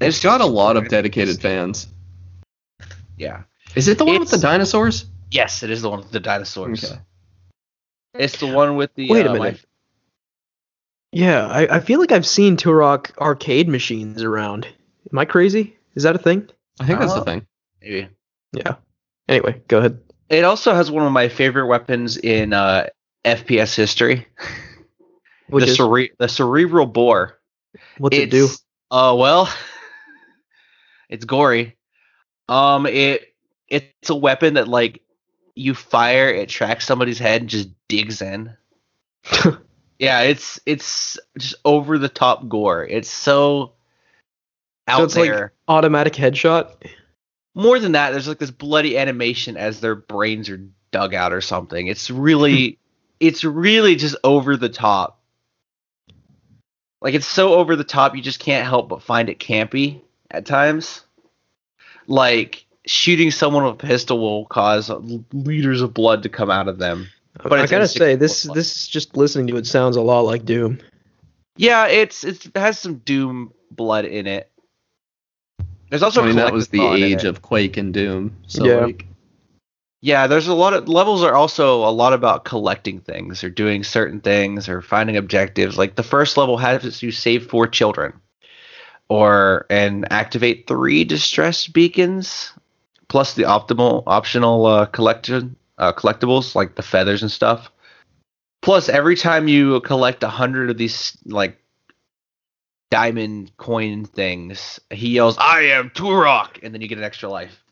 It's 0.00 0.20
got 0.20 0.40
a 0.40 0.46
lot 0.46 0.76
of 0.76 0.88
dedicated 0.88 1.40
fans. 1.40 1.88
Yeah. 3.16 3.42
Is 3.74 3.88
it 3.88 3.98
the 3.98 4.04
one 4.04 4.20
with 4.20 4.30
the 4.30 4.38
dinosaurs? 4.38 5.06
Yes, 5.30 5.62
it 5.62 5.70
is 5.70 5.82
the 5.82 5.90
one 5.90 6.00
with 6.00 6.10
the 6.10 6.20
dinosaurs. 6.20 6.84
Okay. 6.84 7.00
It's 8.14 8.38
the 8.38 8.46
one 8.46 8.76
with 8.76 8.94
the. 8.94 9.10
Wait 9.10 9.26
a 9.26 9.30
uh, 9.30 9.34
minute. 9.34 9.64
Yeah, 11.12 11.46
I, 11.46 11.76
I 11.76 11.80
feel 11.80 12.00
like 12.00 12.12
I've 12.12 12.26
seen 12.26 12.56
Turok 12.56 13.16
arcade 13.18 13.68
machines 13.68 14.22
around. 14.22 14.66
Am 15.12 15.18
I 15.18 15.24
crazy? 15.24 15.76
Is 15.94 16.02
that 16.02 16.14
a 16.14 16.18
thing? 16.18 16.48
I 16.78 16.86
think 16.86 17.00
that's 17.00 17.12
Uh, 17.12 17.20
the 17.20 17.24
thing. 17.24 17.46
Maybe. 17.80 18.08
Yeah. 18.52 18.76
Anyway, 19.28 19.62
go 19.68 19.78
ahead. 19.78 20.00
It 20.28 20.44
also 20.44 20.74
has 20.74 20.90
one 20.90 21.06
of 21.06 21.12
my 21.12 21.28
favorite 21.28 21.66
weapons 21.66 22.16
in 22.16 22.52
uh, 22.52 22.88
FPS 23.24 23.74
history. 23.74 24.26
Which 25.48 25.64
the, 25.64 25.70
is 25.70 25.76
cere- 25.76 26.10
the 26.18 26.28
cerebral 26.28 26.86
bore. 26.86 27.38
what's 27.98 28.16
it 28.16 28.30
do? 28.30 28.48
Oh 28.90 29.12
Uh, 29.12 29.14
well, 29.16 29.54
it's 31.08 31.24
gory. 31.24 31.76
Um, 32.48 32.86
it 32.86 33.34
it's 33.68 34.10
a 34.10 34.14
weapon 34.14 34.54
that 34.54 34.68
like 34.68 35.02
you 35.54 35.74
fire, 35.74 36.28
it 36.28 36.48
tracks 36.48 36.86
somebody's 36.86 37.18
head 37.18 37.40
and 37.42 37.50
just 37.50 37.68
digs 37.88 38.22
in. 38.22 38.54
yeah, 39.98 40.20
it's 40.22 40.60
it's 40.66 41.18
just 41.38 41.56
over 41.64 41.98
the 41.98 42.08
top 42.08 42.48
gore. 42.48 42.84
It's 42.84 43.10
so 43.10 43.72
out 44.86 44.98
So 44.98 45.04
it's 45.04 45.16
like- 45.16 45.30
there. 45.30 45.52
Automatic 45.68 46.12
headshot. 46.12 46.70
More 47.54 47.78
than 47.78 47.92
that, 47.92 48.10
there's 48.10 48.28
like 48.28 48.38
this 48.38 48.50
bloody 48.50 48.98
animation 48.98 49.56
as 49.56 49.80
their 49.80 49.94
brains 49.94 50.50
are 50.50 50.60
dug 50.92 51.14
out 51.14 51.32
or 51.32 51.40
something. 51.40 51.86
It's 51.86 52.10
really, 52.10 52.78
it's 53.20 53.44
really 53.44 53.96
just 53.96 54.14
over 54.22 54.56
the 54.58 54.68
top. 54.68 55.20
Like 57.00 57.14
it's 57.14 57.26
so 57.26 57.54
over 57.54 57.74
the 57.74 57.82
top, 57.82 58.14
you 58.14 58.20
just 58.22 58.40
can't 58.40 58.66
help 58.66 58.90
but 58.90 59.02
find 59.02 59.30
it 59.30 59.38
campy 59.38 60.02
at 60.30 60.46
times. 60.46 61.02
Like 62.06 62.66
shooting 62.86 63.30
someone 63.30 63.64
with 63.64 63.74
a 63.74 63.86
pistol 63.86 64.18
will 64.18 64.46
cause 64.46 64.90
liters 65.32 65.82
of 65.82 65.92
blood 65.92 66.22
to 66.22 66.28
come 66.28 66.50
out 66.50 66.68
of 66.68 66.78
them. 66.78 67.08
But 67.42 67.58
I 67.58 67.62
it's 67.62 67.70
gotta 67.70 67.88
say, 67.88 68.14
this 68.14 68.46
plus. 68.46 68.54
this 68.54 68.76
is 68.76 68.88
just 68.88 69.16
listening 69.16 69.48
to 69.48 69.56
it 69.56 69.66
sounds 69.66 69.96
a 69.96 70.00
lot 70.00 70.20
like 70.20 70.44
Doom. 70.44 70.80
Yeah, 71.56 71.86
it's, 71.86 72.24
it's 72.24 72.46
it 72.46 72.56
has 72.56 72.78
some 72.78 72.96
doom 72.98 73.52
blood 73.70 74.04
in 74.04 74.26
it. 74.26 74.50
There's 75.90 76.02
also 76.02 76.22
I 76.22 76.26
mean, 76.26 76.36
that 76.36 76.52
was 76.52 76.68
the 76.68 76.80
age 76.80 77.24
of 77.24 77.42
Quake 77.42 77.76
and 77.76 77.92
Doom. 77.92 78.36
So 78.46 78.64
Yeah. 78.64 78.86
like, 78.86 79.06
Yeah, 80.00 80.26
there's 80.26 80.48
a 80.48 80.54
lot 80.54 80.74
of 80.74 80.88
levels 80.88 81.22
are 81.22 81.34
also 81.34 81.86
a 81.86 81.90
lot 81.90 82.12
about 82.12 82.44
collecting 82.44 83.00
things 83.00 83.42
or 83.42 83.50
doing 83.50 83.84
certain 83.84 84.20
things 84.20 84.68
or 84.68 84.82
finding 84.82 85.16
objectives. 85.16 85.78
Like 85.78 85.94
the 85.94 86.02
first 86.02 86.36
level 86.36 86.56
has 86.56 87.02
you 87.02 87.10
save 87.10 87.48
four 87.48 87.66
children 87.66 88.20
or 89.08 89.66
and 89.70 90.10
activate 90.12 90.66
three 90.66 91.04
distress 91.04 91.66
beacons 91.68 92.52
plus 93.08 93.34
the 93.34 93.44
optimal 93.44 94.02
optional 94.06 94.66
uh, 94.66 94.86
collection 94.86 95.56
uh, 95.78 95.92
collectibles 95.92 96.54
like 96.54 96.74
the 96.74 96.82
feathers 96.82 97.22
and 97.22 97.30
stuff. 97.30 97.70
Plus 98.62 98.88
every 98.88 99.16
time 99.16 99.46
you 99.48 99.80
collect 99.80 100.22
a 100.24 100.28
hundred 100.28 100.70
of 100.70 100.76
these 100.76 101.16
like 101.24 101.56
diamond 102.90 103.56
coin 103.56 104.04
things, 104.04 104.80
he 104.90 105.10
yells, 105.10 105.36
"I 105.38 105.60
am 105.62 105.90
Turok," 105.90 106.62
and 106.62 106.74
then 106.74 106.80
you 106.80 106.88
get 106.88 106.98
an 106.98 107.04
extra 107.04 107.28
life. 107.28 107.62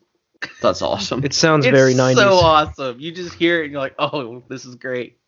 that's 0.61 0.83
awesome. 0.83 1.25
It 1.25 1.33
sounds 1.33 1.65
It's 1.65 1.77
very 1.77 1.95
90s. 1.95 2.15
so 2.17 2.35
awesome. 2.35 3.01
You 3.01 3.11
just 3.13 3.35
hear 3.35 3.61
it 3.61 3.65
and 3.65 3.73
you're 3.73 3.81
like, 3.81 3.95
oh, 3.99 4.43
this 4.49 4.65
is 4.67 4.75
great. 4.75 5.19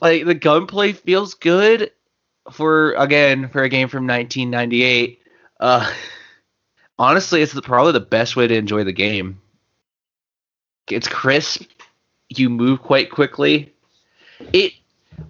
Like 0.00 0.26
the 0.26 0.34
gunplay 0.34 0.92
feels 0.92 1.34
good 1.34 1.90
for 2.52 2.92
again 2.92 3.48
for 3.48 3.62
a 3.62 3.68
game 3.68 3.88
from 3.88 4.06
1998. 4.06 5.20
Uh, 5.60 5.92
honestly, 6.98 7.42
it's 7.42 7.52
the, 7.52 7.62
probably 7.62 7.92
the 7.92 8.00
best 8.00 8.36
way 8.36 8.46
to 8.46 8.54
enjoy 8.54 8.84
the 8.84 8.92
game. 8.92 9.40
It's 10.90 11.08
crisp. 11.08 11.62
You 12.28 12.50
move 12.50 12.80
quite 12.82 13.10
quickly. 13.10 13.72
It 14.52 14.72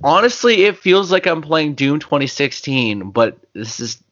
honestly, 0.03 0.65
it 0.65 0.79
feels 0.79 1.11
like 1.11 1.27
I'm 1.27 1.43
playing 1.43 1.75
Doom 1.75 1.99
2016, 1.99 3.11
but 3.11 3.39
this 3.55 3.81
is 3.81 4.03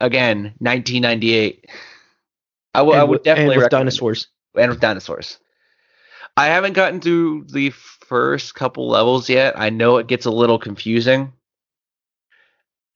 again 0.00 0.54
1998. 0.58 1.66
I 2.74 2.82
would- 2.82 2.96
I 2.96 3.04
would 3.04 3.22
definitely 3.22 3.54
and 3.54 3.56
with 3.56 3.64
recommend 3.64 3.88
it 3.88 3.90
dinosaurs. 3.92 4.28
and 4.54 4.70
with 4.70 4.80
dinosaurs. 4.80 5.38
I 6.36 6.46
haven't 6.46 6.74
gotten 6.74 7.00
to 7.00 7.44
the 7.50 7.70
first 7.70 8.54
couple 8.54 8.88
levels 8.88 9.28
yet. 9.28 9.54
I 9.58 9.70
know 9.70 9.96
it 9.96 10.06
gets 10.06 10.24
a 10.26 10.30
little 10.30 10.58
confusing, 10.58 11.32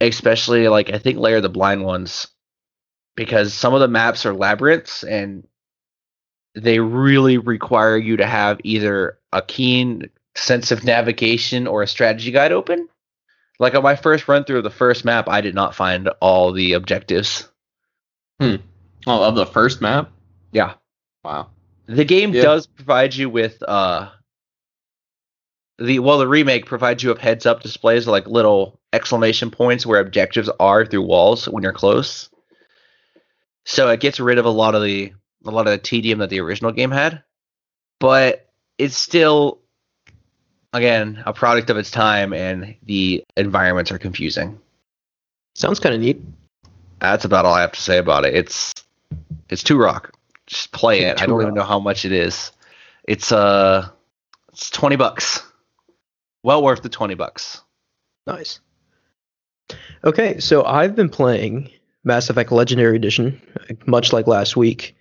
especially 0.08 0.68
like 0.68 0.92
I 0.92 0.98
think 0.98 1.18
Lair 1.18 1.40
the 1.40 1.48
Blind 1.48 1.84
ones, 1.84 2.28
because 3.16 3.54
some 3.54 3.74
of 3.74 3.80
the 3.80 3.88
maps 3.88 4.26
are 4.26 4.34
labyrinths 4.34 5.02
and 5.04 5.46
they 6.54 6.78
really 6.80 7.38
require 7.38 7.96
you 7.96 8.16
to 8.18 8.26
have 8.26 8.60
either 8.64 9.18
a 9.32 9.40
keen 9.42 10.10
sense 10.34 10.70
of 10.70 10.84
navigation 10.84 11.66
or 11.66 11.82
a 11.82 11.86
strategy 11.86 12.30
guide 12.30 12.52
open. 12.52 12.88
Like 13.58 13.74
on 13.74 13.82
my 13.82 13.96
first 13.96 14.28
run 14.28 14.44
through 14.44 14.58
of 14.58 14.64
the 14.64 14.70
first 14.70 15.04
map, 15.04 15.28
I 15.28 15.40
did 15.40 15.54
not 15.54 15.74
find 15.74 16.08
all 16.20 16.52
the 16.52 16.72
objectives. 16.72 17.48
Hmm. 18.40 18.56
Oh, 19.06 19.22
of 19.24 19.34
the 19.34 19.46
first 19.46 19.80
map. 19.80 20.10
Yeah. 20.52 20.74
Wow. 21.24 21.50
The 21.86 22.04
game 22.04 22.32
Yeah. 22.32 22.42
does 22.42 22.66
provide 22.66 23.14
you 23.14 23.30
with 23.30 23.62
uh 23.66 24.10
the 25.82 25.98
well 25.98 26.18
the 26.18 26.28
remake 26.28 26.66
provides 26.66 27.02
you 27.02 27.08
with 27.08 27.18
heads 27.18 27.46
up 27.46 27.62
displays 27.62 28.06
like 28.06 28.26
little 28.26 28.80
exclamation 28.92 29.50
points 29.50 29.84
where 29.84 30.00
objectives 30.00 30.48
are 30.60 30.86
through 30.86 31.02
walls 31.02 31.48
when 31.48 31.62
you're 31.62 31.72
close. 31.72 32.30
So 33.64 33.88
it 33.90 34.00
gets 34.00 34.20
rid 34.20 34.38
of 34.38 34.44
a 34.44 34.50
lot 34.50 34.74
of 34.74 34.82
the 34.82 35.12
a 35.44 35.50
lot 35.50 35.66
of 35.66 35.72
the 35.72 35.78
tedium 35.78 36.20
that 36.20 36.30
the 36.30 36.40
original 36.40 36.72
game 36.72 36.90
had. 36.90 37.22
But 37.98 38.48
it's 38.78 38.96
still 38.96 39.58
again 40.72 41.22
a 41.26 41.32
product 41.32 41.68
of 41.70 41.76
its 41.76 41.90
time 41.90 42.32
and 42.32 42.76
the 42.84 43.24
environments 43.36 43.90
are 43.90 43.98
confusing. 43.98 44.58
Sounds 45.54 45.80
kind 45.80 45.94
of 45.94 46.00
neat. 46.00 46.22
That's 47.00 47.24
about 47.24 47.44
all 47.44 47.54
I 47.54 47.60
have 47.60 47.72
to 47.72 47.80
say 47.80 47.98
about 47.98 48.24
it. 48.24 48.34
It's 48.34 48.72
it's 49.48 49.62
Turok. 49.62 50.10
Just 50.46 50.72
play 50.72 51.02
it. 51.02 51.20
I 51.20 51.26
don't 51.26 51.42
even 51.42 51.54
know 51.54 51.62
how 51.64 51.80
much 51.80 52.04
it 52.04 52.12
is. 52.12 52.52
It's 53.04 53.32
uh 53.32 53.88
it's 54.52 54.70
twenty 54.70 54.96
bucks. 54.96 55.42
Well 56.42 56.62
worth 56.62 56.82
the 56.82 56.88
twenty 56.88 57.14
bucks. 57.14 57.62
Nice. 58.26 58.60
Okay, 60.04 60.38
so 60.40 60.64
I've 60.64 60.94
been 60.94 61.08
playing 61.08 61.70
Mass 62.04 62.28
Effect 62.30 62.52
Legendary 62.52 62.96
Edition, 62.96 63.40
much 63.86 64.12
like 64.12 64.26
last 64.26 64.56
week. 64.56 64.96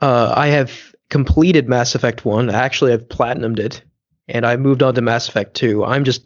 Uh, 0.00 0.32
I 0.36 0.48
have 0.48 0.94
completed 1.08 1.68
Mass 1.68 1.94
Effect 1.94 2.24
1. 2.24 2.50
Actually, 2.50 2.92
I've 2.92 3.08
platinumed 3.08 3.58
it, 3.58 3.82
and 4.28 4.44
I 4.44 4.56
moved 4.56 4.82
on 4.82 4.94
to 4.94 5.00
Mass 5.00 5.28
Effect 5.28 5.54
2. 5.54 5.84
I'm 5.84 6.04
just 6.04 6.24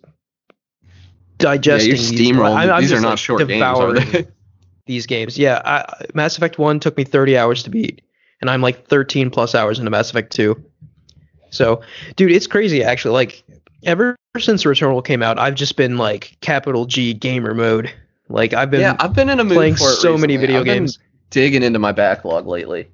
digesting 1.39 1.91
yeah, 1.91 1.97
these. 1.97 2.21
you're. 2.21 2.45
I'm, 2.45 2.71
I'm 2.71 2.81
These 2.81 2.91
just, 2.91 2.99
are 2.99 3.03
not 3.03 3.11
like, 3.11 3.19
short 3.19 3.47
games, 3.47 3.63
are 3.63 3.93
they? 3.93 4.27
these 4.87 5.07
games. 5.07 5.39
Yeah, 5.39 5.61
I, 5.65 6.07
Mass 6.15 6.37
Effect 6.37 6.59
1 6.59 6.81
took 6.81 6.97
me 6.97 7.05
30 7.05 7.37
hours 7.37 7.63
to 7.65 7.71
beat, 7.71 8.03
and 8.41 8.51
I'm 8.51 8.63
like 8.63 8.87
13 8.89 9.31
plus 9.31 9.55
hours 9.55 9.79
into 9.79 9.91
Mass 9.91 10.11
Effect 10.11 10.33
2. 10.33 10.63
So, 11.51 11.83
dude, 12.17 12.33
it's 12.33 12.47
crazy 12.47 12.83
actually. 12.83 13.13
Like 13.13 13.45
ever 13.87 14.17
since 14.39 14.65
Returnal 14.65 15.05
came 15.05 15.23
out, 15.23 15.39
I've 15.39 15.55
just 15.55 15.77
been 15.77 15.97
like 15.97 16.37
capital 16.41 16.85
G 16.85 17.15
gamer 17.15 17.55
mode. 17.55 17.91
Like 18.29 18.53
I've 18.53 18.71
been 18.71 18.81
yeah, 18.81 18.97
I've 18.99 19.15
been 19.15 19.31
in 19.31 19.41
a 19.41 19.45
mood 19.45 19.55
playing 19.55 19.77
so 19.77 20.19
many 20.19 20.37
video 20.37 20.59
I've 20.59 20.65
been 20.65 20.83
games. 20.85 20.99
digging 21.31 21.63
into 21.63 21.79
my 21.79 21.93
backlog 21.93 22.47
lately. 22.47 22.89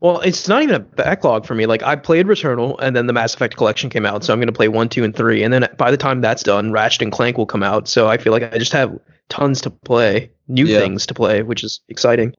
Well, 0.00 0.20
it's 0.20 0.48
not 0.48 0.62
even 0.62 0.74
a 0.74 0.80
backlog 0.80 1.46
for 1.46 1.54
me. 1.54 1.66
Like 1.66 1.82
I 1.82 1.94
played 1.94 2.26
Returnal, 2.26 2.76
and 2.80 2.96
then 2.96 3.06
the 3.06 3.12
Mass 3.12 3.34
Effect 3.34 3.56
collection 3.56 3.90
came 3.90 4.06
out, 4.06 4.24
so 4.24 4.32
I'm 4.32 4.40
gonna 4.40 4.50
play 4.52 4.68
one, 4.68 4.88
two, 4.88 5.04
and 5.04 5.14
three. 5.14 5.42
And 5.42 5.52
then 5.52 5.68
by 5.76 5.90
the 5.90 5.96
time 5.96 6.20
that's 6.20 6.42
done, 6.42 6.72
Ratchet 6.72 7.02
and 7.02 7.12
Clank 7.12 7.38
will 7.38 7.46
come 7.46 7.62
out. 7.62 7.86
So 7.86 8.08
I 8.08 8.16
feel 8.16 8.32
like 8.32 8.42
I 8.42 8.58
just 8.58 8.72
have 8.72 8.98
tons 9.28 9.60
to 9.60 9.70
play, 9.70 10.30
new 10.48 10.66
Yeah. 10.66 10.78
things 10.80 11.06
to 11.06 11.14
play, 11.14 11.42
which 11.42 11.62
is 11.62 11.80
exciting. 11.88 12.34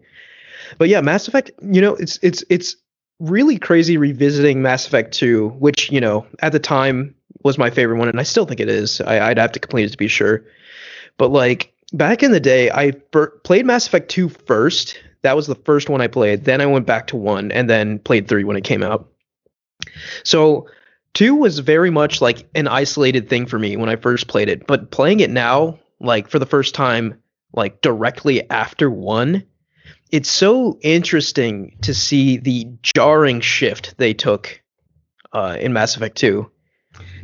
But 0.78 0.90
yeah, 0.90 1.02
Mass 1.02 1.28
Effect. 1.28 1.52
You 1.62 1.82
know, 1.82 1.96
it's 1.96 2.18
it's 2.24 2.44
it's 2.50 2.76
really 3.20 3.58
crazy 3.60 3.96
revisiting 3.98 4.62
Mass 4.64 4.88
Effect 4.88 5.14
2, 5.14 5.50
which 5.60 5.92
you 5.92 6.02
know 6.02 6.26
at 6.40 6.52
the 6.52 6.60
time 6.60 7.14
was 7.44 7.58
my 7.58 7.70
favorite 7.70 7.98
one, 7.98 8.10
and 8.10 8.20
I 8.20 8.24
still 8.24 8.46
think 8.46 8.60
it 8.60 8.70
is. 8.70 9.02
I, 9.02 9.30
I'd 9.30 9.38
have 9.38 9.52
to 9.54 9.60
complete 9.60 9.86
it 9.86 9.92
to 9.92 9.98
be 9.98 10.08
sure. 10.08 10.46
But 11.18 11.30
like 11.30 11.74
back 11.94 12.24
in 12.24 12.32
the 12.32 12.40
day, 12.40 12.72
I 12.72 12.92
played 13.44 13.66
Mass 13.66 13.88
Effect 13.88 14.10
2 14.10 14.30
first. 14.30 15.00
That 15.24 15.36
was 15.36 15.48
the 15.48 15.56
first 15.56 15.90
one 15.90 16.02
I 16.02 16.08
played. 16.08 16.46
Then 16.46 16.62
I 16.62 16.66
went 16.66 16.86
back 16.86 17.08
to 17.08 17.18
1 17.18 17.52
and 17.52 17.70
then 17.70 18.00
played 18.00 18.28
3 18.28 18.44
when 18.44 18.58
it 18.58 18.64
came 18.64 18.84
out. 18.84 19.08
So 20.24 20.68
2 21.14 21.36
was 21.36 21.60
very 21.60 21.90
much 21.90 22.22
like 22.22 22.48
an 22.56 22.68
isolated 22.68 23.30
thing 23.30 23.46
for 23.46 23.60
me 23.60 23.78
when 23.78 23.90
I 23.90 23.96
first 23.96 24.28
played 24.28 24.50
it, 24.50 24.66
but 24.68 24.92
playing 24.92 25.20
it 25.20 25.30
now 25.30 25.80
like 26.00 26.30
for 26.30 26.40
the 26.40 26.46
first 26.46 26.74
time 26.74 27.22
like 27.54 27.82
directly 27.82 28.50
after 28.50 28.90
1, 28.90 29.44
it's 30.12 30.30
so 30.30 30.78
interesting 30.82 31.78
to 31.82 31.94
see 31.94 32.38
the 32.38 32.68
jarring 32.82 33.42
shift 33.42 33.96
they 33.98 34.14
took 34.14 34.62
uh, 35.34 35.58
in 35.60 35.74
Mass 35.74 35.96
Effect 35.96 36.18
2. 36.18 36.50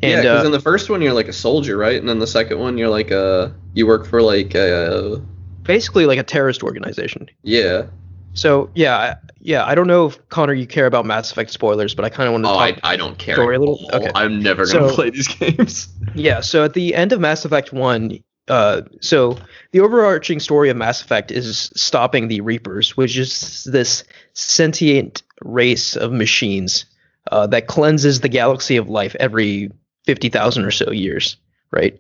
Yeah, 0.04 0.22
because 0.22 0.44
uh, 0.44 0.46
in 0.46 0.52
the 0.52 0.60
first 0.60 0.90
one 0.90 1.02
you're 1.02 1.14
like 1.14 1.28
a 1.28 1.34
soldier, 1.34 1.78
right? 1.78 2.00
And 2.00 2.08
then 2.08 2.20
the 2.20 2.28
second 2.28 2.60
one 2.60 2.78
you're 2.78 2.90
like 2.90 3.12
a 3.12 3.54
you 3.74 3.88
work 3.88 4.06
for 4.06 4.22
like 4.22 4.56
a 4.56 5.22
basically 5.64 6.06
like 6.06 6.20
a 6.20 6.24
terrorist 6.24 6.64
organization. 6.64 7.28
yeah. 7.44 7.88
So 8.34 8.70
yeah, 8.76 9.16
yeah. 9.40 9.66
I 9.66 9.74
don't 9.74 9.88
know 9.88 10.06
if 10.06 10.30
Connor 10.30 10.54
you 10.54 10.68
care 10.68 10.86
about 10.86 11.08
Mass 11.08 11.32
Effect 11.32 11.50
spoilers, 11.50 11.96
but 11.96 12.06
I 12.06 12.10
kind 12.10 12.28
of 12.28 12.34
want 12.34 12.44
to 12.46 12.50
Oh, 12.52 12.54
talk. 12.54 12.80
I, 12.84 12.94
I 12.94 12.96
don't 12.96 13.18
care. 13.18 13.34
story 13.34 13.56
a 13.56 13.60
little? 13.60 13.80
all. 13.92 13.96
Okay. 14.00 14.12
I'm 14.14 14.44
never 14.44 14.68
gonna 14.68 14.90
So- 14.90 14.94
play 14.96 15.10
these 15.10 15.28
games. 15.40 15.88
Yeah. 16.14 16.42
So 16.42 16.64
at 16.64 16.74
the 16.76 16.94
end 16.94 17.14
of 17.14 17.20
Mass 17.20 17.46
Effect 17.46 17.74
One, 17.74 18.20
uh, 18.48 18.84
so 19.02 19.38
the 19.72 19.80
overarching 19.80 20.40
story 20.40 20.70
of 20.70 20.78
Mass 20.78 21.02
Effect 21.02 21.32
is 21.32 21.72
stopping 21.76 22.28
the 22.28 22.42
Reapers, 22.42 22.96
which 22.96 23.18
is 23.18 23.64
this 23.64 24.04
sentient 24.34 25.24
race 25.42 25.96
of 25.96 26.12
machines 26.12 26.86
uh, 27.32 27.48
that 27.48 27.68
cleanses 27.68 28.22
the 28.22 28.30
galaxy 28.30 28.78
of 28.78 28.90
life 28.90 29.16
every 29.20 29.72
fifty 30.06 30.30
thousand 30.30 30.66
or 30.66 30.72
so 30.72 30.92
years, 30.92 31.38
right? 31.72 32.00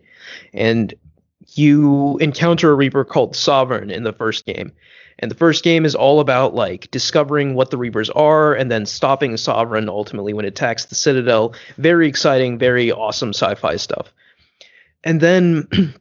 And 0.53 0.93
you 1.53 2.17
encounter 2.17 2.71
a 2.71 2.75
Reaper 2.75 3.05
called 3.05 3.35
Sovereign 3.35 3.89
in 3.89 4.03
the 4.03 4.13
first 4.13 4.45
game. 4.45 4.71
And 5.19 5.31
the 5.31 5.35
first 5.35 5.63
game 5.63 5.85
is 5.85 5.95
all 5.95 6.19
about 6.19 6.53
like 6.53 6.91
discovering 6.91 7.55
what 7.55 7.71
the 7.71 7.77
Reapers 7.77 8.09
are 8.11 8.53
and 8.53 8.71
then 8.71 8.85
stopping 8.85 9.35
Sovereign 9.37 9.89
ultimately 9.89 10.33
when 10.33 10.45
it 10.45 10.49
attacks 10.49 10.85
the 10.85 10.95
Citadel. 10.95 11.55
Very 11.77 12.07
exciting, 12.07 12.57
very 12.57 12.91
awesome 12.91 13.29
sci-fi 13.29 13.77
stuff. 13.77 14.13
And 15.03 15.19
then 15.21 15.67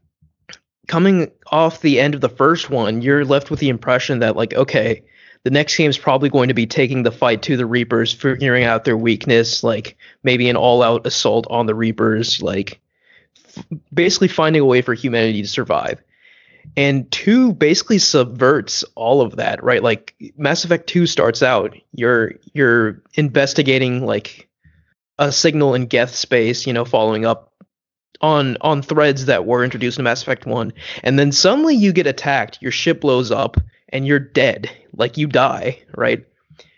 coming 0.89 1.31
off 1.47 1.81
the 1.81 2.01
end 2.01 2.14
of 2.14 2.20
the 2.20 2.29
first 2.29 2.68
one, 2.68 3.01
you're 3.01 3.24
left 3.24 3.51
with 3.51 3.61
the 3.61 3.70
impression 3.70 4.18
that 4.18 4.37
like 4.37 4.55
okay, 4.55 5.03
the 5.47 5.51
next 5.53 5.77
game 5.77 5.89
is 5.89 5.97
probably 5.97 6.29
going 6.29 6.49
to 6.49 6.55
be 6.55 6.67
taking 6.67 7.05
the 7.05 7.13
fight 7.13 7.43
to 7.43 7.57
the 7.57 7.67
Reapers, 7.67 8.13
figuring 8.13 8.65
out 8.65 8.83
their 8.83 8.97
weakness, 8.97 9.63
like 9.63 9.97
maybe 10.25 10.49
an 10.49 10.57
all-out 10.57 11.07
assault 11.07 11.47
on 11.49 11.67
the 11.67 11.75
Reapers, 11.77 12.43
like 12.43 12.81
f- 13.57 13.65
basically 13.95 14.27
finding 14.27 14.61
a 14.61 14.65
way 14.65 14.83
for 14.83 14.93
humanity 14.93 15.43
to 15.43 15.49
survive. 15.49 16.03
And 16.77 17.09
2 17.13 17.53
basically 17.53 17.99
subverts 17.99 18.83
all 18.97 19.21
of 19.21 19.37
that, 19.37 19.63
right? 19.63 19.81
Like 19.81 20.17
Mass 20.37 20.65
Effect 20.65 20.89
2 20.89 21.07
starts 21.07 21.45
out, 21.45 21.77
you're 21.93 22.33
you're 22.53 23.05
investigating 23.15 24.05
like 24.05 24.49
a 25.17 25.31
signal 25.31 25.77
in 25.77 25.87
Geth 25.87 26.17
space, 26.17 26.67
you 26.67 26.73
know, 26.73 26.85
following 26.85 27.25
up 27.25 27.53
on 28.21 28.57
on 28.63 28.83
threads 28.83 29.27
that 29.27 29.47
were 29.47 29.63
introduced 29.63 29.99
in 29.99 30.03
Mass 30.03 30.23
Effect 30.23 30.45
1. 30.45 30.73
And 31.05 31.17
then 31.17 31.31
suddenly 31.31 31.77
you 31.77 31.93
get 31.93 32.09
attacked, 32.09 32.59
your 32.61 32.73
ship 32.73 33.01
blows 33.01 33.31
up 33.31 33.59
and 33.91 34.07
you're 34.07 34.18
dead. 34.18 34.70
Like 34.95 35.16
you 35.16 35.26
die, 35.26 35.80
right? 35.97 36.24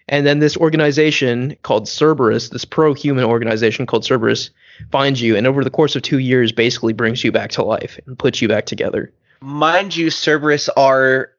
And 0.09 0.26
then 0.26 0.38
this 0.38 0.56
organization 0.56 1.56
called 1.62 1.86
Cerberus, 1.86 2.50
this 2.50 2.64
pro-human 2.64 3.24
organization 3.24 3.86
called 3.86 4.04
Cerberus, 4.04 4.50
finds 4.90 5.20
you 5.20 5.36
and 5.36 5.46
over 5.46 5.64
the 5.64 5.70
course 5.70 5.96
of 5.96 6.02
2 6.02 6.18
years 6.18 6.52
basically 6.52 6.92
brings 6.92 7.22
you 7.22 7.32
back 7.32 7.50
to 7.50 7.62
life 7.62 7.98
and 8.06 8.18
puts 8.18 8.40
you 8.40 8.48
back 8.48 8.66
together. 8.66 9.12
Mind 9.40 9.94
you, 9.94 10.11
Cerberus 10.11 10.68
are 10.76 11.30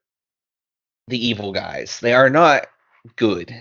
the 1.07 1.25
evil 1.25 1.51
guys. 1.51 1.99
They 1.99 2.13
are 2.13 2.29
not 2.29 2.67
good. 3.15 3.53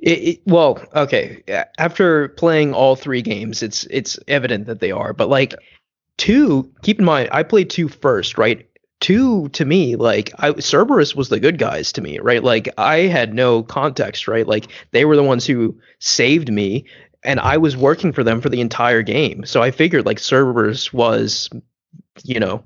It, 0.00 0.18
it, 0.18 0.40
well, 0.46 0.82
okay. 0.94 1.42
After 1.78 2.28
playing 2.28 2.72
all 2.72 2.96
three 2.96 3.22
games, 3.22 3.62
it's 3.62 3.84
it's 3.84 4.18
evident 4.28 4.66
that 4.66 4.80
they 4.80 4.90
are. 4.90 5.12
But 5.12 5.28
like 5.28 5.54
two, 6.16 6.72
keep 6.82 6.98
in 6.98 7.04
mind, 7.04 7.28
I 7.32 7.42
played 7.42 7.68
two 7.68 7.88
first, 7.88 8.38
right? 8.38 8.66
Two 9.00 9.48
to 9.50 9.64
me, 9.64 9.96
like 9.96 10.30
I 10.38 10.52
Cerberus 10.60 11.16
was 11.16 11.30
the 11.30 11.40
good 11.40 11.58
guys 11.58 11.92
to 11.92 12.02
me, 12.02 12.18
right? 12.18 12.44
Like 12.44 12.68
I 12.76 12.98
had 12.98 13.34
no 13.34 13.62
context, 13.62 14.28
right? 14.28 14.46
Like 14.46 14.66
they 14.90 15.04
were 15.04 15.16
the 15.16 15.22
ones 15.22 15.46
who 15.46 15.78
saved 16.00 16.52
me, 16.52 16.84
and 17.24 17.40
I 17.40 17.56
was 17.56 17.76
working 17.76 18.12
for 18.12 18.22
them 18.22 18.40
for 18.40 18.50
the 18.50 18.60
entire 18.60 19.02
game. 19.02 19.44
So 19.46 19.62
I 19.62 19.70
figured 19.70 20.04
like 20.04 20.18
Cerberus 20.18 20.92
was, 20.92 21.48
you 22.24 22.38
know, 22.38 22.62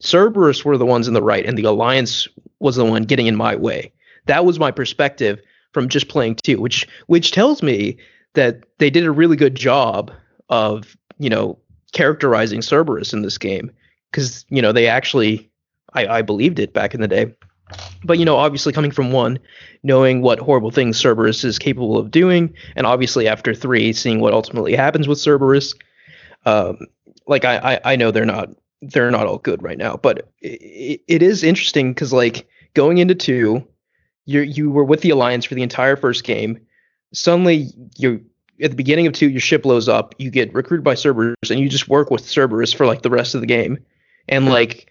Cerberus 0.00 0.64
were 0.64 0.78
the 0.78 0.86
ones 0.86 1.06
in 1.06 1.14
the 1.14 1.22
right, 1.22 1.46
and 1.46 1.56
the 1.56 1.64
Alliance 1.64 2.26
was 2.58 2.76
the 2.76 2.84
one 2.84 3.04
getting 3.04 3.26
in 3.26 3.36
my 3.36 3.54
way. 3.54 3.92
That 4.26 4.44
was 4.44 4.58
my 4.58 4.70
perspective 4.70 5.40
from 5.72 5.88
just 5.88 6.08
playing 6.08 6.36
two, 6.36 6.60
which 6.60 6.86
which 7.06 7.30
tells 7.30 7.62
me 7.62 7.98
that 8.34 8.64
they 8.78 8.90
did 8.90 9.04
a 9.04 9.10
really 9.10 9.36
good 9.36 9.54
job 9.54 10.10
of 10.48 10.96
you 11.18 11.30
know 11.30 11.58
characterizing 11.92 12.62
Cerberus 12.62 13.12
in 13.12 13.22
this 13.22 13.38
game 13.38 13.70
because 14.10 14.44
you 14.48 14.62
know 14.62 14.72
they 14.72 14.86
actually 14.86 15.47
I, 15.98 16.18
I 16.18 16.22
believed 16.22 16.58
it 16.58 16.72
back 16.72 16.94
in 16.94 17.00
the 17.00 17.08
day. 17.08 17.34
But 18.02 18.18
you 18.18 18.24
know, 18.24 18.36
obviously 18.36 18.72
coming 18.72 18.90
from 18.90 19.12
one, 19.12 19.38
knowing 19.82 20.22
what 20.22 20.38
horrible 20.38 20.70
things 20.70 20.98
Cerberus 20.98 21.44
is 21.44 21.58
capable 21.58 21.98
of 21.98 22.10
doing, 22.10 22.54
and 22.76 22.86
obviously 22.86 23.28
after 23.28 23.54
three, 23.54 23.92
seeing 23.92 24.20
what 24.20 24.32
ultimately 24.32 24.74
happens 24.74 25.06
with 25.06 25.18
Cerberus, 25.18 25.74
um, 26.46 26.78
like 27.26 27.44
I, 27.44 27.74
I 27.74 27.92
I 27.92 27.96
know 27.96 28.10
they're 28.10 28.24
not 28.24 28.48
they're 28.80 29.10
not 29.10 29.26
all 29.26 29.38
good 29.38 29.62
right 29.62 29.76
now, 29.76 29.96
but 29.96 30.30
it, 30.40 31.02
it 31.08 31.22
is 31.22 31.44
interesting 31.44 31.92
because 31.92 32.12
like 32.12 32.48
going 32.72 32.98
into 32.98 33.14
two, 33.14 33.66
you 34.24 34.40
you 34.40 34.70
were 34.70 34.84
with 34.84 35.02
the 35.02 35.10
alliance 35.10 35.44
for 35.44 35.54
the 35.54 35.62
entire 35.62 35.96
first 35.96 36.24
game. 36.24 36.58
Suddenly, 37.12 37.68
you're 37.96 38.20
at 38.62 38.70
the 38.70 38.76
beginning 38.76 39.06
of 39.06 39.12
two, 39.12 39.28
your 39.28 39.40
ship 39.40 39.62
blows 39.62 39.88
up. 39.88 40.14
You 40.18 40.30
get 40.30 40.54
recruited 40.54 40.84
by 40.84 40.94
Cerberus, 40.94 41.50
and 41.50 41.60
you 41.60 41.68
just 41.68 41.88
work 41.88 42.10
with 42.10 42.26
Cerberus 42.26 42.72
for 42.72 42.86
like 42.86 43.02
the 43.02 43.10
rest 43.10 43.34
of 43.34 43.42
the 43.42 43.46
game. 43.46 43.78
And 44.28 44.46
like 44.46 44.87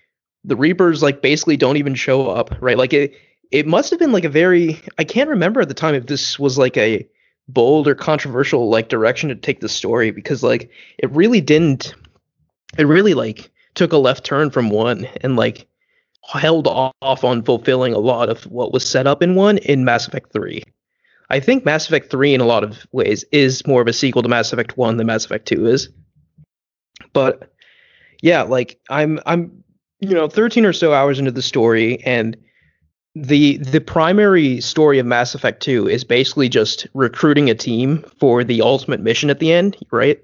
the 0.48 0.56
Reapers, 0.56 1.04
like 1.04 1.22
basically 1.22 1.58
don't 1.58 1.78
even 1.78 1.94
show 1.94 2.30
up, 2.30 2.56
right? 2.60 2.78
Like 2.78 2.94
it, 2.94 3.14
it 3.52 3.68
must 3.68 3.92
have 3.92 4.00
been 4.00 4.14
like 4.14 4.24
a 4.24 4.30
very 4.30 4.82
I 4.98 5.04
can't 5.04 5.30
remember 5.30 5.62
at 5.62 5.68
the 5.68 5.74
time 5.74 5.94
if 5.94 6.08
this 6.08 6.40
was 6.40 6.58
like 6.58 6.78
a 6.78 7.08
bold 7.50 7.88
or 7.88 7.96
controversial 7.96 8.70
like 8.70 8.90
direction 8.90 9.30
to 9.30 9.36
take 9.36 9.60
the 9.60 9.70
story 9.70 10.12
because 10.12 10.42
like 10.42 10.72
it 10.98 11.12
really 11.12 11.42
didn't. 11.42 11.94
It 12.78 12.86
really 12.86 13.14
like 13.14 13.52
took 13.76 13.94
a 13.94 13.98
left 13.98 14.26
turn 14.26 14.50
from 14.50 14.70
one 14.70 15.06
and 15.22 15.36
like 15.36 15.68
held 16.24 16.68
off 16.68 17.24
on 17.24 17.44
fulfilling 17.44 17.94
a 17.94 18.00
lot 18.00 18.30
of 18.30 18.44
what 18.46 18.74
was 18.74 18.88
set 18.88 19.08
up 19.08 19.22
in 19.22 19.36
one 19.36 19.58
in 19.60 19.86
Mass 19.86 20.08
Effect 20.08 20.34
3. 20.34 20.64
I 21.30 21.40
think 21.40 21.66
Mass 21.66 21.88
Effect 21.88 22.10
3 22.10 22.34
in 22.34 22.42
a 22.42 22.46
lot 22.46 22.64
of 22.64 22.86
ways 22.92 23.26
is 23.32 23.66
more 23.68 23.82
of 23.82 23.88
a 23.88 23.94
sequel 23.94 24.24
to 24.24 24.30
Mass 24.30 24.52
Effect 24.52 24.78
1 24.78 24.98
than 24.98 25.08
Mass 25.08 25.26
Effect 25.26 25.48
2 25.48 25.68
is. 25.68 25.90
But 27.14 27.52
yeah, 28.22 28.44
like 28.44 28.80
I'm 28.90 29.20
I'm 29.26 29.64
you 30.00 30.14
know 30.14 30.28
13 30.28 30.66
or 30.66 30.74
so 30.74 30.94
hours 30.94 31.20
into 31.20 31.32
the 31.32 31.42
story 31.42 32.04
and 32.04 32.38
the 33.16 33.58
the 33.58 33.82
primary 33.82 34.62
story 34.62 35.00
of 35.00 35.06
Mass 35.06 35.34
Effect 35.34 35.62
2 35.64 35.88
is 35.88 36.04
basically 36.04 36.50
just 36.50 36.88
recruiting 36.94 37.50
a 37.50 37.56
team 37.56 38.06
for 38.20 38.44
the 38.44 38.62
ultimate 38.62 39.00
mission 39.00 39.30
at 39.30 39.40
the 39.40 39.52
end, 39.52 39.78
right? 39.92 40.20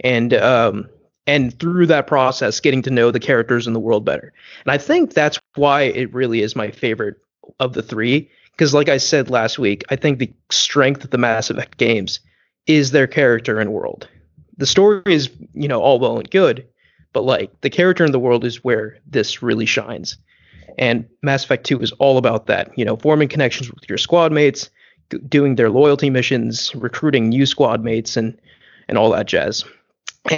And 0.00 0.34
um 0.34 0.88
and 1.26 1.56
through 1.58 1.86
that 1.86 2.06
process 2.06 2.60
getting 2.60 2.82
to 2.82 2.90
know 2.90 3.10
the 3.10 3.20
characters 3.20 3.66
in 3.66 3.72
the 3.72 3.80
world 3.80 4.04
better. 4.04 4.32
And 4.64 4.72
I 4.72 4.78
think 4.78 5.14
that's 5.14 5.38
why 5.54 5.82
it 5.82 6.12
really 6.12 6.42
is 6.42 6.56
my 6.56 6.70
favorite 6.70 7.16
of 7.60 7.74
the 7.74 7.82
three. 7.82 8.28
Because, 8.52 8.74
like 8.74 8.88
I 8.88 8.98
said 8.98 9.30
last 9.30 9.58
week, 9.58 9.82
I 9.88 9.96
think 9.96 10.18
the 10.18 10.32
strength 10.50 11.04
of 11.04 11.10
the 11.10 11.18
Mass 11.18 11.48
Effect 11.48 11.78
games 11.78 12.20
is 12.66 12.90
their 12.90 13.06
character 13.06 13.58
and 13.58 13.72
world. 13.72 14.08
The 14.58 14.66
story 14.66 15.02
is, 15.06 15.30
you 15.54 15.68
know, 15.68 15.80
all 15.80 15.98
well 15.98 16.18
and 16.18 16.30
good, 16.30 16.66
but 17.12 17.22
like 17.24 17.60
the 17.60 17.70
character 17.70 18.04
in 18.04 18.12
the 18.12 18.18
world 18.18 18.44
is 18.44 18.64
where 18.64 18.98
this 19.06 19.42
really 19.42 19.66
shines. 19.66 20.16
And 20.78 21.06
Mass 21.22 21.44
Effect 21.44 21.66
2 21.66 21.80
is 21.80 21.92
all 21.92 22.18
about 22.18 22.46
that, 22.46 22.76
you 22.78 22.84
know, 22.84 22.96
forming 22.96 23.28
connections 23.28 23.70
with 23.70 23.88
your 23.88 23.98
squad 23.98 24.32
mates, 24.32 24.70
g- 25.10 25.18
doing 25.28 25.56
their 25.56 25.70
loyalty 25.70 26.10
missions, 26.10 26.74
recruiting 26.74 27.28
new 27.28 27.46
squad 27.46 27.84
mates, 27.84 28.16
and 28.16 28.38
and 28.88 28.98
all 28.98 29.10
that 29.10 29.26
jazz. 29.26 29.64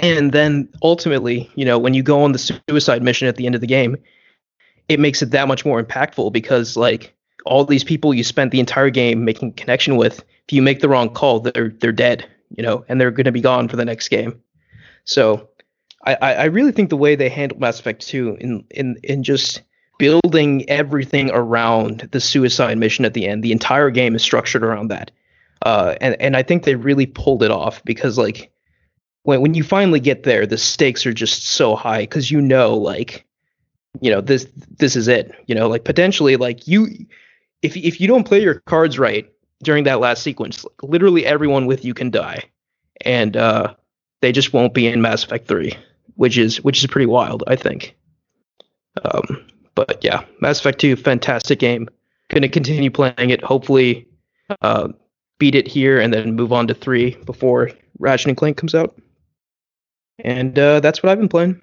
And 0.01 0.31
then 0.31 0.69
ultimately, 0.81 1.49
you 1.55 1.65
know, 1.65 1.77
when 1.77 1.93
you 1.93 2.03
go 2.03 2.23
on 2.23 2.31
the 2.31 2.61
suicide 2.69 3.03
mission 3.03 3.27
at 3.27 3.35
the 3.35 3.45
end 3.45 3.55
of 3.55 3.61
the 3.61 3.67
game, 3.67 3.97
it 4.89 4.99
makes 4.99 5.21
it 5.21 5.31
that 5.31 5.47
much 5.47 5.65
more 5.65 5.81
impactful 5.81 6.33
because 6.33 6.75
like 6.75 7.13
all 7.45 7.65
these 7.65 7.83
people 7.83 8.13
you 8.13 8.23
spent 8.23 8.51
the 8.51 8.59
entire 8.59 8.89
game 8.89 9.23
making 9.23 9.53
connection 9.53 9.95
with, 9.95 10.19
if 10.19 10.53
you 10.53 10.61
make 10.61 10.79
the 10.79 10.89
wrong 10.89 11.09
call, 11.09 11.39
they're 11.39 11.69
they're 11.69 11.91
dead, 11.91 12.27
you 12.55 12.63
know, 12.63 12.83
and 12.89 12.99
they're 12.99 13.11
going 13.11 13.25
to 13.25 13.31
be 13.31 13.41
gone 13.41 13.67
for 13.67 13.77
the 13.77 13.85
next 13.85 14.09
game. 14.09 14.41
So 15.05 15.47
I, 16.05 16.33
I 16.33 16.43
really 16.45 16.71
think 16.71 16.89
the 16.89 16.97
way 16.97 17.15
they 17.15 17.29
handled 17.29 17.59
Mass 17.59 17.79
Effect 17.79 18.05
2 18.07 18.37
in 18.39 18.63
in 18.69 18.97
in 19.03 19.23
just 19.23 19.61
building 19.97 20.69
everything 20.69 21.31
around 21.31 22.09
the 22.11 22.19
suicide 22.19 22.77
mission 22.77 23.05
at 23.05 23.13
the 23.13 23.27
end, 23.27 23.43
the 23.43 23.51
entire 23.51 23.89
game 23.89 24.15
is 24.15 24.21
structured 24.21 24.63
around 24.63 24.89
that. 24.89 25.11
Uh, 25.61 25.95
and 26.01 26.19
and 26.21 26.37
I 26.37 26.43
think 26.43 26.63
they 26.63 26.75
really 26.75 27.05
pulled 27.05 27.43
it 27.43 27.51
off 27.51 27.83
because 27.85 28.17
like 28.17 28.51
when 29.23 29.41
when 29.41 29.53
you 29.53 29.63
finally 29.63 29.99
get 29.99 30.23
there, 30.23 30.45
the 30.45 30.57
stakes 30.57 31.05
are 31.05 31.13
just 31.13 31.45
so 31.45 31.75
high 31.75 32.01
because 32.01 32.29
you 32.29 32.41
know 32.41 32.75
like 32.75 33.25
you 34.01 34.11
know 34.11 34.21
this 34.21 34.47
this 34.77 34.95
is 34.95 35.07
it. 35.07 35.31
You 35.47 35.55
know 35.55 35.67
like 35.67 35.85
potentially 35.85 36.35
like 36.35 36.67
you 36.67 36.87
if 37.61 37.75
if 37.75 37.99
you 37.99 38.07
don't 38.07 38.25
play 38.25 38.41
your 38.41 38.59
cards 38.61 38.99
right 38.99 39.29
during 39.63 39.85
that 39.85 39.99
last 39.99 40.21
sequence, 40.21 40.63
like, 40.63 40.83
literally 40.83 41.25
everyone 41.25 41.65
with 41.65 41.83
you 41.83 41.93
can 41.93 42.11
die, 42.11 42.43
and 43.01 43.35
uh, 43.35 43.73
they 44.21 44.31
just 44.31 44.53
won't 44.53 44.73
be 44.73 44.87
in 44.87 45.01
Mass 45.01 45.23
Effect 45.23 45.47
Three, 45.47 45.73
which 46.15 46.37
is 46.37 46.63
which 46.63 46.79
is 46.83 46.87
pretty 46.87 47.05
wild, 47.05 47.43
I 47.47 47.55
think. 47.55 47.95
Um, 49.03 49.45
but 49.75 50.03
yeah, 50.03 50.23
Mass 50.41 50.59
Effect 50.59 50.79
Two, 50.79 50.95
fantastic 50.95 51.59
game. 51.59 51.89
To 52.29 52.49
continue 52.49 52.89
playing 52.89 53.29
it. 53.29 53.43
Hopefully, 53.43 54.07
uh, 54.61 54.89
beat 55.37 55.55
it 55.55 55.67
here 55.67 55.99
and 55.99 56.13
then 56.13 56.35
move 56.35 56.51
on 56.51 56.67
to 56.67 56.73
three 56.73 57.15
before 57.25 57.69
Ratchet 57.99 58.29
and 58.29 58.37
Clank 58.37 58.57
comes 58.57 58.73
out. 58.73 58.99
And 60.19 60.57
uh, 60.57 60.79
that's 60.79 61.03
what 61.03 61.11
I've 61.11 61.19
been 61.19 61.29
playing. 61.29 61.61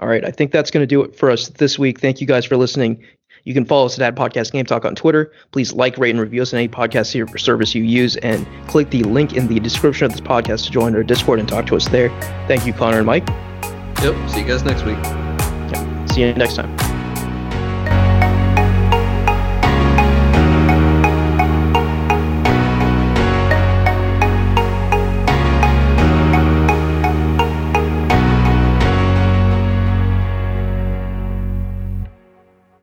All 0.00 0.08
right, 0.08 0.24
I 0.24 0.30
think 0.30 0.50
that's 0.50 0.70
going 0.70 0.82
to 0.82 0.86
do 0.86 1.02
it 1.02 1.16
for 1.16 1.30
us 1.30 1.48
this 1.48 1.78
week. 1.78 2.00
Thank 2.00 2.20
you 2.20 2.26
guys 2.26 2.44
for 2.44 2.56
listening. 2.56 3.04
You 3.44 3.54
can 3.54 3.64
follow 3.64 3.86
us 3.86 3.98
at 3.98 4.14
Podcast 4.14 4.52
Game 4.52 4.64
Talk 4.64 4.84
on 4.84 4.94
Twitter. 4.94 5.30
Please 5.52 5.72
like, 5.72 5.98
rate, 5.98 6.10
and 6.10 6.20
review 6.20 6.42
us 6.42 6.52
on 6.52 6.58
any 6.58 6.68
podcast 6.68 7.38
service 7.38 7.74
you 7.74 7.82
use, 7.82 8.16
and 8.16 8.46
click 8.68 8.90
the 8.90 9.02
link 9.02 9.34
in 9.34 9.46
the 9.46 9.60
description 9.60 10.06
of 10.06 10.12
this 10.12 10.20
podcast 10.20 10.64
to 10.64 10.70
join 10.70 10.94
our 10.96 11.02
Discord 11.02 11.38
and 11.38 11.48
talk 11.48 11.66
to 11.66 11.76
us 11.76 11.88
there. 11.88 12.08
Thank 12.48 12.66
you, 12.66 12.72
Connor 12.72 12.98
and 12.98 13.06
Mike. 13.06 13.28
Yep. 14.02 14.30
See 14.30 14.40
you 14.40 14.46
guys 14.46 14.64
next 14.64 14.84
week. 14.84 14.96
Yeah, 14.96 16.06
see 16.06 16.22
you 16.22 16.34
next 16.34 16.56
time. 16.56 16.93